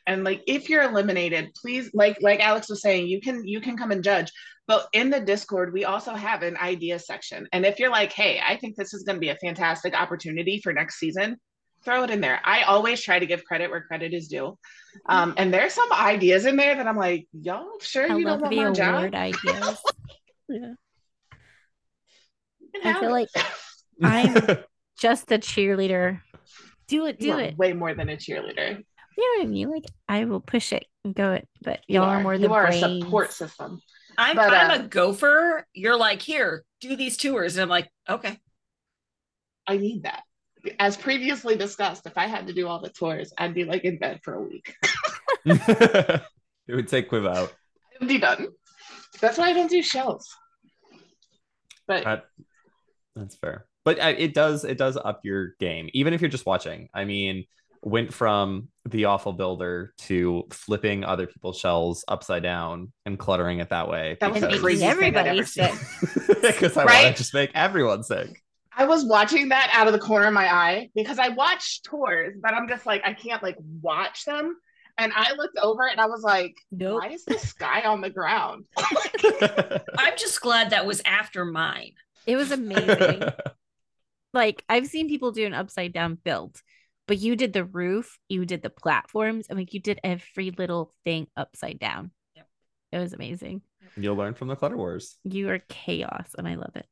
And 0.06 0.24
like 0.24 0.42
if 0.46 0.68
you're 0.68 0.82
eliminated 0.82 1.50
please 1.60 1.90
like 1.94 2.18
like 2.20 2.40
alex 2.40 2.68
was 2.68 2.82
saying 2.82 3.06
you 3.06 3.20
can 3.20 3.46
you 3.46 3.60
can 3.60 3.76
come 3.76 3.90
and 3.90 4.04
judge 4.04 4.30
but 4.66 4.88
in 4.92 5.10
the 5.10 5.20
discord 5.20 5.72
we 5.72 5.84
also 5.84 6.12
have 6.14 6.42
an 6.42 6.56
idea 6.58 6.98
section 6.98 7.46
and 7.52 7.64
if 7.64 7.78
you're 7.78 7.90
like 7.90 8.12
hey 8.12 8.40
i 8.46 8.56
think 8.56 8.76
this 8.76 8.92
is 8.94 9.02
going 9.04 9.16
to 9.16 9.20
be 9.20 9.30
a 9.30 9.36
fantastic 9.36 9.94
opportunity 9.94 10.60
for 10.62 10.72
next 10.72 10.98
season 10.98 11.36
throw 11.84 12.02
it 12.02 12.10
in 12.10 12.20
there 12.20 12.40
i 12.44 12.62
always 12.62 13.00
try 13.02 13.18
to 13.18 13.26
give 13.26 13.44
credit 13.44 13.70
where 13.70 13.82
credit 13.82 14.12
is 14.14 14.28
due 14.28 14.56
um, 15.06 15.34
and 15.36 15.52
there's 15.52 15.74
some 15.74 15.92
ideas 15.92 16.46
in 16.46 16.56
there 16.56 16.74
that 16.76 16.86
i'm 16.86 16.96
like 16.96 17.26
y'all 17.32 17.66
sure 17.80 18.10
I 18.10 18.16
you 18.16 18.24
love 18.24 18.40
don't 18.40 18.50
the 18.50 18.56
want 18.56 18.78
my 18.78 18.82
award 18.92 19.12
job 19.12 19.14
ideas. 19.14 19.78
yeah. 20.48 20.72
I 22.84 22.92
feel 23.00 23.08
it. 23.08 23.12
like 23.12 23.28
I'm 24.02 24.34
just 24.98 25.30
a 25.32 25.38
cheerleader. 25.38 26.20
Do 26.88 27.06
it, 27.06 27.18
do 27.18 27.26
You 27.28 27.38
it. 27.38 27.56
way 27.58 27.72
more 27.72 27.94
than 27.94 28.08
a 28.08 28.16
cheerleader 28.16 28.82
You 29.16 29.38
know 29.38 29.42
what 29.42 29.48
I 29.48 29.50
mean? 29.50 29.70
Like 29.70 29.84
I 30.08 30.24
will 30.24 30.40
push 30.40 30.72
it 30.72 30.86
and 31.04 31.14
go 31.14 31.32
it, 31.32 31.48
but 31.62 31.80
y'all 31.86 32.04
are, 32.04 32.20
more 32.20 32.36
the 32.36 32.44
you 32.46 32.52
are 32.52 32.66
brains. 32.66 32.82
a 32.82 33.00
support 33.00 33.32
system 33.32 33.80
I'm 34.16 34.36
But, 34.36 34.52
I'm 34.52 34.70
uh, 34.70 34.84
a 34.84 34.88
gopher. 34.88 35.66
You're 35.72 35.96
like, 35.96 36.22
here, 36.22 36.64
do 36.80 36.96
these 36.96 37.16
tours. 37.16 37.56
And 37.56 37.62
I'm 37.62 37.68
like, 37.68 37.88
okay. 38.08 38.38
i 39.66 39.76
need 39.76 40.04
that 40.04 40.22
as 40.78 40.96
previously 40.96 41.56
discussed 41.56 42.06
if 42.06 42.16
i 42.16 42.26
had 42.26 42.46
to 42.46 42.54
do 42.54 42.66
all 42.66 42.80
the 42.80 42.88
tours 42.88 43.32
i'd 43.36 43.52
be 43.52 43.64
like 43.64 43.84
in 43.84 43.98
bed 43.98 44.18
for 44.22 44.34
a 44.34 44.42
week 44.42 44.74
it 45.44 46.22
would 46.68 46.88
take 46.88 47.10
Quiv 47.10 47.28
out. 47.28 47.52
I'd 48.00 48.08
be 48.08 48.16
done 48.18 48.48
that's 49.20 49.36
why 49.36 49.50
i 49.50 49.52
don't 49.52 49.68
do 49.70 49.82
shells 49.82 50.34
but 51.86 52.06
Uh, 52.06 52.20
That's 53.14 53.36
fair. 53.36 53.66
But 53.84 54.00
uh, 54.00 54.14
it 54.16 54.32
does 54.32 54.64
it 54.64 54.78
does 54.78 54.96
up 54.96 55.20
your 55.24 55.54
game, 55.60 55.90
even 55.92 56.14
if 56.14 56.22
you're 56.22 56.30
just 56.30 56.46
watching. 56.46 56.88
I 56.94 57.04
mean, 57.04 57.44
went 57.84 58.12
from 58.12 58.68
the 58.86 59.06
awful 59.06 59.32
builder 59.32 59.92
to 59.98 60.44
flipping 60.50 61.04
other 61.04 61.26
people's 61.26 61.58
shells 61.58 62.04
upside 62.08 62.42
down 62.42 62.92
and 63.06 63.18
cluttering 63.18 63.60
it 63.60 63.70
that 63.70 63.88
way. 63.88 64.16
That 64.20 64.32
was 64.32 64.42
And 64.42 64.44
the 64.44 64.48
making 64.48 64.62
craziest 64.62 64.98
thing 64.98 65.16
I'd 65.16 65.26
everybody 65.26 65.44
sick. 65.44 65.72
Because 66.42 66.76
I 66.76 66.84
want 66.84 67.16
to 67.16 67.22
just 67.22 67.32
make 67.34 67.50
everyone 67.54 68.02
sick. 68.02 68.42
I 68.76 68.84
was 68.84 69.04
watching 69.04 69.48
that 69.50 69.70
out 69.72 69.86
of 69.86 69.92
the 69.92 69.98
corner 69.98 70.26
of 70.26 70.34
my 70.34 70.52
eye 70.52 70.90
because 70.94 71.18
I 71.18 71.28
watch 71.28 71.82
tours, 71.82 72.34
but 72.42 72.52
I'm 72.54 72.68
just 72.68 72.86
like 72.86 73.02
I 73.04 73.14
can't 73.14 73.42
like 73.42 73.56
watch 73.80 74.24
them. 74.24 74.56
And 74.98 75.12
I 75.14 75.32
looked 75.32 75.58
over 75.58 75.88
and 75.88 76.00
I 76.00 76.06
was 76.06 76.22
like, 76.22 76.54
Nope. 76.70 77.02
why 77.02 77.08
is 77.10 77.24
this 77.24 77.52
guy 77.52 77.82
on 77.82 78.00
the 78.00 78.10
ground? 78.10 78.66
I'm 79.98 80.16
just 80.16 80.40
glad 80.40 80.70
that 80.70 80.86
was 80.86 81.02
after 81.04 81.44
mine. 81.44 81.92
It 82.26 82.36
was 82.36 82.50
amazing. 82.50 83.22
like 84.34 84.64
I've 84.68 84.86
seen 84.86 85.08
people 85.08 85.32
do 85.32 85.46
an 85.46 85.54
upside 85.54 85.92
down 85.92 86.18
build, 86.22 86.60
but 87.06 87.18
you 87.18 87.36
did 87.36 87.52
the 87.52 87.64
roof, 87.64 88.18
you 88.28 88.44
did 88.46 88.62
the 88.62 88.70
platforms, 88.70 89.46
I 89.50 89.54
mean, 89.54 89.68
you 89.70 89.80
did 89.80 90.00
every 90.04 90.50
little 90.50 90.94
thing 91.04 91.26
upside 91.36 91.78
down. 91.78 92.10
Yep. 92.36 92.46
It 92.92 92.98
was 92.98 93.12
amazing. 93.12 93.62
You'll 93.96 94.16
learn 94.16 94.34
from 94.34 94.48
the 94.48 94.56
Clutter 94.56 94.76
Wars. 94.76 95.16
You 95.24 95.50
are 95.50 95.58
chaos, 95.68 96.34
and 96.38 96.48
I 96.48 96.54
love 96.56 96.74
it. 96.76 96.86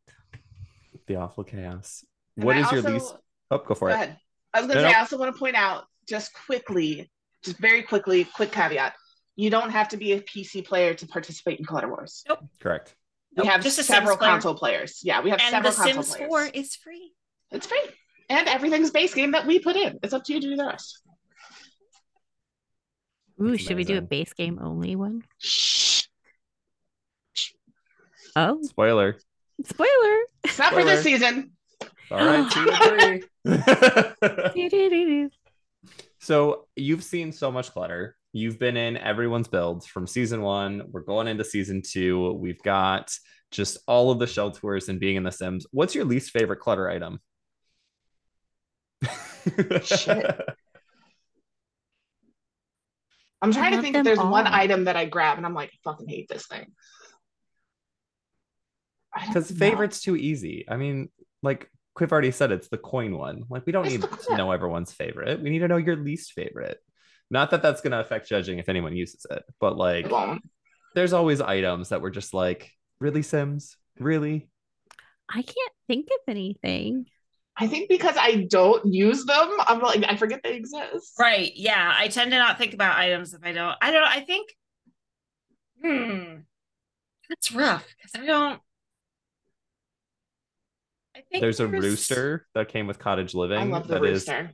The 1.07 1.17
awful 1.17 1.45
chaos. 1.45 2.05
And 2.37 2.45
What 2.45 2.57
I 2.57 2.61
is 2.61 2.73
your 2.73 2.83
least? 2.83 3.15
Oh, 3.51 3.59
go 3.59 3.75
for 3.75 3.89
Go 3.89 3.95
it. 3.95 3.97
ahead. 3.97 4.19
I 4.55 4.61
was 4.61 4.69
gonna 4.69 4.83
No, 4.83 4.87
say 4.89 4.93
no. 4.93 4.99
I 4.99 5.01
also 5.01 5.19
want 5.19 5.35
to 5.35 5.39
point 5.39 5.57
out 5.57 5.85
just 6.09 6.33
quickly, 6.47 7.11
just 7.43 7.59
very 7.59 7.83
quickly, 7.83 8.25
quick 8.25 8.53
caveat. 8.53 8.95
You 9.37 9.49
don't 9.51 9.71
have 9.71 9.89
to 9.89 9.97
be 9.97 10.13
a 10.13 10.21
PC 10.21 10.65
player 10.65 10.93
to 10.95 11.07
participate 11.07 11.59
in 11.59 11.65
Clutter 11.65 11.89
Wars. 11.89 12.23
Nope. 12.29 12.41
Correct. 12.61 12.95
We 13.37 13.45
Nope, 13.45 13.53
have 13.53 13.63
just 13.63 13.79
a 13.79 13.83
several 13.83 14.19
player. 14.19 14.31
console 14.31 14.55
players. 14.55 15.01
Yeah, 15.03 15.23
we 15.23 15.31
have 15.31 15.41
And 15.41 15.51
several 15.51 15.73
The 15.73 15.77
console 15.77 16.03
Sims 16.03 16.17
players. 16.17 16.29
4 16.29 16.47
is 16.53 16.77
free. 16.77 17.13
It's 17.51 17.67
free. 17.67 17.83
And 18.29 18.49
everything's 18.49 18.91
base 18.91 19.15
game 19.15 19.33
that 19.33 19.47
we 19.47 19.59
put 19.59 19.77
in. 19.77 19.99
It's 20.03 20.13
up 20.13 20.25
to 20.25 20.33
you 20.35 20.41
to 20.41 20.49
do 20.51 20.57
the 20.57 20.67
rest. 20.67 21.03
Ooh, 23.41 23.51
That's 23.53 23.63
should 23.63 23.77
we 23.77 23.85
do 23.85 23.99
a 23.99 24.03
base 24.03 24.33
game 24.33 24.59
only 24.63 24.97
one? 24.97 25.23
Shh. 25.39 26.05
Oh, 28.37 28.61
Spoiler. 28.63 29.17
spoiler. 29.65 30.19
It's 30.45 30.59
not 30.59 30.73
for 30.73 30.85
this 30.85 31.03
season. 31.03 31.53
All 32.11 32.19
right, 32.25 32.51
two 32.51 33.23
three. 35.05 35.29
So 36.19 36.69
you've 36.77 37.03
seen 37.03 37.33
so 37.33 37.51
much 37.51 37.73
clutter. 37.73 38.17
You've 38.33 38.57
been 38.61 38.77
in 38.77 38.97
everyone's 38.97 39.49
builds 39.49 39.87
from 39.87 40.07
season 40.07 40.41
one. 40.41 40.83
We're 40.93 41.01
going 41.01 41.27
into 41.27 41.43
season 41.45 41.83
two. 41.85 42.33
We've 42.35 42.63
got 42.63 43.11
just 43.51 43.79
all 43.89 44.13
of 44.13 44.21
the 44.21 44.29
shell 44.29 44.53
tours 44.53 44.89
and 44.89 45.01
being 45.01 45.17
in 45.17 45.25
the 45.25 45.33
Sims. 45.33 45.67
What's 45.73 45.97
your 45.97 46.05
least 46.05 46.31
favorite 46.31 46.61
clutter 46.61 46.89
item? 46.89 47.19
Shit. 49.83 50.41
I'm 53.41 53.53
trying 53.53 53.73
to 53.73 53.83
think 53.83 53.97
if 53.97 54.05
them 54.05 54.05
there's 54.05 54.19
one 54.19 54.47
item 54.47 54.85
that 54.85 54.97
I 54.97 55.05
grab 55.05 55.37
and 55.37 55.45
I'm 55.45 55.55
like, 55.55 55.71
I 55.71 55.91
fucking 55.91 56.09
hate 56.09 56.29
this 56.29 56.47
thing. 56.47 56.67
Because 59.27 59.51
favorite's 59.51 60.01
too 60.01 60.17
easy. 60.17 60.65
I 60.69 60.77
mean, 60.77 61.11
like 61.43 61.69
Quiv 61.99 62.13
already 62.13 62.31
said, 62.31 62.53
it's 62.53 62.69
the 62.69 62.79
coin 62.79 63.19
one. 63.19 63.43
Like 63.51 63.67
we 63.67 63.73
don't 63.73 63.85
It's 63.85 63.95
need 63.95 64.09
to 64.29 64.37
know 64.37 64.53
everyone's 64.53 64.93
favorite. 64.93 65.43
We 65.43 65.51
need 65.51 65.59
to 65.59 65.69
know 65.69 65.77
your 65.77 65.97
least 65.97 66.33
favorite. 66.33 66.79
Not 67.31 67.51
that 67.51 67.63
that's 67.63 67.81
going 67.81 67.91
to 67.93 68.01
affect 68.01 68.29
judging 68.29 68.59
if 68.59 68.69
anyone 68.69 68.97
uses 68.97 69.27
it, 69.31 69.43
but 69.59 69.77
like 69.77 70.07
It 70.07 70.43
there's 70.95 71.13
always 71.13 71.41
items 71.41 71.89
that 71.89 72.01
we're 72.01 72.11
just 72.11 72.35
like, 72.35 72.71
really 73.01 73.23
Sims, 73.23 73.77
really. 73.99 74.49
I 75.29 75.43
can't 75.43 75.73
think 75.89 76.09
of 76.13 76.21
anything. 76.29 77.07
I 77.57 77.67
think 77.67 77.89
because 77.89 78.17
I 78.19 78.47
don't 78.49 78.85
use 78.93 79.25
them, 79.25 79.51
I'm 79.67 79.81
like, 79.81 80.03
I 80.09 80.17
forget 80.17 80.41
they 80.43 80.55
exist. 80.55 81.13
Right. 81.19 81.53
Yeah. 81.55 81.93
I 81.97 82.09
tend 82.09 82.31
to 82.31 82.39
not 82.39 82.57
think 82.59 82.73
about 82.75 82.97
items 82.97 83.35
if 83.35 83.41
I 83.45 83.53
don't. 83.53 83.77
I 83.83 83.91
don't. 83.93 84.05
I 84.09 84.21
think, 84.21 84.49
hmm, 85.85 86.35
that's 87.29 87.53
rough 87.53 87.87
because 87.97 88.23
I 88.23 88.27
don't. 88.27 88.61
I 91.15 91.21
think 91.31 91.43
There's 91.43 91.61
a 91.61 91.67
rooster 91.67 92.47
that 92.55 92.69
came 92.69 92.87
with 92.87 92.99
cottage 92.99 93.35
living. 93.35 93.59
I 93.59 93.65
love 93.65 93.87
the 93.87 93.95
that 93.95 94.05
is- 94.05 94.23
rooster. 94.27 94.51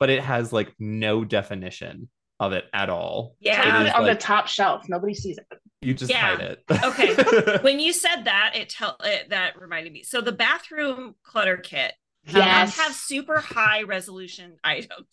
but 0.00 0.10
it 0.10 0.22
has 0.22 0.52
like 0.52 0.72
no 0.78 1.24
definition 1.24 2.08
of 2.40 2.52
it 2.52 2.64
at 2.72 2.88
all. 2.88 3.36
Yeah. 3.40 3.60
It 3.80 3.82
it 3.82 3.86
is 3.88 3.94
on 3.94 4.04
the 4.04 4.14
top 4.14 4.46
shelf. 4.46 4.88
Nobody 4.88 5.12
sees 5.12 5.38
it. 5.38 5.46
You 5.82 5.92
just 5.92 6.10
Yeah. 6.10 6.36
hide 6.36 6.40
it. 6.40 6.64
Okay. 6.84 7.58
When 7.62 7.78
you 7.80 7.92
said 7.92 8.22
that, 8.24 8.52
it 8.54 8.68
tell 8.70 8.96
it 9.04 9.30
that 9.30 9.60
reminded 9.60 9.92
me. 9.92 10.02
So 10.02 10.20
the 10.20 10.32
bathroom 10.32 11.14
clutter 11.24 11.56
kit 11.56 11.92
um, 12.34 12.36
Yes. 12.36 12.76
have 12.76 12.92
super 12.94 13.38
high 13.38 13.82
resolution 13.82 14.56
items, 14.64 15.06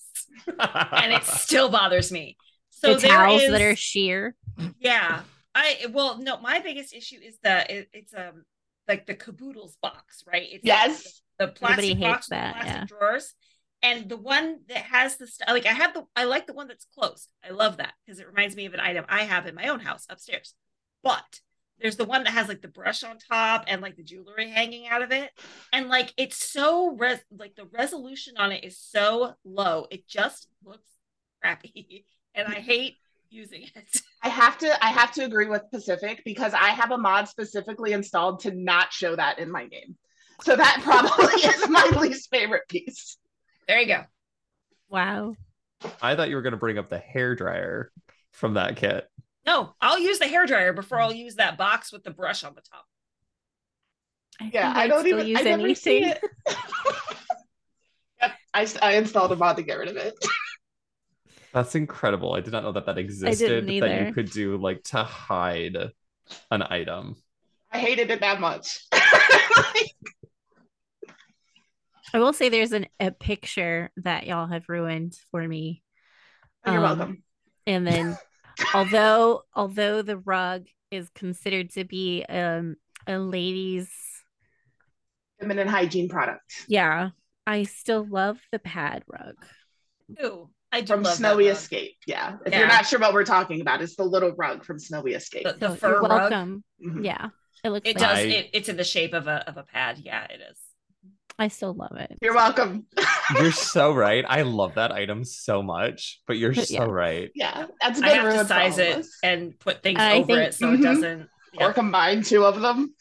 and 0.47 1.13
it 1.13 1.23
still 1.25 1.69
bothers 1.69 2.11
me. 2.11 2.37
So 2.71 2.95
the 2.95 3.07
towels 3.07 3.41
is- 3.43 3.51
that 3.51 3.61
are 3.61 3.75
sheer. 3.75 4.35
Yeah. 4.79 5.21
I 5.57 5.85
well 5.91 6.17
no, 6.21 6.37
my 6.41 6.59
biggest 6.59 6.93
issue 6.93 7.17
is 7.23 7.37
that 7.43 7.71
it, 7.71 7.87
it's 7.93 8.13
um 8.13 8.43
like 8.87 9.05
the 9.05 9.15
caboodles 9.15 9.77
box, 9.81 10.23
right? 10.31 10.47
It's 10.51 10.65
Yes. 10.65 11.21
the 11.39 11.47
plastic 11.47 11.91
Everybody 11.91 12.11
box 12.11 12.27
that, 12.27 12.55
plastic 12.55 12.73
yeah. 12.75 12.85
drawers. 12.85 13.33
And 13.81 14.09
the 14.09 14.17
one 14.17 14.59
that 14.67 14.77
has 14.77 15.15
the 15.17 15.27
st- 15.27 15.47
like 15.49 15.65
I 15.65 15.71
have 15.73 15.93
the 15.93 16.03
I 16.15 16.25
like 16.25 16.45
the 16.47 16.53
one 16.53 16.67
that's 16.67 16.85
closed. 16.97 17.29
I 17.47 17.51
love 17.51 17.77
that 17.77 17.93
because 18.05 18.19
it 18.19 18.27
reminds 18.27 18.55
me 18.55 18.65
of 18.65 18.73
an 18.73 18.79
item 18.81 19.05
I 19.07 19.23
have 19.23 19.45
in 19.47 19.55
my 19.55 19.67
own 19.69 19.79
house 19.79 20.05
upstairs. 20.09 20.53
But 21.03 21.39
there's 21.79 21.97
the 21.97 22.05
one 22.05 22.23
that 22.23 22.33
has 22.33 22.47
like 22.47 22.61
the 22.61 22.67
brush 22.67 23.03
on 23.03 23.17
top 23.17 23.65
and 23.67 23.81
like 23.81 23.95
the 23.95 24.03
jewelry 24.03 24.49
hanging 24.49 24.87
out 24.87 25.01
of 25.01 25.11
it. 25.11 25.31
And 25.73 25.89
like 25.89 26.13
it's 26.17 26.37
so 26.37 26.95
res 26.95 27.19
like 27.37 27.55
the 27.55 27.65
resolution 27.65 28.35
on 28.37 28.51
it 28.51 28.63
is 28.63 28.77
so 28.77 29.33
low. 29.43 29.87
It 29.91 30.07
just 30.07 30.47
looks 30.63 30.89
crappy. 31.41 32.05
And 32.37 32.49
I 32.49 32.59
hate 32.59 32.95
using 33.29 33.61
it. 33.61 34.01
I 34.21 34.27
have 34.27 34.57
to 34.57 34.83
I 34.83 34.89
have 34.89 35.13
to 35.13 35.23
agree 35.23 35.47
with 35.47 35.61
Pacific 35.71 36.21
because 36.25 36.53
I 36.53 36.71
have 36.71 36.91
a 36.91 36.97
mod 36.97 37.29
specifically 37.29 37.93
installed 37.93 38.41
to 38.41 38.51
not 38.51 38.91
show 38.91 39.15
that 39.15 39.39
in 39.39 39.49
my 39.49 39.65
game. 39.65 39.95
So 40.41 40.55
that 40.55 40.81
probably 40.83 41.33
is 41.49 41.69
my 41.69 41.97
least 41.97 42.29
favorite 42.29 42.67
piece. 42.67 43.17
There 43.69 43.79
you 43.79 43.87
go. 43.87 44.03
Wow. 44.89 45.35
I 46.01 46.15
thought 46.15 46.29
you 46.29 46.35
were 46.35 46.41
going 46.41 46.51
to 46.51 46.57
bring 46.57 46.77
up 46.77 46.89
the 46.89 46.97
hair 46.97 47.35
dryer 47.35 47.91
from 48.31 48.55
that 48.55 48.75
kit. 48.75 49.07
No, 49.45 49.75
I'll 49.79 49.99
use 49.99 50.19
the 50.19 50.25
hairdryer 50.25 50.75
before 50.75 50.99
I'll 50.99 51.13
use 51.13 51.35
that 51.35 51.57
box 51.57 51.91
with 51.91 52.03
the 52.03 52.11
brush 52.11 52.43
on 52.43 52.55
the 52.55 52.61
top. 52.61 52.85
I 54.39 54.49
Yeah, 54.53 54.71
I 54.75 54.83
I'd 54.83 54.89
don't 54.89 55.07
even 55.07 55.27
use 55.27 55.39
I 55.39 55.43
never 55.43 55.75
see 55.75 55.99
it. 56.03 56.21
yep, 58.21 58.33
I, 58.53 58.67
I 58.81 58.93
installed 58.95 59.31
a 59.31 59.35
mod 59.35 59.57
to 59.57 59.63
get 59.63 59.77
rid 59.77 59.89
of 59.89 59.97
it. 59.97 60.15
That's 61.53 61.75
incredible. 61.75 62.33
I 62.33 62.41
did 62.41 62.51
not 62.51 62.63
know 62.63 62.73
that 62.73 62.85
that 62.87 62.97
existed. 62.97 63.67
That 63.79 64.07
you 64.07 64.13
could 64.13 64.29
do 64.31 64.57
like 64.57 64.83
to 64.85 65.03
hide 65.03 65.77
an 66.51 66.61
item. 66.63 67.15
I 67.71 67.79
hated 67.79 68.09
it 68.11 68.19
that 68.21 68.39
much. 68.41 68.79
I 72.13 72.19
will 72.19 72.33
say 72.33 72.49
there's 72.49 72.71
an 72.71 72.87
a 72.99 73.11
picture 73.11 73.91
that 73.97 74.25
y'all 74.27 74.47
have 74.47 74.69
ruined 74.69 75.17
for 75.31 75.45
me. 75.45 75.81
You're 76.65 76.75
Um, 76.75 76.97
welcome. 76.97 77.23
And 77.67 77.85
then 77.85 78.17
although 78.73 79.43
although 79.53 80.01
the 80.01 80.17
rug 80.17 80.65
is 80.91 81.09
considered 81.15 81.69
to 81.71 81.83
be 81.83 82.23
um 82.29 82.75
a 83.07 83.17
lady's 83.17 83.89
Feminine 85.39 85.67
hygiene 85.67 86.07
product 86.09 86.65
yeah, 86.67 87.09
I 87.45 87.63
still 87.63 88.05
love 88.09 88.39
the 88.51 88.59
pad 88.59 89.03
rug. 89.07 89.35
Ooh, 90.23 90.49
I 90.71 90.81
do 90.81 90.87
from 90.87 91.03
love 91.03 91.13
that 91.13 91.17
Snowy 91.17 91.47
rug. 91.47 91.55
Escape. 91.57 91.97
Yeah. 92.07 92.37
If 92.45 92.53
Yeah. 92.53 92.59
you're 92.59 92.67
not 92.67 92.85
sure 92.85 92.99
what 92.99 93.13
we're 93.13 93.25
talking 93.25 93.59
about, 93.61 93.81
it's 93.81 93.95
the 93.97 94.03
little 94.03 94.31
rug 94.35 94.63
from 94.63 94.79
Snowy 94.79 95.13
Escape. 95.13 95.43
The, 95.43 95.53
the 95.53 95.69
So 95.69 95.75
fur 95.75 95.89
you're 95.89 96.01
rug. 96.01 96.31
welcome. 96.31 96.63
Mhm. 96.83 97.03
Yeah. 97.05 97.29
It 97.63 97.69
looks 97.69 97.89
It 97.89 97.97
like 97.99 98.09
does. 98.09 98.17
I- 98.19 98.21
It, 98.21 98.49
it's 98.53 98.69
in 98.69 98.77
the 98.77 98.83
shape 98.83 99.13
of 99.13 99.27
a 99.27 99.47
of 99.49 99.57
a 99.57 99.63
pad. 99.63 99.97
Yeah, 99.99 100.23
it 100.25 100.39
is. 100.51 100.57
I 101.37 101.49
still 101.49 101.73
love 101.73 101.95
it. 101.97 102.17
You're 102.21 102.33
welcome. 102.35 102.85
You're 103.35 103.51
so 103.51 103.93
right. 103.93 104.23
I 104.27 104.43
love 104.43 104.75
that 104.75 104.91
item 104.91 105.23
so 105.25 105.61
much, 105.61 106.21
but 106.27 106.37
you're 106.37 106.53
But 106.53 106.67
so 106.67 106.73
yeah. 106.75 106.83
right. 106.85 107.31
yeah, 107.35 107.65
that's 107.81 108.01
I 108.01 108.13
been 108.15 108.25
have 108.25 108.41
to 108.41 108.45
size 108.47 108.77
it 108.77 108.97
us. 108.99 109.09
and 109.23 109.59
put 109.59 109.81
things 109.83 109.99
I 109.99 110.17
over 110.17 110.27
think- 110.27 110.39
it 110.39 110.53
so 110.53 110.73
it 110.73 110.79
Mhm. 110.79 110.83
doesn't. 110.83 111.29
yeah. 111.53 111.67
or 111.67 111.73
combine 111.73 112.21
two 112.21 112.45
of 112.45 112.61
them. 112.61 112.93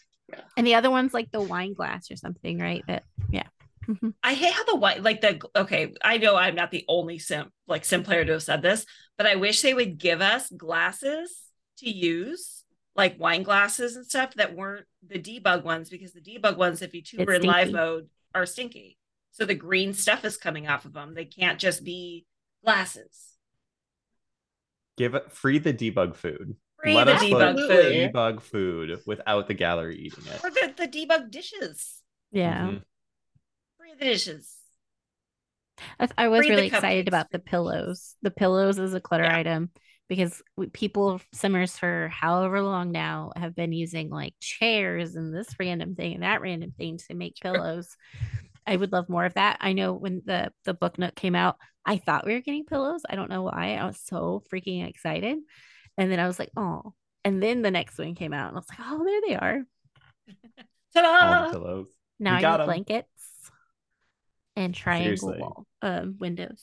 And 0.57 0.67
the 0.67 0.75
other 0.77 0.91
one's 0.91 1.13
like 1.15 1.31
the 1.31 1.41
wine 1.41 1.75
glass 1.75 2.11
or 2.11 2.17
something, 2.17 2.59
right? 2.59 2.83
That 2.89 3.05
yeah. 3.31 3.47
Mhm. 3.87 4.15
I 4.23 4.33
hate 4.35 4.53
how 4.55 4.65
the 4.65 4.77
white 4.77 5.03
like 5.03 5.21
the 5.21 5.41
okay. 5.55 5.93
I 6.03 6.17
know 6.17 6.35
I'm 6.37 6.55
not 6.55 6.71
the 6.71 6.85
only 6.89 7.19
sim 7.19 7.51
like 7.69 7.85
sim 7.85 8.03
player 8.03 8.25
to 8.25 8.33
have 8.33 8.43
said 8.43 8.63
this, 8.63 8.87
but 9.19 9.27
I 9.27 9.35
wish 9.37 9.61
they 9.61 9.75
would 9.75 9.99
give 9.99 10.21
us 10.23 10.49
glasses 10.51 11.31
to 11.79 11.91
use, 11.91 12.65
like 12.97 13.21
wine 13.21 13.43
glasses 13.43 13.95
and 13.97 14.07
stuff 14.07 14.35
that 14.35 14.55
weren't 14.57 14.87
the 15.07 15.19
debug 15.19 15.65
ones, 15.65 15.91
because 15.91 16.13
the 16.13 16.21
debug 16.21 16.57
ones, 16.57 16.81
if 16.81 16.95
you 16.95 17.01
It's 17.01 17.11
tuber 17.11 17.35
in 17.35 17.43
live 17.43 17.71
mode, 17.71 18.09
are 18.35 18.47
stinky. 18.47 18.99
So 19.33 19.45
the 19.45 19.55
green 19.55 19.95
stuff 19.95 20.25
is 20.25 20.37
coming 20.37 20.69
off 20.69 20.85
of 20.85 20.93
them. 20.93 21.15
They 21.15 21.25
can't 21.25 21.59
just 21.59 21.85
be 21.85 22.27
glasses. 22.65 23.31
Give 24.97 25.15
it 25.15 25.33
free 25.33 25.59
the 25.59 25.75
debug 25.75 26.15
food. 26.15 26.57
Free 26.81 26.95
Let 26.95 27.07
the 27.07 27.15
us 27.15 27.23
debug 27.23 27.51
Absolutely. 27.51 27.77
food 27.77 28.13
Debug 28.13 28.41
food 28.43 29.01
without 29.07 29.49
the 29.49 29.55
gallery 29.55 29.97
eating 29.99 30.25
it. 30.27 30.41
or 30.45 30.51
the, 30.51 30.73
the 30.77 30.89
debug 30.89 31.31
dishes. 31.31 31.97
Yeah. 32.31 32.67
Mhm. 32.69 32.83
Free 33.79 33.95
the 33.99 34.05
dishes. 34.05 34.51
I, 35.99 36.09
I 36.17 36.29
was 36.29 36.41
Read 36.41 36.51
the 36.51 36.55
really 36.55 36.67
excited 36.69 37.09
about 37.09 37.31
the 37.31 37.41
pillows. 37.41 38.15
The 38.23 38.31
pillows 38.31 38.79
is 38.79 38.95
a 38.95 39.01
clutter 39.01 39.25
Yeah. 39.25 39.37
item 39.37 39.71
because 40.09 40.43
we, 40.57 40.67
people 40.69 41.21
simmers 41.33 41.79
for 41.79 42.09
however 42.09 42.61
long 42.61 42.93
now 42.93 43.33
have 43.37 43.55
been 43.55 43.73
using 43.73 44.11
like 44.11 44.35
chairs 44.41 45.15
and 45.17 45.35
this 45.35 45.49
random 45.59 45.95
thing 45.95 46.15
and 46.15 46.23
that 46.23 46.41
random 46.41 46.73
thing 46.77 46.99
to 47.09 47.15
make 47.15 47.37
pillows. 47.41 47.97
I 48.67 48.77
would 48.77 48.93
love 48.93 49.09
more 49.09 49.25
of 49.25 49.35
that. 49.35 49.59
I 49.61 49.73
know 49.73 49.93
when 49.93 50.23
the 50.25 50.53
the 50.65 50.75
book 50.75 50.99
nook 50.99 51.15
came 51.15 51.35
out, 51.35 51.57
I 51.85 51.99
thought 51.99 52.27
we 52.27 52.35
were 52.35 52.41
getting 52.41 52.65
pillows. 52.65 53.03
I 53.09 53.15
don't 53.17 53.31
know 53.31 53.43
why. 53.43 53.75
I 53.75 53.85
was 53.87 54.01
so 54.03 54.43
freaking 54.53 54.89
excited. 54.89 55.39
And 55.99 56.11
then 56.11 56.19
I 56.19 56.27
was 56.27 56.39
like, 56.39 56.51
oh. 56.57 56.95
And 57.25 57.43
then 57.43 57.63
the 57.63 57.71
next 57.71 57.99
one 57.99 58.15
came 58.15 58.33
out 58.33 58.49
and 58.49 58.57
I 58.57 58.61
was 58.61 58.69
like, 58.69 58.79
oh, 58.83 59.05
there 59.05 59.21
they 59.29 59.37
are. 59.37 59.63
Ta-da! 60.95 61.47
the 61.47 61.59
pillows. 61.59 61.89
Now 62.19 62.33
We 62.33 62.39
I 62.39 62.41
got 62.43 62.57
need 62.59 62.63
'em. 62.63 62.67
blankets 62.67 63.51
and 64.57 64.75
triangle 64.75 65.35
wall 65.39 65.67
um 65.83 66.17
windows. 66.19 66.63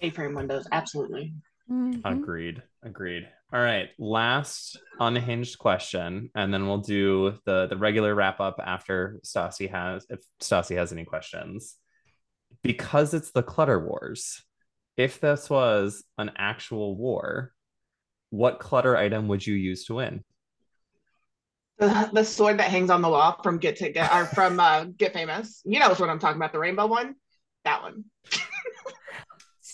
A-frame 0.00 0.34
windows, 0.34 0.66
absolutely. 0.72 1.34
Mhm. 1.70 2.02
Agreed. 2.04 2.62
Agreed. 2.82 3.28
All 3.52 3.60
right. 3.60 3.90
Last 3.98 4.78
unhinged 4.98 5.58
question, 5.58 6.30
and 6.34 6.52
then 6.52 6.66
we'll 6.66 6.78
do 6.78 7.38
the 7.44 7.66
the 7.66 7.76
regular 7.76 8.14
wrap 8.14 8.40
up 8.40 8.60
after 8.62 9.20
Stassi 9.24 9.70
has 9.70 10.06
if 10.08 10.20
Stassi 10.40 10.76
has 10.76 10.92
any 10.92 11.04
questions. 11.04 11.76
Because 12.62 13.14
it's 13.14 13.30
the 13.30 13.42
Clutter 13.42 13.78
Wars. 13.78 14.42
If 14.96 15.20
this 15.20 15.48
was 15.48 16.04
an 16.18 16.32
actual 16.36 16.96
war, 16.96 17.52
what 18.30 18.58
clutter 18.58 18.96
item 18.96 19.28
would 19.28 19.46
you 19.46 19.54
use 19.54 19.84
to 19.86 19.94
win? 19.94 20.24
The, 21.78 22.10
the 22.12 22.24
sword 22.24 22.58
that 22.58 22.70
hangs 22.70 22.90
on 22.90 23.00
the 23.00 23.08
wall 23.08 23.40
from 23.42 23.58
Get 23.58 23.76
to 23.76 23.90
Get 23.90 24.12
or 24.12 24.26
from 24.26 24.60
uh, 24.60 24.84
Get 24.84 25.12
Famous. 25.12 25.62
You 25.64 25.78
know 25.78 25.88
what 25.88 26.00
I'm 26.02 26.18
talking 26.18 26.36
about, 26.36 26.52
the 26.52 26.58
rainbow 26.58 26.86
one. 26.86 27.14
That 27.64 27.82
one. 27.82 28.04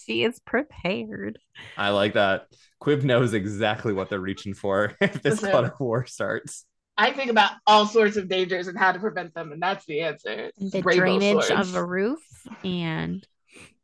She 0.07 0.23
is 0.25 0.39
prepared. 0.41 1.39
I 1.77 1.91
like 1.91 2.15
that. 2.15 2.47
Quiv 2.81 3.03
knows 3.05 3.35
exactly 3.35 3.93
what 3.93 4.09
they're 4.09 4.21
reaching 4.21 4.55
for 4.55 4.95
if 5.01 5.15
this 5.23 5.35
Listen. 5.43 5.51
clutter 5.51 5.75
war 5.81 6.07
starts. 6.07 6.65
I 6.99 7.13
think 7.13 7.31
about 7.31 7.53
all 7.67 7.87
sorts 7.87 8.17
of 8.17 8.29
dangers 8.29 8.69
and 8.69 8.79
how 8.79 8.93
to 8.93 8.99
prevent 8.99 9.35
them, 9.35 9.53
and 9.53 9.61
that's 9.61 9.85
the 9.87 10.01
answer. 10.03 10.51
It's 10.57 10.71
The 10.73 10.83
rainbow 10.83 11.01
drainage 11.19 11.45
swords. 11.45 11.69
of 11.71 11.75
a 11.75 11.85
roof, 11.85 12.21
and 12.65 13.27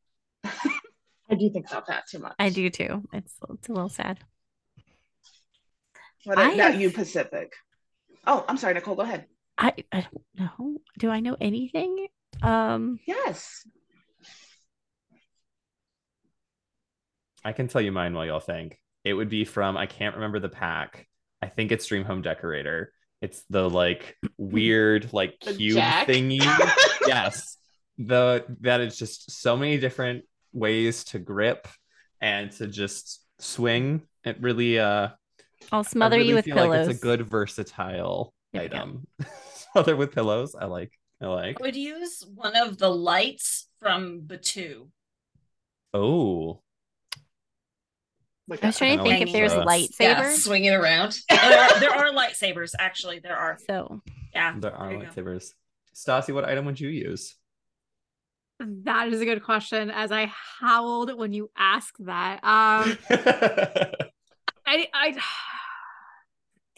I 0.45 1.35
do 1.39 1.51
think 1.51 1.71
about 1.71 1.89
that 1.89 2.05
too 2.09 2.21
much. 2.21 2.35
I 2.39 2.49
do 2.51 2.71
too. 2.71 3.03
It's 3.13 3.35
it's 3.51 3.69
a 3.69 3.73
little 3.73 3.89
sad. 3.91 4.21
What 6.25 6.39
about 6.39 6.55
have- 6.57 6.81
you, 6.81 6.91
Pacific? 6.91 7.53
Oh, 8.27 8.45
I'm 8.49 8.57
sorry, 8.57 8.75
Nichole. 8.75 8.97
Go 8.97 9.03
ahead. 9.03 9.27
I 9.59 9.75
I 9.91 10.01
don't 10.03 10.25
know. 10.39 10.77
Do 10.99 11.11
I 11.11 11.21
know 11.21 11.37
anything? 11.41 12.07
Um, 12.43 12.99
Yes. 13.07 13.67
I 17.45 17.53
can 17.53 17.69
tell 17.69 17.81
you 17.81 17.93
mine 17.93 18.15
while 18.15 18.27
y'all 18.27 18.41
think. 18.41 18.79
It 19.05 19.15
would 19.15 19.29
be 19.29 19.45
from 19.45 19.77
I 19.77 19.87
can't 19.87 20.15
remember 20.15 20.39
the 20.39 20.49
pack. 20.49 21.07
I 21.41 21.49
think 21.49 21.73
it's 21.73 21.87
Dream 21.87 22.05
Home 22.05 22.23
Decorator. 22.23 22.93
It's 23.21 23.43
the 23.51 23.69
like 23.69 24.17
weird 24.39 25.13
like 25.13 25.39
The 25.45 25.55
cube 25.55 25.75
jack? 25.77 26.07
thingy. 26.09 26.39
yes. 27.07 27.57
The 27.99 28.45
that 28.61 28.81
is 28.81 28.97
just 28.99 29.31
so 29.31 29.57
many 29.57 29.79
different 29.79 30.25
ways 30.53 31.05
to 31.05 31.19
grip 31.19 31.67
and 32.21 32.51
to 32.53 32.67
just 32.69 33.25
swing. 33.39 34.03
It 34.25 34.41
really 34.41 34.79
uh 34.79 35.09
I'll 35.71 35.85
smother 35.85 36.17
really 36.17 36.29
you 36.31 36.35
with 36.37 36.45
feel 36.45 36.55
pillows. 36.57 36.87
like 36.87 36.91
it's 36.91 36.99
a 36.99 37.03
good 37.03 37.29
versatile 37.29 38.35
There 38.53 38.63
we 38.63 38.69
go. 38.69 38.77
item. 38.77 39.07
Smother 39.73 39.97
with 39.97 40.13
pillows. 40.13 40.55
I 40.55 40.67
like. 40.67 40.93
I 41.21 41.27
like. 41.27 41.61
I 41.61 41.63
would 41.63 41.77
use 41.77 42.25
one 42.35 42.57
of 42.57 42.79
the 42.79 42.89
lights 42.91 43.69
from 43.81 44.23
Batuu. 44.23 44.89
Oh, 45.95 46.62
Look 48.49 48.63
I 48.65 48.69
was 48.69 48.79
trying 48.79 48.99
to 48.99 49.05
think 49.05 49.29
if 49.29 49.33
there's 49.33 49.53
us. 49.53 49.65
lightsabers. 49.67 49.99
Yeah, 50.01 50.33
swing 50.35 50.65
it 50.65 50.75
around. 50.75 51.17
there, 51.29 51.39
are, 51.41 51.81
there 51.81 51.91
are 51.93 52.11
lightsabers, 52.13 52.73
actually. 52.79 53.21
There 53.21 53.37
are. 53.37 53.57
So 53.69 54.03
Yeah. 54.35 54.55
there 54.59 54.75
are 54.75 54.89
there 54.91 54.99
you 54.99 55.05
go. 55.05 55.11
lightsabers. 55.23 55.53
Stassi, 55.95 56.35
what 56.35 56.45
item 56.45 56.65
would 56.67 56.81
you 56.81 56.89
use? 56.89 57.37
That 58.59 59.09
is 59.09 59.21
a 59.21 59.25
good 59.25 59.43
question. 59.43 59.91
As 59.91 60.11
I 60.13 60.33
howled 60.61 61.17
when 61.17 61.33
you 61.33 61.51
asked 61.57 61.97
that. 62.07 62.37
Um, 62.45 62.97
I, 64.67 64.87
I, 64.95 65.09
Like, 65.09 65.17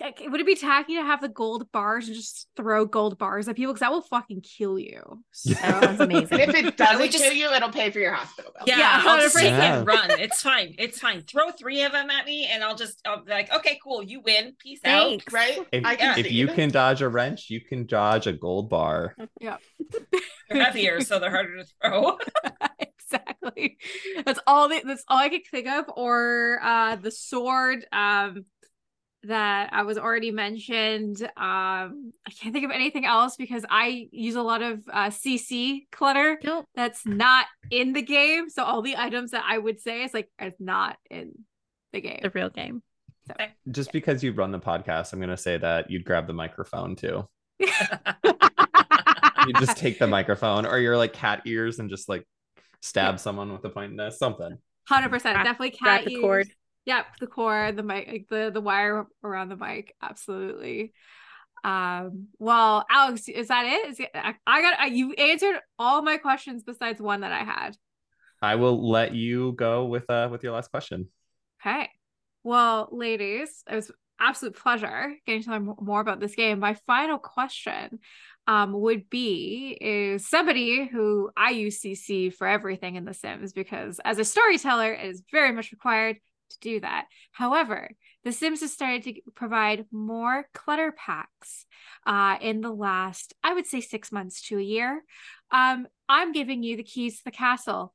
would 0.01 0.41
it 0.41 0.47
be 0.47 0.57
tacky 0.57 0.97
to 0.97 1.03
have 1.03 1.21
the 1.21 1.29
gold 1.29 1.71
bars 1.71 2.09
and 2.09 2.17
just 2.17 2.49
throw 2.57 2.85
gold 2.85 3.17
bars 3.17 3.47
at 3.47 3.55
people? 3.57 3.73
Because 3.73 3.81
that 3.81 3.93
will 3.93 4.03
fucking 4.03 4.41
kill 4.43 4.79
you. 4.79 5.23
So, 5.33 5.53
Sounds 5.55 6.01
amazing. 6.01 6.29
And 6.41 6.55
if 6.55 6.65
it 6.67 6.77
doesn't 6.77 7.01
We 7.01 7.09
just- 7.09 7.23
kill 7.23 7.33
you, 7.33 7.49
it'll 7.53 7.71
pay 7.71 7.91
for 7.91 8.01
your 8.01 8.13
hospital 8.13 8.53
bill. 8.55 8.65
Yeah, 8.67 8.79
Yeah, 8.79 9.03
I'll 9.05 9.21
just 9.21 9.37
take 9.37 9.53
100%. 9.53 9.83
it 9.83 9.85
run. 9.85 10.11
It's 10.21 10.43
fine. 10.43 10.75
It's 10.79 10.99
fine. 10.99 11.23
Throw 11.23 11.51
three 11.51 11.83
of 11.83 11.93
them 11.93 12.11
at 12.11 12.27
me, 12.27 12.47
and 12.51 12.65
I'll 12.65 12.75
just 12.77 13.01
I'll 13.07 13.25
be 13.25 13.31
like, 13.31 13.53
okay, 13.55 13.79
cool, 13.83 14.03
you 14.03 14.21
win. 14.21 14.55
Peace 14.59 14.81
Thanks. 14.83 15.33
Right? 15.33 15.59
If, 15.71 15.85
I 15.85 15.95
can 15.97 16.19
if 16.19 16.31
you 16.33 16.49
it. 16.49 16.55
can 16.55 16.71
dodge 16.71 17.01
a 17.03 17.09
wrench, 17.09 17.49
you 17.51 17.61
can 17.61 17.87
dodge 17.87 18.27
a 18.27 18.33
gold 18.33 18.69
bar. 18.71 19.15
Yeah, 19.41 19.59
They're 20.51 20.63
heavier, 20.65 21.01
so 21.03 21.19
they're 21.21 21.31
harder 21.31 21.57
to 21.59 21.65
throw. 21.81 22.19
exactly. 22.79 23.79
That's 24.25 24.41
all. 24.47 24.69
The, 24.69 24.83
that's 24.85 25.05
all 25.09 25.19
I 25.19 25.29
could 25.29 25.43
think 25.51 25.69
of. 25.69 25.85
Or 25.97 26.59
uh, 26.63 26.97
the 26.97 27.11
sword 27.11 27.85
um, 27.93 28.45
that 29.27 29.73
I 29.73 29.83
was 29.83 29.99
already 29.99 30.31
mentioned. 30.31 31.23
Um, 31.23 32.13
I 32.27 32.31
can't 32.39 32.53
think 32.53 32.65
of 32.65 32.71
anything 32.71 33.05
else 33.05 33.37
because 33.37 33.65
I 33.69 34.09
use 34.11 34.35
a 34.35 34.43
lot 34.43 34.63
of 34.63 34.83
uh, 34.93 35.09
CC 35.09 35.87
clutter 35.91 36.39
Nope. 36.43 36.67
that's 36.75 37.07
not 37.07 37.47
in 37.71 37.93
the 37.93 38.03
game. 38.03 38.49
So 38.49 38.65
all 38.65 38.83
the 38.83 38.97
items 38.97 39.33
that 39.33 39.45
I 39.47 39.59
would 39.59 39.81
say 39.81 40.05
is 40.05 40.15
like 40.15 40.31
it's 40.39 40.61
not 40.61 40.97
in 41.11 41.33
the 41.93 42.01
game. 42.01 42.21
The 42.23 42.31
real 42.31 42.51
game. 42.51 42.83
Just 43.71 43.93
because 43.93 44.23
you 44.23 44.33
run 44.33 44.53
the 44.53 44.61
podcast, 44.61 45.13
I'm 45.13 45.19
going 45.19 45.31
to 45.31 45.37
say 45.37 45.57
that 45.57 45.91
you'd 45.91 46.05
grab 46.05 46.27
the 46.27 46.35
microphone 46.35 46.95
too. 46.97 47.27
You 49.47 49.53
just 49.55 49.77
take 49.77 49.99
the 49.99 50.07
microphone 50.07 50.67
or 50.67 50.79
your 50.79 50.97
like 50.97 51.13
cat 51.13 51.43
ears 51.45 51.79
and 51.79 51.91
just 51.91 52.09
like 52.09 52.27
stab 52.81 53.19
someone 53.21 53.53
with 53.53 53.65
a 53.65 53.69
point 53.69 53.97
pointed 53.97 54.13
something. 54.13 54.59
Hundred 54.89 55.11
percent, 55.11 55.37
definitely 55.39 55.71
cat 55.71 55.81
grab 55.81 56.05
the 56.05 56.13
ears. 56.13 56.21
cord. 56.21 56.49
Yep, 56.87 57.07
the 57.21 57.27
cord, 57.27 57.77
the 57.77 57.83
mic, 57.83 58.07
like, 58.09 58.27
the 58.29 58.51
the 58.53 58.61
wire 58.61 59.07
around 59.23 59.49
the 59.49 59.57
mic, 59.57 59.95
absolutely. 60.03 60.93
Um, 61.65 62.29
well, 62.39 62.85
Alex, 62.91 63.27
is 63.29 63.49
that 63.49 63.65
it? 63.65 63.89
Is 63.89 64.01
it, 64.01 64.11
I, 64.15 64.35
I 64.47 64.61
got 64.61 64.79
I, 64.79 64.87
you 64.87 65.13
answered 65.15 65.57
all 65.79 66.03
my 66.03 66.19
questions 66.19 66.63
besides 66.63 67.01
one 67.01 67.23
that 67.23 67.33
I 67.33 67.43
had. 67.43 67.77
I 68.43 68.57
will 68.57 68.91
let 68.91 69.15
you 69.15 69.53
go 69.53 69.87
with 69.87 70.09
uh 70.11 70.29
with 70.31 70.43
your 70.43 70.53
last 70.53 70.71
question. 70.71 71.09
Okay. 71.65 71.89
Well, 72.43 72.91
ladies, 72.93 73.65
it 73.71 73.75
was 73.75 73.91
absolute 74.21 74.57
pleasure 74.57 75.15
getting 75.27 75.43
to 75.43 75.51
learn 75.51 75.75
more 75.81 76.01
about 76.01 76.21
this 76.21 76.35
game. 76.35 76.59
My 76.59 76.75
final 76.87 77.19
question 77.19 77.99
um, 78.47 78.73
would 78.73 79.09
be 79.09 79.77
is 79.81 80.29
somebody 80.29 80.87
who 80.87 81.31
I 81.37 81.51
use 81.51 81.81
CC 81.81 82.33
for 82.33 82.47
everything 82.47 82.97
in 82.97 83.07
The 83.07 83.15
Sims 83.15 83.55
because 83.55 84.01
as 84.05 84.19
a 84.19 84.25
storyteller, 84.25 84.93
it 84.93 85.09
is 85.09 85.23
very 85.33 85.53
much 85.53 85.73
required 85.73 86.19
to 86.51 86.59
do 86.61 86.81
that. 86.81 87.07
However, 87.33 87.91
The 88.25 88.33
Sims 88.33 88.61
has 88.61 88.73
started 88.73 89.05
to 89.05 89.15
provide 89.35 89.87
more 89.93 90.47
clutter 90.55 90.93
packs 90.93 91.67
uh, 92.07 92.37
in 92.41 92.61
the 92.61 92.73
last, 92.73 93.35
I 93.43 93.55
would 93.55 93.67
say, 93.67 93.81
six 93.81 94.13
months 94.13 94.47
to 94.49 94.59
a 94.59 94.63
year. 94.63 95.03
Um, 95.51 95.87
I'm 96.09 96.33
giving 96.33 96.63
you 96.63 96.77
the 96.77 96.83
keys 96.83 97.19
to 97.19 97.25
the 97.25 97.31
castle. 97.31 97.95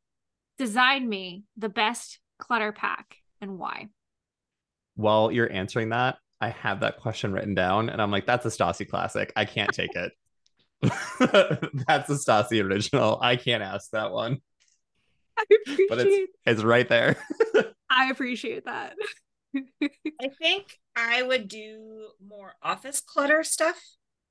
Design 0.57 1.07
me 1.07 1.43
the 1.57 1.69
best 1.69 2.19
clutter 2.38 2.71
pack 2.71 3.15
and 3.41 3.57
why. 3.57 3.88
While 4.95 5.31
you're 5.31 5.51
answering 5.51 5.89
that, 5.89 6.17
I 6.41 6.49
have 6.49 6.81
that 6.81 6.99
question 6.99 7.34
written 7.34 7.53
down 7.53 7.89
and 7.89 8.01
I'm 8.01 8.11
like, 8.11 8.26
that's 8.26 8.45
a 8.45 8.49
Stassi 8.49 8.88
classic. 8.88 9.31
I 9.35 9.45
can't 9.45 9.71
take 9.71 9.95
it. 9.95 10.11
that's 10.81 12.09
a 12.09 12.13
Stassi 12.13 12.63
original. 12.63 13.19
I 13.21 13.35
can't 13.35 13.63
ask 13.63 13.91
that 13.91 14.11
one, 14.11 14.38
I 15.38 15.43
but 15.89 15.99
appreciate 15.99 16.07
it's 16.07 16.31
it's 16.45 16.63
right 16.63 16.88
there. 16.88 17.17
I 17.99 18.09
appreciate 18.09 18.65
that. 18.65 18.95
I 20.21 20.30
think 20.41 20.80
I 20.95 21.21
would 21.21 21.49
do 21.49 22.07
more 22.26 22.53
office 22.63 23.01
clutter 23.01 23.43
stuff. 23.43 23.77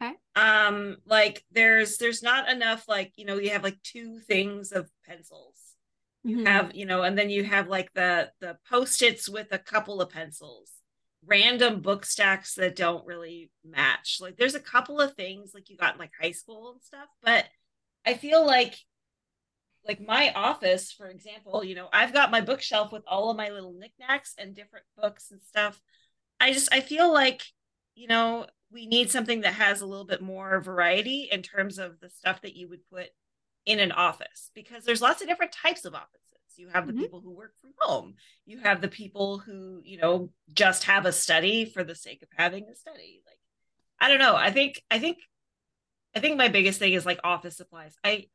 Okay. 0.03 0.15
Um, 0.37 0.97
like 1.05 1.45
there's 1.51 1.99
there's 1.99 2.23
not 2.23 2.49
enough 2.49 2.85
like 2.89 3.13
you 3.17 3.27
know 3.27 3.39
you 3.39 3.51
have 3.51 3.63
like 3.65 3.83
two 3.83 4.21
things 4.21 4.73
of 4.73 4.89
pencils. 5.07 5.57
Mhm. 6.27 6.47
Have 6.47 6.75
you 6.75 6.87
know, 6.87 7.03
and 7.03 7.17
then 7.19 7.29
you 7.29 7.45
have 7.45 7.69
like 7.69 7.93
the 7.93 8.31
the 8.41 8.57
post-its 8.71 9.29
with 9.29 9.49
a 9.53 9.59
couple 9.59 10.01
of 10.01 10.11
pencils, 10.11 10.71
random 11.27 11.83
book 11.83 12.07
stacks 12.07 12.55
that 12.55 12.75
don't 12.77 13.07
really 13.07 13.51
match. 13.65 14.19
Like 14.21 14.37
there's 14.37 14.55
a 14.55 14.61
couple 14.61 15.01
of 15.01 15.15
things 15.15 15.53
like 15.53 15.69
you 15.69 15.77
got 15.77 15.95
in 15.95 15.99
like 15.99 16.13
high 16.21 16.33
school 16.33 16.73
and 16.73 16.83
stuff, 16.83 17.09
but 17.23 17.45
I 18.07 18.15
feel 18.15 18.47
like 18.47 18.79
like 19.89 20.07
my 20.07 20.33
office, 20.35 20.93
for 20.93 21.09
example, 21.09 21.65
you 21.65 21.75
know, 21.75 21.89
I've 21.93 22.13
got 22.13 22.31
my 22.31 22.43
bookshelf 22.43 22.93
with 22.93 23.03
all 23.09 23.31
of 23.31 23.37
my 23.37 23.49
little 23.49 23.73
knickknacks 23.73 24.35
and 24.39 24.55
different 24.55 24.85
books 25.01 25.31
and 25.31 25.41
stuff. 25.43 25.81
I 26.39 26.53
just 26.53 26.73
I 26.73 26.81
feel 26.81 27.13
like, 27.13 27.43
you 27.95 28.07
know, 28.07 28.47
we 28.71 28.87
need 28.87 29.11
something 29.11 29.41
that 29.41 29.55
has 29.55 29.81
a 29.81 29.87
little 29.87 30.05
bit 30.05 30.23
more 30.23 30.61
variety 30.61 31.29
in 31.33 31.43
terms 31.43 31.79
of 31.79 32.01
the 32.01 32.11
stuff 32.11 32.43
that 32.43 32.55
you 32.55 32.69
would 32.69 32.89
put 32.93 33.09
in 33.67 33.81
an 33.81 33.93
office 33.93 34.51
because 34.55 34.85
there's 34.85 35.03
lots 35.03 35.23
of 35.23 35.29
different 35.29 35.53
types 35.53 35.85
of 35.85 35.95
offices. 35.95 36.25
You 36.57 36.69
have 36.69 36.87
the 36.87 36.93
Mhm. 36.93 37.03
people 37.03 37.21
who 37.21 37.31
work 37.31 37.55
from 37.61 37.73
home. 37.79 38.15
You 38.45 38.59
have 38.59 38.81
the 38.81 38.89
people 38.89 39.39
who, 39.39 39.81
you 39.85 39.99
know, 39.99 40.31
just 40.53 40.85
have 40.85 41.07
a 41.07 41.13
study 41.13 41.65
for 41.65 41.85
the 41.85 41.95
sake 41.95 42.23
of 42.23 42.29
having 42.37 42.69
a 42.69 42.75
study. 42.75 43.23
Like, 43.27 43.39
I 44.01 44.09
don't 44.09 44.19
know. 44.19 44.37
I 44.37 44.51
think, 44.51 44.83
I 44.91 44.99
think, 44.99 45.19
I 46.15 46.21
think 46.21 46.37
my 46.37 46.49
biggest 46.49 46.79
thing 46.79 46.95
is 46.95 47.07
like 47.07 47.21
office 47.25 47.57
supplies. 47.57 47.97
I 48.03 48.27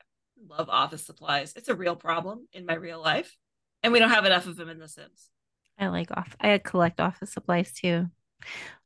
love 0.47 0.69
office 0.69 1.05
supplies. 1.05 1.53
It's 1.55 1.69
a 1.69 1.75
real 1.75 1.95
problem 1.95 2.47
in 2.53 2.65
my 2.65 2.75
real 2.75 3.01
life. 3.01 3.35
And 3.81 3.91
we 3.91 3.99
don't 3.99 4.09
have 4.09 4.25
enough 4.25 4.47
of 4.47 4.55
them 4.55 4.69
in 4.69 4.79
The 4.79 4.87
Sims. 4.87 5.29
I 5.77 5.87
like 5.87 6.11
off. 6.11 6.35
I 6.39 6.57
collect 6.57 6.99
office 6.99 7.33
supplies 7.33 7.73
too. 7.73 8.07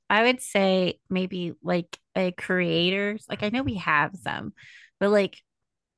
I 0.09 0.23
would 0.23 0.41
say 0.41 0.99
maybe 1.09 1.53
like 1.61 1.97
a 2.15 2.31
creators. 2.31 3.25
Like 3.29 3.43
I 3.43 3.49
know 3.49 3.63
we 3.63 3.75
have 3.75 4.15
some, 4.15 4.53
but 4.99 5.09
like 5.09 5.41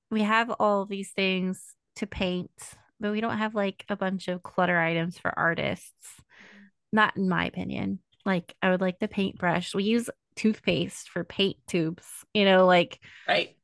we 0.10 0.24
have 0.24 0.50
all 0.60 0.86
these 0.86 1.12
things 1.12 1.62
to 1.98 2.08
paint, 2.08 2.52
but 3.00 3.12
we 3.12 3.22
don't 3.22 3.38
have 3.38 3.54
like 3.54 3.86
a 3.88 3.96
bunch 3.96 4.28
of 4.28 4.42
clutter 4.42 4.80
items 4.80 5.18
for 5.18 5.38
artists. 5.38 6.22
Not 6.92 7.16
in 7.18 7.30
my 7.30 7.46
opinion. 7.46 8.00
Like 8.26 8.56
I 8.62 8.72
would 8.72 8.82
like 8.82 9.00
the 9.00 9.08
paintbrush. 9.08 9.76
We 9.76 9.84
use 9.84 10.10
toothpaste 10.36 11.10
for 11.10 11.24
paint 11.24 11.58
tubes. 11.68 12.06
You 12.34 12.46
know, 12.46 12.66
like 12.66 13.00
Right. 13.28 13.56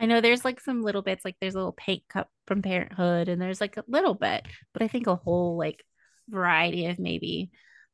I 0.00 0.06
know 0.06 0.20
there's 0.22 0.44
like 0.44 0.60
some 0.60 0.82
little 0.82 1.02
bits, 1.02 1.24
like 1.26 1.36
there's 1.40 1.54
a 1.54 1.58
little 1.58 1.72
paint 1.72 2.02
cup 2.08 2.28
from 2.46 2.62
Parenthood, 2.62 3.28
and 3.28 3.40
there's 3.40 3.60
like 3.60 3.76
a 3.76 3.84
little 3.86 4.14
bit, 4.14 4.46
but 4.72 4.82
I 4.82 4.88
think 4.88 5.06
a 5.06 5.14
whole 5.14 5.58
like 5.58 5.84
variety 6.28 6.86
of 6.86 6.98
maybe 6.98 7.50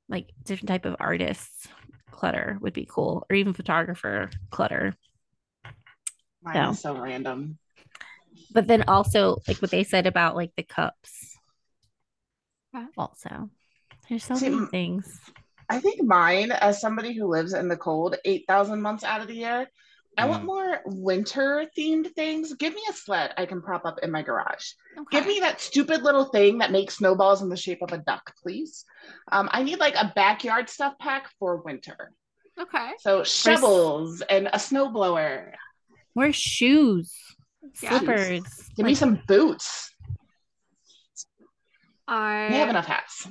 like 0.08 0.30
different 0.44 0.68
type 0.68 0.84
of 0.84 0.96
artists 1.00 1.66
clutter 2.12 2.58
would 2.60 2.72
be 2.72 2.88
cool, 2.88 3.26
or 3.28 3.34
even 3.34 3.54
photographer 3.54 4.30
clutter. 4.50 4.94
Mine 6.42 6.54
No. 6.54 6.70
is 6.70 6.80
so 6.80 6.96
random. 6.96 7.58
But 8.52 8.68
then 8.68 8.84
also 8.86 9.38
like 9.48 9.58
what 9.58 9.72
they 9.72 9.82
said 9.82 10.06
about 10.06 10.36
like 10.36 10.52
the 10.56 10.62
cups. 10.62 11.36
Yeah. 12.72 12.86
Also, 12.96 13.50
there's 14.08 14.24
so 14.24 14.36
See, 14.36 14.48
many 14.48 14.66
things. 14.66 15.20
I 15.68 15.80
think 15.80 16.02
mine, 16.04 16.52
as 16.52 16.80
somebody 16.80 17.14
who 17.14 17.26
lives 17.26 17.52
in 17.52 17.66
the 17.68 17.76
cold 17.76 18.14
8,000 18.24 18.80
months 18.80 19.02
out 19.02 19.20
of 19.20 19.26
the 19.26 19.34
year, 19.34 19.66
I 20.18 20.24
want 20.26 20.44
Mm. 20.44 20.46
more 20.46 20.80
winter 20.86 21.66
themed 21.76 22.12
things. 22.14 22.54
Give 22.54 22.74
me 22.74 22.82
a 22.88 22.92
sled 22.92 23.34
I 23.36 23.44
can 23.46 23.60
prop 23.60 23.84
up 23.84 23.98
in 24.02 24.10
my 24.10 24.22
garage. 24.22 24.72
Okay. 24.98 25.18
Give 25.18 25.26
me 25.26 25.40
that 25.40 25.60
stupid 25.60 26.02
little 26.02 26.24
thing 26.26 26.58
that 26.58 26.72
makes 26.72 26.96
snowballs 26.96 27.42
in 27.42 27.48
the 27.50 27.56
shape 27.56 27.82
of 27.82 27.92
a 27.92 27.98
duck, 27.98 28.34
please. 28.42 28.84
Um, 29.30 29.48
I 29.52 29.62
need 29.62 29.78
like 29.78 29.94
a 29.94 30.12
backyard 30.16 30.70
stuff 30.70 30.94
pack 30.98 31.30
for 31.38 31.56
winter. 31.58 32.12
okay. 32.58 32.92
So 33.00 33.22
shovels 33.24 34.22
and 34.22 34.46
a 34.46 34.52
snowblower. 34.58 35.52
Where's 36.14 36.36
shoes, 36.36 37.12
Yeah. 37.82 37.98
slippers? 37.98 38.42
Give 38.76 38.86
me 38.86 38.94
some 38.94 39.20
boots. 39.28 39.92
I 42.08 42.48
We 42.50 42.56
have 42.56 42.68
enough 42.70 42.86
hats. 42.86 43.28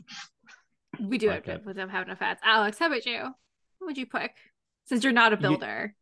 We 1.00 1.18
do 1.18 1.30
Like 1.30 1.46
have, 1.48 1.62
it. 1.62 1.66
we 1.66 1.74
have 1.82 2.04
enough 2.06 2.20
hats. 2.20 2.42
Alex, 2.44 2.78
how 2.78 2.88
about 2.88 3.06
you? 3.06 3.22
What 3.80 3.88
would 3.88 3.98
you 3.98 4.06
pick? 4.06 4.36
Since 4.86 5.04
you're 5.04 5.14
not 5.14 5.34
a 5.34 5.36
You- 5.36 5.42
builder. 5.42 5.96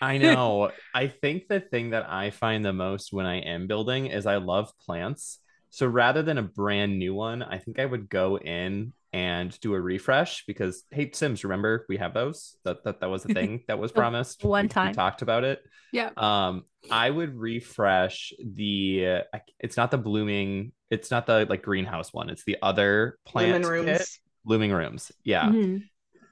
I 0.00 0.18
know. 0.18 0.70
I 0.94 1.06
think 1.08 1.48
the 1.48 1.60
thing 1.60 1.90
that 1.90 2.08
I 2.10 2.30
find 2.30 2.64
the 2.64 2.72
most 2.72 3.12
when 3.12 3.26
I 3.26 3.36
am 3.40 3.66
building 3.66 4.06
is 4.06 4.26
I 4.26 4.36
love 4.36 4.72
plants. 4.84 5.38
So 5.70 5.86
rather 5.86 6.22
than 6.22 6.38
a 6.38 6.42
brand 6.42 6.98
new 6.98 7.14
one, 7.14 7.42
I 7.42 7.58
think 7.58 7.78
I 7.78 7.86
would 7.86 8.08
go 8.08 8.36
in 8.38 8.92
and 9.14 9.58
do 9.60 9.74
a 9.74 9.80
refresh 9.80 10.44
because 10.46 10.84
hey 10.90 11.10
Sims, 11.12 11.44
remember 11.44 11.84
we 11.88 11.98
have 11.98 12.14
those? 12.14 12.56
That 12.64 12.82
that, 12.84 13.00
that 13.00 13.10
was 13.10 13.24
a 13.24 13.28
thing 13.34 13.62
that 13.68 13.78
was 13.78 13.92
promised. 13.92 14.42
one 14.44 14.64
We- 14.64 14.66
we 14.66 14.68
time. 14.68 14.94
talked 14.94 15.22
about 15.22 15.44
it. 15.44 15.62
Yeah. 15.92 16.10
Um, 16.16 16.64
I 16.90 17.10
would 17.10 17.36
refresh 17.36 18.32
the. 18.42 19.22
uh, 19.34 19.38
It's 19.60 19.76
not 19.76 19.90
the 19.90 19.98
blooming. 19.98 20.72
It's 20.90 21.10
not 21.10 21.26
the 21.26 21.46
like 21.48 21.62
greenhouse 21.62 22.12
one. 22.12 22.28
It's 22.30 22.44
the 22.44 22.56
other 22.62 23.18
plant 23.26 23.64
Lumen 23.64 23.84
kit. 23.86 23.92
rooms. 23.98 24.18
Blooming 24.44 24.72
rooms. 24.72 25.12
Yeah. 25.22 25.44
Mhm. 25.44 25.84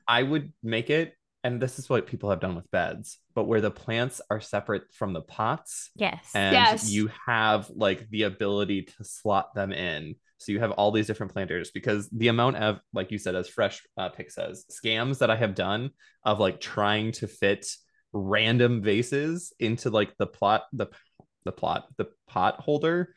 I 0.09 0.23
would 0.23 0.52
make 0.62 0.90
it, 0.90 1.15
and 1.43 1.61
this 1.61 1.79
is 1.79 1.89
what 1.89 2.07
people 2.07 2.31
have 2.31 2.41
done 2.41 2.55
with 2.55 2.71
beds, 2.71 3.19
but 3.35 3.45
where 3.45 3.61
the 3.61 3.71
plants 3.71 4.21
are 4.31 4.41
separate 4.41 4.83
from 4.93 5.12
the 5.12 5.23
pots, 5.23 5.91
yes. 5.97 6.31
and 6.35 6.55
Yes. 6.55 6.91
you 6.91 7.11
have 7.27 7.71
like 7.75 8.09
the 8.11 8.25
ability 8.25 8.83
to 8.83 9.05
slot 9.05 9.55
them 9.55 9.73
in. 9.73 10.17
So 10.39 10.53
you 10.53 10.61
have 10.61 10.71
all 10.73 10.91
these 10.91 11.07
different 11.07 11.33
planters 11.33 11.71
because 11.71 12.09
the 12.11 12.29
amount 12.29 12.57
of, 12.57 12.81
like 12.95 13.11
you 13.11 13.19
said, 13.19 13.35
as 13.35 13.49
fresh 13.49 13.83
uh, 13.99 14.09
pick 14.09 14.31
says, 14.31 14.65
scams 14.71 15.19
that 15.19 15.31
I 15.31 15.37
have 15.37 15.55
done 15.55 15.91
of 16.25 16.41
like 16.41 16.61
trying 16.61 17.12
to 17.12 17.27
fit 17.27 17.67
random 18.12 18.83
vases 18.83 19.53
into 19.61 19.91
like 19.91 20.17
the 20.19 20.27
plot, 20.27 20.65
the 20.73 20.87
the 21.45 21.53
plot, 21.53 21.87
the 21.97 22.07
pot 22.27 22.61
holder. 22.61 23.15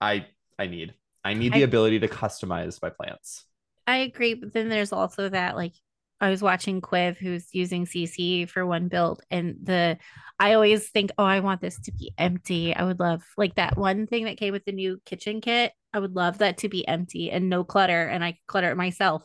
I 0.00 0.26
I 0.58 0.66
need 0.66 0.94
I 1.24 1.34
need 1.34 1.52
the 1.52 1.60
I- 1.60 1.64
ability 1.64 2.00
to 2.00 2.08
customize 2.08 2.80
my 2.82 2.90
plants. 2.90 3.44
I 3.86 3.98
agree, 3.98 4.34
but 4.34 4.52
then 4.52 4.68
there's 4.68 4.92
also 4.92 5.28
that 5.30 5.56
like 5.56 5.72
I 6.20 6.30
was 6.30 6.42
watching 6.42 6.80
Quiv 6.80 7.16
who's 7.16 7.48
using 7.52 7.86
CC 7.86 8.48
for 8.48 8.66
one 8.66 8.88
build 8.88 9.22
and 9.30 9.56
the 9.62 9.98
I 10.38 10.54
always 10.54 10.88
think, 10.88 11.10
oh, 11.18 11.24
I 11.24 11.40
want 11.40 11.60
this 11.60 11.78
to 11.80 11.92
be 11.92 12.12
empty. 12.16 12.74
I 12.74 12.84
would 12.84 12.98
love 13.00 13.22
like 13.36 13.56
that 13.56 13.76
one 13.76 14.06
thing 14.06 14.24
that 14.24 14.38
came 14.38 14.52
with 14.52 14.64
the 14.64 14.72
new 14.72 15.00
kitchen 15.04 15.40
kit. 15.40 15.72
I 15.92 15.98
would 15.98 16.14
love 16.14 16.38
that 16.38 16.58
to 16.58 16.68
be 16.68 16.86
empty 16.86 17.30
and 17.30 17.48
no 17.48 17.64
clutter 17.64 18.06
and 18.06 18.24
I 18.24 18.32
could 18.32 18.46
clutter 18.46 18.70
it 18.70 18.76
myself. 18.76 19.24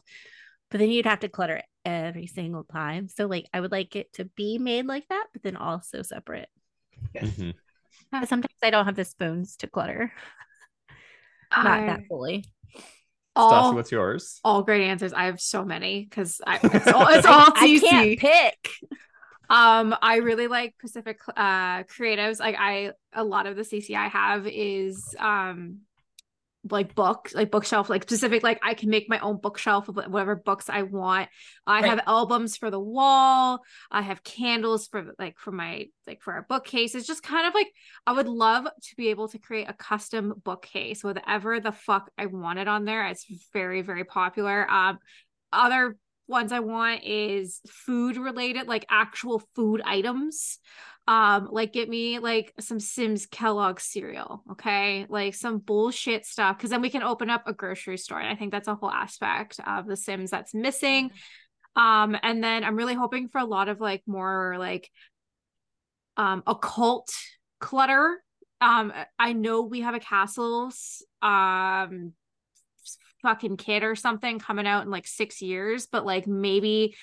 But 0.71 0.79
then 0.79 0.89
you'd 0.89 1.05
have 1.05 1.19
to 1.21 1.29
clutter 1.29 1.57
it 1.57 1.65
every 1.85 2.27
single 2.27 2.63
time. 2.63 3.07
So 3.07 3.27
like 3.27 3.47
I 3.53 3.61
would 3.61 3.71
like 3.71 3.95
it 3.95 4.11
to 4.13 4.25
be 4.25 4.57
made 4.57 4.85
like 4.85 5.07
that, 5.09 5.27
but 5.33 5.43
then 5.43 5.55
also 5.55 6.01
separate. 6.01 6.49
Yes. 7.13 7.25
Mhm. 7.25 7.53
Sometimes 8.27 8.55
I 8.63 8.69
don't 8.69 8.85
have 8.85 8.95
the 8.95 9.05
spoons 9.05 9.57
to 9.57 9.67
clutter. 9.67 10.11
Not 11.55 11.65
I- 11.65 11.85
that 11.87 12.07
fully. 12.07 12.45
All, 13.35 13.71
Stassi, 13.71 13.75
what's 13.75 13.91
yours? 13.91 14.39
all 14.43 14.63
great 14.63 14.83
answers. 14.83 15.13
I 15.13 15.25
have 15.25 15.39
so 15.39 15.65
many 15.65 16.03
because 16.03 16.41
I 16.45 16.55
it's 16.63 16.87
all, 16.87 17.07
it's 17.09 17.25
all 17.25 17.47
I 17.55 17.79
can't 17.79 18.19
pick. 18.19 18.69
Um, 19.49 19.95
I 20.01 20.17
really 20.17 20.47
like 20.47 20.75
Pacific 20.79 21.19
uh 21.35 21.83
creatives. 21.83 22.39
Like 22.39 22.55
I 22.57 22.91
a 23.13 23.23
lot 23.23 23.45
of 23.45 23.55
the 23.55 23.61
CC 23.61 23.95
I 23.95 24.07
have 24.07 24.47
is 24.47 25.15
um 25.19 25.81
like 26.69 26.95
books, 26.95 27.33
like 27.35 27.51
bookshelf, 27.51 27.89
like 27.89 28.03
specific, 28.03 28.41
like 28.43 28.59
I 28.63 28.73
can 28.73 28.89
make 28.89 29.07
my 29.09 29.19
own 29.19 29.37
bookshelf 29.37 29.87
of 29.87 29.95
whatever 29.95 30.35
books 30.35 30.69
I 30.69 30.81
want. 30.81 31.29
I 31.67 31.81
Right. 31.81 31.89
have 31.89 32.01
albums 32.07 32.57
for 32.57 32.71
the 32.71 32.79
wall. 32.79 33.61
I 33.91 34.01
have 34.01 34.23
candles 34.23 34.87
for 34.87 35.13
like 35.19 35.37
for 35.37 35.51
my 35.51 35.85
like 36.07 36.21
for 36.21 36.33
our 36.33 36.45
bookcase. 36.49 36.95
It's 36.95 37.07
Just 37.07 37.23
kind 37.23 37.47
of 37.47 37.53
like 37.53 37.71
I 38.07 38.13
would 38.13 38.27
love 38.27 38.65
to 38.65 38.95
be 38.95 39.09
able 39.09 39.27
to 39.29 39.39
create 39.39 39.69
a 39.69 39.73
custom 39.73 40.33
bookcase, 40.43 41.03
whatever 41.03 41.59
the 41.59 41.71
fuck 41.71 42.09
I 42.17 42.25
wanted 42.25 42.67
on 42.67 42.85
there. 42.85 43.05
It's 43.07 43.25
very, 43.53 43.81
very 43.81 44.03
popular. 44.03 44.69
Um 44.69 44.99
other 45.53 45.97
ones 46.27 46.51
I 46.51 46.59
want 46.59 47.03
is 47.03 47.61
food 47.67 48.17
related, 48.17 48.67
like 48.67 48.85
actual 48.89 49.43
food 49.55 49.81
items. 49.85 50.59
Um, 51.07 51.49
like 51.51 51.71
get 51.71 51.87
me 51.87 52.17
like 52.17 52.53
some 52.59 52.79
Sims 52.79 53.27
Kellogg 53.27 53.79
cereal, 53.79 54.43
okay? 54.53 55.05
Like 55.07 55.35
some 55.35 55.59
bullshit 55.59 56.25
stuff, 56.25 56.57
because 56.57 56.71
then 56.71 56.81
we 56.81 56.89
can 56.89 57.03
open 57.03 57.29
up 57.29 57.43
a 57.45 57.53
grocery 57.53 57.99
store. 57.99 58.19
And 58.19 58.27
I 58.27 58.35
think 58.35 58.51
that's 58.51 58.67
a 58.67 58.73
whole 58.73 58.89
aspect 58.89 59.59
of 59.67 59.85
the 59.85 59.95
Sims 59.95 60.31
that's 60.31 60.55
missing. 60.55 61.11
Um, 61.75 62.17
and 62.23 62.43
then 62.43 62.63
I'm 62.63 62.75
really 62.75 62.95
hoping 62.95 63.27
for 63.27 63.39
a 63.39 63.45
lot 63.45 63.69
of 63.69 63.79
like 63.79 64.01
more 64.07 64.55
like 64.57 64.89
um 66.17 66.41
occult 66.47 67.13
clutter. 67.59 68.23
Um, 68.59 68.91
I 69.19 69.33
know 69.33 69.61
we 69.61 69.81
have 69.81 69.93
a 69.93 69.99
castles 69.99 71.05
um 71.21 72.13
fucking 73.21 73.57
kid 73.57 73.83
or 73.83 73.95
something 73.95 74.39
coming 74.39 74.67
out 74.67 74.85
in 74.85 74.91
like 74.91 75.07
six 75.07 75.41
years, 75.41 75.87
but 75.87 76.05
like 76.05 76.25
maybe 76.25 76.95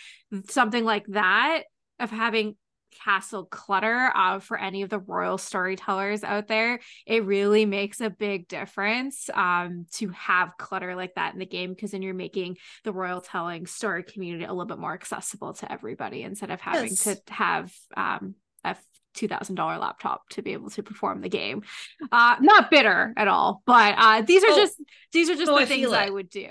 something 0.49 0.85
like 0.85 1.07
that 1.09 1.65
of 2.01 2.11
having 2.11 2.57
castle 3.05 3.45
clutter 3.45 4.13
uh, 4.15 4.39
for 4.39 4.59
any 4.59 4.83
of 4.83 4.91
the 4.91 4.99
royal 4.99 5.39
storytellers 5.39 6.23
out 6.25 6.49
there 6.49 6.81
it 7.07 7.25
really 7.25 7.65
makes 7.65 8.01
a 8.01 8.11
big 8.11 8.47
difference 8.49 9.29
um 9.35 9.87
to 9.93 10.09
have 10.11 10.57
clutter 10.59 10.95
like 10.95 11.15
that 11.15 11.33
in 11.33 11.39
the 11.39 11.47
game 11.47 11.73
because 11.75 11.91
then 11.93 12.03
you're 12.03 12.15
making 12.15 12.57
the 12.85 12.93
royal 12.93 13.21
telling 13.21 13.67
story 13.67 14.03
community 14.03 14.45
a 14.45 14.49
little 14.53 14.65
bit 14.67 14.79
more 14.79 14.93
accessible 14.95 15.53
to 15.55 15.71
everybody 15.71 16.23
instead 16.23 16.51
of 16.51 16.61
having 16.61 16.91
Yes. 16.91 17.05
to 17.05 17.33
have 17.33 17.73
um 17.97 18.35
a 18.65 18.77
$2000 19.17 19.57
laptop 19.79 20.27
to 20.31 20.41
be 20.41 20.53
able 20.55 20.71
to 20.71 20.83
perform 20.83 21.21
the 21.21 21.29
game 21.29 21.63
uh 22.11 22.37
not 22.41 22.71
bitter 22.71 23.13
at 23.17 23.29
all 23.29 23.63
but 23.67 23.95
uh 23.99 24.23
these 24.23 24.43
are 24.43 24.51
Oh. 24.51 24.57
just 24.57 24.81
these 25.13 25.29
are 25.29 25.35
just 25.35 25.51
Oh, 25.51 25.57
the 25.57 25.63
I 25.63 25.67
things 25.67 25.93
i 25.93 26.09
would 26.09 26.31
do 26.31 26.47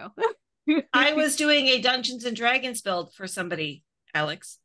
I 0.94 1.14
was 1.16 1.36
doing 1.36 1.68
a 1.68 1.82
Dungeons 1.82 2.24
and 2.24 2.36
Dragons 2.38 2.82
build 2.82 3.14
for 3.16 3.26
somebody, 3.26 3.84
Alex, 4.14 4.60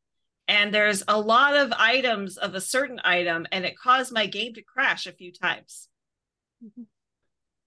and 0.49 0.73
there's 0.73 1.03
a 1.09 1.21
lot 1.21 1.57
of 1.57 1.73
items 1.77 2.37
of 2.37 2.55
a 2.55 2.61
certain 2.61 3.01
item, 3.05 3.47
and 3.53 3.65
it 3.65 3.77
caused 3.79 4.13
my 4.13 4.27
game 4.27 4.55
to 4.55 4.63
crash 4.63 5.07
a 5.07 5.13
few 5.13 5.33
times. 5.33 5.89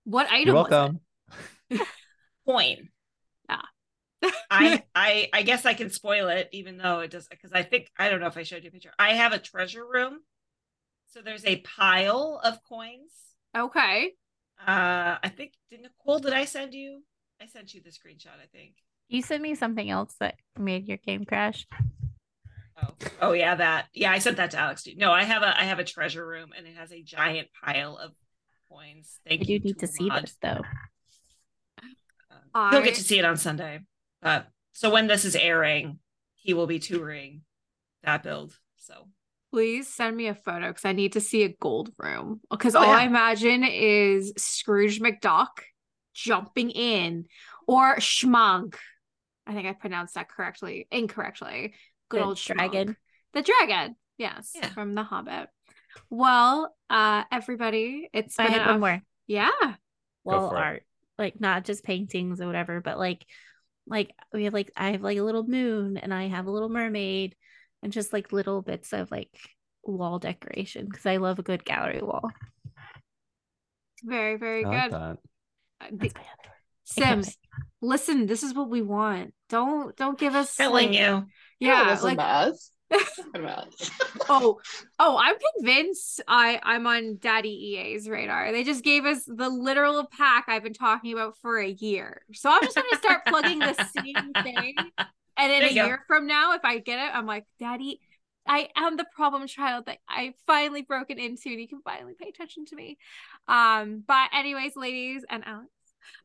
what 0.04 0.28
item 0.32 0.56
You're 0.56 0.56
was 0.56 0.72
it? 0.72 0.72
welcome. 0.72 1.00
Coin. 2.48 2.90
Ah. 3.50 3.68
I 4.50 4.84
I 4.96 5.30
I 5.34 5.44
guess 5.44 5.66
I 5.66 5.74
can 5.74 5.90
spoil 5.90 6.30
it, 6.30 6.50
even 6.52 6.78
though 6.78 7.00
it 7.02 7.12
does 7.12 7.28
because 7.28 7.52
I 7.54 7.64
think 7.64 7.92
I 7.98 8.10
don't 8.10 8.20
know 8.20 8.28
if 8.28 8.38
I 8.38 8.44
showed 8.44 8.64
you 8.64 8.70
a 8.70 8.72
picture. 8.72 8.94
I 9.00 9.14
have 9.16 9.34
a 9.34 9.40
treasure 9.40 9.86
room 9.86 10.20
So 11.08 11.22
there's 11.22 11.46
a 11.46 11.58
pile 11.62 12.42
of 12.44 12.64
coins. 12.64 13.12
Okay. 13.58 14.14
Uh, 14.60 15.18
I 15.24 15.30
think 15.36 15.54
did 15.72 15.82
Nichole? 15.84 16.22
Did 16.22 16.34
I 16.34 16.46
send 16.46 16.74
you? 16.74 17.04
I 17.42 17.48
sent 17.48 17.74
you 17.74 17.82
the 17.82 17.90
screenshot. 17.92 18.40
I 18.44 18.48
think. 18.52 18.76
You 19.08 19.22
sent 19.22 19.42
me 19.42 19.56
something 19.56 19.90
else 19.90 20.16
that 20.20 20.36
made 20.58 20.88
your 20.88 20.98
game 20.98 21.26
crash. 21.26 21.66
Oh, 22.82 22.94
oh 23.22 23.32
yeah, 23.34 23.56
that. 23.56 23.86
Yeah, 23.94 24.12
I 24.12 24.20
sent 24.20 24.38
that 24.38 24.52
to 24.52 24.58
Alex 24.58 24.84
too. 24.84 24.94
No, 24.96 25.12
I 25.12 25.24
have 25.24 25.42
a 25.42 25.60
I 25.60 25.64
have 25.64 25.80
a 25.80 25.84
treasure 25.84 26.26
room 26.26 26.52
and 26.58 26.66
it 26.68 26.76
has 26.76 26.92
a 26.92 27.02
giant 27.02 27.48
pile 27.64 27.98
of 27.98 28.12
coins. 28.72 29.20
Thank 29.28 29.42
I 29.42 29.44
do 29.46 29.54
you. 29.54 29.60
need 29.60 29.80
to 29.80 29.88
see 29.88 30.10
Toolmod. 30.10 30.22
this 30.22 30.38
though. 30.42 30.62
Um, 32.54 32.72
He'll 32.72 32.82
get 32.82 32.96
to 32.96 33.04
see 33.04 33.20
it 33.20 33.26
on 33.26 33.38
Sunday. 33.38 33.80
But 34.22 34.48
so 34.74 34.90
when 34.90 35.08
this 35.08 35.26
is 35.26 35.36
airing, 35.36 36.00
he 36.36 36.54
will 36.54 36.68
be 36.68 36.80
touring 36.80 37.42
that 38.04 38.24
build. 38.24 38.58
So 38.78 39.08
Please 39.52 39.88
send 39.88 40.16
me 40.16 40.28
a 40.28 40.36
photo 40.36 40.68
because 40.68 40.86
I 40.86 40.94
need 40.94 41.14
to 41.14 41.22
see 41.22 41.44
a 41.44 41.50
gold 41.60 41.92
room. 41.98 42.40
Because 42.52 42.76
Oh, 42.76 42.80
all 42.80 42.86
yeah. 42.86 42.98
I 43.00 43.04
imagine 43.04 43.64
is 43.64 44.32
Scrooge 44.38 45.00
McDuck 45.00 45.48
jumping 46.14 46.70
in 46.70 47.26
or 47.68 47.96
Schmunk. 47.98 48.76
I 49.48 49.54
think 49.54 49.68
I 49.68 49.74
pronounced 49.74 50.14
that 50.16 50.30
correctly, 50.30 50.88
incorrectly. 50.92 51.74
Good 52.10 52.22
The 52.22 52.26
old 52.26 52.38
Schmunk. 52.38 52.56
dragon. 52.56 52.98
The 53.34 53.42
dragon. 53.42 53.96
Yes, 54.18 54.52
Yeah. 54.56 54.70
from 54.70 54.96
The 54.96 55.04
Hobbit. 55.04 55.50
Well, 56.10 56.76
uh, 56.90 57.24
everybody, 57.32 58.10
it's 58.14 58.38
I 58.40 58.44
been 58.46 58.54
had 58.54 58.68
a- 58.68 58.72
one 58.72 58.80
more. 58.80 59.02
Yeah. 59.28 59.76
Wall 60.24 60.50
for 60.50 60.56
it. 60.58 60.60
art, 60.60 60.84
like 61.18 61.40
not 61.40 61.64
just 61.66 61.84
paintings 61.84 62.42
or 62.42 62.48
whatever, 62.48 62.82
but 62.82 62.98
like, 63.00 63.26
like 63.88 64.12
we 64.34 64.44
have 64.44 64.54
like 64.54 64.72
I 64.76 64.92
have 64.92 65.02
like 65.02 65.18
a 65.18 65.24
little 65.24 65.44
moon 65.48 65.98
and 65.98 66.14
I 66.14 66.28
have 66.28 66.46
a 66.48 66.52
little 66.52 66.70
mermaid, 66.70 67.36
and 67.82 67.94
just 67.94 68.12
like 68.14 68.32
little 68.34 68.62
bits 68.62 68.92
of 68.94 69.10
like 69.12 69.30
wall 69.84 70.20
decoration 70.20 70.86
because 70.86 71.06
I 71.06 71.18
love 71.18 71.40
a 71.40 71.44
good 71.44 71.64
gallery 71.64 72.02
wall. 72.02 72.30
Very, 74.04 74.38
very 74.38 74.66
I 74.66 74.68
like 74.70 74.84
good. 74.84 74.92
that. 74.94 75.18
Uh, 75.82 75.88
the- 75.92 75.98
That's 75.98 76.14
my 76.16 76.22
other. 76.22 76.56
Sims, 76.84 77.38
listen, 77.82 78.26
this 78.26 78.44
is 78.44 78.54
what 78.54 78.70
we 78.70 78.82
want. 78.82 79.34
Don't 79.50 79.96
don't 79.96 80.18
give 80.20 80.36
us 80.36 80.56
telling 80.56 80.90
like- 80.92 81.00
you. 81.00 81.26
Yeah, 81.60 81.98
like 82.02 82.18
to 82.18 82.24
us. 82.24 82.72
Listen 82.92 83.34
to 83.34 83.46
us. 83.46 83.92
oh 84.30 84.60
oh 84.98 85.18
i'm 85.22 85.36
convinced 85.56 86.22
i 86.28 86.60
i'm 86.64 86.88
on 86.88 87.18
daddy 87.22 87.50
ea's 87.50 88.10
radar 88.10 88.52
they 88.52 88.64
just 88.64 88.84
gave 88.84 89.06
us 89.06 89.24
the 89.26 89.48
literal 89.50 90.06
pack 90.06 90.46
i've 90.48 90.64
been 90.64 90.74
talking 90.74 91.14
about 91.14 91.38
for 91.42 91.60
a 91.60 91.68
year 91.68 92.24
so 92.34 92.50
i'm 92.50 92.62
just 92.64 92.76
going 92.76 92.88
to 92.92 92.98
start 92.98 93.22
plugging 93.28 93.60
the 93.60 93.74
same 93.96 94.34
thing 94.44 94.76
and 95.38 95.52
in 95.52 95.64
a 95.64 95.74
go. 95.76 95.86
year 95.86 96.04
from 96.08 96.26
now 96.26 96.54
if 96.54 96.62
i 96.64 96.80
get 96.80 96.98
it 97.00 97.16
i'm 97.16 97.28
like 97.28 97.46
daddy 97.60 98.00
i 98.48 98.68
am 98.76 98.98
the 98.98 99.06
problem 99.16 99.46
child 99.46 99.86
that 99.86 100.00
i 100.08 100.34
finally 100.48 100.82
broken 100.82 101.20
into 101.20 101.50
and 101.50 101.62
you 101.62 101.68
can 101.68 101.82
finally 101.84 102.16
pay 102.20 102.30
attention 102.30 102.66
to 102.66 102.76
me 102.76 102.98
um 103.48 104.04
but 104.08 104.30
anyways 104.34 104.76
ladies 104.76 105.24
and 105.30 105.44
alex 105.46 105.70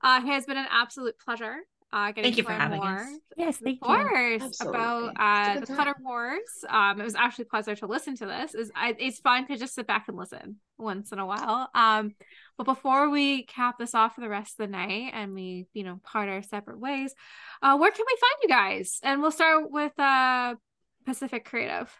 uh 0.02 0.20
it 0.22 0.26
has 0.26 0.46
been 0.46 0.56
an 0.56 0.66
absolute 0.70 1.18
pleasure 1.18 1.56
uh 1.94 2.12
getting 2.12 2.24
Thank 2.24 2.36
you 2.38 2.42
to 2.42 2.48
for 2.48 2.52
having 2.54 2.80
more 2.80 3.00
us. 3.00 3.08
Yes, 3.36 3.56
of 3.58 3.62
thank 3.64 3.80
you. 3.86 3.86
course 3.86 4.42
Absolutely. 4.42 4.78
about 4.80 5.12
uh 5.18 5.60
the 5.60 5.66
time. 5.66 5.76
clutter 5.76 5.94
wars 6.00 6.42
um 6.68 7.00
it 7.00 7.04
was 7.04 7.14
actually 7.14 7.44
a 7.44 7.46
pleasure 7.46 7.76
to 7.76 7.86
listen 7.86 8.16
to 8.16 8.26
this 8.26 8.54
is 8.54 8.70
I, 8.74 8.96
it's 8.98 9.20
fun 9.20 9.46
to 9.48 9.56
just 9.56 9.74
sit 9.74 9.86
back 9.86 10.08
and 10.08 10.16
listen 10.18 10.56
once 10.78 11.12
in 11.12 11.18
a 11.20 11.26
while 11.26 11.70
um 11.74 12.14
but 12.58 12.64
before 12.64 13.10
we 13.10 13.44
cap 13.44 13.78
this 13.78 13.94
off 13.94 14.16
for 14.16 14.20
the 14.22 14.28
rest 14.28 14.58
of 14.60 14.66
the 14.66 14.72
night 14.72 15.12
and 15.14 15.34
we 15.34 15.66
you 15.72 15.84
know 15.84 16.00
part 16.04 16.28
our 16.28 16.42
separate 16.42 16.80
ways 16.80 17.14
uh 17.62 17.76
where 17.78 17.92
can 17.92 18.04
we 18.06 18.16
find 18.20 18.42
you 18.42 18.48
guys 18.48 18.98
and 19.04 19.22
we'll 19.22 19.30
start 19.30 19.70
with 19.70 19.98
uh 19.98 20.54
pacific 21.06 21.44
creative 21.44 21.90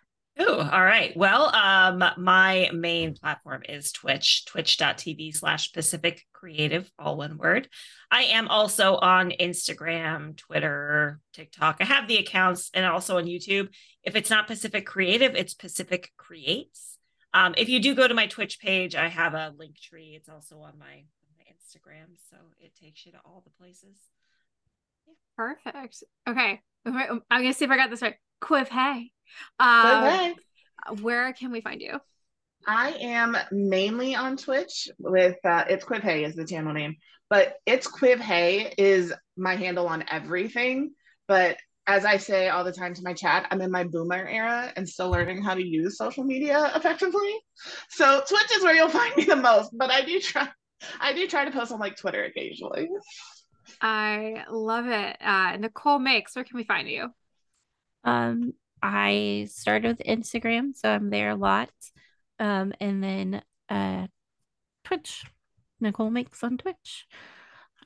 Ooh, 0.40 0.58
all 0.58 0.82
right. 0.82 1.16
Well, 1.16 1.54
um, 1.54 2.02
my 2.16 2.68
main 2.72 3.14
platform 3.14 3.62
is 3.68 3.92
Twitch, 3.92 4.44
twitch.tv 4.46 5.32
slash 5.36 5.72
Pacific 5.72 6.24
Creative, 6.32 6.90
all 6.98 7.16
one 7.16 7.38
word. 7.38 7.68
I 8.10 8.24
am 8.24 8.48
also 8.48 8.96
on 8.96 9.30
Instagram, 9.30 10.36
Twitter, 10.36 11.20
TikTok. 11.32 11.76
I 11.78 11.84
have 11.84 12.08
the 12.08 12.18
accounts 12.18 12.70
and 12.74 12.84
also 12.84 13.18
on 13.18 13.26
YouTube. 13.26 13.68
If 14.02 14.16
it's 14.16 14.28
not 14.28 14.48
Pacific 14.48 14.84
Creative, 14.84 15.36
it's 15.36 15.54
Pacific 15.54 16.10
Creates. 16.16 16.98
Um, 17.32 17.54
if 17.56 17.68
you 17.68 17.80
do 17.80 17.94
go 17.94 18.08
to 18.08 18.14
my 18.14 18.26
Twitch 18.26 18.58
page, 18.58 18.96
I 18.96 19.08
have 19.08 19.34
a 19.34 19.54
Linktree. 19.56 20.16
It's 20.16 20.28
also 20.28 20.58
on 20.58 20.78
my, 20.80 21.04
my 21.36 21.44
Instagram, 21.48 22.16
so 22.28 22.36
it 22.58 22.74
takes 22.74 23.06
you 23.06 23.12
to 23.12 23.18
all 23.24 23.42
the 23.44 23.52
places. 23.52 23.98
Perfect 25.36 26.02
okay 26.28 26.60
i'm 26.86 27.20
gonna 27.30 27.52
see 27.52 27.64
if 27.64 27.70
i 27.70 27.76
got 27.76 27.90
this 27.90 28.02
right 28.02 28.16
quiv 28.42 28.68
hey 28.68 29.10
Bye-bye. 29.58 30.34
where 31.02 31.32
can 31.32 31.50
we 31.50 31.60
find 31.60 31.80
you 31.80 31.98
I 32.66 32.90
am 33.00 33.36
mainly 33.52 34.14
on 34.14 34.36
Twitch 34.36 34.88
with 34.98 35.36
uh, 35.44 35.64
it's 35.68 35.84
Quiv 35.84 36.00
Hey 36.00 36.24
is 36.24 36.34
the 36.34 36.46
channel 36.46 36.72
name, 36.72 36.96
but 37.28 37.56
it's 37.66 37.86
Quiv 37.86 38.20
Hey 38.20 38.72
is 38.78 39.12
my 39.36 39.54
handle 39.56 39.86
on 39.86 40.04
everything. 40.10 40.92
But 41.28 41.58
as 41.86 42.04
I 42.04 42.16
say 42.16 42.48
all 42.48 42.64
the 42.64 42.72
time 42.72 42.94
to 42.94 43.02
my 43.02 43.12
chat, 43.12 43.46
I'm 43.50 43.60
in 43.60 43.70
my 43.70 43.84
boomer 43.84 44.26
era 44.26 44.72
and 44.76 44.88
still 44.88 45.10
learning 45.10 45.42
how 45.42 45.54
to 45.54 45.62
use 45.62 45.98
social 45.98 46.24
media 46.24 46.72
effectively. 46.74 47.34
So 47.90 48.22
Twitch 48.26 48.56
is 48.56 48.62
where 48.62 48.74
you'll 48.74 48.88
find 48.88 49.14
me 49.16 49.24
the 49.24 49.36
most, 49.36 49.70
but 49.76 49.90
I 49.90 50.02
do 50.02 50.18
try 50.20 50.48
I 51.00 51.12
do 51.12 51.26
try 51.26 51.44
to 51.44 51.50
post 51.50 51.72
on 51.72 51.80
like 51.80 51.96
Twitter 51.96 52.24
occasionally. 52.24 52.88
I 53.80 54.44
love 54.50 54.86
it 54.86 55.16
uh 55.20 55.56
nichole 55.56 56.00
makes 56.00 56.34
where 56.34 56.44
can 56.44 56.56
we 56.56 56.64
find 56.64 56.88
you 56.88 57.08
Um, 58.04 58.52
I 58.82 59.48
started 59.50 59.96
with 59.96 60.06
Instagram, 60.06 60.76
so 60.76 60.90
I'm 60.90 61.08
there 61.08 61.30
a 61.30 61.36
lot. 61.36 61.70
Um, 62.38 62.74
and 62.80 63.02
then 63.02 63.42
uh, 63.70 64.08
Twitch. 64.84 65.24
Nichole 65.82 66.12
makes 66.12 66.44
on 66.44 66.58
Twitch. 66.58 67.06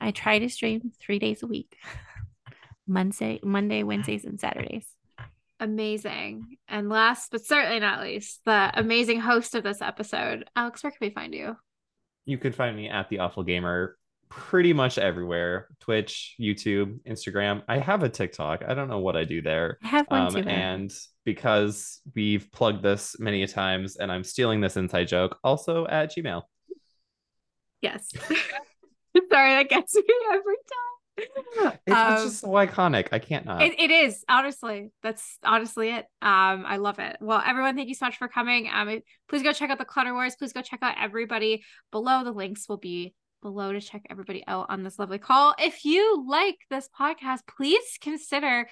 I 0.01 0.11
try 0.11 0.39
to 0.39 0.49
stream 0.49 0.91
three 0.99 1.17
days 1.17 1.41
a 1.41 1.47
week. 1.47 1.77
Monday, 2.87 3.39
Monday, 3.43 3.83
Wednesdays, 3.83 4.25
and 4.25 4.39
Saturdays. 4.39 4.87
Amazing. 5.61 6.57
And 6.67 6.89
last 6.89 7.31
but 7.31 7.45
certainly 7.45 7.79
not 7.79 8.01
least, 8.01 8.41
the 8.45 8.71
amazing 8.73 9.21
host 9.21 9.55
of 9.55 9.63
this 9.63 9.81
episode, 9.81 10.49
Alex, 10.55 10.83
where 10.83 10.91
can 10.91 10.97
we 11.01 11.11
find 11.11 11.33
you? 11.33 11.55
You 12.25 12.37
can 12.37 12.51
find 12.51 12.75
me 12.75 12.89
at 12.89 13.09
the 13.09 13.19
Awful 13.19 13.45
Gaymer 13.45 13.93
pretty 14.29 14.73
much 14.73 14.97
everywhere 14.97 15.67
Twitch, 15.79 16.35
YouTube, 16.39 16.99
Instagram. 17.07 17.63
I 17.67 17.79
have 17.79 18.03
a 18.03 18.09
TikTok. 18.09 18.63
I 18.67 18.73
don't 18.73 18.87
know 18.87 18.99
what 18.99 19.17
I 19.17 19.23
do 19.23 19.41
there. 19.41 19.77
I 19.83 19.87
have 19.87 20.05
one 20.07 20.21
Um, 20.21 20.33
too. 20.33 20.49
And 20.49 20.91
because 21.25 22.01
we've 22.15 22.51
plugged 22.51 22.83
this 22.83 23.15
many 23.19 23.43
a 23.43 23.47
times 23.47 23.97
and 23.97 24.11
I'm 24.11 24.23
stealing 24.23 24.61
this 24.61 24.77
inside 24.77 25.07
joke, 25.07 25.37
also 25.43 25.87
at 25.87 26.15
Gmail. 26.15 26.43
Yes. 27.81 28.09
Sorry, 29.31 29.55
that 29.55 29.69
gets 29.69 29.95
me 29.95 30.03
every 30.31 30.55
time. 30.55 30.89
It's, 31.85 31.95
Um, 31.95 32.13
it's 32.13 32.23
just 32.23 32.39
so 32.41 32.47
iconic. 32.49 33.09
I 33.11 33.19
can't 33.19 33.45
not. 33.45 33.61
It, 33.61 33.77
it 33.79 33.91
is 33.91 34.23
honestly. 34.29 34.91
That's 35.03 35.37
honestly 35.43 35.89
it. 35.89 36.05
Um, 36.21 36.63
I 36.65 36.77
love 36.77 36.99
it. 36.99 37.17
Well, 37.19 37.41
everyone, 37.45 37.75
thank 37.75 37.89
you 37.89 37.95
so 37.95 38.05
much 38.05 38.17
for 38.17 38.27
coming. 38.27 38.69
Um, 38.71 38.99
please 39.27 39.43
go 39.43 39.51
check 39.51 39.69
out 39.69 39.79
the 39.79 39.85
Clutter 39.85 40.13
Wars. 40.13 40.35
Please 40.37 40.53
go 40.53 40.61
check 40.61 40.79
out 40.81 40.95
everybody 41.01 41.63
below. 41.91 42.23
The 42.23 42.31
links 42.31 42.69
will 42.69 42.77
be 42.77 43.13
below 43.41 43.71
to 43.71 43.81
check 43.81 44.05
everybody 44.09 44.43
out 44.47 44.67
on 44.69 44.83
this 44.83 44.99
lovely 44.99 45.17
call. 45.17 45.55
If 45.57 45.85
you 45.85 46.25
like 46.27 46.57
this 46.69 46.89
podcast, 46.97 47.39
please 47.47 47.97
consider 48.01 48.67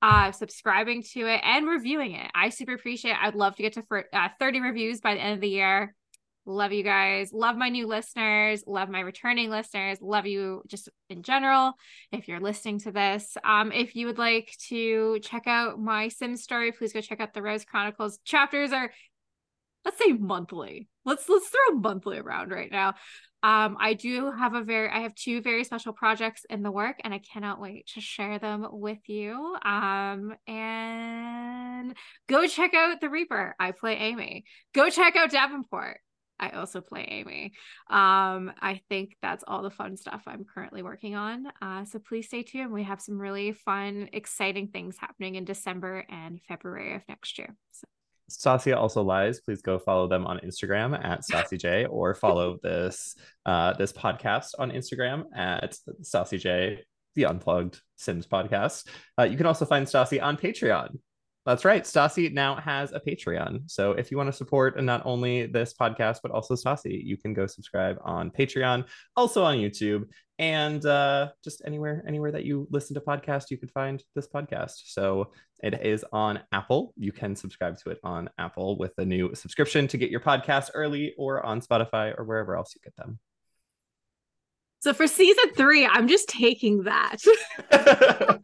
uh 0.00 0.32
subscribing 0.32 1.04
to 1.12 1.26
it 1.26 1.40
and 1.44 1.66
reviewing 1.68 2.12
it. 2.12 2.30
I 2.34 2.48
super 2.48 2.74
appreciate 2.74 3.12
it. 3.12 3.18
I'd 3.20 3.34
love 3.34 3.56
to 3.56 3.62
get 3.62 3.74
to 3.74 3.82
for, 3.82 4.04
uh, 4.12 4.28
30 4.38 4.60
reviews 4.60 5.00
by 5.00 5.14
the 5.14 5.20
end 5.20 5.34
of 5.34 5.40
the 5.40 5.48
year. 5.48 5.94
Love 6.44 6.72
you 6.72 6.82
guys. 6.82 7.32
Love 7.32 7.56
my 7.56 7.68
new 7.68 7.86
listeners. 7.86 8.64
Love 8.66 8.88
my 8.88 9.00
returning 9.00 9.48
listeners. 9.48 9.98
Love 10.00 10.26
you 10.26 10.62
just 10.66 10.88
in 11.08 11.22
general. 11.22 11.74
If 12.10 12.26
you're 12.26 12.40
listening 12.40 12.80
to 12.80 12.90
this, 12.90 13.36
um, 13.44 13.70
if 13.70 13.94
you 13.94 14.08
would 14.08 14.18
like 14.18 14.52
to 14.68 15.20
check 15.20 15.46
out 15.46 15.80
my 15.80 16.08
Sim 16.08 16.36
story, 16.36 16.72
please 16.72 16.92
go 16.92 17.00
check 17.00 17.20
out 17.20 17.32
the 17.32 17.42
Rose 17.42 17.64
Chronicles. 17.64 18.18
Chapters 18.24 18.72
are, 18.72 18.90
let's 19.84 19.98
say 19.98 20.12
monthly. 20.12 20.88
Let's 21.04 21.28
let's 21.28 21.48
throw 21.48 21.78
monthly 21.78 22.18
around 22.18 22.50
right 22.50 22.70
now. 22.72 22.94
Um, 23.42 23.76
I 23.80 23.94
do 23.94 24.30
have 24.30 24.54
a 24.54 24.62
very, 24.62 24.88
I 24.88 25.00
have 25.00 25.14
two 25.14 25.42
very 25.42 25.64
special 25.64 25.92
projects 25.92 26.44
in 26.48 26.62
the 26.62 26.70
work, 26.70 26.96
and 27.02 27.12
I 27.12 27.18
cannot 27.18 27.60
wait 27.60 27.88
to 27.94 28.00
share 28.00 28.38
them 28.38 28.66
with 28.70 29.08
you. 29.08 29.56
Um, 29.64 30.34
and 30.46 31.96
go 32.28 32.46
check 32.46 32.74
out 32.74 33.00
the 33.00 33.10
Reaper. 33.10 33.54
I 33.58 33.72
play 33.72 33.96
Amy. 33.96 34.44
Go 34.74 34.90
check 34.90 35.16
out 35.16 35.30
Davenport. 35.30 35.98
I 36.38 36.50
also 36.50 36.80
play 36.80 37.06
Amy. 37.08 37.52
Um, 37.88 38.52
I 38.60 38.80
think 38.88 39.16
that's 39.22 39.44
all 39.46 39.62
the 39.62 39.70
fun 39.70 39.96
stuff 39.96 40.22
I'm 40.26 40.44
currently 40.44 40.82
working 40.82 41.14
on. 41.14 41.46
Uh, 41.60 41.84
so 41.84 42.00
please 42.00 42.26
stay 42.26 42.42
tuned. 42.42 42.72
We 42.72 42.82
have 42.82 43.00
some 43.00 43.16
really 43.18 43.52
fun, 43.52 44.08
exciting 44.12 44.68
things 44.68 44.96
happening 44.98 45.36
in 45.36 45.44
December 45.44 46.04
and 46.08 46.40
February 46.48 46.96
of 46.96 47.02
next 47.08 47.38
year. 47.38 47.54
So 47.70 47.86
Stasia 48.30 48.76
also 48.76 49.02
lies. 49.02 49.40
Please 49.40 49.62
go 49.62 49.78
follow 49.78 50.08
them 50.08 50.26
on 50.26 50.38
Instagram 50.40 50.98
at 51.04 51.22
StassiJ 51.22 51.86
or 51.90 52.14
follow 52.14 52.58
this 52.62 53.16
uh, 53.46 53.74
this 53.74 53.92
podcast 53.92 54.50
on 54.58 54.70
Instagram 54.70 55.24
at 55.34 55.76
StassiJ, 56.02 56.78
the 57.14 57.26
Unplugged 57.26 57.80
Sims 57.96 58.26
podcast. 58.26 58.88
Uh, 59.18 59.24
you 59.24 59.36
can 59.36 59.46
also 59.46 59.64
find 59.64 59.86
Stassi 59.86 60.22
on 60.22 60.36
Patreon. 60.36 60.98
That's 61.44 61.64
right. 61.64 61.82
Stassi 61.82 62.32
now 62.32 62.54
has 62.56 62.92
a 62.92 63.00
Patreon. 63.00 63.68
So 63.68 63.92
if 63.92 64.10
you 64.10 64.16
want 64.16 64.28
to 64.28 64.32
support 64.32 64.80
not 64.80 65.02
only 65.04 65.46
this 65.46 65.74
podcast, 65.74 66.18
but 66.22 66.30
also 66.30 66.54
Stassi, 66.54 67.04
you 67.04 67.16
can 67.16 67.34
go 67.34 67.48
subscribe 67.48 67.98
on 68.04 68.30
Patreon, 68.30 68.84
also 69.16 69.42
on 69.42 69.58
YouTube, 69.58 70.04
and 70.38 70.84
uh, 70.86 71.30
just 71.42 71.62
anywhere, 71.64 72.04
anywhere 72.06 72.30
that 72.30 72.44
you 72.44 72.68
listen 72.70 72.94
to 72.94 73.00
podcasts, 73.00 73.50
you 73.50 73.58
can 73.58 73.68
find 73.68 74.04
this 74.14 74.28
podcast. 74.28 74.82
So 74.86 75.32
it 75.64 75.84
is 75.84 76.04
on 76.12 76.40
Apple. 76.52 76.94
You 76.96 77.10
can 77.10 77.34
subscribe 77.34 77.76
to 77.78 77.90
it 77.90 77.98
on 78.04 78.30
Apple 78.38 78.78
with 78.78 78.92
a 78.98 79.04
new 79.04 79.34
subscription 79.34 79.88
to 79.88 79.96
get 79.96 80.10
your 80.10 80.20
podcast 80.20 80.70
early 80.74 81.12
or 81.18 81.44
on 81.44 81.60
Spotify 81.60 82.16
or 82.16 82.24
wherever 82.24 82.56
else 82.56 82.72
you 82.74 82.80
get 82.84 82.94
them. 82.96 83.18
So 84.82 84.92
for 84.92 85.06
season 85.06 85.44
three, 85.54 85.86
I'm 85.86 86.08
just 86.08 86.28
taking 86.28 86.82
that. 86.82 87.18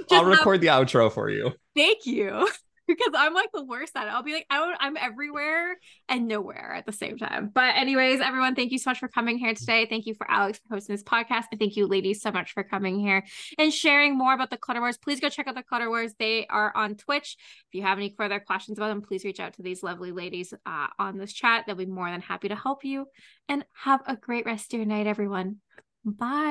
I'll 0.12 0.24
record 0.24 0.60
the 0.60 0.68
outro 0.68 1.10
for 1.10 1.28
you. 1.28 1.54
Thank 1.74 2.06
you. 2.06 2.48
Because 2.96 3.12
I'm 3.16 3.34
like 3.34 3.50
the 3.52 3.64
worst 3.64 3.92
at 3.96 4.06
it. 4.06 4.10
I'll 4.10 4.22
be 4.22 4.32
like, 4.32 4.46
I 4.50 4.74
I'm 4.80 4.96
everywhere 4.96 5.76
and 6.08 6.28
nowhere 6.28 6.74
at 6.74 6.86
the 6.86 6.92
same 6.92 7.18
time. 7.18 7.50
But 7.52 7.76
anyways, 7.76 8.20
everyone, 8.20 8.54
thank 8.54 8.72
you 8.72 8.78
so 8.78 8.90
much 8.90 8.98
for 8.98 9.08
coming 9.08 9.38
here 9.38 9.54
today. 9.54 9.86
Thank 9.88 10.06
you 10.06 10.14
for 10.14 10.30
Alex 10.30 10.58
for 10.58 10.74
hosting 10.74 10.94
this 10.94 11.02
podcast, 11.02 11.44
and 11.50 11.60
thank 11.60 11.76
you, 11.76 11.86
ladies, 11.86 12.22
so 12.22 12.30
much 12.30 12.52
for 12.52 12.62
coming 12.62 12.98
here 12.98 13.24
and 13.58 13.72
sharing 13.72 14.16
more 14.16 14.34
about 14.34 14.50
the 14.50 14.56
Clutter 14.56 14.80
Wars. 14.80 14.98
Please 14.98 15.20
go 15.20 15.28
check 15.28 15.46
out 15.46 15.54
the 15.54 15.62
Clutter 15.62 15.88
Wars. 15.88 16.14
They 16.18 16.46
are 16.46 16.72
on 16.74 16.96
Twitch. 16.96 17.36
If 17.68 17.74
you 17.74 17.82
have 17.82 17.98
any 17.98 18.14
further 18.16 18.40
questions 18.40 18.78
about 18.78 18.88
them, 18.88 19.02
please 19.02 19.24
reach 19.24 19.40
out 19.40 19.54
to 19.54 19.62
these 19.62 19.82
lovely 19.82 20.12
ladies 20.12 20.52
uh, 20.66 20.86
on 20.98 21.18
this 21.18 21.32
chat. 21.32 21.64
They'll 21.66 21.76
be 21.76 21.86
more 21.86 22.10
than 22.10 22.20
happy 22.20 22.48
to 22.48 22.56
help 22.56 22.84
you. 22.84 23.06
And 23.48 23.64
have 23.72 24.00
a 24.06 24.16
great 24.16 24.46
rest 24.46 24.72
of 24.72 24.78
your 24.78 24.86
night, 24.86 25.06
everyone. 25.06 25.56
Bye. 26.04 26.50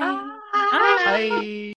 Bye. 0.53 1.27
Bye. 1.29 1.61